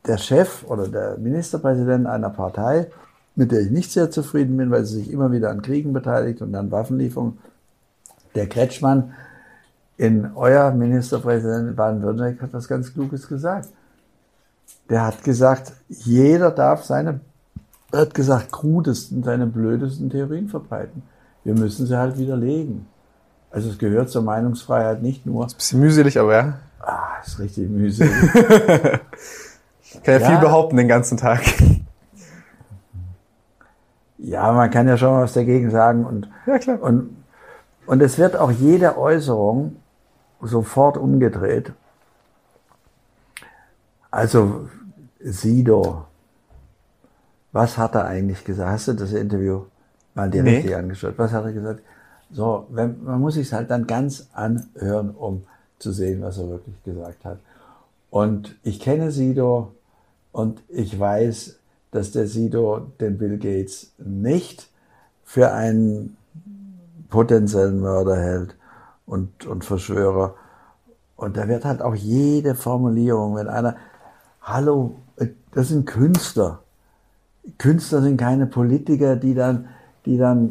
der 0.06 0.18
Chef 0.18 0.64
oder 0.68 0.88
der 0.88 1.18
Ministerpräsident 1.18 2.06
einer 2.06 2.30
Partei, 2.30 2.88
mit 3.34 3.52
der 3.52 3.60
ich 3.60 3.70
nicht 3.70 3.92
sehr 3.92 4.10
zufrieden 4.10 4.56
bin, 4.56 4.70
weil 4.70 4.84
sie 4.84 4.98
sich 4.98 5.10
immer 5.10 5.30
wieder 5.32 5.50
an 5.50 5.62
Kriegen 5.62 5.92
beteiligt 5.92 6.40
und 6.42 6.54
an 6.54 6.70
Waffenlieferungen, 6.70 7.38
der 8.34 8.48
Kretschmann 8.48 9.12
in 9.96 10.30
euer 10.34 10.70
Ministerpräsident 10.72 11.70
in 11.70 11.76
Baden-Württemberg 11.76 12.42
hat 12.42 12.52
was 12.52 12.68
ganz 12.68 12.92
Kluges 12.92 13.28
gesagt. 13.28 13.68
Der 14.90 15.06
hat 15.06 15.24
gesagt, 15.24 15.72
jeder 15.88 16.50
darf 16.50 16.84
seine, 16.84 17.20
er 17.92 18.00
hat 18.00 18.14
gesagt, 18.14 18.52
krudesten, 18.52 19.22
seine 19.22 19.46
blödesten 19.46 20.10
Theorien 20.10 20.48
verbreiten. 20.48 21.02
Wir 21.44 21.54
müssen 21.54 21.86
sie 21.86 21.96
halt 21.96 22.18
widerlegen. 22.18 22.86
Also 23.50 23.70
es 23.70 23.78
gehört 23.78 24.10
zur 24.10 24.22
Meinungsfreiheit 24.22 25.02
nicht 25.02 25.24
nur, 25.24 25.46
Bisschen 25.46 25.80
mühselig, 25.80 26.18
aber 26.18 26.34
ja. 26.34 26.58
ah, 26.80 27.20
ist 27.24 27.38
richtig 27.38 27.70
mühselig. 27.70 28.12
Ich 30.06 30.12
kann 30.12 30.20
ja, 30.22 30.28
Ja. 30.30 30.38
viel 30.38 30.46
behaupten 30.48 30.76
den 30.76 30.86
ganzen 30.88 31.16
Tag. 31.18 31.40
Ja, 34.18 34.50
man 34.52 34.70
kann 34.70 34.88
ja 34.88 34.96
schon 34.96 35.20
was 35.20 35.34
dagegen 35.34 35.70
sagen 35.70 36.04
und, 36.06 36.28
Ja, 36.46 36.58
klar. 36.58 36.80
und, 36.80 37.14
und 37.86 38.00
es 38.02 38.16
wird 38.18 38.34
auch 38.34 38.50
jede 38.50 38.96
Äußerung 38.96 39.76
sofort 40.40 40.96
umgedreht. 40.96 41.72
Also, 44.10 44.68
Sido, 45.20 46.06
was 47.52 47.76
hat 47.76 47.94
er 47.94 48.06
eigentlich 48.06 48.42
gesagt? 48.44 48.70
Hast 48.70 48.88
du 48.88 48.92
das 48.94 49.12
Interview 49.12 49.64
mal 50.14 50.30
dir 50.30 50.42
Nee. 50.42 50.56
richtig 50.56 50.74
angeschaut? 50.74 51.14
Was 51.18 51.32
hat 51.32 51.44
er 51.44 51.52
gesagt? 51.52 51.80
So, 52.30 52.66
wenn, 52.70 53.04
man 53.04 53.20
muss 53.20 53.34
sich 53.34 53.52
halt 53.52 53.70
dann 53.70 53.86
ganz 53.86 54.28
anhören, 54.32 55.10
um 55.10 55.44
zu 55.78 55.92
sehen, 55.92 56.22
was 56.22 56.38
er 56.38 56.48
wirklich 56.48 56.82
gesagt 56.84 57.24
hat. 57.24 57.38
Und 58.10 58.56
ich 58.62 58.80
kenne 58.80 59.10
Sido 59.10 59.72
und 60.36 60.62
ich 60.68 61.00
weiß, 61.00 61.56
dass 61.92 62.12
der 62.12 62.26
Sido 62.26 62.88
den 63.00 63.16
Bill 63.16 63.38
Gates 63.38 63.92
nicht 63.96 64.68
für 65.24 65.50
einen 65.50 66.18
potenziellen 67.08 67.80
Mörder 67.80 68.16
hält 68.16 68.54
und, 69.06 69.46
und 69.46 69.64
Verschwörer. 69.64 70.34
Und 71.16 71.38
da 71.38 71.48
wird 71.48 71.64
halt 71.64 71.80
auch 71.80 71.94
jede 71.94 72.54
Formulierung, 72.54 73.36
wenn 73.36 73.48
einer, 73.48 73.76
hallo, 74.42 74.96
das 75.52 75.68
sind 75.68 75.86
Künstler. 75.86 76.58
Künstler 77.56 78.02
sind 78.02 78.18
keine 78.18 78.44
Politiker, 78.44 79.16
die 79.16 79.32
dann, 79.32 79.68
die 80.04 80.18
dann 80.18 80.50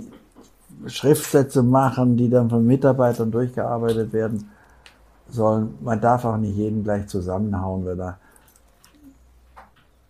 Schriftsätze 0.87 1.61
machen, 1.61 2.17
die 2.17 2.31
dann 2.31 2.49
von 2.49 2.65
Mitarbeitern 2.65 3.29
durchgearbeitet 3.29 4.13
werden 4.13 4.49
sollen. 5.29 5.75
Man 5.81 6.01
darf 6.01 6.25
auch 6.25 6.37
nicht 6.37 6.55
jeden 6.55 6.83
gleich 6.83 7.05
zusammenhauen, 7.05 7.85
wenn 7.85 7.99
er, 7.99 8.17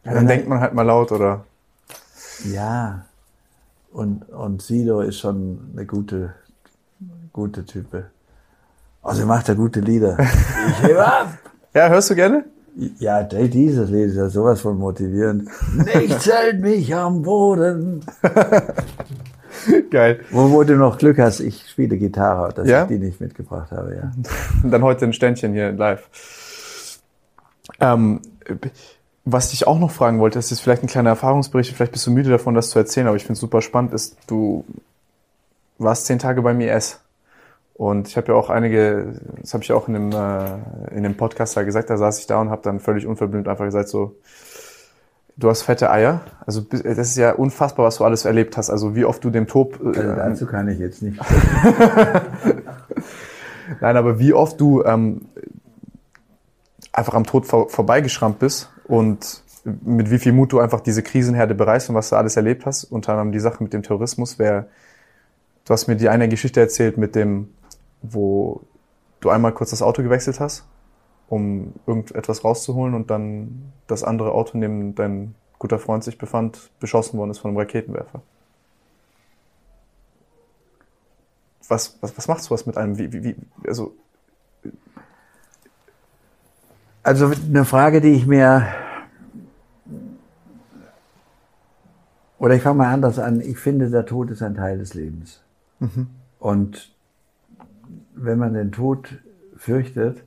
Ja, 0.05 0.13
dann 0.13 0.27
denkt 0.27 0.47
man 0.47 0.59
halt 0.59 0.73
mal 0.73 0.83
laut 0.83 1.11
oder. 1.11 1.45
ja. 2.45 3.05
Und, 3.91 4.27
und 4.29 4.61
Sido 4.61 4.99
ist 4.99 5.19
schon 5.19 5.69
eine 5.73 5.85
gute, 5.85 6.33
gute 7.31 7.63
Type. 7.65 8.07
Also 9.01 9.25
macht 9.25 9.47
er 9.47 9.55
gute 9.55 9.79
Lieder. 9.79 10.17
Ich 10.67 10.83
hebe 10.83 11.05
ab! 11.05 11.37
Ja, 11.73 11.87
hörst 11.89 12.09
du 12.09 12.15
gerne? 12.15 12.43
Ja, 12.99 13.23
dieses 13.23 13.89
Lied 13.89 14.09
ist 14.09 14.17
ja 14.17 14.27
sowas 14.27 14.59
von 14.59 14.77
motivierend. 14.77 15.49
Nichts 15.95 16.25
hält 16.31 16.59
mich 16.59 16.93
am 16.93 17.21
Boden. 17.21 18.03
Geil. 19.91 20.19
Wo, 20.31 20.51
wo 20.51 20.63
du 20.63 20.75
noch 20.75 20.97
Glück 20.97 21.17
hast, 21.19 21.39
ich 21.39 21.69
spiele 21.69 21.97
Gitarre, 21.97 22.53
dass 22.53 22.67
Ja? 22.67 22.81
ich 22.83 22.89
die 22.89 22.99
nicht 22.99 23.21
mitgebracht 23.21 23.71
habe, 23.71 23.95
ja. 23.95 24.11
Und 24.61 24.71
dann 24.71 24.83
heute 24.83 25.05
ein 25.05 25.13
Ständchen 25.13 25.53
hier 25.53 25.71
live. 25.71 26.09
Ähm, 27.79 28.19
was 29.25 29.51
ich 29.53 29.65
auch 29.65 29.79
noch 29.79 29.89
fragen 29.89 30.19
wollte, 30.19 30.37
das 30.37 30.51
ist 30.51 30.59
vielleicht 30.59 30.83
ein 30.83 30.87
kleiner 30.87 31.09
Erfahrungsbericht, 31.09 31.75
vielleicht 31.75 31.91
bist 31.91 32.05
du 32.05 32.11
müde 32.11 32.29
davon, 32.29 32.53
das 32.53 32.69
zu 32.69 32.77
erzählen, 32.77 33.07
aber 33.07 33.17
ich 33.17 33.23
finde 33.23 33.33
es 33.33 33.39
super 33.39 33.63
spannend, 33.63 33.91
ist, 33.93 34.17
du 34.27 34.63
warst 35.79 36.05
zehn 36.05 36.19
Tage 36.19 36.43
beim 36.43 36.61
IS 36.61 36.99
Und 37.73 38.07
ich 38.07 38.17
habe 38.17 38.27
ja 38.27 38.35
auch 38.35 38.51
einige, 38.51 39.19
das 39.41 39.53
habe 39.53 39.63
ich 39.63 39.69
ja 39.69 39.75
auch 39.75 39.87
in 39.87 39.95
dem, 39.95 40.11
äh, 40.11 40.95
in 40.95 41.01
dem 41.01 41.17
Podcast 41.17 41.57
da 41.57 41.63
gesagt, 41.63 41.89
da 41.89 41.97
saß 41.97 42.19
ich 42.19 42.27
da 42.27 42.39
und 42.39 42.51
habe 42.51 42.61
dann 42.61 42.79
völlig 42.79 43.07
unverblümt 43.07 43.47
einfach 43.47 43.65
gesagt 43.65 43.89
so, 43.89 44.15
du 45.37 45.49
hast 45.49 45.63
fette 45.63 45.89
Eier. 45.89 46.21
Also 46.45 46.61
das 46.61 46.83
ist 46.83 47.17
ja 47.17 47.33
unfassbar, 47.33 47.87
was 47.87 47.97
du 47.97 48.05
alles 48.05 48.25
erlebt 48.25 48.57
hast. 48.57 48.69
Also 48.69 48.95
wie 48.95 49.05
oft 49.05 49.23
du 49.23 49.31
dem 49.31 49.47
Tod... 49.47 49.79
Äh, 49.81 49.99
also 49.99 50.15
dazu 50.15 50.45
kann 50.45 50.69
ich 50.69 50.77
jetzt 50.77 51.01
nicht. 51.01 51.19
Nein, 53.81 53.97
aber 53.97 54.19
wie 54.19 54.33
oft 54.33 54.61
du 54.61 54.83
ähm, 54.83 55.21
einfach 56.93 57.15
am 57.15 57.25
Tod 57.25 57.47
vor, 57.47 57.69
vorbeigeschrammt 57.69 58.37
bist 58.37 58.69
und 58.87 59.43
mit 59.63 60.11
wie 60.11 60.19
viel 60.19 60.31
Mut 60.31 60.51
du 60.51 60.59
einfach 60.59 60.81
diese 60.81 61.01
Krisenherde 61.01 61.55
bereist 61.55 61.89
und 61.89 61.95
was 61.95 62.09
du 62.09 62.15
alles 62.15 62.35
erlebt 62.35 62.65
hast. 62.65 62.83
Unter 62.85 63.13
anderem 63.13 63.31
die 63.31 63.39
Sache 63.39 63.63
mit 63.63 63.73
dem 63.73 63.83
Terrorismus. 63.83 64.37
Wer, 64.37 64.67
du 65.65 65.73
hast 65.73 65.87
mir 65.87 65.95
die 65.95 66.09
eine 66.09 66.29
Geschichte 66.29 66.59
erzählt 66.59 66.97
mit 66.97 67.15
dem, 67.15 67.49
wo 68.01 68.61
du 69.21 69.29
einmal 69.29 69.53
kurz 69.53 69.71
das 69.71 69.81
Auto 69.81 70.03
gewechselt 70.03 70.39
hast, 70.39 70.65
um 71.27 71.73
irgendetwas 71.87 72.43
rauszuholen 72.43 72.93
und 72.93 73.09
dann 73.09 73.73
das 73.87 74.03
andere 74.03 74.33
Auto, 74.33 74.53
in 74.53 74.61
dem 74.61 74.95
dein 74.95 75.35
guter 75.57 75.79
Freund 75.79 76.03
sich 76.03 76.19
befand, 76.19 76.69
beschossen 76.79 77.17
worden 77.17 77.31
ist 77.31 77.39
von 77.39 77.49
einem 77.49 77.57
Raketenwerfer. 77.57 78.21
Was, 81.67 81.97
was, 82.01 82.15
was 82.15 82.27
macht 82.27 82.43
sowas 82.43 82.67
mit 82.67 82.77
einem? 82.77 82.99
Wie, 82.99 83.11
wie, 83.11 83.23
wie, 83.23 83.35
also, 83.67 83.95
also 87.05 87.31
eine 87.47 87.65
Frage, 87.65 88.01
die 88.01 88.13
ich 88.13 88.25
mir 88.25 88.65
Oder 92.37 92.55
ich 92.55 92.61
fange 92.61 92.77
mal 92.77 92.93
anders 92.93 93.17
an. 93.17 93.41
Ich 93.41 93.57
finde, 93.57 93.89
der 93.89 94.05
Tod 94.05 94.29
ist 94.29 94.43
ein 94.43 94.55
Teil 94.55 94.77
des 94.77 94.93
Lebens. 94.93 95.41
Mhm. 95.79 96.07
Und 96.37 96.93
wenn 98.13 98.37
man 98.37 98.53
den 98.53 98.71
Tod 98.71 99.17
fürchtet, 99.55 100.23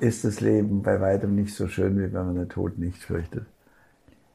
ist 0.00 0.24
das 0.24 0.40
Leben 0.40 0.82
bei 0.82 1.00
weitem 1.00 1.34
nicht 1.34 1.54
so 1.54 1.68
schön, 1.68 1.96
wie 1.98 2.12
wenn 2.12 2.26
man 2.26 2.34
den 2.34 2.48
Tod 2.48 2.78
nicht 2.78 3.02
fürchtet. 3.02 3.46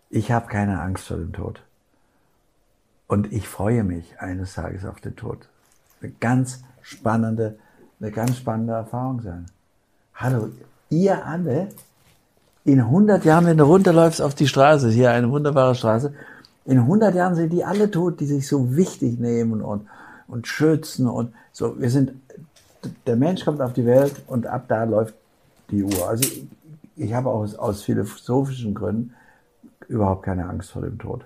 Ich 0.09 0.31
habe 0.31 0.47
keine 0.47 0.81
Angst 0.81 1.07
vor 1.07 1.17
dem 1.17 1.33
Tod. 1.33 1.61
Und 3.07 3.31
ich 3.31 3.47
freue 3.47 3.83
mich 3.83 4.19
eines 4.19 4.53
Tages 4.53 4.85
auf 4.85 4.99
den 4.99 5.15
Tod. 5.15 5.49
Eine 6.01 6.11
ganz 6.19 6.63
spannende, 6.81 7.59
eine 7.99 8.11
ganz 8.11 8.37
spannende 8.37 8.73
Erfahrung 8.73 9.21
sein. 9.21 9.45
Hallo, 10.15 10.49
ihr 11.01 11.25
alle, 11.25 11.69
in 12.63 12.79
100 12.79 13.23
Jahren, 13.25 13.45
wenn 13.45 13.57
du 13.57 13.65
runterläufst 13.65 14.21
auf 14.21 14.33
die 14.33 14.47
Straße, 14.47 14.89
hier 14.89 15.11
eine 15.11 15.29
wunderbare 15.29 15.75
Straße, 15.75 16.13
in 16.65 16.79
100 16.79 17.13
Jahren 17.13 17.35
sind 17.35 17.53
die 17.53 17.63
alle 17.63 17.91
tot, 17.91 18.19
die 18.19 18.25
sich 18.25 18.47
so 18.47 18.75
wichtig 18.75 19.19
nehmen 19.19 19.61
und, 19.61 19.87
und 20.27 20.47
schützen 20.47 21.07
und 21.07 21.33
so. 21.51 21.79
Wir 21.79 21.91
sind, 21.91 22.13
der 23.05 23.15
Mensch 23.15 23.45
kommt 23.45 23.61
auf 23.61 23.73
die 23.73 23.85
Welt 23.85 24.23
und 24.25 24.47
ab 24.47 24.65
da 24.67 24.83
läuft 24.83 25.13
die 25.69 25.83
Uhr. 25.83 26.09
Also 26.09 26.23
ich, 26.23 26.47
ich 26.95 27.13
habe 27.13 27.29
aus, 27.29 27.53
aus 27.55 27.83
philosophischen 27.83 28.73
Gründen 28.73 29.13
überhaupt 29.87 30.23
keine 30.23 30.49
Angst 30.49 30.71
vor 30.71 30.81
dem 30.81 30.97
Tod. 30.97 31.23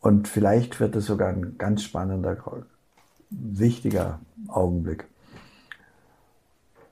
Und 0.00 0.28
vielleicht 0.28 0.78
wird 0.80 0.94
es 0.96 1.06
sogar 1.06 1.30
ein 1.30 1.56
ganz 1.56 1.82
spannender, 1.82 2.36
wichtiger 3.30 4.18
Augenblick. 4.48 5.06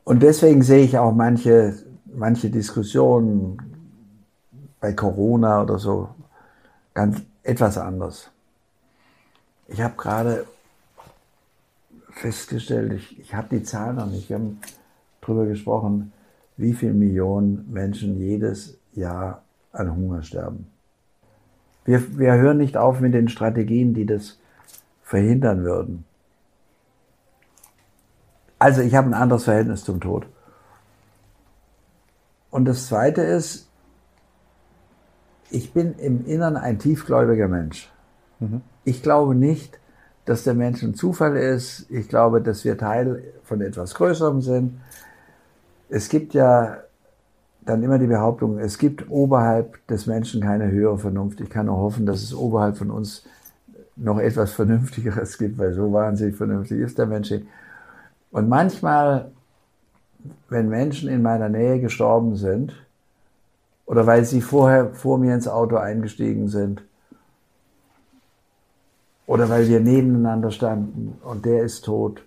Und 0.05 0.23
deswegen 0.23 0.62
sehe 0.62 0.85
ich 0.85 0.99
auch 0.99 1.12
manche, 1.12 1.74
manche 2.05 2.51
Diskussionen 2.51 3.59
bei 4.81 4.93
Corona 4.93 5.62
oder 5.62 5.79
so 5.79 6.09
ganz 6.95 7.23
etwas 7.43 7.79
anders. 7.79 8.31
Ich 9.69 9.81
habe 9.81 9.95
gerade 9.97 10.45
festgestellt, 12.11 12.93
ich, 12.93 13.19
ich 13.19 13.35
habe 13.35 13.57
die 13.57 13.62
Zahl 13.62 13.95
noch 13.95 14.07
nicht, 14.07 14.29
wir 14.29 14.37
haben 14.37 14.61
darüber 15.20 15.47
gesprochen, 15.47 16.12
wie 16.57 16.74
viele 16.74 16.93
Millionen 16.93 17.70
Menschen 17.73 18.19
jedes 18.19 18.77
Jahr 18.93 19.43
an 19.73 19.95
Hunger 19.95 20.23
sterben. 20.23 20.66
Wir, 21.85 22.19
wir 22.19 22.35
hören 22.35 22.59
nicht 22.59 22.77
auf 22.77 23.01
mit 23.01 23.15
den 23.15 23.29
Strategien, 23.29 23.95
die 23.95 24.07
das 24.07 24.39
verhindern 25.03 25.65
würden. 25.65 26.05
Also 28.62 28.80
ich 28.80 28.94
habe 28.94 29.09
ein 29.09 29.14
anderes 29.14 29.43
Verhältnis 29.43 29.82
zum 29.82 29.98
Tod. 29.98 30.24
Und 32.48 32.64
das 32.64 32.86
Zweite 32.86 33.20
ist, 33.20 33.68
ich 35.51 35.72
bin 35.72 35.94
im 35.98 36.24
Innern 36.26 36.56
ein 36.56 36.78
tiefgläubiger 36.78 37.48
Mensch. 37.48 37.90
Mhm. 38.39 38.60
Ich 38.84 39.02
glaube 39.02 39.34
nicht, 39.34 39.80
dass 40.26 40.44
der 40.44 40.55
Mensch 40.55 40.80
ein 40.84 40.94
Zufall 40.94 41.36
ist. 41.36 41.90
Ich 41.90 42.09
glaube, 42.09 42.40
dass 42.40 42.64
wir 42.64 42.78
Teil 42.78 43.24
von 43.43 43.60
etwas 43.62 43.97
Größerem 43.97 44.43
sind. 44.43 44.80
Es 45.89 46.09
gibt 46.09 46.32
ja 46.32 46.76
dann 47.62 47.82
immer 47.82 47.98
die 47.98 48.06
Behauptung, 48.06 48.60
es 48.60 48.78
gibt 48.78 49.10
oberhalb 49.10 49.84
des 49.89 50.06
Menschen 50.06 50.40
keine 50.40 50.70
höhere 50.70 50.98
Vernunft. 50.98 51.40
Ich 51.40 51.51
kann 51.51 51.66
nur 51.66 51.78
hoffen, 51.78 52.06
dass 52.06 52.22
es 52.22 52.32
oberhalb 52.32 52.76
von 52.76 52.93
uns 52.93 53.24
noch 53.97 54.20
etwas 54.20 54.52
Vernünftigeres 54.52 55.36
gibt, 55.36 55.59
weil 55.59 55.72
so 55.72 55.93
wahnsinnig 55.93 56.36
vernünftig 56.36 56.78
ist 56.78 56.97
der 56.97 57.06
Mensch. 57.06 57.32
Und 58.33 58.49
manchmal, 58.49 59.31
wenn 60.49 60.69
Menschen 60.69 61.09
in 61.09 61.23
meiner 61.23 61.49
Nähe 61.49 61.81
gestorben 61.81 62.37
sind, 62.37 62.75
oder 63.87 64.07
weil 64.07 64.25
sie 64.25 64.41
vorher 64.41 64.95
vor 64.95 65.19
mir 65.19 65.35
ins 65.35 65.47
Auto 65.47 65.77
eingestiegen 65.77 66.49
sind. 66.49 66.83
Oder 69.27 69.49
weil 69.49 69.69
wir 69.69 69.81
nebeneinander 69.81 70.51
standen 70.51 71.19
und 71.23 71.45
der 71.45 71.63
ist 71.63 71.85
tot. 71.85 72.23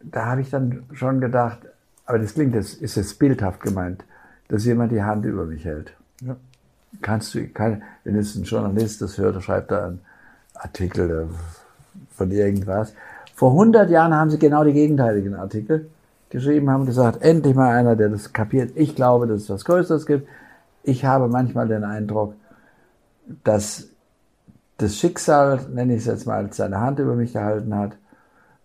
Da 0.00 0.26
habe 0.26 0.42
ich 0.42 0.50
dann 0.50 0.84
schon 0.92 1.20
gedacht, 1.20 1.60
aber 2.06 2.18
das 2.18 2.34
klingt, 2.34 2.54
das 2.54 2.74
ist 2.74 2.96
jetzt 2.96 3.18
bildhaft 3.18 3.60
gemeint, 3.60 4.04
dass 4.48 4.64
jemand 4.64 4.92
die 4.92 5.02
Hand 5.02 5.24
über 5.24 5.44
mich 5.44 5.64
hält. 5.64 5.94
Ja. 6.20 6.36
Kannst 7.02 7.34
du, 7.34 7.46
kann, 7.48 7.82
wenn 8.04 8.16
jetzt 8.16 8.34
ein 8.34 8.44
Journalist 8.44 9.02
das 9.02 9.18
hört, 9.18 9.42
schreibt 9.42 9.70
er 9.70 9.86
einen 9.86 10.00
Artikel 10.54 11.28
von 12.16 12.30
irgendwas. 12.30 12.92
Vor 13.38 13.52
100 13.52 13.88
Jahren 13.88 14.12
haben 14.12 14.30
sie 14.30 14.38
genau 14.40 14.64
die 14.64 14.72
gegenteiligen 14.72 15.36
Artikel 15.36 15.88
geschrieben 16.28 16.68
haben, 16.70 16.86
gesagt, 16.86 17.22
endlich 17.22 17.54
mal 17.54 17.70
einer, 17.70 17.94
der 17.94 18.08
das 18.08 18.32
kapiert. 18.32 18.72
Ich 18.74 18.96
glaube, 18.96 19.28
dass 19.28 19.42
es 19.42 19.50
was 19.50 19.64
Größeres 19.64 20.06
gibt. 20.06 20.28
Ich 20.82 21.04
habe 21.04 21.28
manchmal 21.28 21.68
den 21.68 21.84
Eindruck, 21.84 22.34
dass 23.44 23.90
das 24.78 24.96
Schicksal, 24.96 25.60
nenne 25.72 25.94
ich 25.94 26.00
es 26.00 26.06
jetzt 26.06 26.26
mal, 26.26 26.52
seine 26.52 26.80
Hand 26.80 26.98
über 26.98 27.14
mich 27.14 27.32
gehalten 27.32 27.76
hat. 27.76 27.96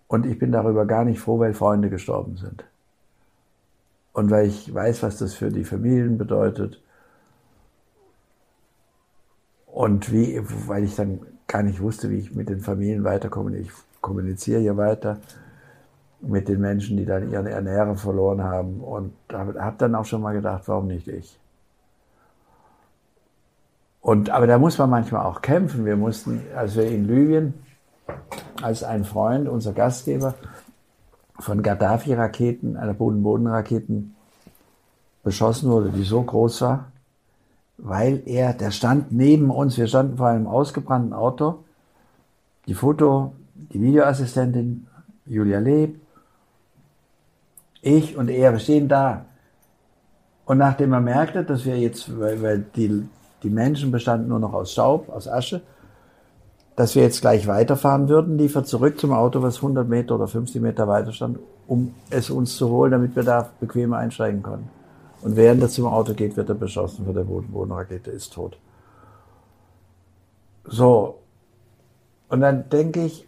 Und 0.08 0.26
ich 0.26 0.40
bin 0.40 0.52
darüber 0.52 0.88
gar 0.88 1.06
nicht 1.06 1.20
froh, 1.20 1.38
weil 1.38 1.54
Freunde 1.54 1.92
gestorben 1.92 2.38
sind. 2.38 2.64
Und 4.12 4.32
weil 4.32 4.48
ich 4.48 4.74
weiß, 4.74 5.04
was 5.04 5.20
das 5.20 5.36
für 5.36 5.52
die 5.52 5.66
Familien 5.66 6.18
bedeutet. 6.18 6.82
Und 9.68 10.12
wie, 10.12 10.42
weil 10.68 10.84
ich 10.84 10.96
dann 10.96 11.20
gar 11.48 11.62
nicht 11.62 11.80
wusste, 11.80 12.10
wie 12.10 12.18
ich 12.18 12.34
mit 12.34 12.50
den 12.50 12.62
Familien 12.62 13.04
weiterkomme. 13.04 13.56
Ich 13.58 13.70
kommuniziere 14.04 14.60
hier 14.60 14.78
weiter 14.78 15.18
mit 16.22 16.48
den 16.48 16.62
Menschen, 16.62 16.98
die 16.98 17.06
dann 17.06 17.32
ihren 17.32 17.48
Ernährer 17.48 17.96
verloren 17.96 18.44
haben. 18.44 18.82
Und 18.82 19.14
habe 19.32 19.76
dann 19.80 19.96
auch 19.96 20.06
schon 20.06 20.22
mal 20.22 20.34
gedacht, 20.34 20.64
warum 20.68 20.88
nicht 20.88 21.08
ich? 21.08 21.40
Und, 24.02 24.30
aber 24.30 24.46
da 24.48 24.60
muss 24.60 24.78
man 24.78 24.90
manchmal 24.90 25.26
auch 25.26 25.42
kämpfen. 25.42 25.86
Wir 25.86 25.96
mussten, 25.96 26.42
als 26.56 26.76
wir 26.76 26.86
in 26.86 27.08
Libyen, 27.08 27.54
als 28.62 28.84
ein 28.84 29.06
Freund, 29.06 29.50
unser 29.50 29.74
Gastgeber, 29.74 30.36
von 31.40 31.64
Gaddafi-Raketen, 31.64 32.78
einer 32.78 32.94
Boden-Boden-Raketen 32.94 34.16
beschossen 35.24 35.72
wurde, 35.72 35.90
die 35.90 36.04
so 36.04 36.22
groß 36.22 36.62
war, 36.62 36.92
weil 37.78 38.22
er, 38.26 38.54
der 38.54 38.72
stand 38.72 39.12
neben 39.12 39.50
uns, 39.50 39.78
wir 39.78 39.88
standen 39.88 40.18
vor 40.18 40.28
einem 40.28 40.48
ausgebrannten 40.48 41.14
Auto, 41.14 41.64
die 42.68 42.76
Foto, 42.76 43.34
die 43.74 43.82
Videoassistentin 43.82 44.88
Julia 45.26 45.60
Leb, 45.60 46.00
ich 47.82 48.16
und 48.16 48.30
er, 48.30 48.54
wir 48.54 48.60
stehen 48.60 48.88
da. 48.88 49.26
Und 50.46 50.58
nachdem 50.58 50.94
er 50.94 51.02
merkte, 51.02 51.44
dass 51.44 51.66
wir 51.66 51.78
jetzt, 51.78 52.20
weil, 52.20 52.66
die, 52.76 53.08
die 53.44 53.50
Menschen 53.50 53.92
bestanden 53.92 54.30
nur 54.30 54.40
noch 54.40 54.54
aus 54.54 54.72
Staub, 54.72 55.10
aus 55.10 55.28
Asche, 55.28 55.62
dass 56.76 56.96
wir 56.96 57.04
jetzt 57.04 57.22
gleich 57.22 57.48
weiterfahren 57.48 58.10
würden, 58.10 58.38
lief 58.38 58.56
er 58.56 58.64
zurück 58.64 59.00
zum 59.00 59.12
Auto, 59.12 59.42
was 59.42 59.58
100 59.58 59.88
Meter 59.88 60.16
oder 60.16 60.28
50 60.28 60.62
Meter 60.62 60.88
weiter 60.88 61.12
stand, 61.12 61.40
um 61.68 61.94
es 62.10 62.30
uns 62.30 62.58
zu 62.58 62.70
holen, 62.70 62.92
damit 62.92 63.16
wir 63.16 63.24
da 63.24 63.50
bequem 63.60 63.94
einsteigen 63.94 64.42
konnten. 64.42 64.70
Und 65.22 65.36
während 65.36 65.62
er 65.62 65.70
zum 65.70 65.86
Auto 65.86 66.14
geht, 66.14 66.36
wird 66.36 66.50
er 66.50 66.56
beschossen 66.56 67.06
von 67.06 67.14
der 67.14 67.24
Bodenrakete, 67.24 68.12
ist 68.12 68.34
tot. 68.34 68.58
So. 70.66 71.20
Und 72.30 72.42
dann 72.42 72.70
denke 72.70 73.06
ich, 73.06 73.28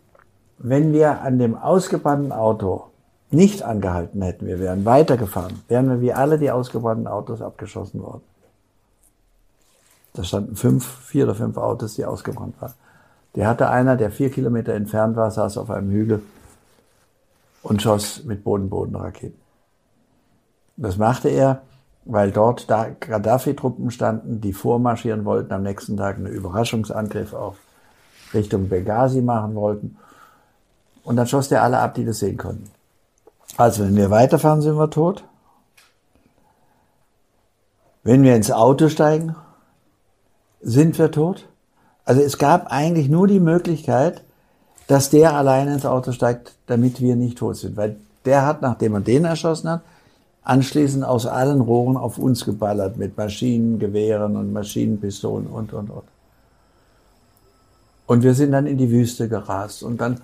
wenn 0.57 0.93
wir 0.93 1.21
an 1.21 1.39
dem 1.39 1.55
ausgebrannten 1.55 2.31
Auto 2.31 2.85
nicht 3.31 3.63
angehalten 3.63 4.21
hätten, 4.21 4.47
wir 4.47 4.59
wären 4.59 4.85
weitergefahren, 4.85 5.61
wären 5.67 5.89
wir 5.89 6.01
wie 6.01 6.13
alle 6.13 6.37
die 6.37 6.51
ausgebrannten 6.51 7.07
Autos 7.07 7.41
abgeschossen 7.41 8.01
worden. 8.01 8.23
Da 10.13 10.23
standen 10.23 10.55
fünf, 10.55 10.85
vier 10.85 11.25
oder 11.25 11.35
fünf 11.35 11.57
Autos, 11.57 11.95
die 11.95 12.05
ausgebrannt 12.05 12.59
waren. 12.61 12.73
Der 13.35 13.47
hatte 13.47 13.69
einer, 13.69 13.97
der 13.97 14.11
vier 14.11 14.29
Kilometer 14.31 14.73
entfernt 14.73 15.17
war, 15.17 15.29
saß 15.29 15.57
auf 15.57 15.69
einem 15.69 15.91
Hügel 15.91 16.21
und 17.63 17.81
schoss 17.81 18.23
mit 18.23 18.43
Boden-Boden-Raketen. 18.43 19.39
Das 20.77 20.97
machte 20.97 21.29
er, 21.29 21.61
weil 22.05 22.31
dort 22.31 22.69
da 22.69 22.87
Gaddafi-Truppen 22.99 23.91
standen, 23.91 24.39
die 24.39 24.53
vormarschieren 24.53 25.25
wollten, 25.25 25.51
am 25.51 25.63
nächsten 25.63 25.97
Tag 25.97 26.17
einen 26.17 26.27
Überraschungsangriff 26.27 27.33
auf 27.33 27.57
Richtung 28.33 28.69
Benghazi 28.69 29.21
machen 29.21 29.55
wollten. 29.55 29.97
Und 31.05 31.15
dann 31.15 31.27
schoss 31.27 31.47
der 31.47 31.63
alle 31.63 31.79
ab, 31.79 31.93
die 31.93 32.03
das 32.03 32.19
sehen 32.19 32.35
konnten. 32.35 32.69
Also 33.55 33.83
wenn 33.85 33.95
wir 33.95 34.09
weiterfahren, 34.09 34.61
sind 34.61 34.75
wir 34.75 34.89
tot. 34.89 35.23
Wenn 38.03 38.23
wir 38.23 38.35
ins 38.35 38.51
Auto 38.51 38.89
steigen, 38.89 39.35
sind 40.61 40.97
wir 40.97 41.11
tot. 41.11 41.47
Also 42.03 42.21
es 42.21 42.37
gab 42.37 42.71
eigentlich 42.71 43.07
nur 43.07 43.27
die 43.27 43.39
Möglichkeit, 43.39 44.23
dass 44.87 45.09
der 45.09 45.33
alleine 45.35 45.73
ins 45.73 45.85
Auto 45.85 46.11
steigt, 46.11 46.55
damit 46.67 46.99
wir 47.01 47.15
nicht 47.15 47.37
tot 47.37 47.55
sind. 47.57 47.77
Weil 47.77 47.97
der 48.25 48.45
hat, 48.45 48.61
nachdem 48.61 48.95
er 48.95 49.01
den 49.01 49.25
erschossen 49.25 49.69
hat, 49.69 49.81
anschließend 50.43 51.03
aus 51.03 51.25
allen 51.27 51.61
Rohren 51.61 51.97
auf 51.97 52.17
uns 52.17 52.45
geballert 52.45 52.97
mit 52.97 53.15
Maschinengewehren 53.17 54.37
und 54.37 54.53
Maschinenpistolen 54.53 55.47
und, 55.47 55.73
und, 55.73 55.89
und. 55.89 56.03
Und 58.07 58.23
wir 58.23 58.35
sind 58.35 58.51
dann 58.51 58.67
in 58.67 58.77
die 58.77 58.91
Wüste 58.91 59.29
gerast 59.29 59.81
und 59.81 60.01
dann 60.01 60.21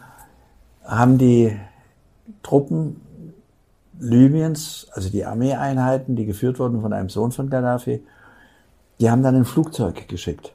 haben 0.83 1.17
die 1.17 1.57
Truppen 2.43 3.01
Libyens, 3.99 4.87
also 4.93 5.09
die 5.09 5.25
Armeeeinheiten, 5.25 6.15
die 6.15 6.25
geführt 6.25 6.59
wurden 6.59 6.81
von 6.81 6.91
einem 6.91 7.09
Sohn 7.09 7.31
von 7.31 7.49
Gaddafi, 7.49 8.03
die 8.99 9.09
haben 9.09 9.23
dann 9.23 9.35
ein 9.35 9.45
Flugzeug 9.45 10.07
geschickt. 10.07 10.53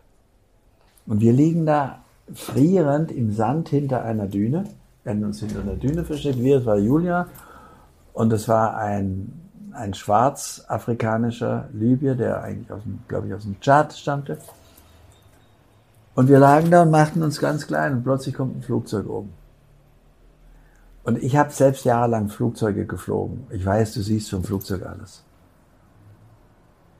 Und 1.06 1.20
wir 1.20 1.32
liegen 1.32 1.66
da 1.66 2.00
frierend 2.34 3.12
im 3.12 3.32
Sand 3.32 3.68
hinter 3.68 4.04
einer 4.04 4.26
Düne. 4.26 4.64
Wir 5.04 5.12
haben 5.12 5.22
uns 5.22 5.40
hinter 5.40 5.60
einer 5.60 5.76
Düne 5.76 6.04
versteckt. 6.04 6.38
Wir, 6.38 6.58
es 6.58 6.66
war 6.66 6.76
Julia. 6.76 7.28
Und 8.12 8.32
es 8.32 8.48
war 8.48 8.76
ein, 8.76 9.32
ein 9.72 9.94
schwarzafrikanischer 9.94 11.68
Libyer, 11.72 12.14
der 12.14 12.42
eigentlich 12.42 12.72
aus 12.72 12.82
dem, 12.82 12.98
glaube 13.06 13.28
ich, 13.28 13.34
aus 13.34 13.42
dem 13.42 13.60
Tschad 13.60 13.92
stammte. 13.92 14.38
Und 16.14 16.28
wir 16.28 16.38
lagen 16.38 16.70
da 16.70 16.82
und 16.82 16.90
machten 16.90 17.22
uns 17.22 17.38
ganz 17.38 17.66
klein 17.66 17.92
und 17.92 18.02
plötzlich 18.02 18.34
kommt 18.34 18.56
ein 18.56 18.62
Flugzeug 18.62 19.08
oben. 19.08 19.32
Und 21.06 21.22
ich 21.22 21.36
habe 21.36 21.52
selbst 21.52 21.84
jahrelang 21.84 22.28
Flugzeuge 22.28 22.84
geflogen. 22.84 23.46
Ich 23.50 23.64
weiß, 23.64 23.94
du 23.94 24.02
siehst 24.02 24.28
vom 24.28 24.42
Flugzeug 24.42 24.84
alles. 24.84 25.22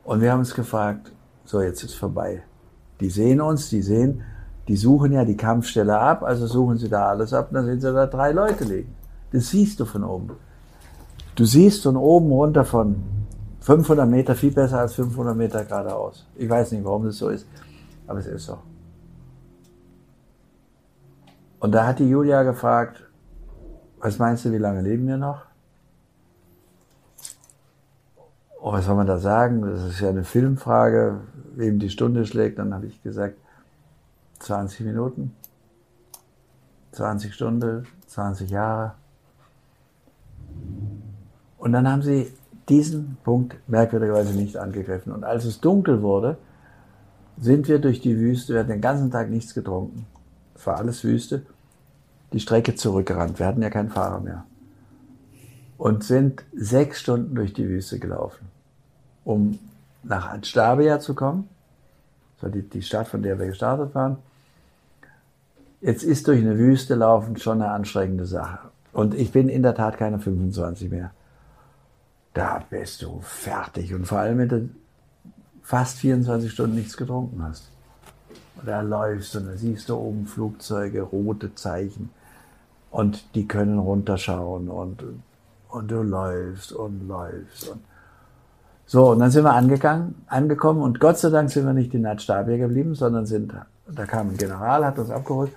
Und 0.04 0.20
wir 0.20 0.30
haben 0.30 0.38
uns 0.38 0.54
gefragt, 0.54 1.10
so 1.44 1.60
jetzt 1.60 1.82
ist 1.82 1.94
vorbei. 1.94 2.44
Die 3.00 3.10
sehen 3.10 3.40
uns, 3.40 3.68
die 3.68 3.82
sehen, 3.82 4.22
die 4.68 4.76
suchen 4.76 5.10
ja 5.10 5.24
die 5.24 5.36
Kampfstelle 5.36 5.98
ab, 5.98 6.22
also 6.22 6.46
suchen 6.46 6.78
sie 6.78 6.88
da 6.88 7.08
alles 7.08 7.32
ab, 7.32 7.48
und 7.48 7.54
dann 7.54 7.66
sehen 7.66 7.80
sie 7.80 7.92
da 7.92 8.06
drei 8.06 8.30
Leute 8.30 8.62
liegen. 8.62 8.94
Das 9.32 9.48
siehst 9.48 9.80
du 9.80 9.84
von 9.84 10.04
oben. 10.04 10.36
Du 11.34 11.44
siehst 11.44 11.82
von 11.82 11.96
oben 11.96 12.30
runter 12.30 12.64
von 12.64 13.02
500 13.58 14.08
Meter 14.08 14.36
viel 14.36 14.52
besser 14.52 14.78
als 14.78 14.94
500 14.94 15.36
Meter 15.36 15.64
geradeaus. 15.64 16.28
Ich 16.36 16.48
weiß 16.48 16.70
nicht, 16.70 16.84
warum 16.84 17.06
das 17.06 17.18
so 17.18 17.28
ist, 17.28 17.44
aber 18.06 18.20
es 18.20 18.28
ist 18.28 18.46
so. 18.46 18.58
Und 21.58 21.72
da 21.72 21.88
hat 21.88 21.98
die 21.98 22.08
Julia 22.08 22.44
gefragt, 22.44 23.05
was 24.06 24.20
meinst 24.20 24.44
du, 24.44 24.52
wie 24.52 24.58
lange 24.58 24.82
leben 24.82 25.08
wir 25.08 25.16
noch? 25.16 25.42
Oh, 28.60 28.72
was 28.72 28.84
soll 28.84 28.94
man 28.94 29.08
da 29.08 29.18
sagen? 29.18 29.62
Das 29.62 29.82
ist 29.82 29.98
ja 29.98 30.10
eine 30.10 30.22
Filmfrage, 30.22 31.22
wem 31.56 31.80
die 31.80 31.90
Stunde 31.90 32.24
schlägt. 32.24 32.60
Dann 32.60 32.72
habe 32.72 32.86
ich 32.86 33.02
gesagt, 33.02 33.36
20 34.38 34.86
Minuten, 34.86 35.34
20 36.92 37.34
Stunden, 37.34 37.84
20 38.06 38.48
Jahre. 38.48 38.94
Und 41.58 41.72
dann 41.72 41.88
haben 41.88 42.02
sie 42.02 42.32
diesen 42.68 43.16
Punkt 43.24 43.56
merkwürdigerweise 43.66 44.34
nicht 44.34 44.56
angegriffen. 44.56 45.12
Und 45.12 45.24
als 45.24 45.44
es 45.44 45.60
dunkel 45.60 46.00
wurde, 46.00 46.38
sind 47.38 47.66
wir 47.66 47.80
durch 47.80 48.00
die 48.00 48.16
Wüste, 48.16 48.52
wir 48.52 48.60
hatten 48.60 48.70
den 48.70 48.80
ganzen 48.80 49.10
Tag 49.10 49.30
nichts 49.30 49.52
getrunken. 49.52 50.06
Es 50.54 50.64
war 50.64 50.76
alles 50.76 51.02
Wüste, 51.02 51.44
die 52.32 52.40
Strecke 52.40 52.74
zurückgerannt. 52.74 53.38
Wir 53.38 53.46
hatten 53.46 53.62
ja 53.62 53.70
keinen 53.70 53.90
Fahrer 53.90 54.20
mehr. 54.20 54.44
Und 55.78 56.04
sind 56.04 56.44
sechs 56.54 57.00
Stunden 57.00 57.34
durch 57.34 57.52
die 57.52 57.68
Wüste 57.68 57.98
gelaufen, 57.98 58.46
um 59.24 59.58
nach 60.02 60.30
Anstabia 60.30 61.00
zu 61.00 61.14
kommen. 61.14 61.48
Das 62.36 62.44
war 62.44 62.50
die, 62.50 62.62
die 62.62 62.82
Stadt, 62.82 63.08
von 63.08 63.22
der 63.22 63.38
wir 63.38 63.46
gestartet 63.46 63.94
waren. 63.94 64.18
Jetzt 65.80 66.02
ist 66.02 66.26
durch 66.28 66.40
eine 66.40 66.58
Wüste 66.58 66.94
laufen 66.94 67.36
schon 67.36 67.60
eine 67.60 67.70
anstrengende 67.70 68.26
Sache. 68.26 68.58
Und 68.92 69.14
ich 69.14 69.32
bin 69.32 69.48
in 69.48 69.62
der 69.62 69.74
Tat 69.74 69.98
keine 69.98 70.18
25 70.18 70.90
mehr. 70.90 71.10
Da 72.32 72.64
bist 72.70 73.02
du 73.02 73.20
fertig. 73.20 73.94
Und 73.94 74.06
vor 74.06 74.18
allem, 74.18 74.38
wenn 74.38 74.48
du 74.48 74.68
fast 75.62 75.98
24 75.98 76.50
Stunden 76.50 76.76
nichts 76.76 76.96
getrunken 76.96 77.42
hast. 77.42 77.70
Und 78.56 78.68
da 78.68 78.80
läufst 78.80 79.34
du 79.34 79.38
und 79.38 79.46
da 79.46 79.56
siehst 79.56 79.88
du 79.88 79.96
oben 79.96 80.26
Flugzeuge, 80.26 81.02
rote 81.02 81.54
Zeichen. 81.54 82.10
Und 82.90 83.34
die 83.34 83.46
können 83.46 83.78
runterschauen 83.78 84.68
und, 84.68 85.04
und 85.68 85.90
du 85.90 86.02
läufst 86.02 86.72
und 86.72 87.06
läufst. 87.06 87.68
Und 87.68 87.80
so, 88.86 89.10
und 89.10 89.18
dann 89.18 89.32
sind 89.32 89.44
wir 89.44 89.52
angegangen, 89.52 90.14
angekommen 90.28 90.80
und 90.80 91.00
Gott 91.00 91.18
sei 91.18 91.30
Dank 91.30 91.50
sind 91.50 91.66
wir 91.66 91.72
nicht 91.72 91.92
in 91.92 92.02
Nadstabia 92.02 92.56
geblieben, 92.56 92.94
sondern 92.94 93.26
sind, 93.26 93.52
da 93.88 94.06
kam 94.06 94.30
ein 94.30 94.36
General, 94.36 94.86
hat 94.86 94.98
uns 94.98 95.10
abgeholt, 95.10 95.50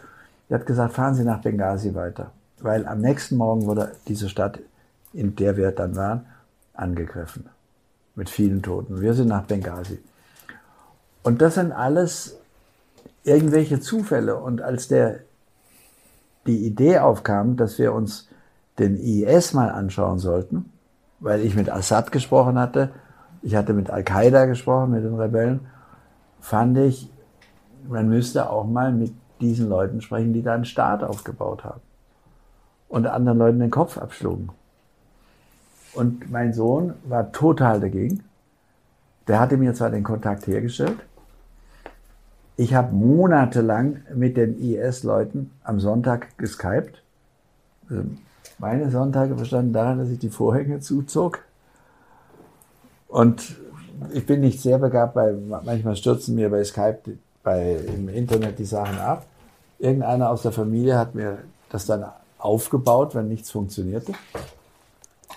der 0.50 0.60
hat 0.60 0.66
gesagt, 0.66 0.94
fahren 0.94 1.14
Sie 1.14 1.24
nach 1.24 1.40
Benghazi 1.40 1.94
weiter. 1.94 2.32
Weil 2.60 2.88
am 2.88 3.02
nächsten 3.02 3.38
Morgen 3.38 3.68
wurde 3.68 3.92
diese 4.08 4.30
Stadt, 4.30 4.60
in 5.14 5.36
der 5.36 5.58
wir 5.58 5.72
dann 5.72 5.96
waren, 5.96 6.26
angegriffen. 6.74 7.46
Mit 8.16 8.30
vielen 8.30 8.64
Toten. 8.64 9.00
Wir 9.00 9.14
sind 9.14 9.28
nach 9.28 9.44
Benghazi. 9.44 10.00
Und 11.22 11.42
das 11.42 11.54
sind 11.54 11.72
alles 11.72 12.39
irgendwelche 13.30 13.80
Zufälle. 13.80 14.38
Und 14.38 14.62
als 14.62 14.88
der, 14.88 15.20
die 16.48 16.66
Idee 16.66 17.00
aufkam, 17.00 17.56
dass 17.56 17.78
wir 17.78 17.94
uns 17.94 18.28
den 18.80 18.98
IS 18.98 19.54
mal 19.54 19.70
anschauen 19.70 20.20
sollten, 20.20 20.72
weil 21.20 21.42
ich 21.42 21.56
mit 21.56 21.70
Assad 21.70 22.12
gesprochen 22.12 22.58
hatte, 22.58 22.92
ich 23.42 23.56
hatte 23.56 23.74
mit 23.74 23.90
Al-Qaida 23.90 24.46
gesprochen, 24.46 24.92
mit 24.92 25.04
den 25.04 25.16
Rebellen, 25.16 25.62
fand 26.42 26.78
ich, 26.78 27.10
man 27.88 28.10
müsste 28.10 28.50
auch 28.50 28.66
mal 28.66 28.92
mit 28.92 29.14
diesen 29.40 29.70
Leuten 29.70 30.02
sprechen, 30.02 30.34
die 30.34 30.44
da 30.44 30.54
einen 30.54 30.66
Staat 30.66 31.04
aufgebaut 31.04 31.64
haben 31.64 31.82
und 32.90 33.08
anderen 33.08 33.38
Leuten 33.38 33.60
den 33.60 33.72
Kopf 33.72 33.98
abschlugen. 33.98 34.50
Und 35.94 36.30
mein 36.30 36.54
Sohn 36.54 36.94
war 37.06 37.32
total 37.32 37.80
dagegen. 37.80 38.24
Der 39.28 39.40
hatte 39.40 39.58
mir 39.58 39.74
zwar 39.74 39.90
den 39.90 40.04
Kontakt 40.04 40.48
hergestellt. 40.48 40.98
Ich 42.60 42.74
habe 42.74 42.94
monatelang 42.94 44.02
mit 44.14 44.36
den 44.36 44.60
IS-Leuten 44.60 45.52
am 45.64 45.80
Sonntag 45.80 46.38
geskypt. 46.38 47.02
Also 47.90 48.04
meine 48.58 48.92
Sonntage 48.92 49.34
bestanden 49.34 49.72
darin, 49.72 49.98
dass 49.98 50.10
ich 50.10 50.20
die 50.20 50.30
Vorhänge 50.30 50.82
zuzog 50.82 51.40
und 53.08 53.56
ich 54.12 54.26
bin 54.26 54.42
nicht 54.42 54.62
sehr 54.62 54.78
begabt, 54.78 55.16
weil 55.16 55.38
manchmal 55.38 55.96
stürzen 55.96 56.36
mir 56.36 56.50
bei 56.50 56.62
Skype, 56.66 57.00
bei, 57.44 57.78
im 57.96 58.10
Internet 58.10 58.60
die 58.60 58.66
Sachen 58.66 59.00
ab. 59.00 59.26
Irgendeiner 59.78 60.30
aus 60.30 60.42
der 60.42 60.52
Familie 60.52 60.98
hat 60.98 61.16
mir 61.16 61.38
das 61.70 61.86
dann 61.86 62.04
aufgebaut, 62.40 63.16
wenn 63.16 63.30
nichts 63.30 63.52
funktionierte. 63.52 64.12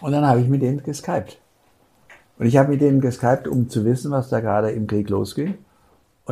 Und 0.00 0.10
dann 0.10 0.26
habe 0.26 0.40
ich 0.40 0.48
mit 0.48 0.60
denen 0.60 0.82
geskypt. 0.82 1.38
Und 2.40 2.46
ich 2.46 2.56
habe 2.56 2.70
mit 2.70 2.80
denen 2.80 3.00
geskypt, 3.00 3.46
um 3.46 3.68
zu 3.68 3.84
wissen, 3.84 4.10
was 4.10 4.28
da 4.28 4.40
gerade 4.40 4.72
im 4.72 4.88
Krieg 4.88 5.08
losging. 5.08 5.54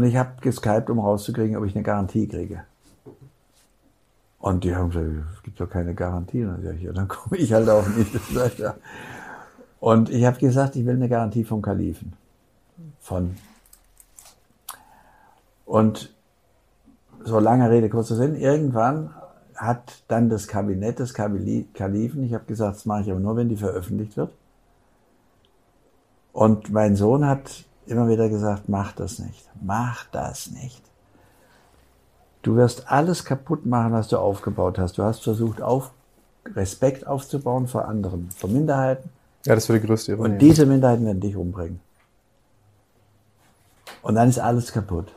Und 0.00 0.06
ich 0.06 0.16
habe 0.16 0.30
geskypt, 0.40 0.88
um 0.88 0.98
rauszukriegen, 0.98 1.58
ob 1.58 1.66
ich 1.66 1.74
eine 1.74 1.82
Garantie 1.82 2.26
kriege. 2.26 2.64
Und 4.38 4.64
die 4.64 4.74
haben 4.74 4.88
gesagt, 4.88 5.06
es 5.36 5.42
gibt 5.42 5.60
doch 5.60 5.68
keine 5.68 5.94
Garantie. 5.94 6.42
Und 6.42 6.64
dann 6.64 6.80
ja, 6.80 6.90
dann 6.90 7.06
komme 7.06 7.36
ich 7.36 7.52
halt 7.52 7.68
auch 7.68 7.86
nicht. 7.86 8.10
Und 9.78 10.08
ich 10.08 10.24
habe 10.24 10.38
gesagt, 10.38 10.74
ich 10.76 10.86
will 10.86 10.94
eine 10.94 11.10
Garantie 11.10 11.44
vom 11.44 11.60
Kalifen. 11.60 12.14
Von. 12.98 13.36
Und 15.66 16.14
so 17.22 17.38
lange 17.38 17.68
Rede, 17.68 17.90
kurzer 17.90 18.16
Sinn, 18.16 18.36
irgendwann 18.36 19.10
hat 19.54 20.02
dann 20.08 20.30
das 20.30 20.48
Kabinett 20.48 20.98
des 20.98 21.12
Kalifen, 21.12 22.24
ich 22.24 22.32
habe 22.32 22.46
gesagt, 22.46 22.76
das 22.76 22.86
mache 22.86 23.02
ich 23.02 23.10
aber 23.10 23.20
nur, 23.20 23.36
wenn 23.36 23.50
die 23.50 23.56
veröffentlicht 23.56 24.16
wird. 24.16 24.32
Und 26.32 26.70
mein 26.70 26.96
Sohn 26.96 27.26
hat 27.26 27.66
immer 27.90 28.08
wieder 28.08 28.28
gesagt, 28.28 28.68
mach 28.68 28.92
das 28.92 29.18
nicht, 29.18 29.48
mach 29.60 30.04
das 30.06 30.50
nicht. 30.50 30.82
Du 32.42 32.56
wirst 32.56 32.90
alles 32.90 33.24
kaputt 33.24 33.66
machen, 33.66 33.92
was 33.92 34.08
du 34.08 34.18
aufgebaut 34.18 34.78
hast. 34.78 34.96
Du 34.96 35.02
hast 35.02 35.22
versucht, 35.22 35.60
auf, 35.60 35.90
Respekt 36.54 37.06
aufzubauen 37.06 37.68
vor 37.68 37.86
anderen, 37.86 38.30
vor 38.30 38.48
Minderheiten. 38.48 39.10
Ja, 39.44 39.54
das 39.54 39.68
wäre 39.68 39.78
die 39.78 39.86
größte 39.86 40.12
Ironie. 40.12 40.32
Und 40.32 40.38
diese 40.38 40.64
Minderheiten 40.64 41.04
werden 41.04 41.20
dich 41.20 41.36
umbringen. 41.36 41.80
Und 44.02 44.14
dann 44.14 44.28
ist 44.28 44.38
alles 44.38 44.72
kaputt. 44.72 45.12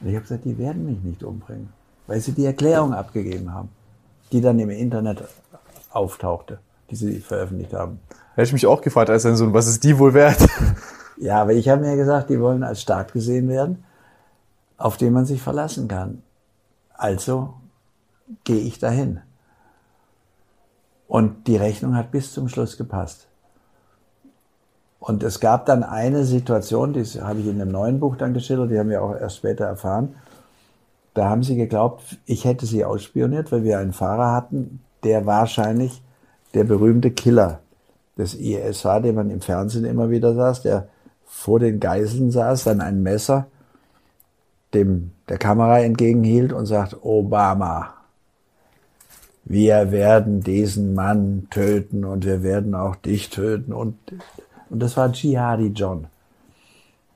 Und 0.00 0.08
ich 0.08 0.14
habe 0.14 0.22
gesagt, 0.22 0.44
die 0.44 0.58
werden 0.58 0.86
mich 0.86 1.00
nicht 1.02 1.22
umbringen. 1.22 1.72
weil 2.08 2.20
sie 2.20 2.32
die 2.32 2.46
Erklärung 2.46 2.94
abgegeben 2.94 3.52
haben, 3.52 3.68
die 4.32 4.40
dann 4.40 4.58
im 4.58 4.70
Internet 4.70 5.22
auftauchte, 5.90 6.58
die 6.90 6.96
sie 6.96 7.20
veröffentlicht 7.20 7.74
haben. 7.74 8.00
Hätte 8.34 8.46
ich 8.48 8.52
mich 8.52 8.66
auch 8.66 8.80
gefragt 8.80 9.10
als 9.10 9.22
sein 9.24 9.36
Sohn, 9.36 9.52
was 9.52 9.68
ist 9.68 9.84
die 9.84 9.98
wohl 9.98 10.14
wert? 10.14 10.38
Ja, 11.20 11.42
aber 11.42 11.52
ich 11.52 11.68
habe 11.68 11.82
mir 11.82 11.96
gesagt, 11.96 12.30
die 12.30 12.40
wollen 12.40 12.62
als 12.62 12.80
Staat 12.80 13.12
gesehen 13.12 13.48
werden, 13.48 13.84
auf 14.76 14.96
den 14.96 15.12
man 15.12 15.26
sich 15.26 15.42
verlassen 15.42 15.88
kann. 15.88 16.22
Also 16.94 17.54
gehe 18.44 18.60
ich 18.60 18.78
dahin. 18.78 19.20
Und 21.08 21.46
die 21.46 21.56
Rechnung 21.56 21.96
hat 21.96 22.10
bis 22.10 22.32
zum 22.32 22.48
Schluss 22.48 22.76
gepasst. 22.76 23.26
Und 25.00 25.22
es 25.22 25.40
gab 25.40 25.66
dann 25.66 25.82
eine 25.82 26.24
Situation, 26.24 26.92
die 26.92 27.04
habe 27.04 27.40
ich 27.40 27.46
in 27.46 27.58
dem 27.58 27.70
neuen 27.70 27.98
Buch 27.98 28.16
dann 28.16 28.34
geschildert, 28.34 28.70
die 28.70 28.78
haben 28.78 28.90
wir 28.90 29.02
auch 29.02 29.14
erst 29.14 29.36
später 29.36 29.64
erfahren. 29.64 30.16
Da 31.14 31.28
haben 31.28 31.42
sie 31.42 31.56
geglaubt, 31.56 32.18
ich 32.26 32.44
hätte 32.44 32.66
sie 32.66 32.84
ausspioniert, 32.84 33.50
weil 33.50 33.64
wir 33.64 33.78
einen 33.78 33.92
Fahrer 33.92 34.32
hatten, 34.32 34.80
der 35.04 35.24
wahrscheinlich 35.24 36.02
der 36.54 36.64
berühmte 36.64 37.10
Killer 37.10 37.60
des 38.16 38.34
IS 38.34 38.84
war, 38.84 39.00
den 39.00 39.14
man 39.14 39.30
im 39.30 39.40
Fernsehen 39.40 39.84
immer 39.84 40.10
wieder 40.10 40.34
saß, 40.34 40.62
der 40.62 40.88
vor 41.28 41.60
den 41.60 41.78
Geiseln 41.78 42.32
saß, 42.32 42.64
dann 42.64 42.80
ein 42.80 43.02
Messer 43.02 43.46
dem 44.74 45.12
der 45.28 45.38
Kamera 45.38 45.80
entgegenhielt 45.80 46.52
und 46.52 46.66
sagt, 46.66 46.96
Obama, 47.02 47.94
wir 49.44 49.90
werden 49.90 50.42
diesen 50.42 50.94
Mann 50.94 51.48
töten 51.50 52.04
und 52.04 52.24
wir 52.24 52.42
werden 52.42 52.74
auch 52.74 52.96
dich 52.96 53.30
töten. 53.30 53.72
Und, 53.72 53.96
und 54.68 54.80
das 54.80 54.96
war 54.96 55.10
Jihadi 55.10 55.68
John. 55.68 56.06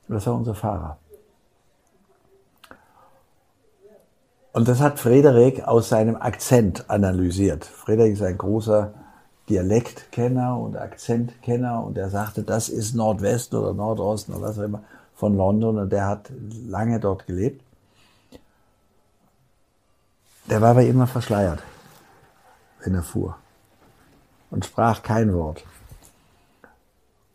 Das 0.07 0.25
war 0.25 0.35
unser 0.35 0.55
Fahrer. 0.55 0.97
Und 4.51 4.67
das 4.67 4.79
hat 4.79 4.99
Frederik 4.99 5.67
aus 5.67 5.89
seinem 5.89 6.15
Akzent 6.15 6.89
analysiert. 6.89 7.65
Frederik 7.65 8.13
ist 8.13 8.21
ein 8.21 8.37
großer 8.37 8.93
Dialektkenner 9.49 10.57
und 10.57 10.77
Akzentkenner 10.77 11.83
und 11.83 11.97
er 11.97 12.09
sagte, 12.09 12.43
das 12.43 12.69
ist 12.69 12.95
Nordwesten 12.95 13.59
oder 13.59 13.73
Nordosten 13.73 14.33
oder 14.33 14.47
was 14.47 14.59
auch 14.59 14.63
immer 14.63 14.83
von 15.15 15.35
London 15.35 15.77
und 15.77 15.91
der 15.91 16.07
hat 16.07 16.31
lange 16.67 16.99
dort 16.99 17.27
gelebt. 17.27 17.63
Der 20.49 20.61
war 20.61 20.71
aber 20.71 20.83
immer 20.83 21.07
verschleiert, 21.07 21.61
wenn 22.83 22.95
er 22.95 23.03
fuhr 23.03 23.37
und 24.49 24.65
sprach 24.65 25.01
kein 25.01 25.33
Wort. 25.33 25.65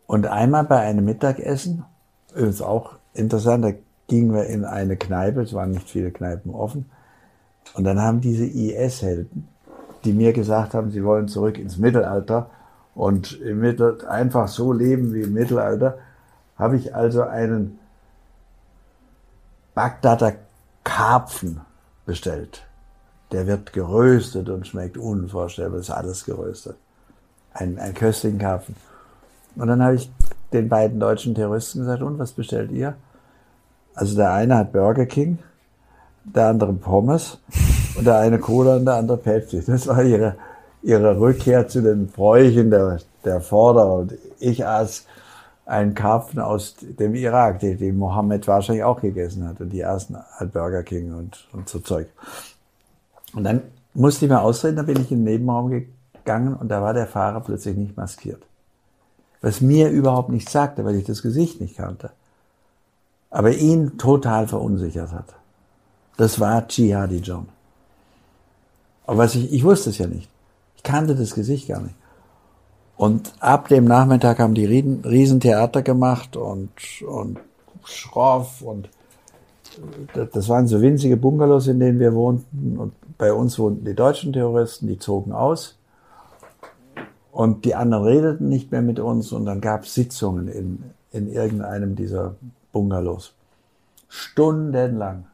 Und 0.07 0.27
einmal 0.27 0.65
bei 0.65 0.81
einem 0.81 1.05
Mittagessen, 1.05 1.85
übrigens 2.31 2.63
auch 2.63 2.95
interessant, 3.13 3.65
da 3.65 3.73
gingen 4.07 4.33
wir 4.33 4.47
in 4.47 4.65
eine 4.65 4.97
Kneipe, 4.97 5.43
es 5.43 5.53
waren 5.53 5.73
nicht 5.73 5.91
viele 5.91 6.11
Kneipen 6.11 6.55
offen, 6.55 6.91
und 7.75 7.85
dann 7.85 8.01
haben 8.01 8.21
diese 8.21 8.47
IS-Helden 8.47 9.49
die 10.05 10.13
mir 10.13 10.33
gesagt 10.33 10.75
haben, 10.75 10.91
sie 10.91 11.05
wollen 11.05 11.29
zurück 11.29 11.59
ins 11.59 11.79
Mittelalter 11.79 12.51
und 12.95 13.41
im 13.41 13.61
Mittel 13.61 14.05
einfach 14.07 14.49
so 14.49 14.73
leben 14.73 15.13
wie 15.15 15.23
im 15.23 15.33
Mittelalter, 15.33 15.99
habe 16.57 16.77
ich 16.77 16.95
also 16.95 17.23
einen 17.23 17.79
Bagdader 19.75 20.35
Karpfen 20.85 21.61
bestellt. 22.07 22.67
Der 23.31 23.47
wird 23.47 23.73
geröstet 23.73 24.49
und 24.49 24.67
schmeckt 24.67 24.97
unvorstellbar, 24.97 25.81
ist 25.81 25.91
alles 25.91 26.25
geröstet. 26.25 26.77
Ein, 27.53 27.79
ein 27.79 27.95
köstlichen 27.95 28.39
Karpfen. 28.39 28.75
Und 29.55 29.69
dann 29.69 29.83
habe 29.83 29.97
ich 29.97 30.11
den 30.53 30.69
beiden 30.69 30.99
deutschen 30.99 31.35
Terroristen 31.35 31.81
gesagt, 31.81 32.03
und 32.03 32.19
was 32.19 32.33
bestellt 32.33 32.71
ihr? 32.73 32.95
Also 33.95 34.17
der 34.17 34.33
eine 34.33 34.57
hat 34.57 34.73
Burger 34.73 35.07
King, 35.07 35.39
der 36.25 36.49
andere 36.49 36.73
Pommes 36.73 37.39
und 37.99 38.05
der 38.05 38.19
eine 38.19 38.39
Cola 38.39 38.77
und 38.77 38.85
der 38.85 38.95
andere 38.95 39.17
Pepsi. 39.19 39.63
Das 39.65 39.87
war 39.89 40.03
ihre, 40.03 40.37
ihre 40.83 41.19
Rückkehr 41.19 41.67
zu 41.69 41.83
den 41.83 42.07
Bräuchen 42.07 42.71
der, 42.71 42.99
der 43.25 43.41
Vorder. 43.41 43.93
Und 43.93 44.15
ich 44.39 44.65
aß 44.65 45.05
einen 45.67 45.95
Karpfen 45.95 46.41
aus 46.41 46.77
dem 46.81 47.15
Irak, 47.15 47.61
den, 47.61 47.79
den 47.79 47.99
Mohammed 47.99 48.47
wahrscheinlich 48.47 48.85
auch 48.85 49.01
gegessen 49.01 49.47
hat. 49.47 49.61
Und 49.61 49.71
die 49.71 49.81
ersten 49.81 50.17
halt 50.37 50.53
Burger 50.53 50.83
King 50.83 51.15
und, 51.15 51.49
und 51.53 51.69
so 51.69 51.81
Zeug. 51.81 52.09
Und 53.35 53.45
dann 53.45 53.63
musste 53.95 54.25
ich 54.25 54.31
mir 54.31 54.41
ausreden, 54.41 54.77
da 54.77 54.83
bin 54.83 55.01
ich 55.01 55.11
in 55.11 55.25
den 55.25 55.33
Nebenraum 55.33 55.69
gegangen 55.71 56.55
und 56.55 56.69
da 56.69 56.81
war 56.81 56.95
der 56.95 57.07
Fahrer 57.07 57.41
plötzlich 57.41 57.77
nicht 57.77 57.97
maskiert. 57.97 58.43
Was 59.41 59.61
mir 59.61 59.91
überhaupt 59.91 60.31
nichts 60.31 60.53
sagte, 60.53 60.85
weil 60.85 60.97
ich 60.97 61.05
das 61.05 61.23
Gesicht 61.23 61.61
nicht 61.61 61.77
kannte. 61.77 62.11
Aber 63.31 63.53
ihn 63.53 63.99
total 63.99 64.49
verunsichert 64.49 65.13
hat. 65.13 65.35
Das 66.17 66.41
war 66.41 66.67
Jihadi 66.69 67.19
John. 67.19 67.47
Aber 69.09 69.21
was 69.21 69.35
ich, 69.35 69.51
ich 69.55 69.65
wusste 69.65 69.89
es 69.89 69.97
ja 69.97 70.07
nicht. 70.07 70.29
Ich 70.77 70.83
kannte 70.83 71.15
das 71.15 71.35
Gesicht 71.35 71.67
gar 71.67 71.81
nicht. 71.81 71.95
Und 72.99 73.33
ab 73.41 73.69
dem 73.69 73.87
Nachmittag 73.87 74.39
haben 74.39 74.53
die 74.53 74.67
Riesen, 74.67 75.03
Riesentheater 75.03 75.81
gemacht 75.81 76.37
und, 76.37 76.71
und 77.07 77.39
schroff 77.85 78.61
und 78.61 78.91
das 80.13 80.49
waren 80.51 80.67
so 80.67 80.83
winzige 80.83 81.17
Bungalows, 81.17 81.69
in 81.69 81.81
denen 81.81 82.01
wir 82.01 82.15
wohnten. 82.15 82.77
Und 82.77 82.93
bei 83.17 83.33
uns 83.33 83.59
wohnten 83.59 83.87
die 83.87 83.95
deutschen 83.95 84.35
Terroristen, 84.35 84.89
die 84.89 84.99
zogen 84.99 85.33
aus. 85.33 85.79
Und 87.33 87.65
die 87.65 87.75
anderen 87.75 88.05
redeten 88.05 88.51
nicht 88.51 88.73
mehr 88.73 88.83
mit 88.83 89.01
uns 89.01 89.33
und 89.33 89.47
dann 89.47 89.63
gab 89.63 89.85
es 89.85 89.95
Sitzungen 89.95 90.49
in, 90.49 90.83
in 91.13 91.33
irgendeinem 91.33 91.97
dieser 91.97 92.35
Bungalows. 92.73 93.33
Stundenlang. 94.09 95.25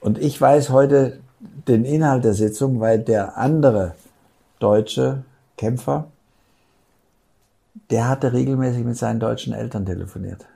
Und 0.00 0.18
ich 0.18 0.40
weiß 0.40 0.70
heute 0.70 1.20
den 1.40 1.84
Inhalt 1.84 2.24
der 2.24 2.34
Sitzung, 2.34 2.80
weil 2.80 2.98
der 2.98 3.36
andere 3.36 3.94
deutsche 4.58 5.22
Kämpfer, 5.56 6.06
der 7.90 8.08
hatte 8.08 8.32
regelmäßig 8.32 8.84
mit 8.84 8.96
seinen 8.96 9.20
deutschen 9.20 9.52
Eltern 9.52 9.86
telefoniert. 9.86 10.46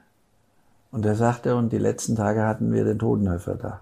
Und 0.90 1.07
er 1.07 1.15
sagte, 1.15 1.55
und 1.57 1.73
die 1.73 1.78
letzten 1.78 2.16
Tage 2.16 2.44
hatten 2.44 2.73
wir 2.73 2.85
den 2.85 2.98
Totenhöfer 2.98 3.55
da. 3.55 3.81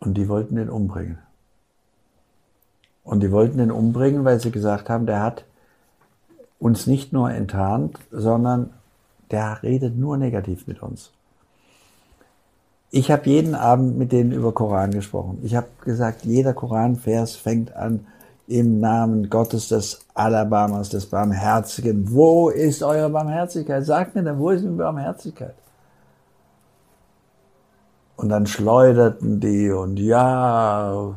Und 0.00 0.14
die 0.14 0.28
wollten 0.28 0.56
den 0.56 0.70
umbringen. 0.70 1.18
Und 3.04 3.20
die 3.20 3.32
wollten 3.32 3.58
den 3.58 3.70
umbringen, 3.70 4.24
weil 4.24 4.40
sie 4.40 4.50
gesagt 4.50 4.88
haben, 4.88 5.06
der 5.06 5.20
hat 5.20 5.44
uns 6.58 6.86
nicht 6.86 7.12
nur 7.12 7.30
enttarnt, 7.30 7.98
sondern 8.10 8.70
der 9.30 9.62
redet 9.62 9.96
nur 9.96 10.16
negativ 10.16 10.66
mit 10.66 10.82
uns. 10.82 11.10
Ich 12.94 13.10
habe 13.10 13.28
jeden 13.30 13.54
Abend 13.54 13.96
mit 13.96 14.12
denen 14.12 14.32
über 14.32 14.52
Koran 14.52 14.90
gesprochen. 14.90 15.38
Ich 15.42 15.56
habe 15.56 15.68
gesagt, 15.82 16.26
jeder 16.26 16.52
Koranvers 16.52 17.34
fängt 17.34 17.74
an 17.74 18.06
im 18.46 18.80
Namen 18.80 19.30
Gottes 19.30 19.68
des 19.68 20.00
Alabamas, 20.12 20.90
des 20.90 21.06
Barmherzigen. 21.06 22.12
Wo 22.12 22.50
ist 22.50 22.82
eure 22.82 23.08
Barmherzigkeit? 23.08 23.86
Sagt 23.86 24.14
mir 24.14 24.22
dann, 24.22 24.38
wo 24.38 24.50
ist 24.50 24.62
die 24.62 24.68
Barmherzigkeit? 24.68 25.54
Und 28.16 28.28
dann 28.28 28.46
schleuderten 28.46 29.40
die 29.40 29.70
und 29.70 29.98
ja, 29.98 31.16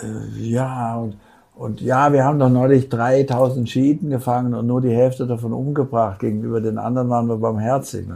äh, 0.00 0.40
ja, 0.40 0.96
und, 0.96 1.18
und 1.56 1.82
ja, 1.82 2.10
wir 2.10 2.24
haben 2.24 2.38
doch 2.38 2.48
neulich 2.48 2.88
3000 2.88 3.68
Schiiten 3.68 4.08
gefangen 4.08 4.54
und 4.54 4.66
nur 4.66 4.80
die 4.80 4.94
Hälfte 4.94 5.26
davon 5.26 5.52
umgebracht. 5.52 6.20
Gegenüber 6.20 6.62
den 6.62 6.78
anderen 6.78 7.10
waren 7.10 7.26
wir 7.26 7.36
barmherzig. 7.36 8.08
Ja, 8.08 8.14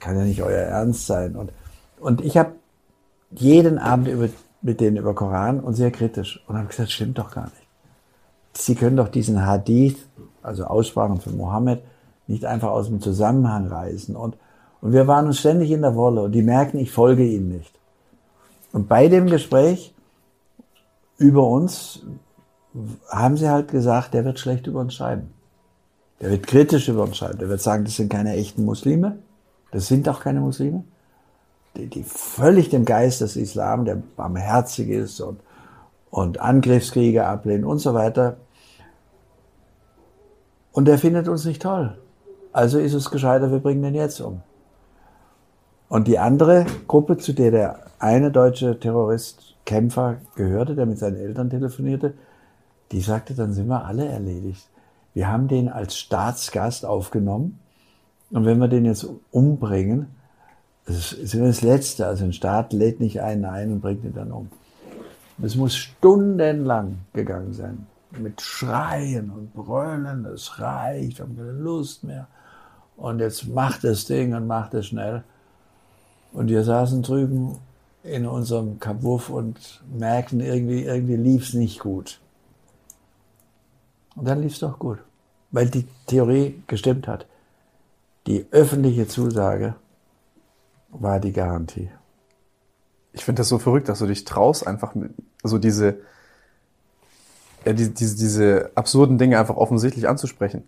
kann 0.00 0.16
ja 0.16 0.24
nicht 0.24 0.42
euer 0.42 0.58
Ernst 0.58 1.06
sein. 1.06 1.36
Und, 1.36 1.52
und 2.00 2.20
ich 2.20 2.36
habe 2.36 2.52
jeden 3.30 3.78
Abend 3.78 4.08
über, 4.08 4.28
mit 4.62 4.80
denen 4.80 4.96
über 4.96 5.14
Koran 5.14 5.60
und 5.60 5.74
sehr 5.74 5.90
kritisch. 5.90 6.42
Und 6.46 6.56
habe 6.56 6.68
gesagt, 6.68 6.90
stimmt 6.90 7.18
doch 7.18 7.30
gar 7.30 7.44
nicht. 7.44 7.66
Sie 8.54 8.74
können 8.74 8.96
doch 8.96 9.08
diesen 9.08 9.46
Hadith, 9.46 9.96
also 10.42 10.64
Aussprachen 10.64 11.20
von 11.20 11.36
Mohammed, 11.36 11.82
nicht 12.26 12.44
einfach 12.44 12.70
aus 12.70 12.88
dem 12.88 13.00
Zusammenhang 13.00 13.68
reißen. 13.68 14.16
Und, 14.16 14.36
und 14.80 14.92
wir 14.92 15.06
waren 15.06 15.26
uns 15.26 15.38
ständig 15.38 15.70
in 15.70 15.82
der 15.82 15.94
Wolle 15.94 16.22
und 16.22 16.32
die 16.32 16.42
merken, 16.42 16.78
ich 16.78 16.90
folge 16.90 17.24
ihnen 17.24 17.50
nicht. 17.50 17.72
Und 18.72 18.88
bei 18.88 19.08
dem 19.08 19.26
Gespräch 19.26 19.94
über 21.16 21.46
uns 21.46 22.02
haben 23.08 23.36
sie 23.36 23.48
halt 23.48 23.70
gesagt, 23.70 24.14
der 24.14 24.24
wird 24.24 24.38
schlecht 24.38 24.66
über 24.66 24.80
uns 24.80 24.94
schreiben. 24.94 25.32
Der 26.20 26.30
wird 26.30 26.46
kritisch 26.46 26.88
über 26.88 27.04
uns 27.04 27.16
schreiben. 27.16 27.38
Der 27.38 27.48
wird 27.48 27.60
sagen, 27.60 27.84
das 27.84 27.96
sind 27.96 28.10
keine 28.10 28.34
echten 28.34 28.64
Muslime. 28.64 29.18
Das 29.70 29.86
sind 29.86 30.08
auch 30.08 30.20
keine 30.20 30.40
Muslime, 30.40 30.84
die, 31.76 31.86
die 31.86 32.02
völlig 32.02 32.70
dem 32.70 32.84
Geist 32.84 33.20
des 33.20 33.36
Islam, 33.36 33.84
der 33.84 33.96
barmherzig 34.16 34.88
ist 34.88 35.20
und, 35.20 35.40
und 36.10 36.40
Angriffskriege 36.40 37.26
ablehnen 37.26 37.64
und 37.64 37.78
so 37.78 37.94
weiter. 37.94 38.38
Und 40.72 40.86
der 40.86 40.98
findet 40.98 41.28
uns 41.28 41.44
nicht 41.44 41.62
toll. 41.62 41.98
Also 42.52 42.78
ist 42.78 42.94
es 42.94 43.10
gescheiter, 43.10 43.50
wir 43.50 43.58
bringen 43.58 43.82
den 43.82 43.94
jetzt 43.94 44.20
um. 44.20 44.42
Und 45.88 46.08
die 46.08 46.18
andere 46.18 46.66
Gruppe, 46.86 47.16
zu 47.16 47.32
der 47.32 47.50
der 47.50 47.86
eine 47.98 48.30
deutsche 48.30 48.78
Terrorist, 48.78 49.56
Kämpfer 49.64 50.18
gehörte, 50.34 50.74
der 50.74 50.86
mit 50.86 50.98
seinen 50.98 51.16
Eltern 51.16 51.50
telefonierte, 51.50 52.14
die 52.90 53.00
sagte, 53.00 53.34
dann 53.34 53.52
sind 53.52 53.68
wir 53.68 53.84
alle 53.84 54.06
erledigt. 54.06 54.66
Wir 55.12 55.28
haben 55.28 55.46
den 55.46 55.68
als 55.68 55.96
Staatsgast 55.96 56.86
aufgenommen 56.86 57.58
und 58.30 58.44
wenn 58.44 58.58
wir 58.58 58.68
den 58.68 58.84
jetzt 58.84 59.06
umbringen, 59.30 60.06
Das 60.88 61.12
ist 61.12 61.34
das 61.34 61.60
Letzte. 61.60 62.06
Also 62.06 62.24
ein 62.24 62.32
Staat 62.32 62.72
lädt 62.72 62.98
nicht 62.98 63.20
einen 63.20 63.44
ein 63.44 63.72
und 63.72 63.80
bringt 63.80 64.04
ihn 64.04 64.14
dann 64.14 64.32
um. 64.32 64.48
Es 65.42 65.54
muss 65.54 65.76
stundenlang 65.76 66.98
gegangen 67.12 67.52
sein. 67.52 67.86
Mit 68.18 68.40
Schreien 68.40 69.30
und 69.30 69.52
Brüllen, 69.52 70.24
es 70.24 70.58
reicht, 70.58 71.20
haben 71.20 71.36
keine 71.36 71.52
Lust 71.52 72.04
mehr. 72.04 72.26
Und 72.96 73.20
jetzt 73.20 73.46
macht 73.46 73.84
das 73.84 74.06
Ding 74.06 74.34
und 74.34 74.46
macht 74.46 74.72
es 74.72 74.86
schnell. 74.86 75.22
Und 76.32 76.48
wir 76.48 76.64
saßen 76.64 77.02
drüben 77.02 77.58
in 78.02 78.26
unserem 78.26 78.80
Kabuff 78.80 79.28
und 79.28 79.82
merkten, 79.92 80.40
irgendwie, 80.40 80.84
irgendwie 80.84 81.16
lief 81.16 81.48
es 81.48 81.54
nicht 81.54 81.80
gut. 81.80 82.18
Und 84.16 84.26
dann 84.26 84.40
lief 84.40 84.54
es 84.54 84.60
doch 84.60 84.78
gut, 84.78 84.98
weil 85.50 85.68
die 85.68 85.86
Theorie 86.06 86.62
gestimmt 86.66 87.06
hat. 87.06 87.26
Die 88.28 88.46
öffentliche 88.50 89.08
Zusage 89.08 89.74
war 90.90 91.18
die 91.18 91.32
Garantie. 91.32 91.90
Ich 93.14 93.24
finde 93.24 93.40
das 93.40 93.48
so 93.48 93.58
verrückt, 93.58 93.88
dass 93.88 94.00
du 94.00 94.06
dich 94.06 94.26
traust, 94.26 94.66
einfach 94.66 94.94
so 95.42 95.56
diese, 95.56 96.00
ja, 97.64 97.72
die, 97.72 97.88
diese, 97.88 98.16
diese 98.16 98.70
absurden 98.74 99.16
Dinge 99.16 99.38
einfach 99.38 99.56
offensichtlich 99.56 100.06
anzusprechen. 100.06 100.64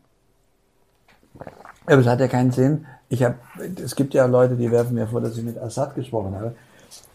Ja, 1.34 1.44
aber 1.88 1.98
es 1.98 2.06
hat 2.06 2.20
ja 2.20 2.28
keinen 2.28 2.50
Sinn. 2.50 2.86
Ich 3.10 3.22
hab, 3.24 3.34
es 3.78 3.94
gibt 3.94 4.14
ja 4.14 4.24
Leute, 4.24 4.56
die 4.56 4.70
werfen 4.70 4.94
mir 4.94 5.06
vor, 5.06 5.20
dass 5.20 5.36
ich 5.36 5.44
mit 5.44 5.58
Assad 5.58 5.94
gesprochen 5.94 6.36
habe. 6.36 6.54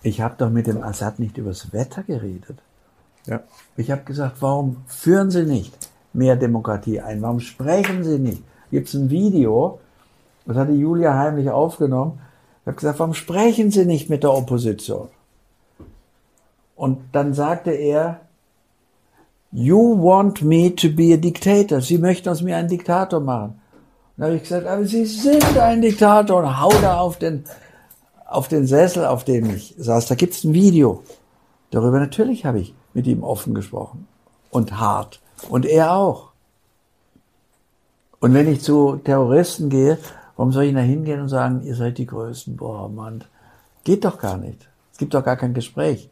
Ich 0.03 0.21
habe 0.21 0.35
doch 0.37 0.51
mit 0.51 0.67
dem 0.67 0.83
Assad 0.83 1.17
nicht 1.17 1.39
übers 1.39 1.73
Wetter 1.73 2.03
geredet. 2.03 2.59
Ja. 3.25 3.41
Ich 3.77 3.89
habe 3.89 4.03
gesagt, 4.03 4.43
warum 4.43 4.83
führen 4.85 5.31
Sie 5.31 5.43
nicht 5.43 5.75
mehr 6.13 6.35
Demokratie 6.35 7.01
ein? 7.01 7.23
Warum 7.23 7.39
sprechen 7.39 8.03
Sie 8.03 8.19
nicht? 8.19 8.43
Gibt 8.69 8.89
es 8.89 8.93
ein 8.93 9.09
Video, 9.09 9.79
das 10.45 10.57
hatte 10.57 10.71
Julia 10.71 11.15
heimlich 11.15 11.49
aufgenommen. 11.49 12.19
Ich 12.61 12.67
habe 12.67 12.77
gesagt, 12.77 12.99
warum 12.99 13.13
sprechen 13.13 13.71
Sie 13.71 13.85
nicht 13.85 14.09
mit 14.09 14.23
der 14.23 14.33
Opposition? 14.33 15.09
Und 16.75 16.99
dann 17.11 17.33
sagte 17.33 17.71
er, 17.71 18.21
You 19.51 19.97
want 19.97 20.41
me 20.41 20.75
to 20.75 20.89
be 20.89 21.13
a 21.13 21.17
dictator. 21.17 21.79
Sie 21.79 21.97
möchten 21.97 22.27
aus 22.27 22.41
mir 22.41 22.57
einen 22.57 22.67
Diktator 22.67 23.21
machen. 23.21 23.51
Und 23.51 23.61
dann 24.17 24.25
habe 24.27 24.35
ich 24.35 24.43
gesagt, 24.43 24.67
aber 24.67 24.83
Sie 24.85 25.05
sind 25.05 25.57
ein 25.57 25.81
Diktator 25.81 26.43
und 26.43 26.59
hau 26.59 26.69
da 26.81 26.99
auf 26.99 27.17
den, 27.17 27.45
auf 28.27 28.49
den 28.49 28.67
Sessel, 28.67 29.05
auf 29.05 29.23
dem 29.23 29.49
ich 29.55 29.73
saß. 29.77 30.07
Da 30.07 30.15
gibt's 30.15 30.43
ein 30.43 30.53
Video. 30.53 31.03
Darüber 31.71 31.99
natürlich 31.99 32.45
habe 32.45 32.59
ich 32.59 32.73
mit 32.93 33.07
ihm 33.07 33.23
offen 33.23 33.53
gesprochen. 33.53 34.07
Und 34.49 34.77
hart. 34.77 35.21
Und 35.49 35.65
er 35.65 35.93
auch. 35.93 36.31
Und 38.19 38.33
wenn 38.33 38.51
ich 38.51 38.61
zu 38.61 38.97
Terroristen 38.97 39.69
gehe, 39.69 39.97
warum 40.35 40.51
soll 40.51 40.65
ich 40.65 40.73
da 40.73 40.79
hingehen 40.79 41.21
und 41.21 41.29
sagen, 41.29 41.61
ihr 41.63 41.75
seid 41.75 41.97
die 41.97 42.05
Größten? 42.05 42.55
Boah, 42.55 42.89
Mann. 42.89 43.23
Geht 43.83 44.05
doch 44.05 44.17
gar 44.17 44.37
nicht. 44.37 44.67
Es 44.91 44.97
gibt 44.97 45.13
doch 45.13 45.23
gar 45.23 45.35
kein 45.35 45.53
Gespräch. 45.53 46.09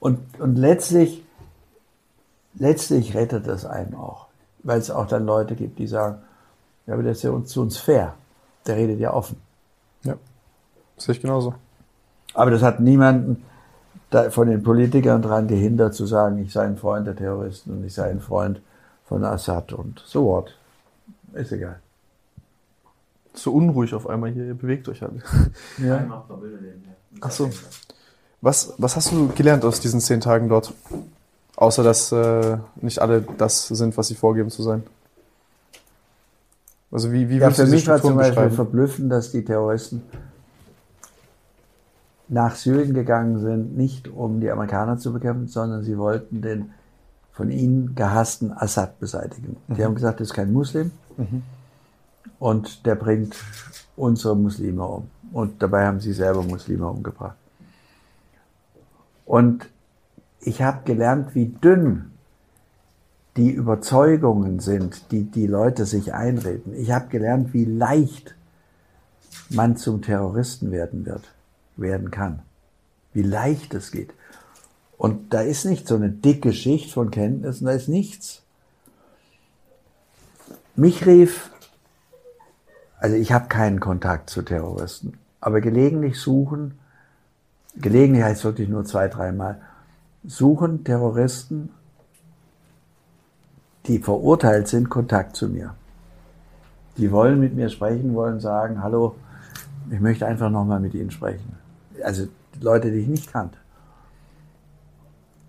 Und, 0.00 0.18
und 0.40 0.56
letztlich, 0.56 1.24
letztlich 2.54 3.14
rettet 3.14 3.46
das 3.46 3.64
einen 3.64 3.94
auch. 3.94 4.26
Weil 4.62 4.80
es 4.80 4.90
auch 4.90 5.06
dann 5.06 5.26
Leute 5.26 5.54
gibt, 5.54 5.78
die 5.78 5.86
sagen, 5.86 6.18
ja, 6.86 6.94
aber 6.94 7.02
der 7.02 7.12
ist 7.12 7.22
ja 7.22 7.30
uns, 7.30 7.50
zu 7.50 7.62
uns 7.62 7.76
fair. 7.76 8.14
Der 8.66 8.76
redet 8.76 8.98
ja 8.98 9.12
offen. 9.12 9.40
Ja. 10.02 10.14
Sehe 10.96 11.14
ich 11.14 11.20
genauso. 11.20 11.54
Aber 12.34 12.50
das 12.50 12.62
hat 12.62 12.80
niemanden 12.80 13.44
von 14.30 14.48
den 14.48 14.62
Politikern 14.62 15.22
daran 15.22 15.48
gehindert 15.48 15.94
zu 15.94 16.06
sagen, 16.06 16.38
ich 16.38 16.52
sei 16.52 16.64
ein 16.64 16.76
Freund 16.76 17.06
der 17.06 17.16
Terroristen 17.16 17.72
und 17.72 17.84
ich 17.84 17.94
sei 17.94 18.10
ein 18.10 18.20
Freund 18.20 18.60
von 19.04 19.24
Assad 19.24 19.72
und 19.72 20.02
so 20.06 20.24
what. 20.24 20.54
Ist 21.34 21.52
egal. 21.52 21.80
So 23.36 23.52
unruhig 23.52 23.94
auf 23.94 24.08
einmal 24.08 24.30
hier, 24.30 24.44
ihr 24.44 24.54
bewegt 24.54 24.88
euch 24.88 25.02
alle. 25.02 25.22
Ja. 25.78 26.24
Ach 27.20 27.30
so. 27.30 27.50
Was, 28.40 28.74
was 28.78 28.96
hast 28.96 29.12
du 29.12 29.28
gelernt 29.28 29.64
aus 29.64 29.80
diesen 29.80 30.00
zehn 30.00 30.20
Tagen 30.20 30.48
dort? 30.48 30.72
Außer, 31.56 31.82
dass 31.82 32.12
äh, 32.12 32.58
nicht 32.76 33.00
alle 33.00 33.22
das 33.38 33.68
sind, 33.68 33.96
was 33.96 34.08
sie 34.08 34.14
vorgeben 34.14 34.50
zu 34.50 34.62
sein. 34.62 34.82
Also 36.90 37.12
wie, 37.12 37.28
wie 37.28 37.36
Ja, 37.36 37.46
würdest 37.46 37.56
für 37.56 37.66
du 37.66 37.72
diese 37.72 37.76
mich 37.76 37.88
war 37.88 38.00
zum 38.00 38.16
Beispiel 38.16 38.50
verblüffend, 38.50 39.10
dass 39.10 39.32
die 39.32 39.44
Terroristen 39.44 40.02
nach 42.28 42.56
Syrien 42.56 42.92
gegangen 42.94 43.38
sind, 43.40 43.76
nicht 43.76 44.08
um 44.08 44.40
die 44.40 44.50
Amerikaner 44.50 44.98
zu 44.98 45.12
bekämpfen, 45.12 45.48
sondern 45.48 45.82
sie 45.84 45.96
wollten 45.98 46.42
den 46.42 46.70
von 47.32 47.50
ihnen 47.50 47.94
gehassten 47.94 48.52
Assad 48.52 48.98
beseitigen. 48.98 49.56
Die 49.68 49.84
haben 49.84 49.94
gesagt, 49.94 50.20
das 50.20 50.28
ist 50.28 50.34
kein 50.34 50.52
Muslim 50.52 50.90
und 52.38 52.86
der 52.86 52.94
bringt 52.94 53.36
unsere 53.96 54.36
Muslime 54.36 54.84
um. 54.84 55.10
Und 55.32 55.62
dabei 55.62 55.86
haben 55.86 56.00
sie 56.00 56.12
selber 56.12 56.42
Muslime 56.42 56.86
umgebracht. 56.86 57.36
Und 59.24 59.68
ich 60.40 60.62
habe 60.62 60.84
gelernt, 60.84 61.34
wie 61.34 61.46
dünn 61.46 62.12
die 63.36 63.50
Überzeugungen 63.50 64.60
sind, 64.60 65.10
die 65.10 65.24
die 65.24 65.46
Leute 65.46 65.84
sich 65.84 66.14
einreden. 66.14 66.74
Ich 66.74 66.90
habe 66.90 67.08
gelernt, 67.08 67.52
wie 67.52 67.64
leicht 67.64 68.34
man 69.50 69.76
zum 69.76 70.00
Terroristen 70.02 70.70
werden 70.70 71.04
wird, 71.04 71.22
werden 71.76 72.10
kann. 72.10 72.42
Wie 73.12 73.22
leicht 73.22 73.74
es 73.74 73.90
geht. 73.90 74.14
Und 74.96 75.34
da 75.34 75.40
ist 75.40 75.64
nicht 75.64 75.86
so 75.86 75.96
eine 75.96 76.10
dicke 76.10 76.52
Schicht 76.52 76.92
von 76.92 77.10
Kenntnissen, 77.10 77.66
da 77.66 77.72
ist 77.72 77.88
nichts. 77.88 78.42
Mich 80.74 81.06
rief, 81.06 81.50
also 82.98 83.16
ich 83.16 83.32
habe 83.32 83.48
keinen 83.48 83.80
Kontakt 83.80 84.30
zu 84.30 84.42
Terroristen, 84.42 85.18
aber 85.40 85.60
gelegentlich 85.60 86.20
suchen, 86.20 86.78
gelegentlich 87.76 88.24
heißt 88.24 88.44
wirklich 88.44 88.68
nur 88.68 88.84
zwei, 88.84 89.08
dreimal, 89.08 89.60
suchen 90.24 90.84
Terroristen, 90.84 91.70
die 93.86 93.98
verurteilt 93.98 94.68
sind, 94.68 94.88
Kontakt 94.88 95.36
zu 95.36 95.48
mir. 95.48 95.74
Die 96.96 97.12
wollen 97.12 97.38
mit 97.38 97.54
mir 97.54 97.68
sprechen, 97.68 98.14
wollen 98.14 98.40
sagen, 98.40 98.82
hallo, 98.82 99.16
ich 99.90 100.00
möchte 100.00 100.26
einfach 100.26 100.50
nochmal 100.50 100.80
mit 100.80 100.94
Ihnen 100.94 101.10
sprechen. 101.10 101.56
Also 102.02 102.26
Leute, 102.60 102.90
die 102.90 102.98
ich 102.98 103.08
nicht 103.08 103.32
kannte. 103.32 103.58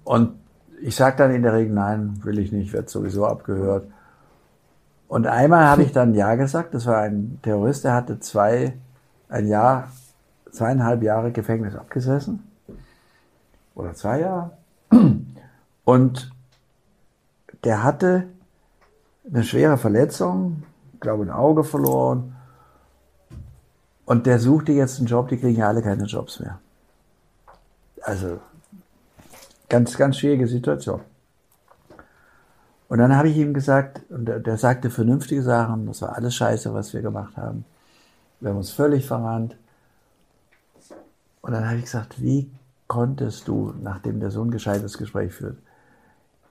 Und 0.03 0.33
ich 0.81 0.95
sage 0.95 1.17
dann 1.17 1.31
in 1.31 1.41
der 1.41 1.53
Regel, 1.53 1.73
nein, 1.73 2.19
will 2.23 2.37
ich 2.39 2.51
nicht, 2.51 2.73
wird 2.73 2.89
sowieso 2.89 3.25
abgehört. 3.25 3.87
Und 5.07 5.25
einmal 5.25 5.65
habe 5.65 5.83
ich 5.83 5.91
dann 5.91 6.13
Ja 6.13 6.35
gesagt, 6.35 6.73
das 6.73 6.85
war 6.85 6.99
ein 6.99 7.39
Terrorist, 7.41 7.83
der 7.85 7.93
hatte 7.93 8.19
zwei, 8.19 8.73
ein 9.29 9.47
Jahr, 9.47 9.89
zweieinhalb 10.51 11.01
Jahre 11.01 11.31
Gefängnis 11.31 11.75
abgesessen. 11.75 12.43
Oder 13.73 13.93
zwei 13.93 14.21
Jahre. 14.21 14.51
Und 15.85 16.31
der 17.63 17.83
hatte 17.83 18.27
eine 19.29 19.43
schwere 19.43 19.77
Verletzung, 19.77 20.63
glaube 20.99 21.23
ein 21.23 21.31
Auge 21.31 21.63
verloren. 21.63 22.35
Und 24.05 24.25
der 24.25 24.39
suchte 24.39 24.71
jetzt 24.71 24.97
einen 24.97 25.07
Job, 25.07 25.27
die 25.29 25.37
kriegen 25.37 25.59
ja 25.59 25.67
alle 25.67 25.81
keine 25.81 26.05
Jobs 26.05 26.39
mehr. 26.39 26.59
Also 28.01 28.39
ganz, 29.69 29.97
ganz 29.97 30.17
schwierige 30.17 30.47
Situation. 30.47 31.01
Und 32.89 32.99
dann 32.99 33.15
habe 33.15 33.29
ich 33.29 33.37
ihm 33.37 33.53
gesagt, 33.53 34.01
und 34.09 34.25
der, 34.25 34.39
der 34.39 34.57
sagte 34.57 34.89
vernünftige 34.89 35.43
Sachen, 35.43 35.87
das 35.87 36.01
war 36.01 36.15
alles 36.15 36.35
scheiße, 36.35 36.73
was 36.73 36.93
wir 36.93 37.01
gemacht 37.01 37.35
haben. 37.35 37.65
Wir 38.39 38.51
haben 38.51 38.57
uns 38.57 38.71
völlig 38.71 39.05
verrannt. 39.05 39.57
Und 41.41 41.51
dann 41.51 41.65
habe 41.65 41.77
ich 41.77 41.85
gesagt, 41.85 42.21
wie 42.21 42.49
konntest 42.87 43.47
du, 43.47 43.73
nachdem 43.81 44.19
der 44.19 44.31
so 44.31 44.41
ein 44.41 44.51
gescheites 44.51 44.97
Gespräch 44.97 45.33
führt, 45.33 45.57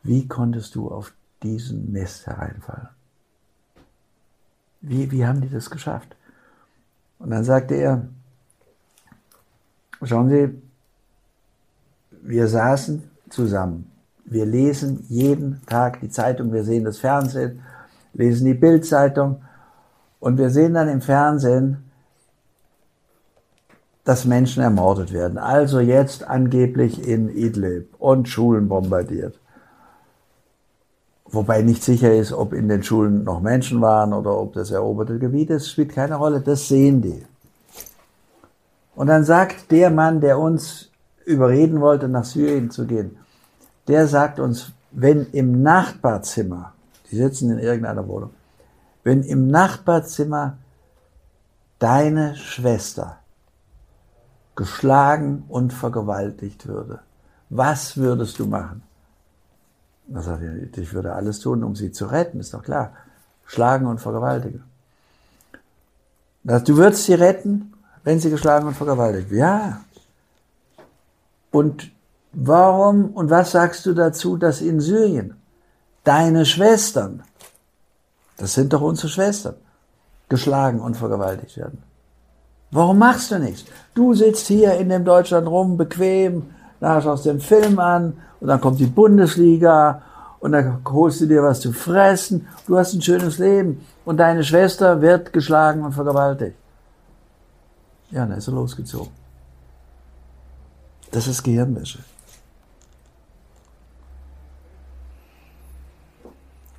wie 0.03 0.29
konntest 0.29 0.75
du 0.75 0.91
auf 0.91 1.13
diesen 1.43 1.91
Mist 1.91 2.27
hereinfallen? 2.27 2.89
Wie, 4.83 5.11
wie 5.11 5.27
haben 5.27 5.41
die 5.41 5.51
das 5.51 5.71
geschafft? 5.71 6.15
Und 7.19 7.31
dann 7.31 7.45
sagte 7.45 7.75
er, 7.75 8.07
schauen 10.03 10.29
Sie, 10.29 10.63
wir 12.11 12.47
saßen 12.47 13.11
zusammen. 13.31 13.91
Wir 14.27 14.45
lesen 14.45 15.05
jeden 15.09 15.63
Tag 15.67 16.01
die 16.01 16.11
Zeitung, 16.11 16.53
wir 16.53 16.65
sehen 16.65 16.85
das 16.85 16.99
Fernsehen, 16.99 17.63
lesen 18.13 18.47
die 18.47 18.55
Bildzeitung 18.55 19.43
und 20.19 20.37
wir 20.39 20.51
sehen 20.51 20.75
dann 20.75 20.89
im 20.89 21.01
Fernsehen, 21.01 21.85
dass 24.05 24.25
Menschen 24.25 24.63
ermordet 24.63 25.13
werden. 25.13 25.39
Also 25.39 25.81
jetzt 25.81 26.27
angeblich 26.27 27.07
in 27.07 27.29
Idlib 27.29 27.95
und 27.99 28.29
Schulen 28.29 28.69
bombardiert. 28.69 29.39
Wobei 31.27 31.63
nicht 31.63 31.83
sicher 31.83 32.15
ist, 32.15 32.33
ob 32.33 32.53
in 32.53 32.69
den 32.69 32.83
Schulen 32.83 33.25
noch 33.25 33.41
Menschen 33.41 33.81
waren 33.81 34.13
oder 34.13 34.39
ob 34.39 34.55
das 34.55 34.71
eroberte 34.71 35.19
Gebiet 35.19 35.51
ist, 35.51 35.71
spielt 35.71 35.93
keine 35.93 36.17
Rolle. 36.17 36.41
Das 36.41 36.69
sehen 36.69 37.03
die. 37.03 37.25
Und 38.95 39.09
dann 39.09 39.25
sagt 39.25 39.71
der 39.71 39.91
Mann, 39.91 40.21
der 40.21 40.39
uns 40.39 40.91
überreden 41.25 41.81
wollte, 41.81 42.09
nach 42.09 42.25
Syrien 42.25 42.71
zu 42.71 42.87
gehen, 42.87 43.19
der 43.89 44.07
sagt 44.07 44.41
uns, 44.41 44.73
wenn 44.91 45.27
im 45.33 45.63
Nachbarzimmer, 45.63 46.73
die 47.11 47.17
sitzen 47.17 47.51
in 47.51 47.59
irgendeiner 47.59 48.07
Wohnung, 48.09 48.31
wenn 49.05 49.23
im 49.23 49.47
Nachbarzimmer 49.49 50.59
deine 51.79 52.35
Schwester 52.37 53.19
geschlagen 54.57 55.45
und 55.49 55.73
vergewaltigt 55.73 56.67
würde, 56.67 57.01
was 57.51 57.97
würdest 57.97 58.39
du 58.39 58.47
machen? 58.47 58.83
Ich 60.77 60.93
würde 60.93 61.15
alles 61.15 61.41
tun, 61.41 61.63
um 61.63 61.77
sie 61.77 61.93
zu 61.93 62.07
retten, 62.07 62.41
ist 62.41 62.55
doch 62.55 62.63
klar. 62.63 62.93
Schlagen 63.45 63.87
und 63.87 64.01
vergewaltigen. 64.01 64.65
Du 66.43 66.77
würdest 66.77 67.05
sie 67.05 67.15
retten, 67.15 67.75
wenn 68.05 68.21
sie 68.21 68.31
geschlagen 68.31 68.67
und 68.67 68.75
vergewaltigt. 68.75 69.31
Ja. 69.33 69.81
Und 71.51 71.91
warum 72.37 73.11
und 73.11 73.31
was 73.31 73.51
sagst 73.51 73.87
du 73.87 73.95
dazu, 73.95 74.37
dass 74.37 74.61
in 74.61 74.79
Syrien 74.79 75.35
deine 76.05 76.45
Schwestern, 76.45 77.23
das 78.37 78.55
sind 78.55 78.73
doch 78.73 78.83
unsere 78.83 79.09
Schwestern, 79.09 79.55
geschlagen 80.29 80.81
und 80.81 80.97
vergewaltigt 80.97 81.57
werden? 81.57 81.83
Warum 82.71 82.99
machst 82.99 83.31
du 83.31 83.39
nichts? 83.39 83.65
Du 83.95 84.13
sitzt 84.15 84.47
hier 84.49 84.75
in 84.75 84.91
dem 84.91 85.05
Deutschland 85.05 85.49
rum, 85.49 85.77
bequem, 85.77 86.51
schaust 86.81 87.25
du 87.25 87.31
den 87.31 87.41
Film 87.41 87.79
an 87.79 88.19
und 88.41 88.49
dann 88.49 88.61
kommt 88.61 88.79
die 88.81 88.87
Bundesliga 88.87 90.03
und 90.41 90.53
dann 90.53 90.81
holst 90.87 91.23
du 91.23 91.27
dir 91.27 91.43
was 91.43 91.61
zu 91.61 91.73
fressen. 91.73 92.47
Du 92.67 92.77
hast 92.77 92.93
ein 92.93 93.01
schönes 93.01 93.39
Leben 93.39 93.87
und 94.05 94.19
deine 94.19 94.45
Schwester 94.45 95.01
wird 95.01 95.33
geschlagen 95.33 95.83
und 95.85 95.93
vergewaltigt. 95.93 96.57
Ja, 98.11 98.27
dann 98.27 98.37
ist 98.37 98.47
er 98.47 98.55
losgezogen. 98.55 99.13
Das 101.13 101.27
ist 101.27 101.43
Gehirnwäsche. 101.43 102.01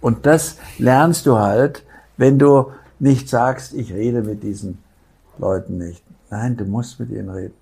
Und 0.07 0.25
das 0.25 0.55
lernst 0.77 1.25
du 1.25 1.37
halt, 1.37 1.83
wenn 2.15 2.39
du 2.39 2.71
nicht 2.97 3.27
sagst, 3.27 3.73
ich 3.73 3.91
rede 3.91 4.21
mit 4.21 4.41
diesen 4.41 4.77
Leuten 5.37 5.77
nicht. 5.77 6.01
Nein, 6.29 6.55
du 6.55 6.63
musst 6.63 6.97
mit 7.01 7.09
ihnen 7.09 7.29
reden. 7.29 7.55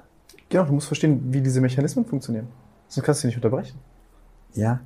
Genau, 0.48 0.66
du 0.66 0.74
musst 0.74 0.86
verstehen, 0.86 1.24
wie 1.32 1.42
diese 1.42 1.60
Mechanismen 1.60 2.06
funktionieren. 2.06 2.48
Sonst 2.88 3.04
kannst 3.04 3.18
du 3.18 3.22
sie 3.22 3.28
nicht 3.30 3.38
unterbrechen. 3.38 3.80
Ja. 4.54 4.80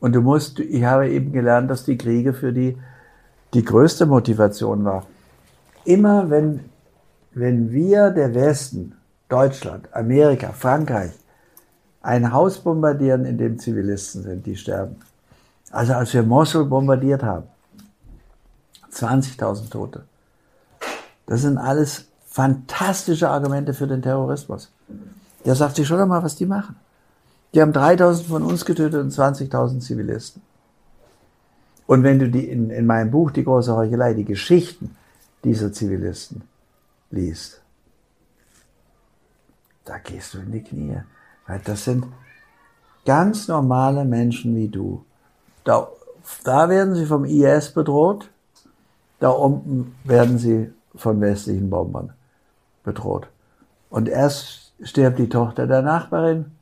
Und 0.00 0.14
du 0.14 0.20
musst, 0.20 0.60
ich 0.60 0.84
habe 0.84 1.08
eben 1.08 1.32
gelernt, 1.32 1.70
dass 1.70 1.82
die 1.86 1.96
Kriege 1.96 2.34
für 2.34 2.52
die, 2.52 2.76
die 3.54 3.64
größte 3.64 4.04
Motivation 4.04 4.84
war. 4.84 5.06
Immer 5.86 6.28
wenn, 6.28 6.60
wenn 7.32 7.72
wir, 7.72 8.10
der 8.10 8.34
Westen, 8.34 8.96
Deutschland, 9.30 9.88
Amerika, 9.94 10.52
Frankreich, 10.52 11.12
ein 12.02 12.34
Haus 12.34 12.58
bombardieren, 12.58 13.24
in 13.24 13.38
dem 13.38 13.58
Zivilisten 13.58 14.24
sind, 14.24 14.44
die 14.44 14.56
sterben. 14.56 14.96
Also 15.70 15.94
als 15.94 16.14
wir 16.14 16.22
Mosul 16.22 16.64
bombardiert 16.64 17.22
haben, 17.22 17.46
20.000 18.92 19.70
Tote. 19.70 20.04
Das 21.26 21.42
sind 21.42 21.58
alles 21.58 22.06
fantastische 22.26 23.28
Argumente 23.28 23.74
für 23.74 23.86
den 23.86 24.02
Terrorismus. 24.02 24.70
Der 25.44 25.54
sagt 25.54 25.76
sich 25.76 25.86
schon 25.86 26.00
einmal, 26.00 26.22
was 26.22 26.36
die 26.36 26.46
machen. 26.46 26.76
Die 27.54 27.60
haben 27.60 27.72
3000 27.72 28.28
von 28.28 28.42
uns 28.42 28.64
getötet 28.64 29.00
und 29.02 29.12
20.000 29.12 29.80
Zivilisten. 29.80 30.42
Und 31.86 32.02
wenn 32.02 32.18
du 32.18 32.28
die 32.28 32.48
in, 32.48 32.70
in 32.70 32.84
meinem 32.86 33.10
Buch 33.10 33.30
Die 33.30 33.44
große 33.44 33.74
Heuchelei, 33.74 34.12
die 34.12 34.24
Geschichten 34.24 34.96
dieser 35.42 35.72
Zivilisten 35.72 36.42
liest, 37.10 37.62
da 39.86 39.96
gehst 39.98 40.34
du 40.34 40.38
in 40.38 40.52
die 40.52 40.62
Knie. 40.62 41.00
Weil 41.46 41.60
das 41.64 41.84
sind 41.84 42.04
ganz 43.06 43.48
normale 43.48 44.04
Menschen 44.04 44.54
wie 44.54 44.68
du. 44.68 45.02
Da, 45.68 45.86
da 46.44 46.70
werden 46.70 46.94
sie 46.94 47.04
vom 47.04 47.26
IS 47.26 47.74
bedroht, 47.74 48.30
da 49.18 49.28
unten 49.28 49.94
werden 50.02 50.38
sie 50.38 50.72
von 50.94 51.20
westlichen 51.20 51.68
Bombern 51.68 52.14
bedroht. 52.84 53.28
Und 53.90 54.08
erst 54.08 54.72
stirbt 54.82 55.18
die 55.18 55.28
Tochter 55.28 55.66
der 55.66 55.82
Nachbarin, 55.82 56.52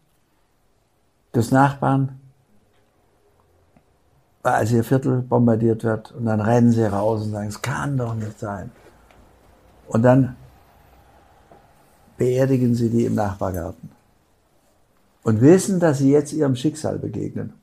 des 1.36 1.52
Nachbarn, 1.52 2.18
als 4.42 4.72
ihr 4.72 4.82
Viertel 4.82 5.22
bombardiert 5.22 5.84
wird. 5.84 6.10
Und 6.10 6.24
dann 6.24 6.40
rennen 6.40 6.72
sie 6.72 6.90
raus 6.90 7.22
und 7.22 7.30
sagen, 7.30 7.46
es 7.46 7.62
kann 7.62 7.96
doch 7.96 8.16
nicht 8.16 8.40
sein. 8.40 8.72
Und 9.86 10.02
dann 10.02 10.34
beerdigen 12.16 12.74
sie 12.74 12.90
die 12.90 13.04
im 13.04 13.14
Nachbargarten. 13.14 13.88
Und 15.22 15.40
wissen, 15.42 15.78
dass 15.78 15.98
sie 15.98 16.10
jetzt 16.10 16.32
ihrem 16.32 16.56
Schicksal 16.56 16.98
begegnen. 16.98 17.54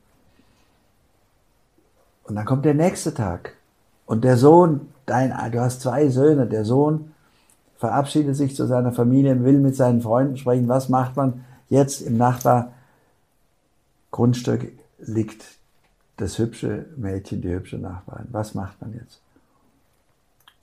Und 2.24 2.36
dann 2.36 2.44
kommt 2.44 2.64
der 2.64 2.74
nächste 2.74 3.14
Tag. 3.14 3.54
Und 4.06 4.24
der 4.24 4.36
Sohn, 4.36 4.88
dein, 5.06 5.32
du 5.52 5.60
hast 5.60 5.80
zwei 5.80 6.08
Söhne, 6.08 6.46
der 6.46 6.64
Sohn 6.64 7.12
verabschiedet 7.76 8.36
sich 8.36 8.56
zu 8.56 8.66
seiner 8.66 8.92
Familie, 8.92 9.44
will 9.44 9.60
mit 9.60 9.76
seinen 9.76 10.02
Freunden 10.02 10.36
sprechen. 10.36 10.66
Was 10.68 10.88
macht 10.88 11.16
man 11.16 11.44
jetzt 11.68 12.00
im 12.00 12.16
Nachbargrundstück 12.16 14.72
liegt 14.98 15.44
das 16.16 16.38
hübsche 16.38 16.86
Mädchen, 16.96 17.42
die 17.42 17.52
hübsche 17.52 17.76
Nachbarin. 17.76 18.28
Was 18.30 18.54
macht 18.54 18.80
man 18.80 18.94
jetzt? 18.94 19.20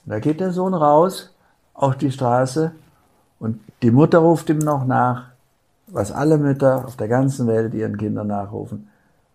Und 0.04 0.12
da 0.12 0.18
geht 0.18 0.40
der 0.40 0.52
Sohn 0.52 0.74
raus 0.74 1.34
auf 1.74 1.96
die 1.96 2.10
Straße 2.10 2.72
und 3.38 3.60
die 3.82 3.90
Mutter 3.90 4.18
ruft 4.18 4.48
ihm 4.48 4.58
noch 4.58 4.84
nach, 4.84 5.28
was 5.86 6.10
alle 6.10 6.38
Mütter 6.38 6.86
auf 6.86 6.96
der 6.96 7.08
ganzen 7.08 7.46
Welt 7.46 7.74
ihren 7.74 7.98
Kindern 7.98 8.28
nachrufen. 8.28 8.88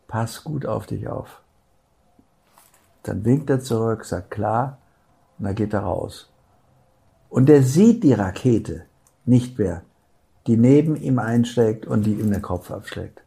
Pass 0.07 0.43
gut 0.43 0.65
auf 0.65 0.87
dich 0.87 1.07
auf. 1.07 1.41
Dann 3.03 3.23
winkt 3.25 3.49
er 3.49 3.61
zurück, 3.61 4.05
sagt 4.05 4.31
klar, 4.31 4.77
und 5.37 5.45
dann 5.45 5.55
geht 5.55 5.73
er 5.73 5.81
raus. 5.81 6.29
Und 7.29 7.49
er 7.49 7.63
sieht 7.63 8.03
die 8.03 8.13
Rakete 8.13 8.83
nicht 9.25 9.59
mehr, 9.59 9.81
die 10.47 10.57
neben 10.57 10.95
ihm 10.95 11.19
einschlägt 11.19 11.85
und 11.85 12.05
die 12.05 12.13
ihm 12.13 12.31
den 12.31 12.41
Kopf 12.41 12.71
abschlägt. 12.71 13.21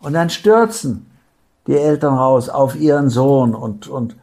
Und 0.00 0.12
dann 0.12 0.30
stürzen 0.30 1.06
die 1.66 1.76
Eltern 1.76 2.14
raus 2.14 2.48
auf 2.48 2.76
ihren 2.76 3.08
Sohn 3.08 3.54
und, 3.54 3.88
und 3.88 4.16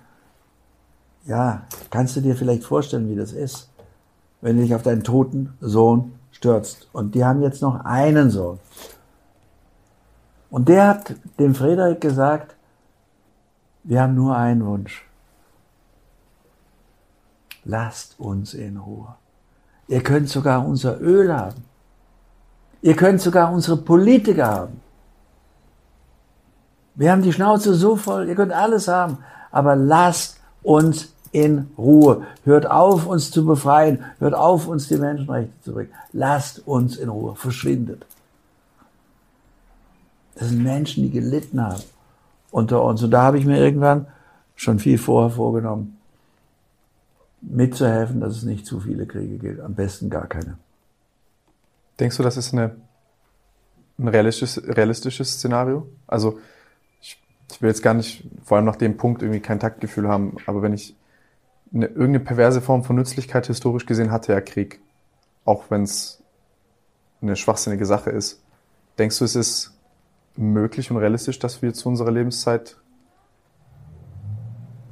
ja, 1.25 1.63
kannst 1.89 2.15
du 2.15 2.21
dir 2.21 2.35
vielleicht 2.35 2.63
vorstellen, 2.63 3.09
wie 3.09 3.15
das 3.15 3.31
ist, 3.31 3.69
wenn 4.41 4.57
du 4.57 4.63
dich 4.63 4.75
auf 4.75 4.83
deinen 4.83 5.03
toten 5.03 5.53
Sohn 5.61 6.13
stürzt. 6.31 6.89
Und 6.91 7.15
die 7.15 7.23
haben 7.23 7.41
jetzt 7.41 7.61
noch 7.61 7.83
einen 7.85 8.29
Sohn. 8.29 8.59
Und 10.49 10.69
der 10.69 10.87
hat 10.87 11.15
dem 11.39 11.55
Frederik 11.55 12.01
gesagt, 12.01 12.52
wir 13.83 14.01
haben 14.01 14.15
nur 14.15 14.35
einen 14.35 14.65
Wunsch. 14.65 15.05
Lasst 17.65 18.19
uns 18.19 18.53
in 18.53 18.77
Ruhe. 18.77 19.15
Ihr 19.87 20.01
könnt 20.01 20.29
sogar 20.29 20.65
unser 20.65 20.99
Öl 21.01 21.33
haben. 21.33 21.63
Ihr 22.81 22.95
könnt 22.95 23.21
sogar 23.21 23.51
unsere 23.51 23.77
Politiker 23.77 24.47
haben. 24.47 24.81
Wir 26.95 27.11
haben 27.11 27.21
die 27.21 27.33
Schnauze 27.33 27.73
so 27.73 27.95
voll, 27.95 28.27
ihr 28.27 28.35
könnt 28.35 28.51
alles 28.51 28.87
haben, 28.87 29.17
aber 29.51 29.75
lasst 29.75 30.39
uns 30.61 31.13
in 31.31 31.71
Ruhe. 31.77 32.27
Hört 32.43 32.69
auf, 32.69 33.07
uns 33.07 33.31
zu 33.31 33.45
befreien. 33.45 34.03
Hört 34.19 34.35
auf, 34.35 34.67
uns 34.67 34.87
die 34.87 34.97
Menschenrechte 34.97 35.53
zu 35.63 35.73
bringen. 35.73 35.91
Lasst 36.11 36.67
uns 36.67 36.97
in 36.97 37.09
Ruhe. 37.09 37.35
Verschwindet. 37.35 38.05
Das 40.35 40.49
sind 40.49 40.61
Menschen, 40.61 41.03
die 41.03 41.09
gelitten 41.09 41.61
haben 41.61 41.81
unter 42.53 42.83
uns. 42.83 43.01
Und 43.01 43.11
da 43.11 43.23
habe 43.23 43.39
ich 43.39 43.45
mir 43.45 43.57
irgendwann 43.57 44.07
schon 44.55 44.77
viel 44.77 44.99
vorher 44.99 45.31
vorgenommen, 45.31 45.97
mitzuhelfen, 47.41 48.21
dass 48.21 48.37
es 48.37 48.43
nicht 48.43 48.65
zu 48.65 48.79
viele 48.79 49.07
Kriege 49.07 49.39
gibt. 49.39 49.59
Am 49.59 49.73
besten 49.73 50.09
gar 50.09 50.27
keine. 50.27 50.57
Denkst 51.99 52.15
du, 52.15 52.23
das 52.23 52.37
ist 52.37 52.53
eine, 52.53 52.75
ein 53.97 54.07
realistisches, 54.07 54.63
realistisches 54.67 55.33
Szenario? 55.33 55.87
Also 56.05 56.39
ich, 57.01 57.19
ich 57.51 57.61
will 57.61 57.69
jetzt 57.69 57.81
gar 57.81 57.95
nicht, 57.95 58.29
vor 58.43 58.57
allem 58.57 58.65
nach 58.65 58.75
dem 58.75 58.97
Punkt, 58.97 59.23
irgendwie 59.23 59.41
kein 59.41 59.59
Taktgefühl 59.59 60.07
haben, 60.07 60.37
aber 60.45 60.61
wenn 60.61 60.73
ich 60.73 60.95
eine, 61.73 61.87
irgendeine 61.87 62.19
perverse 62.19 62.61
Form 62.61 62.83
von 62.83 62.95
Nützlichkeit 62.95 63.47
historisch 63.47 63.87
gesehen 63.87 64.11
hatte 64.11 64.31
ja 64.31 64.41
Krieg, 64.41 64.79
auch 65.43 65.65
wenn 65.69 65.83
es 65.83 66.21
eine 67.19 67.35
schwachsinnige 67.35 67.87
Sache 67.87 68.11
ist. 68.11 68.43
Denkst 68.99 69.17
du, 69.17 69.25
es 69.25 69.35
ist 69.35 69.73
möglich 70.35 70.91
und 70.91 70.97
realistisch, 70.97 71.39
dass 71.39 71.61
wir 71.61 71.73
zu 71.73 71.89
unserer 71.89 72.11
Lebenszeit 72.11 72.77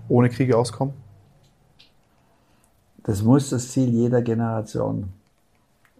ohne 0.08 0.30
Kriege 0.30 0.58
auskommen? 0.58 0.94
Das 3.04 3.24
muss 3.24 3.50
das 3.50 3.72
Ziel 3.72 3.90
jeder 3.90 4.22
Generation 4.22 5.10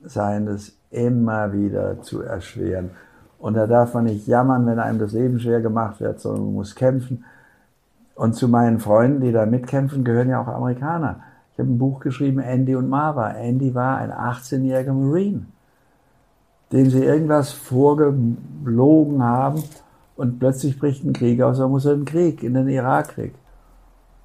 sein, 0.04 0.46
das 0.46 0.74
immer 0.92 1.54
wieder 1.54 2.02
zu 2.02 2.22
erschweren. 2.22 2.92
Und 3.40 3.56
da 3.56 3.66
darf 3.66 3.96
man 3.96 4.06
nicht 4.06 4.28
jammern, 4.28 4.68
wenn 4.68 4.78
einem 4.78 5.00
das 5.00 5.14
Leben 5.14 5.40
schwer 5.40 5.62
gemacht 5.62 6.00
wird, 6.00 6.20
sondern 6.20 6.46
man 6.46 6.54
muss 6.54 6.76
kämpfen. 6.76 7.26
Und 8.14 8.36
zu 8.36 8.48
meinen 8.48 8.80
Freunden, 8.80 9.22
die 9.22 9.32
da 9.32 9.48
mitkämpfen, 9.48 10.04
gehören 10.04 10.30
ja 10.30 10.42
auch 10.42 10.48
Amerikaner. 10.48 11.22
Ich 11.54 11.60
habe 11.60 11.70
ein 11.70 11.80
Buch 11.80 12.00
geschrieben, 12.02 12.40
Andy 12.40 12.76
und 12.76 12.88
Marva. 12.88 13.32
Andy 13.32 13.74
war 13.74 13.98
ein 13.98 14.12
18-jähriger 14.12 14.94
Marine, 14.94 15.46
dem 16.72 16.90
sie 16.90 17.04
irgendwas 17.04 17.52
vorgelogen 17.52 19.24
haben 19.24 19.64
und 20.16 20.40
plötzlich 20.40 20.80
bricht 20.80 21.04
ein 21.04 21.14
Krieg 21.14 21.42
aus, 21.42 21.58
dann 21.58 21.72
muss 21.72 21.86
er 21.86 21.94
in 21.94 22.02
den 22.02 22.06
Krieg, 22.06 22.44
in 22.44 22.54
den 22.54 22.70
Irakkrieg. 22.70 23.34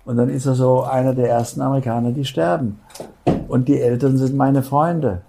Und 0.05 0.16
dann 0.16 0.28
ist 0.28 0.47
er 0.47 0.55
so 0.55 0.82
einer 0.82 1.14
der 1.14 1.28
ersten 1.28 1.60
Amerikaner, 1.60 2.12
die 2.12 2.24
sterben. 2.24 2.78
Und 3.48 3.66
die 3.66 3.81
Eltern 3.81 4.16
sind 4.16 4.36
meine 4.36 4.62
Freunde. 4.62 5.23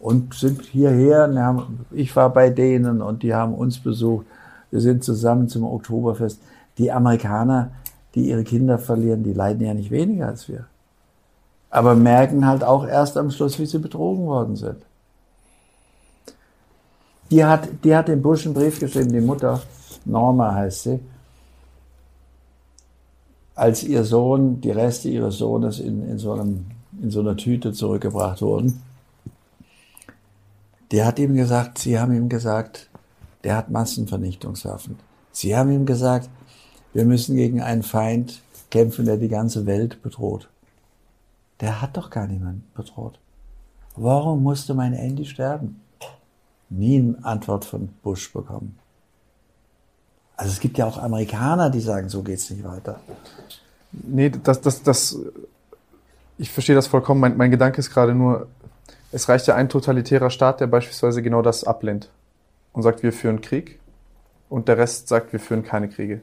und 0.00 0.34
sind 0.34 0.62
hierher. 0.62 1.26
und 1.28 1.38
haben, 1.38 1.86
ich 1.92 2.16
war 2.16 2.30
bei 2.30 2.50
denen 2.50 3.02
und 3.02 3.22
die 3.22 3.34
haben 3.34 3.54
uns 3.54 3.78
besucht. 3.78 4.26
Wir 4.70 4.80
sind 4.80 5.04
zusammen 5.04 5.48
zum 5.48 5.64
Oktoberfest. 5.64 6.40
Die 6.78 6.90
Amerikaner, 6.90 7.70
die 8.14 8.30
ihre 8.30 8.44
Kinder 8.44 8.78
verlieren, 8.78 9.22
die 9.22 9.34
leiden 9.34 9.64
ja 9.64 9.74
nicht 9.74 9.90
weniger 9.90 10.28
als 10.28 10.48
wir. 10.48 10.64
Aber 11.68 11.94
merken 11.94 12.46
halt 12.46 12.64
auch 12.64 12.86
erst 12.86 13.16
am 13.16 13.30
Schluss, 13.30 13.58
wie 13.58 13.66
sie 13.66 13.78
betrogen 13.78 14.26
worden 14.26 14.56
sind. 14.56 14.78
Die 17.30 17.44
hat, 17.44 17.68
die 17.84 17.94
hat 17.94 18.22
Bush 18.22 18.44
einen 18.44 18.54
Brief 18.54 18.80
geschrieben, 18.80 19.12
die 19.12 19.20
Mutter, 19.20 19.62
Norma 20.04 20.54
heißt 20.54 20.82
sie, 20.82 21.00
als 23.54 23.82
ihr 23.84 24.04
Sohn, 24.04 24.60
die 24.60 24.70
Reste 24.70 25.08
ihres 25.08 25.38
Sohnes 25.38 25.80
in, 25.80 26.08
in, 26.08 26.18
so, 26.18 26.32
einem, 26.32 26.66
in 27.00 27.10
so 27.10 27.20
einer 27.20 27.36
Tüte 27.36 27.72
zurückgebracht 27.72 28.42
wurden. 28.42 28.82
Der 30.90 31.06
hat 31.06 31.18
ihm 31.18 31.34
gesagt, 31.34 31.78
sie 31.78 32.00
haben 32.00 32.12
ihm 32.14 32.28
gesagt, 32.28 32.88
der 33.44 33.56
hat 33.56 33.70
Massenvernichtungswaffen. 33.70 34.98
Sie 35.30 35.56
haben 35.56 35.70
ihm 35.70 35.86
gesagt, 35.86 36.28
wir 36.92 37.04
müssen 37.04 37.36
gegen 37.36 37.60
einen 37.60 37.82
Feind 37.82 38.42
kämpfen, 38.70 39.04
der 39.04 39.16
die 39.16 39.28
ganze 39.28 39.66
Welt 39.66 40.02
bedroht. 40.02 40.48
Der 41.60 41.80
hat 41.80 41.96
doch 41.96 42.10
gar 42.10 42.26
niemanden 42.26 42.64
bedroht. 42.74 43.18
Warum 43.94 44.42
musste 44.42 44.74
mein 44.74 44.94
Andy 44.94 45.26
sterben? 45.26 45.80
Nie 46.70 46.98
eine 46.98 47.24
Antwort 47.24 47.64
von 47.64 47.88
Bush 48.02 48.32
bekommen. 48.32 48.78
Also 50.36 50.52
es 50.52 50.60
gibt 50.60 50.78
ja 50.78 50.86
auch 50.86 50.96
Amerikaner, 50.96 51.68
die 51.68 51.80
sagen, 51.80 52.08
so 52.08 52.22
geht's 52.22 52.48
nicht 52.48 52.64
weiter. 52.64 53.00
Nee, 53.92 54.30
das, 54.30 54.60
das, 54.60 54.82
das, 54.82 55.18
ich 56.38 56.50
verstehe 56.50 56.74
das 56.74 56.86
vollkommen. 56.86 57.20
Mein, 57.20 57.36
mein 57.36 57.50
Gedanke 57.50 57.78
ist 57.78 57.90
gerade 57.90 58.14
nur, 58.14 58.46
es 59.12 59.28
reicht 59.28 59.46
ja 59.48 59.54
ein 59.56 59.68
totalitärer 59.68 60.30
Staat, 60.30 60.60
der 60.60 60.68
beispielsweise 60.68 61.22
genau 61.22 61.42
das 61.42 61.64
ablehnt 61.64 62.08
und 62.72 62.82
sagt, 62.82 63.02
wir 63.02 63.12
führen 63.12 63.40
Krieg 63.40 63.80
und 64.48 64.68
der 64.68 64.78
Rest 64.78 65.08
sagt, 65.08 65.32
wir 65.32 65.40
führen 65.40 65.64
keine 65.64 65.88
Kriege. 65.88 66.20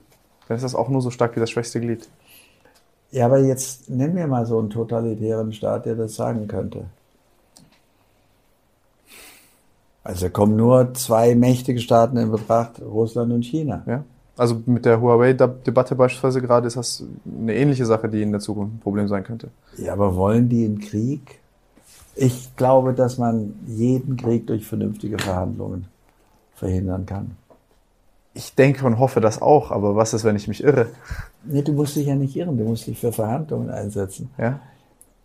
Dann 0.48 0.56
ist 0.56 0.64
das 0.64 0.76
auch 0.76 0.90
nur 0.90 1.02
so 1.02 1.11
stark 1.11 1.36
wie 1.36 1.40
das 1.40 1.52
schwächste 1.52 1.82
Glied. 1.82 2.07
Ja, 3.11 3.26
aber 3.26 3.40
jetzt 3.40 3.90
nenn 3.90 4.14
mir 4.14 4.28
mal 4.28 4.45
so 4.45 4.60
einen 4.60 4.69
totalitären 4.69 5.53
Staat, 5.53 5.86
der 5.86 5.95
das 5.95 6.15
sagen 6.15 6.48
könnte. 6.48 6.86
Also 10.08 10.30
kommen 10.30 10.56
nur 10.56 10.94
zwei 10.94 11.36
mächtige 11.36 11.82
Staaten 11.82 12.16
in 12.16 12.32
Betracht, 12.32 12.82
Russland 12.82 13.34
und 13.34 13.44
China. 13.44 13.84
Ja? 13.86 14.06
Also 14.38 14.62
mit 14.66 14.86
der 14.86 15.02
Huawei-Debatte 15.02 15.96
beispielsweise 15.96 16.42
gerade 16.42 16.66
ist 16.66 16.78
das 16.78 17.04
eine 17.26 17.54
ähnliche 17.54 17.86
Sache, 17.86 18.08
die 18.08 18.22
in 18.22 18.32
der 18.32 18.40
Zukunft 18.40 18.76
ein 18.76 18.80
Problem 18.80 19.10
sein 19.10 19.26
könnte. 19.26 19.50
Ja, 19.78 19.92
aber 19.92 20.16
wollen 20.16 20.48
die 20.48 20.64
einen 20.64 20.80
Krieg? 20.80 21.40
Ich 22.16 22.56
glaube, 22.56 22.94
dass 22.94 23.18
man 23.18 23.54
jeden 23.66 24.16
Krieg 24.16 24.48
durch 24.48 24.66
vernünftige 24.66 25.18
Verhandlungen 25.20 25.88
verhindern 26.56 27.06
kann. 27.06 27.32
Ich 28.34 28.56
denke 28.56 28.86
und 28.86 29.00
hoffe 29.00 29.20
das 29.20 29.42
auch, 29.42 29.72
aber 29.72 29.98
was 29.98 30.14
ist, 30.14 30.24
wenn 30.24 30.38
ich 30.38 30.48
mich 30.48 30.64
irre? 30.64 30.88
Nee, 31.44 31.64
du 31.64 31.74
musst 31.74 31.98
dich 31.98 32.08
ja 32.08 32.16
nicht 32.16 32.34
irren, 32.34 32.58
du 32.58 32.64
musst 32.64 32.88
dich 32.88 32.98
für 32.98 33.12
Verhandlungen 33.12 33.70
einsetzen. 33.70 34.30
Ja? 34.38 34.62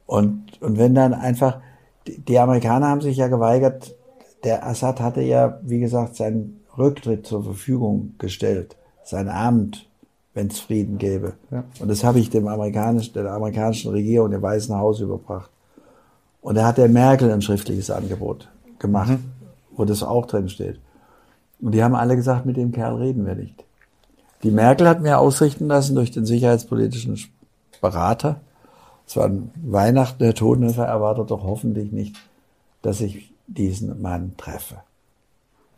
Und, 0.06 0.60
und 0.60 0.76
wenn 0.76 0.96
dann 0.96 1.14
einfach, 1.14 1.60
die, 2.08 2.18
die 2.18 2.40
Amerikaner 2.40 2.88
haben 2.88 3.00
sich 3.00 3.16
ja 3.16 3.28
geweigert, 3.28 3.94
der 4.44 4.66
Assad 4.66 5.00
hatte 5.00 5.22
ja, 5.22 5.58
wie 5.62 5.80
gesagt, 5.80 6.16
seinen 6.16 6.60
Rücktritt 6.76 7.26
zur 7.26 7.44
Verfügung 7.44 8.14
gestellt, 8.18 8.76
sein 9.04 9.28
Amt, 9.28 9.88
wenn 10.34 10.46
es 10.46 10.60
Frieden 10.60 10.98
gäbe. 10.98 11.34
Ja. 11.50 11.64
Und 11.80 11.88
das 11.88 12.02
habe 12.04 12.18
ich 12.18 12.30
dem 12.30 12.48
amerikanischen, 12.48 13.12
der 13.14 13.30
amerikanischen 13.32 13.90
Regierung, 13.90 14.30
dem 14.30 14.42
Weißen 14.42 14.74
Haus 14.76 15.00
überbracht. 15.00 15.50
Und 16.40 16.56
da 16.56 16.66
hat 16.66 16.78
der 16.78 16.88
Merkel 16.88 17.30
ein 17.30 17.42
schriftliches 17.42 17.90
Angebot 17.90 18.48
gemacht, 18.78 19.10
Mhm. 19.10 19.24
wo 19.76 19.84
das 19.84 20.02
auch 20.02 20.26
drin 20.26 20.48
steht. 20.48 20.80
Und 21.60 21.72
die 21.72 21.84
haben 21.84 21.94
alle 21.94 22.16
gesagt, 22.16 22.46
mit 22.46 22.56
dem 22.56 22.72
Kerl 22.72 22.96
reden 22.96 23.26
wir 23.26 23.34
nicht. 23.36 23.64
Die 24.42 24.50
Merkel 24.50 24.88
hat 24.88 25.02
mir 25.02 25.18
ausrichten 25.18 25.68
lassen 25.68 25.94
durch 25.94 26.10
den 26.10 26.26
sicherheitspolitischen 26.26 27.18
Berater, 27.80 28.40
es 29.06 29.16
war 29.16 29.24
an 29.26 29.50
Weihnachten, 29.62 30.20
der 30.22 30.34
Totenhöfer 30.34 30.84
erwartet 30.86 31.30
doch 31.30 31.42
hoffentlich 31.42 31.92
nicht, 31.92 32.16
dass 32.80 33.00
ich 33.00 33.31
diesen 33.54 34.00
Mann 34.00 34.36
treffe. 34.36 34.82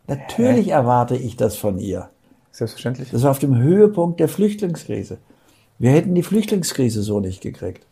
Natürlich 0.07 0.69
erwarte 0.69 1.15
ich 1.15 1.35
das 1.35 1.55
von 1.55 1.79
ihr. 1.79 2.09
Selbstverständlich. 2.51 3.11
Das 3.11 3.23
war 3.23 3.31
auf 3.31 3.39
dem 3.39 3.57
Höhepunkt 3.57 4.19
der 4.19 4.29
Flüchtlingskrise. 4.29 5.17
Wir 5.77 5.91
hätten 5.91 6.15
die 6.15 6.23
Flüchtlingskrise 6.23 7.01
so 7.01 7.19
nicht 7.19 7.41
gekriegt. 7.41 7.85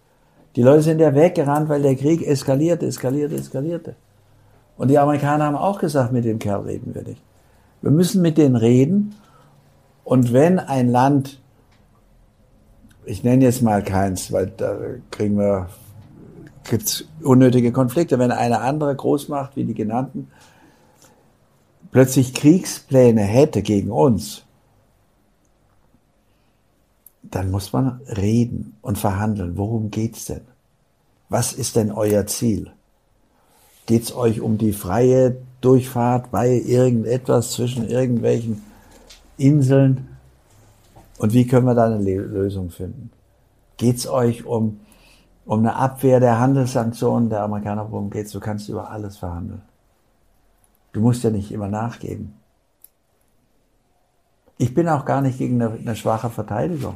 Die 0.56 0.62
Leute 0.62 0.84
sind 0.84 1.00
ja 1.00 1.16
weggerannt, 1.16 1.68
weil 1.68 1.82
der 1.82 1.96
Krieg 1.96 2.26
eskalierte, 2.26 2.86
eskalierte, 2.86 3.36
eskalierte. 3.36 3.96
Und 4.78 4.90
die 4.90 5.00
Amerikaner 5.00 5.46
haben 5.46 5.56
auch 5.56 5.80
gesagt, 5.80 6.14
mit 6.14 6.26
dem 6.26 6.40
Kerl 6.40 6.62
reden 6.62 6.94
wir 6.96 7.04
nicht. 7.04 7.22
Wir 7.82 7.92
müssen 7.92 8.22
mit 8.22 8.38
denen 8.38 8.56
reden. 8.56 9.16
Und 10.04 10.32
wenn 10.32 10.60
ein 10.60 10.90
Land, 10.90 11.42
ich 13.06 13.24
nenne 13.24 13.44
jetzt 13.44 13.62
mal 13.62 13.84
keins, 13.84 14.32
weil 14.32 14.48
da 14.48 14.78
kriegen 15.12 15.38
wir, 15.38 15.70
gibt's 16.64 17.06
unnötige 17.22 17.72
Konflikte, 17.72 18.20
wenn 18.20 18.32
eine 18.32 18.62
andere 18.62 18.96
Großmacht 18.96 19.56
wie 19.56 19.66
die 19.66 19.74
genannten 19.74 20.30
plötzlich 21.94 22.34
Kriegspläne 22.34 23.22
hätte 23.22 23.62
gegen 23.62 23.92
uns, 23.92 24.44
dann 27.22 27.52
muss 27.52 27.72
man 27.72 28.02
reden 28.08 28.76
und 28.82 28.98
verhandeln. 28.98 29.58
Worum 29.58 29.92
geht's 29.92 30.26
denn? 30.26 30.42
Was 31.30 31.54
ist 31.54 31.78
denn 31.78 31.92
euer 31.92 32.26
Ziel? 32.26 32.72
Geht's 33.86 34.14
euch 34.14 34.42
um 34.42 34.58
die 34.58 34.74
freie 34.74 35.38
Durchfahrt 35.62 36.32
bei 36.32 36.50
irgendetwas 36.50 37.52
zwischen 37.52 37.88
irgendwelchen 37.88 38.62
Inseln? 39.38 40.10
Und 41.18 41.34
wie 41.34 41.48
können 41.48 41.66
wir 41.66 41.76
da 41.76 41.86
eine 41.86 42.00
Lösung 42.00 42.70
finden? 42.70 43.12
Geht's 43.78 44.08
euch 44.08 44.46
um, 44.46 44.80
um 45.46 45.60
eine 45.60 45.76
Abwehr 45.76 46.20
der 46.20 46.40
Handelssanktionen 46.40 47.30
der 47.30 47.44
Amerikaner? 47.44 47.92
Worum 47.92 48.10
geht's? 48.10 48.32
Du 48.32 48.40
kannst 48.40 48.70
über 48.70 48.90
alles 48.90 49.18
verhandeln. 49.18 49.62
Du 50.92 51.02
musst 51.02 51.24
ja 51.24 51.30
nicht 51.30 51.52
immer 51.52 51.68
nachgeben. 51.68 52.36
Ich 54.58 54.74
bin 54.74 54.88
auch 54.88 55.06
gar 55.06 55.22
nicht 55.22 55.40
gegen 55.40 55.62
eine, 55.62 55.74
eine 55.74 55.96
schwache 55.96 56.30
Verteidigung. 56.30 56.96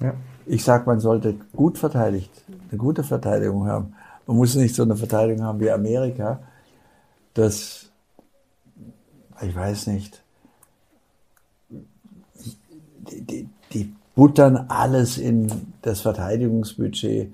Ja. 0.00 0.14
Ich 0.46 0.64
sag, 0.64 0.86
man 0.86 1.00
sollte 1.00 1.34
gut 1.54 1.78
verteidigt, 1.78 2.30
eine 2.70 2.78
gute 2.78 3.02
Verteidigung 3.02 3.66
haben. 3.66 3.94
Man 4.26 4.36
muss 4.36 4.54
nicht 4.54 4.74
so 4.74 4.82
eine 4.82 4.96
Verteidigung 4.96 5.44
haben 5.44 5.60
wie 5.60 5.70
Amerika, 5.70 6.40
das, 7.34 7.90
ich 9.40 9.54
weiß 9.54 9.86
nicht, 9.88 10.22
die, 11.68 13.22
die, 13.22 13.48
die 13.72 13.94
buttern 14.14 14.66
alles 14.68 15.18
in 15.18 15.72
das 15.82 16.00
Verteidigungsbudget 16.00 17.32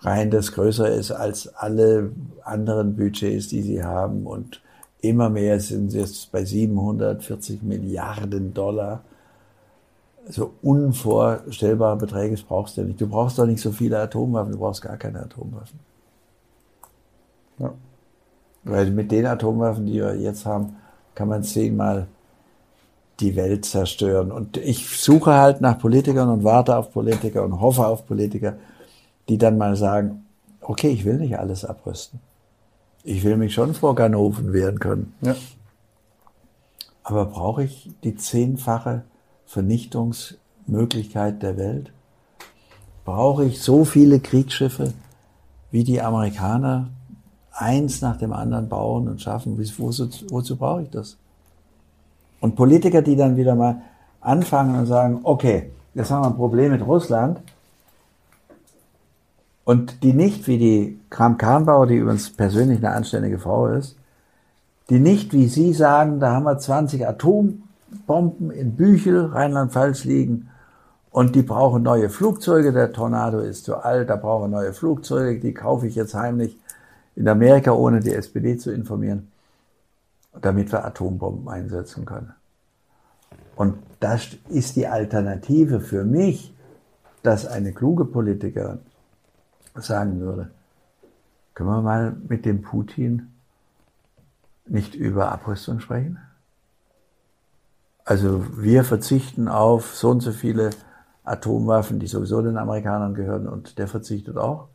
rein, 0.00 0.30
das 0.30 0.52
größer 0.52 0.88
ist 0.88 1.10
als 1.10 1.54
alle 1.54 2.12
anderen 2.44 2.96
Budgets, 2.96 3.48
die 3.48 3.62
sie 3.62 3.82
haben. 3.82 4.26
Und 4.26 4.60
immer 5.00 5.30
mehr 5.30 5.60
sind 5.60 5.90
sie 5.90 5.98
jetzt 5.98 6.32
bei 6.32 6.44
740 6.44 7.62
Milliarden 7.62 8.54
Dollar 8.54 9.02
so 10.28 10.52
unvorstellbare 10.62 11.96
Beträge 11.96 12.36
brauchst 12.46 12.76
du 12.76 12.82
nicht. 12.82 13.00
Du 13.00 13.08
brauchst 13.08 13.38
doch 13.38 13.46
nicht 13.46 13.60
so 13.60 13.72
viele 13.72 13.98
Atomwaffen, 13.98 14.52
du 14.52 14.58
brauchst 14.58 14.82
gar 14.82 14.96
keine 14.96 15.20
Atomwaffen. 15.20 15.80
Ja. 17.58 17.72
Weil 18.64 18.90
mit 18.90 19.10
den 19.10 19.26
Atomwaffen, 19.26 19.86
die 19.86 19.94
wir 19.94 20.14
jetzt 20.16 20.44
haben, 20.44 20.76
kann 21.14 21.28
man 21.28 21.42
zehnmal 21.42 22.06
die 23.20 23.36
Welt 23.36 23.64
zerstören. 23.64 24.30
Und 24.30 24.56
ich 24.56 24.98
suche 24.98 25.34
halt 25.34 25.60
nach 25.60 25.78
Politikern 25.78 26.28
und 26.28 26.44
warte 26.44 26.76
auf 26.76 26.92
Politiker 26.92 27.44
und 27.44 27.60
hoffe 27.60 27.86
auf 27.86 28.06
Politiker, 28.06 28.54
die 29.30 29.38
dann 29.38 29.56
mal 29.56 29.76
sagen, 29.76 30.26
okay, 30.60 30.88
ich 30.88 31.04
will 31.04 31.18
nicht 31.18 31.38
alles 31.38 31.64
abrüsten. 31.64 32.18
Ich 33.04 33.22
will 33.22 33.36
mich 33.36 33.54
schon 33.54 33.74
vor 33.74 33.94
Ganoven 33.94 34.52
wehren 34.52 34.80
können. 34.80 35.14
Ja. 35.22 35.36
Aber 37.04 37.26
brauche 37.26 37.62
ich 37.62 37.92
die 38.02 38.16
zehnfache 38.16 39.04
Vernichtungsmöglichkeit 39.46 41.44
der 41.44 41.56
Welt? 41.56 41.92
Brauche 43.04 43.44
ich 43.44 43.62
so 43.62 43.84
viele 43.84 44.18
Kriegsschiffe, 44.18 44.92
wie 45.70 45.84
die 45.84 46.02
Amerikaner 46.02 46.88
eins 47.52 48.00
nach 48.00 48.16
dem 48.16 48.32
anderen 48.32 48.68
bauen 48.68 49.06
und 49.08 49.22
schaffen? 49.22 49.56
Wozu, 49.56 50.08
wozu 50.28 50.56
brauche 50.56 50.82
ich 50.82 50.90
das? 50.90 51.18
Und 52.40 52.56
Politiker, 52.56 53.00
die 53.00 53.14
dann 53.14 53.36
wieder 53.36 53.54
mal 53.54 53.80
anfangen 54.20 54.76
und 54.76 54.86
sagen, 54.86 55.20
okay, 55.22 55.70
jetzt 55.94 56.10
haben 56.10 56.24
wir 56.24 56.28
ein 56.30 56.36
Problem 56.36 56.72
mit 56.72 56.84
Russland 56.84 57.40
und 59.70 60.02
die 60.02 60.14
nicht 60.14 60.48
wie 60.48 60.58
die 60.58 61.00
Kram-Karrenbauer, 61.10 61.86
die 61.86 61.98
übrigens 61.98 62.30
persönlich 62.30 62.78
eine 62.78 62.90
anständige 62.90 63.38
Frau 63.38 63.68
ist, 63.68 63.94
die 64.88 64.98
nicht 64.98 65.32
wie 65.32 65.46
Sie 65.46 65.72
sagen, 65.74 66.18
da 66.18 66.32
haben 66.32 66.42
wir 66.42 66.58
20 66.58 67.06
Atombomben 67.06 68.50
in 68.50 68.74
Büchel, 68.74 69.26
Rheinland-Pfalz 69.26 70.02
liegen 70.02 70.48
und 71.12 71.36
die 71.36 71.42
brauchen 71.42 71.84
neue 71.84 72.10
Flugzeuge. 72.10 72.72
Der 72.72 72.92
Tornado 72.92 73.38
ist 73.38 73.64
zu 73.64 73.76
alt, 73.76 74.10
da 74.10 74.16
brauchen 74.16 74.50
neue 74.50 74.72
Flugzeuge, 74.72 75.38
die 75.38 75.54
kaufe 75.54 75.86
ich 75.86 75.94
jetzt 75.94 76.14
heimlich 76.14 76.58
in 77.14 77.28
Amerika, 77.28 77.70
ohne 77.70 78.00
die 78.00 78.12
SPD 78.12 78.56
zu 78.56 78.72
informieren. 78.72 79.30
damit 80.40 80.72
wir 80.72 80.84
Atombomben 80.84 81.48
einsetzen 81.48 82.04
können. 82.06 82.34
Und 83.54 83.74
das 84.00 84.30
ist 84.48 84.74
die 84.74 84.88
Alternative 84.88 85.78
für 85.78 86.02
mich, 86.02 86.52
dass 87.22 87.46
eine 87.46 87.72
kluge 87.72 88.04
Politikerin 88.04 88.80
sagen 89.82 90.20
würde, 90.20 90.50
können 91.54 91.68
wir 91.68 91.82
mal 91.82 92.16
mit 92.28 92.44
dem 92.44 92.62
Putin 92.62 93.32
nicht 94.66 94.94
über 94.94 95.32
Abrüstung 95.32 95.80
sprechen? 95.80 96.18
Also 98.04 98.44
wir 98.56 98.84
verzichten 98.84 99.48
auf 99.48 99.94
so 99.94 100.10
und 100.10 100.20
so 100.20 100.32
viele 100.32 100.70
Atomwaffen, 101.24 101.98
die 101.98 102.06
sowieso 102.06 102.42
den 102.42 102.56
Amerikanern 102.56 103.14
gehören 103.14 103.46
und 103.46 103.78
der 103.78 103.88
verzichtet 103.88 104.36
auch. 104.36 104.68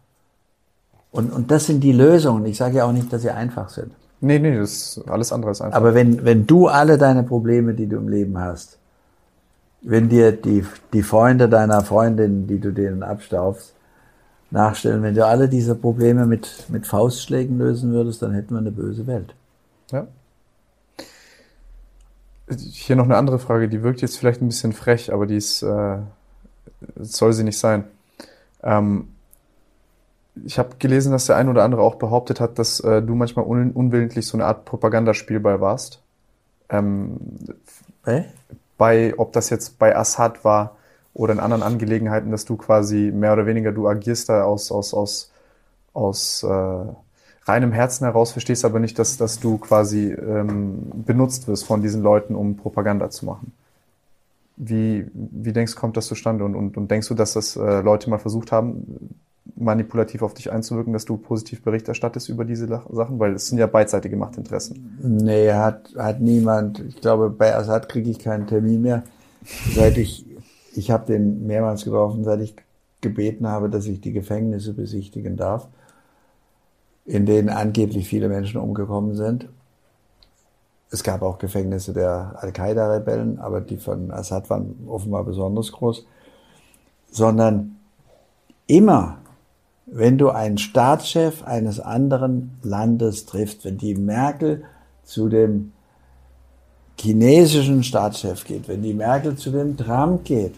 Und, 1.12 1.32
und 1.32 1.52
das 1.52 1.66
sind 1.66 1.82
die 1.82 1.92
Lösungen. 1.92 2.46
Ich 2.46 2.58
sage 2.58 2.78
ja 2.78 2.86
auch 2.86 2.92
nicht, 2.92 3.12
dass 3.12 3.22
sie 3.22 3.32
einfach 3.32 3.70
sind. 3.70 3.92
Nee, 4.22 4.40
nee, 4.40 4.58
das 4.58 4.98
ist 4.98 5.10
alles 5.10 5.32
andere 5.32 5.52
ist 5.52 5.62
einfach. 5.62 5.78
Aber 5.78 5.94
wenn, 5.94 6.24
wenn 6.26 6.48
du 6.48 6.68
alle 6.68 6.98
deine 6.98 7.24
Probleme, 7.24 7.74
die 7.74 7.88
du 7.88 7.98
im 7.98 8.08
Leben 8.08 8.38
hast, 8.40 8.78
wenn 9.82 10.10
dir 10.10 10.32
die, 10.32 10.66
die 10.94 11.04
Freunde 11.04 11.48
deiner 11.48 11.82
Freundin, 11.82 12.48
die 12.48 12.60
du 12.60 12.72
denen 12.72 13.04
abstaufst, 13.04 13.75
nachstellen, 14.56 15.04
wenn 15.04 15.14
du 15.14 15.26
alle 15.26 15.48
diese 15.48 15.76
Probleme 15.76 16.26
mit, 16.26 16.66
mit 16.70 16.88
Faustschlägen 16.88 17.58
lösen 17.58 17.92
würdest, 17.92 18.22
dann 18.22 18.34
hätten 18.34 18.56
wir 18.56 18.60
eine 18.60 18.72
böse 18.72 19.06
Welt. 19.06 19.36
Ja. 19.92 20.08
Hier 22.48 22.96
noch 22.96 23.06
eine 23.06 23.18
andere 23.18 23.40
Frage, 23.40 23.70
die 23.70 23.84
wirkt 23.84 24.02
jetzt 24.02 24.18
vielleicht 24.18 24.42
ein 24.42 24.48
bisschen 24.48 24.74
frech, 24.74 25.14
aber 25.14 25.26
die 25.28 25.38
ist, 25.38 25.62
äh, 25.62 25.98
soll 26.96 27.34
sie 27.34 27.44
nicht 27.44 27.60
sein. 27.60 27.86
Ähm, 28.64 29.10
ich 30.44 30.60
habe 30.60 30.76
gelesen, 30.80 31.12
dass 31.12 31.28
der 31.28 31.38
ein 31.38 31.50
oder 31.50 31.64
andere 31.64 31.82
auch 31.82 31.96
behauptet 31.96 32.40
hat, 32.40 32.60
dass 32.60 32.80
äh, 32.80 33.02
du 33.02 33.16
manchmal 33.16 33.46
un 33.46 33.72
unwillentlich 33.72 34.26
so 34.28 34.38
eine 34.38 34.46
Art 34.46 34.66
Propagandaspielball 34.66 35.62
warst. 35.62 36.02
Ähm, 36.70 37.18
Hey? 38.04 38.26
bei, 38.78 39.14
ob 39.18 39.34
das 39.34 39.50
jetzt 39.50 39.80
bei 39.80 39.96
Assad 39.96 40.44
war 40.44 40.78
oder 41.16 41.34
in 41.34 41.40
anderen 41.40 41.64
Angelegenheiten, 41.64 42.30
dass 42.30 42.46
du 42.46 42.58
quasi 42.58 43.12
mehr 43.12 43.34
oder 43.34 43.46
weniger, 43.46 43.72
du 43.72 43.88
agierst 43.88 44.28
da 44.30 44.44
aus, 44.44 44.70
aus, 44.72 44.94
aus, 44.94 45.32
aus 45.94 46.44
äh, 46.44 46.48
reinem 47.46 47.72
Herzen 47.72 48.04
heraus, 48.04 48.34
verstehst 48.34 48.66
aber 48.66 48.80
nicht, 48.80 49.00
dass, 49.00 49.16
dass 49.16 49.40
du 49.40 49.58
quasi 49.58 50.12
ähm, 50.12 50.92
benutzt 51.06 51.48
wirst 51.48 51.66
von 51.66 51.82
diesen 51.82 52.04
Leuten, 52.04 52.36
um 52.36 52.58
Propaganda 52.58 53.10
zu 53.10 53.26
machen. 53.26 53.54
Wie, 54.58 55.06
wie 55.14 55.54
denkst 55.54 55.76
du, 55.76 55.80
kommt 55.80 55.96
das 55.96 56.08
zustande? 56.08 56.44
Und, 56.44 56.54
und, 56.54 56.76
und 56.76 56.92
denkst 56.92 57.08
du, 57.08 57.14
dass 57.14 57.34
das 57.34 57.56
äh, 57.56 57.82
Leute 57.82 58.10
mal 58.10 58.20
versucht 58.20 58.52
haben, 58.52 59.16
manipulativ 59.56 60.22
auf 60.22 60.34
dich 60.34 60.52
einzuwirken, 60.52 60.92
dass 60.92 61.06
du 61.06 61.16
positiv 61.16 61.62
Bericht 61.62 61.88
erstattest 61.88 62.28
über 62.28 62.44
diese 62.44 62.68
Sachen? 62.68 63.20
Weil 63.20 63.36
es 63.36 63.48
sind 63.48 63.58
ja 63.58 63.68
beidseitige 63.68 64.18
Machtinteressen. 64.18 64.98
Nee, 65.02 65.52
hat, 65.54 65.94
hat 65.98 66.20
niemand. 66.20 66.80
Ich 66.80 67.00
glaube, 67.00 67.30
bei 67.30 67.56
Assad 67.56 67.88
kriege 67.88 68.10
ich 68.10 68.20
keinen 68.20 68.48
Termin 68.48 68.82
mehr. 68.82 69.04
Seit 69.74 69.98
ich, 69.98 70.26
ich 70.76 70.92
habe 70.92 71.06
den 71.06 71.48
mehrmals 71.48 71.86
getroffen, 71.86 72.24
seit 72.24 72.42
ich 72.42 72.56
gebeten 73.02 73.48
habe, 73.48 73.70
dass 73.70 73.86
ich 73.86 74.02
die 74.02 74.12
Gefängnisse 74.12 74.74
besichtigen 74.74 75.38
darf, 75.38 75.68
in 77.06 77.26
denen 77.26 77.50
angeblich 77.50 78.08
viele 78.08 78.30
Menschen 78.30 78.60
umgekommen 78.60 79.16
sind. 79.16 79.48
Es 80.92 81.04
gab 81.04 81.22
auch 81.22 81.38
Gefängnisse 81.38 81.94
der 81.94 82.36
Al-Qaida-Rebellen, 82.40 83.40
aber 83.40 83.62
die 83.62 83.78
von 83.78 84.12
Assad 84.12 84.50
waren 84.50 84.76
offenbar 84.88 85.24
besonders 85.24 85.72
groß. 85.72 86.06
Sondern 87.12 87.78
immer, 88.68 89.18
wenn 89.86 90.18
du 90.18 90.30
einen 90.30 90.58
Staatschef 90.58 91.44
eines 91.44 91.80
anderen 91.80 92.58
Landes 92.64 93.26
triffst, 93.26 93.66
wenn 93.66 93.78
die 93.78 93.96
Merkel 93.96 94.64
zu 95.04 95.30
dem 95.30 95.72
chinesischen 97.00 97.84
Staatschef 97.84 98.46
geht, 98.46 98.68
wenn 98.68 98.82
die 98.82 98.94
Merkel 98.94 99.36
zu 99.36 99.52
dem 99.52 99.78
Trump 99.78 100.24
geht, 100.26 100.56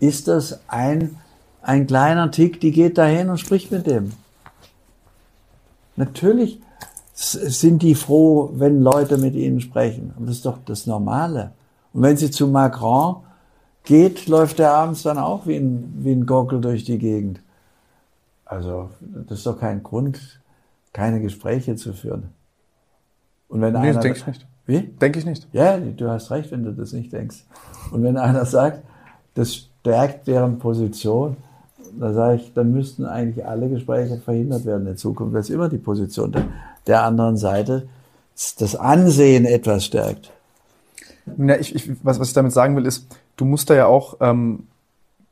ist 0.00 0.28
das 0.28 0.60
ein, 0.68 1.16
ein 1.62 1.86
kleiner 1.86 2.30
Tick, 2.30 2.60
die 2.60 2.72
geht 2.72 2.98
dahin 2.98 3.30
und 3.30 3.38
spricht 3.38 3.70
mit 3.70 3.86
dem. 3.86 4.12
Natürlich 5.96 6.60
sind 7.14 7.82
die 7.82 7.96
froh, 7.96 8.50
wenn 8.54 8.80
Leute 8.80 9.18
mit 9.18 9.34
ihnen 9.34 9.60
sprechen. 9.60 10.12
Aber 10.16 10.26
das 10.26 10.36
ist 10.36 10.46
doch 10.46 10.58
das 10.64 10.86
Normale. 10.86 11.52
Und 11.92 12.02
wenn 12.02 12.16
sie 12.16 12.30
zu 12.30 12.46
Macron 12.46 13.16
geht, 13.82 14.28
läuft 14.28 14.60
er 14.60 14.72
abends 14.72 15.02
dann 15.02 15.18
auch 15.18 15.46
wie 15.46 15.56
ein, 15.56 15.94
wie 15.98 16.12
ein 16.12 16.26
Gockel 16.26 16.60
durch 16.60 16.84
die 16.84 16.98
Gegend. 16.98 17.40
Also, 18.44 18.90
das 19.00 19.38
ist 19.38 19.46
doch 19.46 19.58
kein 19.58 19.82
Grund, 19.82 20.40
keine 20.92 21.20
Gespräche 21.20 21.74
zu 21.74 21.92
führen. 21.92 22.30
Und 23.48 23.60
wenn 23.60 23.72
Nee, 23.72 23.78
einer, 23.78 23.94
das 23.94 24.02
denke 24.02 24.18
ich 24.18 24.26
nicht. 24.26 24.46
Wie? 24.66 24.80
Denke 24.82 25.18
ich 25.18 25.24
nicht. 25.24 25.48
Ja, 25.52 25.78
du 25.78 26.08
hast 26.10 26.30
recht, 26.30 26.50
wenn 26.52 26.62
du 26.62 26.72
das 26.72 26.92
nicht 26.92 27.12
denkst. 27.12 27.44
Und 27.90 28.02
wenn 28.02 28.16
einer 28.16 28.44
sagt, 28.44 28.82
das 29.34 29.67
stärkt 29.80 30.26
deren 30.26 30.58
Position, 30.58 31.36
dann 31.98 32.14
sage 32.14 32.36
ich, 32.36 32.52
dann 32.54 32.72
müssten 32.72 33.04
eigentlich 33.04 33.44
alle 33.44 33.68
Gespräche 33.68 34.18
verhindert 34.18 34.64
werden 34.64 34.86
in 34.86 34.96
Zukunft, 34.96 35.32
weil 35.32 35.40
es 35.40 35.50
immer 35.50 35.68
die 35.68 35.78
Position 35.78 36.32
der, 36.32 36.44
der 36.86 37.04
anderen 37.04 37.36
Seite 37.36 37.88
das 38.58 38.76
Ansehen 38.76 39.44
etwas 39.44 39.84
stärkt. 39.84 40.30
Ja, 41.38 41.56
ich, 41.56 41.74
ich, 41.74 41.90
was, 42.04 42.20
was 42.20 42.28
ich 42.28 42.34
damit 42.34 42.52
sagen 42.52 42.76
will, 42.76 42.86
ist, 42.86 43.06
du 43.36 43.44
musst 43.44 43.68
da 43.70 43.74
ja 43.74 43.86
auch 43.86 44.16
ähm, 44.20 44.66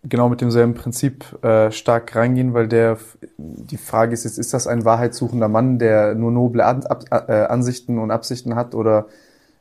genau 0.03 0.29
mit 0.29 0.41
demselben 0.41 0.75
Prinzip 0.75 1.43
äh, 1.43 1.71
stark 1.71 2.15
reingehen, 2.17 2.55
weil 2.55 2.69
der 2.69 2.99
die 3.39 3.77
Frage 3.77 4.13
ist 4.13 4.25
jetzt, 4.25 4.39
ist 4.39 4.53
das 4.55 4.67
ein 4.67 4.85
wahrheitssuchender 4.85 5.49
Mann, 5.49 5.79
der 5.79 6.15
nur 6.15 6.31
noble 6.31 6.65
An, 6.65 6.85
ab, 6.85 7.05
äh, 7.11 7.33
Ansichten 7.33 7.99
und 7.99 8.11
Absichten 8.11 8.55
hat 8.55 8.75
oder 8.75 9.07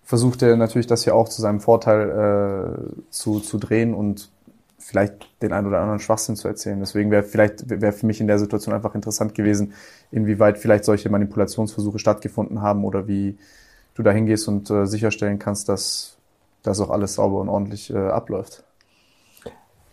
versucht 0.04 0.42
er 0.42 0.56
natürlich 0.56 0.88
das 0.88 1.06
ja 1.06 1.14
auch 1.14 1.30
zu 1.30 1.42
seinem 1.42 1.60
Vorteil 1.60 2.10
äh, 2.10 3.12
zu, 3.12 3.40
zu 3.40 3.58
drehen 3.58 3.94
und 3.94 4.30
vielleicht 4.78 5.42
den 5.42 5.54
einen 5.54 5.68
oder 5.68 5.80
anderen 5.80 6.00
Schwachsinn 6.00 6.36
zu 6.36 6.48
erzählen. 6.48 6.80
Deswegen 6.80 7.12
wäre 7.12 7.24
vielleicht 7.24 7.70
wäre 7.70 7.94
für 7.94 8.06
mich 8.06 8.22
in 8.22 8.28
der 8.28 8.40
Situation 8.40 8.74
einfach 8.76 8.94
interessant 8.96 9.34
gewesen, 9.36 9.74
inwieweit 10.12 10.58
vielleicht 10.58 10.86
solche 10.86 11.10
Manipulationsversuche 11.10 12.00
stattgefunden 12.00 12.62
haben 12.62 12.84
oder 12.86 13.08
wie 13.08 13.38
du 13.96 14.04
da 14.04 14.12
hingehst 14.12 14.48
und 14.48 14.70
äh, 14.70 14.86
sicherstellen 14.86 15.40
kannst, 15.40 15.70
dass 15.70 16.18
das 16.64 16.80
auch 16.82 16.90
alles 16.90 17.16
sauber 17.16 17.40
und 17.40 17.50
ordentlich 17.50 17.94
äh, 17.94 17.98
abläuft. 17.98 18.64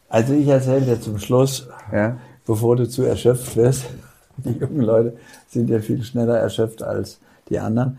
Also 0.09 0.35
ich 0.35 0.47
erzähle 0.49 0.83
dir 0.83 1.01
zum 1.01 1.19
Schluss, 1.19 1.69
Ja. 1.93 2.17
bevor 2.47 2.77
du 2.77 2.89
zu 2.89 3.03
erschöpft 3.05 3.57
wirst. 3.57 3.87
Die 4.39 4.53
jungen 4.53 4.81
Leute 4.81 5.17
sind 5.49 5.69
ja 5.71 5.79
viel 5.81 6.03
schneller 6.03 6.39
erschöpft 6.39 6.83
als 6.83 7.21
die 7.51 7.59
anderen. 7.59 7.99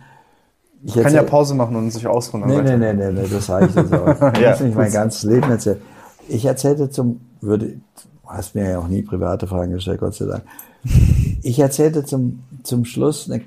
Ich 0.84 0.96
Kann 0.96 1.14
ja 1.14 1.24
Pause 1.24 1.54
machen 1.56 1.76
und 1.76 1.92
sich 1.92 2.08
ausruhen. 2.08 2.44
Nee, 2.48 2.62
nee, 2.62 2.76
nee, 2.76 2.92
nee, 2.94 3.12
nee, 3.12 3.28
das 3.32 3.46
sage 3.46 3.68
ich 3.68 3.76
jetzt 3.76 3.94
auch. 3.94 4.08
Ich 4.34 4.40
Ja, 4.42 4.52
muss 4.52 4.60
nicht 4.62 4.76
mein 4.76 4.92
ganzes 4.92 5.24
Leben 5.24 5.50
erzählen. 5.50 5.80
Ich 6.28 6.46
erzählte 6.46 6.90
zum, 6.90 7.22
würde, 7.42 7.80
hast 8.26 8.56
mir 8.56 8.70
ja 8.70 8.80
auch 8.80 8.88
nie 8.88 9.02
private 9.02 9.48
Fragen 9.48 9.72
gestellt, 9.72 10.00
Gott 10.00 10.16
sei 10.16 10.26
Dank. 10.26 10.44
Ich 11.42 11.60
erzählte 11.60 12.06
zum, 12.06 12.44
zum 12.64 12.86
Schluss 12.86 13.30
eine, 13.30 13.44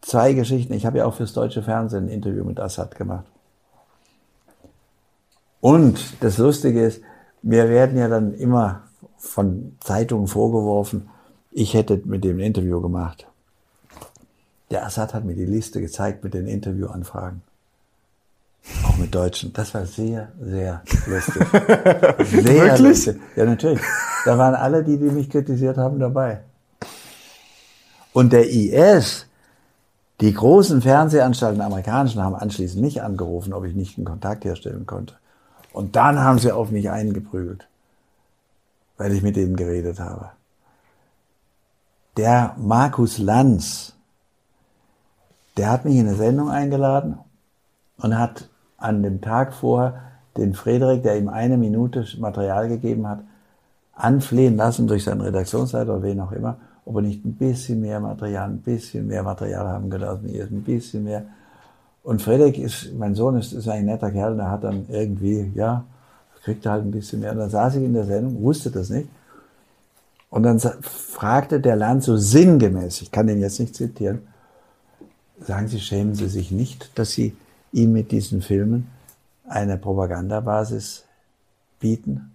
zwei 0.00 0.32
Geschichten. 0.32 0.72
Ich 0.74 0.86
habe 0.86 0.98
ja 0.98 1.06
auch 1.06 1.14
fürs 1.14 1.32
deutsche 1.32 1.62
Fernsehen 1.62 2.06
ein 2.06 2.10
Interview 2.10 2.44
mit 2.44 2.60
Assad 2.60 2.96
gemacht. 2.96 3.26
Und 5.60 6.00
das 6.20 6.38
Lustige 6.38 6.84
ist, 6.84 7.00
mir 7.42 7.68
werden 7.68 7.96
ja 7.98 8.08
dann 8.08 8.34
immer 8.34 8.82
von 9.16 9.76
Zeitungen 9.80 10.26
vorgeworfen, 10.26 11.08
ich 11.50 11.74
hätte 11.74 12.00
mit 12.04 12.22
dem 12.22 12.36
ein 12.38 12.44
Interview 12.44 12.80
gemacht. 12.80 13.26
Der 14.70 14.84
Assad 14.84 15.14
hat 15.14 15.24
mir 15.24 15.34
die 15.34 15.46
Liste 15.46 15.80
gezeigt 15.80 16.22
mit 16.22 16.34
den 16.34 16.46
Interviewanfragen. 16.46 17.42
Auch 18.84 18.96
mit 18.96 19.14
Deutschen. 19.14 19.52
Das 19.52 19.72
war 19.74 19.86
sehr, 19.86 20.28
sehr 20.40 20.82
lustig. 21.06 21.46
Sehr 21.52 22.44
Wirklich? 22.44 22.78
lustig. 22.80 23.20
Ja, 23.36 23.44
natürlich. 23.44 23.80
Da 24.24 24.36
waren 24.36 24.54
alle, 24.54 24.82
die, 24.82 24.96
die 24.98 25.04
mich 25.04 25.30
kritisiert 25.30 25.76
haben, 25.76 25.98
dabei. 25.98 26.40
Und 28.12 28.32
der 28.32 28.48
IS, 28.50 29.26
die 30.20 30.32
großen 30.32 30.82
Fernsehanstalten, 30.82 31.60
amerikanischen, 31.60 32.22
haben 32.22 32.34
anschließend 32.34 32.82
mich 32.82 33.02
angerufen, 33.02 33.52
ob 33.52 33.64
ich 33.64 33.74
nicht 33.74 33.98
einen 33.98 34.06
Kontakt 34.06 34.44
herstellen 34.44 34.86
konnte. 34.86 35.14
Und 35.72 35.94
dann 35.94 36.18
haben 36.18 36.38
sie 36.38 36.52
auf 36.52 36.70
mich 36.70 36.90
eingeprügelt, 36.90 37.68
weil 38.96 39.12
ich 39.12 39.22
mit 39.22 39.36
denen 39.36 39.56
geredet 39.56 40.00
habe. 40.00 40.30
Der 42.16 42.54
Markus 42.56 43.18
Lanz, 43.18 43.92
der 45.58 45.70
hat 45.70 45.84
mich 45.84 45.96
in 45.96 46.08
eine 46.08 46.16
Sendung 46.16 46.50
eingeladen 46.50 47.18
und 47.98 48.18
hat 48.18 48.48
an 48.78 49.02
dem 49.02 49.20
Tag 49.20 49.54
vorher 49.54 50.02
den 50.36 50.54
Frederik, 50.54 51.02
der 51.02 51.18
ihm 51.18 51.28
eine 51.28 51.56
Minute 51.56 52.04
Material 52.18 52.68
gegeben 52.68 53.08
hat, 53.08 53.20
anflehen 53.94 54.56
lassen 54.56 54.86
durch 54.86 55.04
seinen 55.04 55.22
Redaktionsleiter 55.22 55.94
oder 55.94 56.02
wen 56.02 56.20
auch 56.20 56.32
immer, 56.32 56.58
ob 56.84 56.96
er 56.96 57.02
nicht 57.02 57.24
ein 57.24 57.34
bisschen 57.34 57.80
mehr 57.80 58.00
Material, 58.00 58.50
ein 58.50 58.58
bisschen 58.58 59.06
mehr 59.06 59.22
Material 59.22 59.66
haben 59.66 59.88
könnte 59.88 60.10
aus 60.10 60.20
dem 60.20 60.34
IS, 60.34 60.50
ein 60.50 60.62
bisschen 60.62 61.04
mehr. 61.04 61.24
Und 62.02 62.22
Frederik 62.22 62.58
ist, 62.58 62.92
mein 62.96 63.14
Sohn 63.14 63.36
ist, 63.36 63.52
ist 63.52 63.68
ein 63.68 63.86
netter 63.86 64.10
Kerl, 64.10 64.36
der 64.36 64.50
hat 64.50 64.62
dann 64.62 64.86
irgendwie, 64.88 65.50
ja, 65.54 65.84
kriegt 66.44 66.64
er 66.64 66.72
halt 66.72 66.84
ein 66.84 66.92
bisschen 66.92 67.20
mehr. 67.20 67.32
Und 67.32 67.38
dann 67.38 67.50
saß 67.50 67.76
ich 67.76 67.82
in 67.82 67.94
der 67.94 68.04
Sendung, 68.04 68.40
wusste 68.42 68.70
das 68.70 68.90
nicht. 68.90 69.08
Und 70.30 70.44
dann 70.44 70.60
fragte 70.60 71.58
der 71.58 71.76
Land 71.76 72.04
so 72.04 72.16
sinngemäß, 72.16 73.02
ich 73.02 73.10
kann 73.10 73.26
den 73.26 73.40
jetzt 73.40 73.58
nicht 73.58 73.74
zitieren, 73.74 74.20
sagen 75.40 75.66
Sie, 75.66 75.80
schämen 75.80 76.14
Sie 76.14 76.28
sich 76.28 76.50
nicht, 76.50 76.96
dass 76.98 77.10
Sie 77.10 77.36
ihm 77.76 77.92
mit 77.92 78.10
diesen 78.10 78.42
Filmen 78.42 78.88
eine 79.48 79.76
Propagandabasis 79.76 81.04
bieten, 81.78 82.32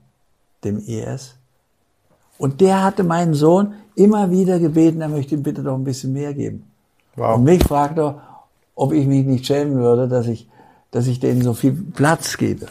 dem 0.63 0.77
IS? 0.77 1.35
Und 2.37 2.61
der 2.61 2.83
hatte 2.83 3.03
meinen 3.03 3.33
Sohn 3.33 3.73
immer 3.95 4.31
wieder 4.31 4.59
gebeten, 4.59 5.01
er 5.01 5.09
möchte 5.09 5.35
ihm 5.35 5.43
bitte 5.43 5.63
doch 5.63 5.75
ein 5.75 5.83
bisschen 5.83 6.13
mehr 6.13 6.33
geben. 6.33 6.65
Wow. 7.15 7.37
Und 7.37 7.43
mich 7.43 7.63
fragt 7.63 7.99
er, 7.99 8.21
ob 8.75 8.93
ich 8.93 9.05
mich 9.05 9.25
nicht 9.25 9.45
schämen 9.45 9.75
würde, 9.75 10.07
dass 10.07 10.27
ich, 10.27 10.47
dass 10.91 11.07
ich 11.07 11.19
denen 11.19 11.41
so 11.41 11.53
viel 11.53 11.73
Platz 11.73 12.37
gebe. 12.37 12.67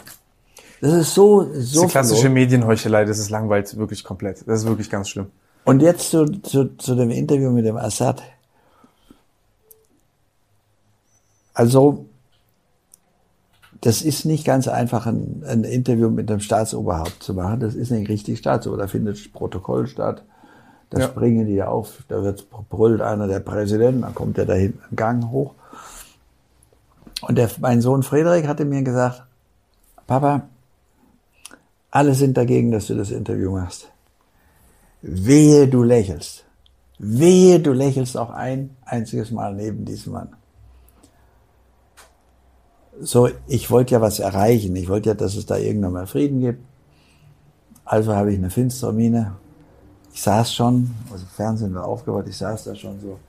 Das 0.81 0.93
ist 0.93 1.13
so, 1.13 1.43
Das 1.43 1.57
ist 1.57 1.73
so 1.73 1.83
die 1.83 1.87
klassische 1.87 2.21
verloren. 2.21 2.33
Medienheuchelei, 2.33 3.05
das 3.05 3.19
ist 3.19 3.29
langweilig 3.29 3.77
wirklich 3.77 4.03
komplett. 4.03 4.43
Das 4.47 4.61
ist 4.61 4.67
wirklich 4.67 4.89
ganz 4.89 5.09
schlimm. 5.09 5.27
Und 5.63 5.81
jetzt 5.81 6.09
zu, 6.09 6.25
zu, 6.25 6.75
zu 6.77 6.95
dem 6.95 7.11
Interview 7.11 7.51
mit 7.51 7.65
dem 7.65 7.77
Assad. 7.77 8.23
Also, 11.53 12.05
das 13.81 14.01
ist 14.03 14.25
nicht 14.25 14.45
ganz 14.45 14.67
einfach, 14.67 15.07
ein, 15.07 15.43
ein 15.47 15.63
Interview 15.63 16.09
mit 16.09 16.29
einem 16.29 16.39
Staatsoberhaupt 16.39 17.23
zu 17.23 17.33
machen. 17.33 17.59
Das 17.59 17.73
ist 17.73 17.89
nicht 17.91 18.09
richtig 18.09 18.37
Staatsoberhaupt. 18.37 18.83
Da 18.83 18.87
findet 18.87 19.33
Protokoll 19.33 19.87
statt. 19.87 20.23
Da 20.91 20.99
Ja. 20.99 21.07
springen 21.07 21.47
die 21.47 21.63
auf, 21.63 22.03
da 22.09 22.21
wird 22.21 22.45
brüllt 22.69 23.01
einer 23.01 23.27
der 23.27 23.39
Präsident, 23.39 24.03
dann 24.03 24.13
kommt 24.13 24.37
der 24.37 24.45
da 24.45 24.53
hinten 24.53 24.81
im 24.89 24.95
Gang 24.97 25.29
hoch. 25.31 25.55
Und 27.21 27.37
der, 27.37 27.49
mein 27.59 27.81
Sohn 27.81 28.03
Frederik 28.03 28.47
hatte 28.47 28.65
mir 28.65 28.81
gesagt, 28.83 29.23
Papa, 30.05 30.43
alle 31.91 32.13
sind 32.13 32.35
dagegen, 32.37 32.71
dass 32.71 32.87
du 32.87 32.95
das 32.95 33.09
Interview 33.11 33.51
machst. 33.51 33.87
Wehe, 35.01 35.67
du 35.67 35.81
lächelst. 35.83 36.43
Wehe, 36.99 37.59
du 37.59 37.71
lächelst 37.73 38.17
auch 38.17 38.29
ein 38.29 38.75
einziges 38.85 39.31
Mal 39.31 39.55
neben 39.55 39.85
diesem 39.85 40.13
Mann. 40.13 40.29
So, 42.99 43.29
ich 43.47 43.71
wollte 43.71 43.93
ja 43.93 44.01
was 44.01 44.19
erreichen. 44.19 44.75
Ich 44.75 44.89
wollte 44.89 45.09
ja, 45.09 45.15
dass 45.15 45.35
es 45.35 45.45
da 45.45 45.57
irgendwann 45.57 45.93
mal 45.93 46.07
Frieden 46.07 46.41
gibt. 46.41 46.63
Also 47.85 48.15
habe 48.15 48.31
ich 48.31 48.37
eine 48.37 48.49
finstere 48.49 48.93
Miene. 48.93 49.35
Ich 50.13 50.21
saß 50.21 50.53
schon, 50.53 50.91
also 51.11 51.25
Fernsehen 51.25 51.73
war 51.73 51.85
aufgebaut, 51.85 52.25
ich 52.27 52.37
saß 52.37 52.65
da 52.65 52.75
schon 52.75 52.99
so. 52.99 53.19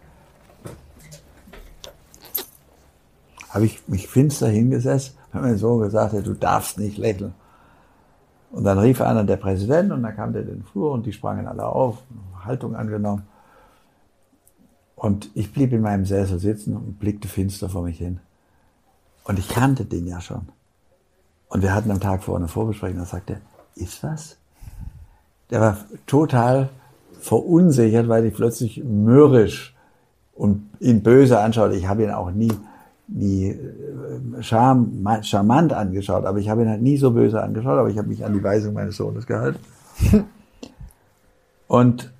Habe 3.50 3.66
ich 3.66 3.86
mich 3.86 4.08
finster 4.08 4.48
hingesetzt, 4.48 5.14
habe 5.32 5.46
mein 5.46 5.58
Sohn 5.58 5.80
gesagt, 5.80 6.14
du 6.26 6.34
darfst 6.34 6.78
nicht 6.78 6.98
lächeln. 6.98 7.34
Und 8.50 8.64
dann 8.64 8.78
rief 8.78 9.00
einer 9.00 9.24
der 9.24 9.36
Präsident 9.36 9.92
und 9.92 10.02
dann 10.02 10.14
kam 10.14 10.32
der 10.32 10.42
in 10.42 10.48
den 10.48 10.64
Flur 10.64 10.92
und 10.92 11.06
die 11.06 11.12
sprangen 11.12 11.46
alle 11.46 11.66
auf, 11.66 11.98
Haltung 12.44 12.74
angenommen. 12.74 13.22
Und 14.96 15.30
ich 15.34 15.52
blieb 15.52 15.72
in 15.72 15.80
meinem 15.80 16.04
Sessel 16.04 16.38
sitzen 16.38 16.76
und 16.76 16.98
blickte 16.98 17.28
finster 17.28 17.68
vor 17.68 17.82
mich 17.82 17.98
hin. 17.98 18.20
Und 19.24 19.38
ich 19.38 19.48
kannte 19.48 19.84
den 19.84 20.06
ja 20.06 20.20
schon. 20.20 20.48
Und 21.48 21.62
wir 21.62 21.74
hatten 21.74 21.90
am 21.90 22.00
Tag 22.00 22.22
vorher 22.22 22.40
eine 22.40 22.48
Vorbesprechung, 22.48 22.98
da 22.98 23.04
sagte 23.04 23.34
er, 23.34 23.82
ist 23.82 24.02
was? 24.02 24.36
Der 25.50 25.60
war 25.60 25.76
total 26.06 26.70
verunsichert, 27.20 28.08
weil 28.08 28.24
ich 28.24 28.34
plötzlich 28.34 28.82
mürrisch 28.82 29.74
und 30.34 30.68
ihn 30.80 31.02
böse 31.02 31.38
anschaute. 31.38 31.76
Ich 31.76 31.86
habe 31.86 32.04
ihn 32.04 32.10
auch 32.10 32.30
nie, 32.30 32.52
nie 33.06 33.50
äh, 33.50 34.42
charm, 34.42 35.06
charmant 35.22 35.72
angeschaut, 35.72 36.24
aber 36.24 36.38
ich 36.38 36.48
habe 36.48 36.62
ihn 36.62 36.68
halt 36.68 36.82
nie 36.82 36.96
so 36.96 37.12
böse 37.12 37.42
angeschaut, 37.42 37.78
aber 37.78 37.90
ich 37.90 37.98
habe 37.98 38.08
mich 38.08 38.24
an 38.24 38.32
die 38.32 38.42
Weisung 38.42 38.74
meines 38.74 38.96
Sohnes 38.96 39.26
gehalten. 39.26 39.60
Und 41.68 42.12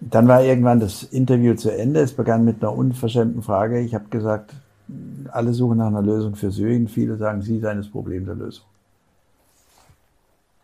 dann 0.00 0.26
war 0.26 0.42
irgendwann 0.42 0.80
das 0.80 1.02
Interview 1.02 1.54
zu 1.54 1.70
Ende. 1.70 2.00
Es 2.00 2.14
begann 2.14 2.44
mit 2.44 2.62
einer 2.62 2.74
unverschämten 2.74 3.42
Frage. 3.42 3.80
Ich 3.80 3.94
habe 3.94 4.08
gesagt, 4.08 4.54
alle 5.30 5.52
suchen 5.52 5.78
nach 5.78 5.86
einer 5.88 6.02
Lösung 6.02 6.34
für 6.34 6.50
Syrien. 6.50 6.88
Viele 6.88 7.16
sagen, 7.16 7.42
Sie 7.42 7.58
seien 7.60 7.78
das 7.78 7.88
Problem 7.88 8.26
der 8.26 8.34
Lösung. 8.34 8.64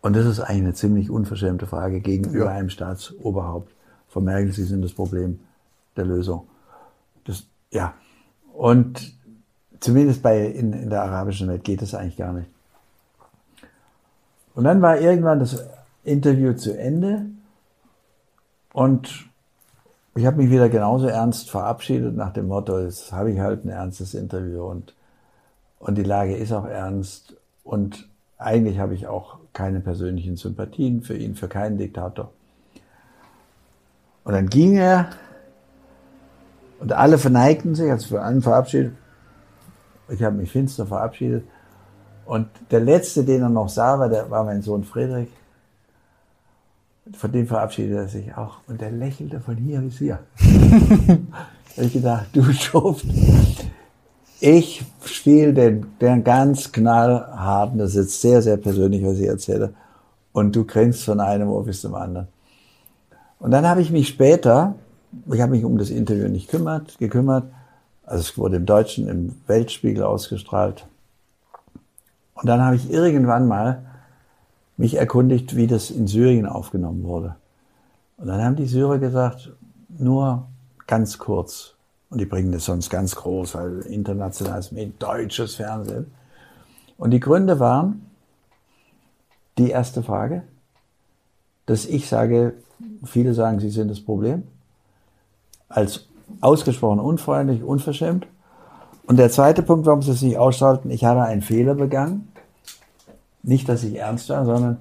Und 0.01 0.15
das 0.15 0.27
ist 0.27 0.41
eigentlich 0.41 0.63
eine 0.63 0.75
ziemlich 0.75 1.11
unverschämte 1.11 1.67
Frage 1.67 2.01
gegenüber 2.01 2.47
Ja. 2.47 2.51
einem 2.53 2.71
Staatsoberhaupt. 2.71 3.73
Vermerken 4.09 4.53
Sie 4.53 4.65
sind 4.65 4.83
das 4.83 4.93
Problem 4.93 5.41
der 5.97 6.05
Lösung. 6.05 6.47
Das, 7.25 7.45
ja. 7.71 7.95
Und 8.53 9.15
zumindest 9.81 10.23
bei, 10.23 10.47
in, 10.47 10.73
in 10.73 10.91
der 10.91 11.03
arabischen 11.03 11.49
Welt 11.49 11.65
geht 11.65 11.83
das 11.83 11.95
eigentlich 11.95 12.17
gar 12.17 12.33
nicht. 12.33 12.49
Und 14.55 14.65
dann 14.65 14.81
war 14.81 14.99
irgendwann 14.99 15.39
das 15.41 15.63
Interview 16.05 16.55
zu 16.55 16.79
Ende 16.79 17.27
und 18.73 19.27
ich 20.17 20.27
habe 20.27 20.39
mich 20.39 20.51
wieder 20.51 20.69
genauso 20.69 21.07
ernst 21.07 21.51
verabschiedet 21.51 22.17
nach 22.17 22.33
dem 22.33 22.49
Motto, 22.49 22.79
jetzt 22.79 23.13
habe 23.13 23.31
ich 23.33 23.39
halt 23.39 23.65
ein 23.65 23.69
ernstes 23.69 24.15
Interview 24.15 24.65
und, 24.65 24.95
und 25.79 25.97
die 25.97 26.05
Lage 26.05 26.35
ist 26.35 26.53
auch 26.53 26.67
ernst 26.67 27.37
und 27.65 28.09
eigentlich 28.39 28.79
habe 28.79 28.95
ich 28.95 29.07
auch 29.07 29.39
keine 29.53 29.81
persönlichen 29.81 30.37
Sympathien 30.37 31.03
für 31.03 31.17
ihn, 31.17 31.35
für 31.35 31.49
keinen 31.49 31.79
Diktator. 31.79 32.31
Und 34.25 34.33
dann 34.33 34.49
ging 34.49 34.77
er 34.77 35.11
und 36.81 36.93
alle 36.93 37.19
verneigten 37.19 37.75
sich, 37.75 37.91
also 37.91 38.09
für 38.09 38.23
einen 38.23 38.43
verabschiedet. 38.43 38.93
Ich 40.09 40.23
habe 40.23 40.37
mich 40.37 40.51
finster 40.51 40.87
verabschiedet. 40.87 41.45
Und 42.27 42.49
der 42.71 42.81
letzte, 42.81 43.25
den 43.25 43.43
er 43.43 43.49
noch 43.49 43.69
sah, 43.69 43.99
war, 43.99 44.09
der, 44.09 44.31
war 44.31 44.45
mein 44.45 44.63
Sohn 44.63 44.85
Friedrich. 44.85 45.29
Von 47.15 47.33
dem 47.33 47.47
verabschiedete 47.47 47.97
er 47.97 48.09
sich 48.09 48.37
auch. 48.37 48.59
Und 48.67 48.81
der 48.81 48.91
lächelte 48.91 49.41
von 49.41 49.57
hier 49.57 49.81
bis 49.81 49.99
hier. 49.99 50.19
da 51.77 51.83
ich 51.83 51.93
gedacht, 51.93 52.27
du 52.33 52.43
Schuft, 52.53 53.07
ich 54.41 54.85
spiele 55.05 55.55
den, 55.55 55.87
den 56.01 56.25
ganz 56.25 56.73
knallharten, 56.73 57.79
das 57.79 57.91
ist 57.91 57.97
jetzt 57.97 58.21
sehr, 58.21 58.43
sehr 58.43 58.57
persönlich, 58.57 59.05
was 59.05 59.19
ich 59.19 59.27
erzähle, 59.27 59.75
und 60.33 60.55
du 60.55 60.65
grinst 60.65 61.05
von 61.05 61.21
einem 61.21 61.49
Ohr 61.49 61.65
bis 61.65 61.81
zum 61.81 61.95
anderen. 61.95 62.29
Und 63.39 63.51
dann 63.51 63.67
habe 63.67 63.81
ich 63.81 63.91
mich 63.91 64.09
später, 64.09 64.75
ich 65.33 65.41
habe 65.41 65.53
mich 65.53 65.65
um 65.65 65.79
das 65.79 65.91
Interview 65.91 66.29
nicht 66.29 66.49
kümmert, 66.49 66.99
gekümmert, 66.99 67.45
also 68.05 68.21
es 68.21 68.37
wurde 68.37 68.57
im 68.57 68.67
Deutschen 68.67 69.09
im 69.09 69.35
Weltspiegel 69.47 70.03
ausgestrahlt. 70.03 70.87
Und 72.35 72.47
dann 72.47 72.61
habe 72.61 72.77
ich 72.77 72.91
irgendwann 72.91 73.49
mal 73.49 73.86
mich 74.77 74.95
erkundigt, 74.95 75.57
wie 75.57 75.67
das 75.67 75.91
in 75.91 76.07
Syrien 76.07 76.47
aufgenommen 76.47 77.05
wurde. 77.05 77.37
Und 78.19 78.29
dann 78.29 78.43
haben 78.43 78.57
die 78.57 78.67
Syrer 78.67 78.99
gesagt, 78.99 79.53
nur 79.89 80.47
ganz 80.87 81.19
kurz. 81.19 81.75
Und 82.11 82.21
die 82.21 82.27
bringen 82.27 82.53
das 82.53 82.65
sonst 82.65 82.91
ganz 82.91 83.17
groß, 83.17 83.55
weil 83.55 83.81
internationales 83.81 84.73
Medien, 84.73 84.95
deutsches 84.99 85.57
Fernsehen. 85.57 86.07
Und 86.99 87.11
die 87.11 87.21
Gründe 87.21 87.59
waren, 87.61 88.07
die 89.59 89.71
erste 89.71 90.03
Frage, 90.03 90.43
dass 91.67 91.85
ich 91.85 92.09
sage, 92.09 92.55
viele 93.05 93.35
sagen, 93.35 93.59
sie 93.61 93.71
sind 93.71 93.91
das 93.91 94.01
Problem, 94.01 94.45
als 95.69 96.07
ausgesprochen 96.41 97.01
unfreundlich, 97.01 97.63
unverschämt. 97.63 98.27
Und 99.07 99.19
der 99.19 99.31
zweite 99.31 99.63
Punkt, 99.63 99.87
warum 99.87 100.03
sie 100.03 100.13
es 100.13 100.23
nicht 100.23 100.39
ausschalten, 100.39 100.91
ich 100.91 101.05
habe 101.05 101.23
einen 101.23 101.43
Fehler 101.43 101.75
begangen. 101.75 102.29
Nicht, 103.47 103.69
dass 103.69 103.85
ich 103.85 103.95
ernst 103.97 104.29
war, 104.29 104.45
sondern 104.45 104.81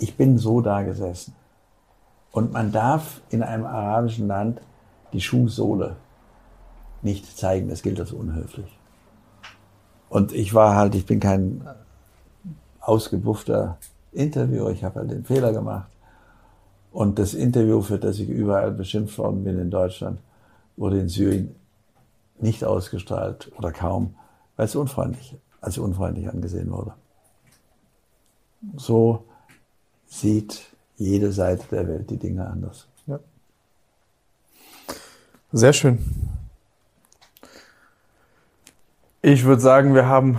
ich 0.00 0.16
bin 0.16 0.38
so 0.38 0.60
da 0.60 0.82
gesessen. 0.82 1.34
Und 2.32 2.52
man 2.52 2.72
darf 2.72 3.20
in 3.30 3.44
einem 3.44 3.64
arabischen 3.64 4.26
Land 4.26 4.60
die 5.12 5.20
Schuhsohle 5.20 5.96
nicht 7.02 7.38
zeigen. 7.38 7.68
Das 7.68 7.82
gilt 7.82 8.00
als 8.00 8.12
unhöflich. 8.12 8.76
Und 10.08 10.32
ich 10.32 10.52
war 10.52 10.74
halt, 10.74 10.96
ich 10.96 11.06
bin 11.06 11.20
kein 11.20 11.64
ausgebuffter 12.80 13.78
Interviewer. 14.10 14.70
Ich 14.70 14.82
habe 14.82 14.98
halt 14.98 15.12
den 15.12 15.24
Fehler 15.24 15.52
gemacht. 15.52 15.90
Und 16.90 17.20
das 17.20 17.34
Interview, 17.34 17.82
für 17.82 18.00
das 18.00 18.18
ich 18.18 18.28
überall 18.28 18.72
beschimpft 18.72 19.16
worden 19.16 19.44
bin 19.44 19.60
in 19.60 19.70
Deutschland, 19.70 20.18
wurde 20.76 20.98
in 20.98 21.08
Syrien 21.08 21.54
nicht 22.40 22.64
ausgestrahlt 22.64 23.52
oder 23.56 23.70
kaum, 23.70 24.16
weil 24.56 24.66
es 24.66 24.74
unfreundlich, 24.74 25.36
als 25.60 25.78
unfreundlich 25.78 26.28
angesehen 26.28 26.72
wurde. 26.72 26.94
So 28.76 29.24
sieht 30.08 30.62
jede 30.96 31.32
Seite 31.32 31.64
der 31.70 31.88
Welt 31.88 32.10
die 32.10 32.18
Dinge 32.18 32.46
anders. 32.46 32.86
Ja. 33.06 33.18
Sehr 35.52 35.72
schön. 35.72 35.98
Ich 39.22 39.44
würde 39.44 39.60
sagen, 39.60 39.94
wir 39.94 40.06
haben 40.06 40.38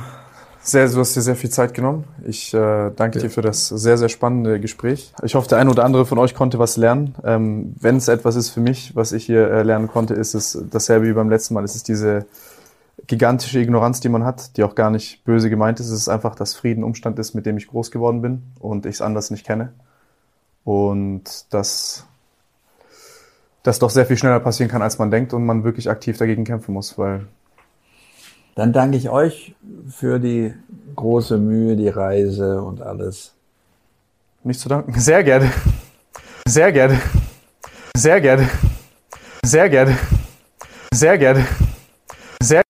sehr, 0.64 0.88
du 0.88 0.99
hast 0.99 1.15
dir 1.15 1.22
sehr 1.22 1.35
viel 1.35 1.49
Zeit 1.49 1.73
genommen. 1.73 2.03
Ich 2.23 2.53
äh, 2.53 2.91
danke 2.95 3.18
Ja. 3.18 3.23
dir 3.23 3.30
für 3.31 3.41
das 3.41 3.68
sehr, 3.68 3.98
sehr 3.98 4.10
spannende 4.10 4.60
Gespräch. 4.60 5.11
Ich 5.23 5.34
hoffe, 5.35 5.48
der 5.49 5.57
eine 5.57 5.72
oder 5.72 5.84
andere 5.84 6.06
von 6.06 6.19
euch 6.19 6.35
konnte 6.35 6.60
was 6.60 6.77
lernen. 6.77 7.15
Ähm, 7.23 7.76
Wenn 7.80 7.98
es 7.98 8.07
etwas 8.07 8.35
ist 8.35 8.49
für 8.49 8.60
mich, 8.60 8.95
was 8.95 9.11
ich 9.11 9.26
hier 9.26 9.49
äh, 9.49 9.64
lernen 9.64 9.88
konnte, 9.88 10.14
ist 10.14 10.35
es 10.35 10.57
dasselbe 10.69 11.07
wie 11.07 11.14
beim 11.14 11.30
letzten 11.30 11.56
Mal. 11.56 11.64
Es 11.64 11.76
ist 11.76 11.88
diese 11.88 12.26
gigantische 13.12 13.60
Ignoranz, 13.60 14.00
die 14.00 14.08
man 14.08 14.24
hat, 14.24 14.56
die 14.56 14.64
auch 14.64 14.74
gar 14.74 14.90
nicht 14.90 15.26
böse 15.26 15.50
gemeint 15.50 15.82
ist. 15.82 15.88
Es 15.88 16.00
ist 16.00 16.08
einfach, 16.08 16.34
dass 16.34 16.54
Frieden 16.54 16.86
Umstand 16.86 17.20
ist, 17.20 17.34
mit 17.34 17.46
dem 17.46 17.58
ich 17.58 17.68
groß 17.68 17.92
geworden 17.92 18.22
bin 18.22 18.42
und 18.58 18.86
ich 18.86 18.96
es 18.96 19.02
anders 19.02 19.32
nicht 19.32 19.46
kenne. 19.46 19.74
Und 20.64 21.54
dass 21.54 22.08
das 23.64 23.80
doch 23.80 23.90
sehr 23.90 24.06
viel 24.06 24.16
schneller 24.16 24.40
passieren 24.40 24.72
kann, 24.72 24.82
als 24.82 24.98
man 24.98 25.12
denkt 25.12 25.34
und 25.34 25.46
man 25.46 25.66
wirklich 25.66 25.90
aktiv 25.90 26.18
dagegen 26.18 26.46
kämpfen 26.46 26.74
muss, 26.74 26.98
weil 26.98 27.28
Dann 28.56 28.72
danke 28.72 28.96
ich 28.96 29.10
euch 29.10 29.56
für 29.90 30.18
die 30.18 30.54
große 30.96 31.38
Mühe, 31.38 31.76
die 31.76 31.90
Reise 31.90 32.62
und 32.62 32.82
alles. 32.82 33.34
Nicht 34.44 34.62
zu 34.62 34.70
danken. 34.70 34.98
Sehr 34.98 35.24
gerne. 35.26 35.52
Sehr 36.48 36.72
gerne. 36.72 36.98
Sehr 37.94 38.22
gerne. 38.22 38.48
Sehr 39.44 39.68
gerne. 39.70 39.98
Sehr 40.94 41.18
gerne. 41.18 41.46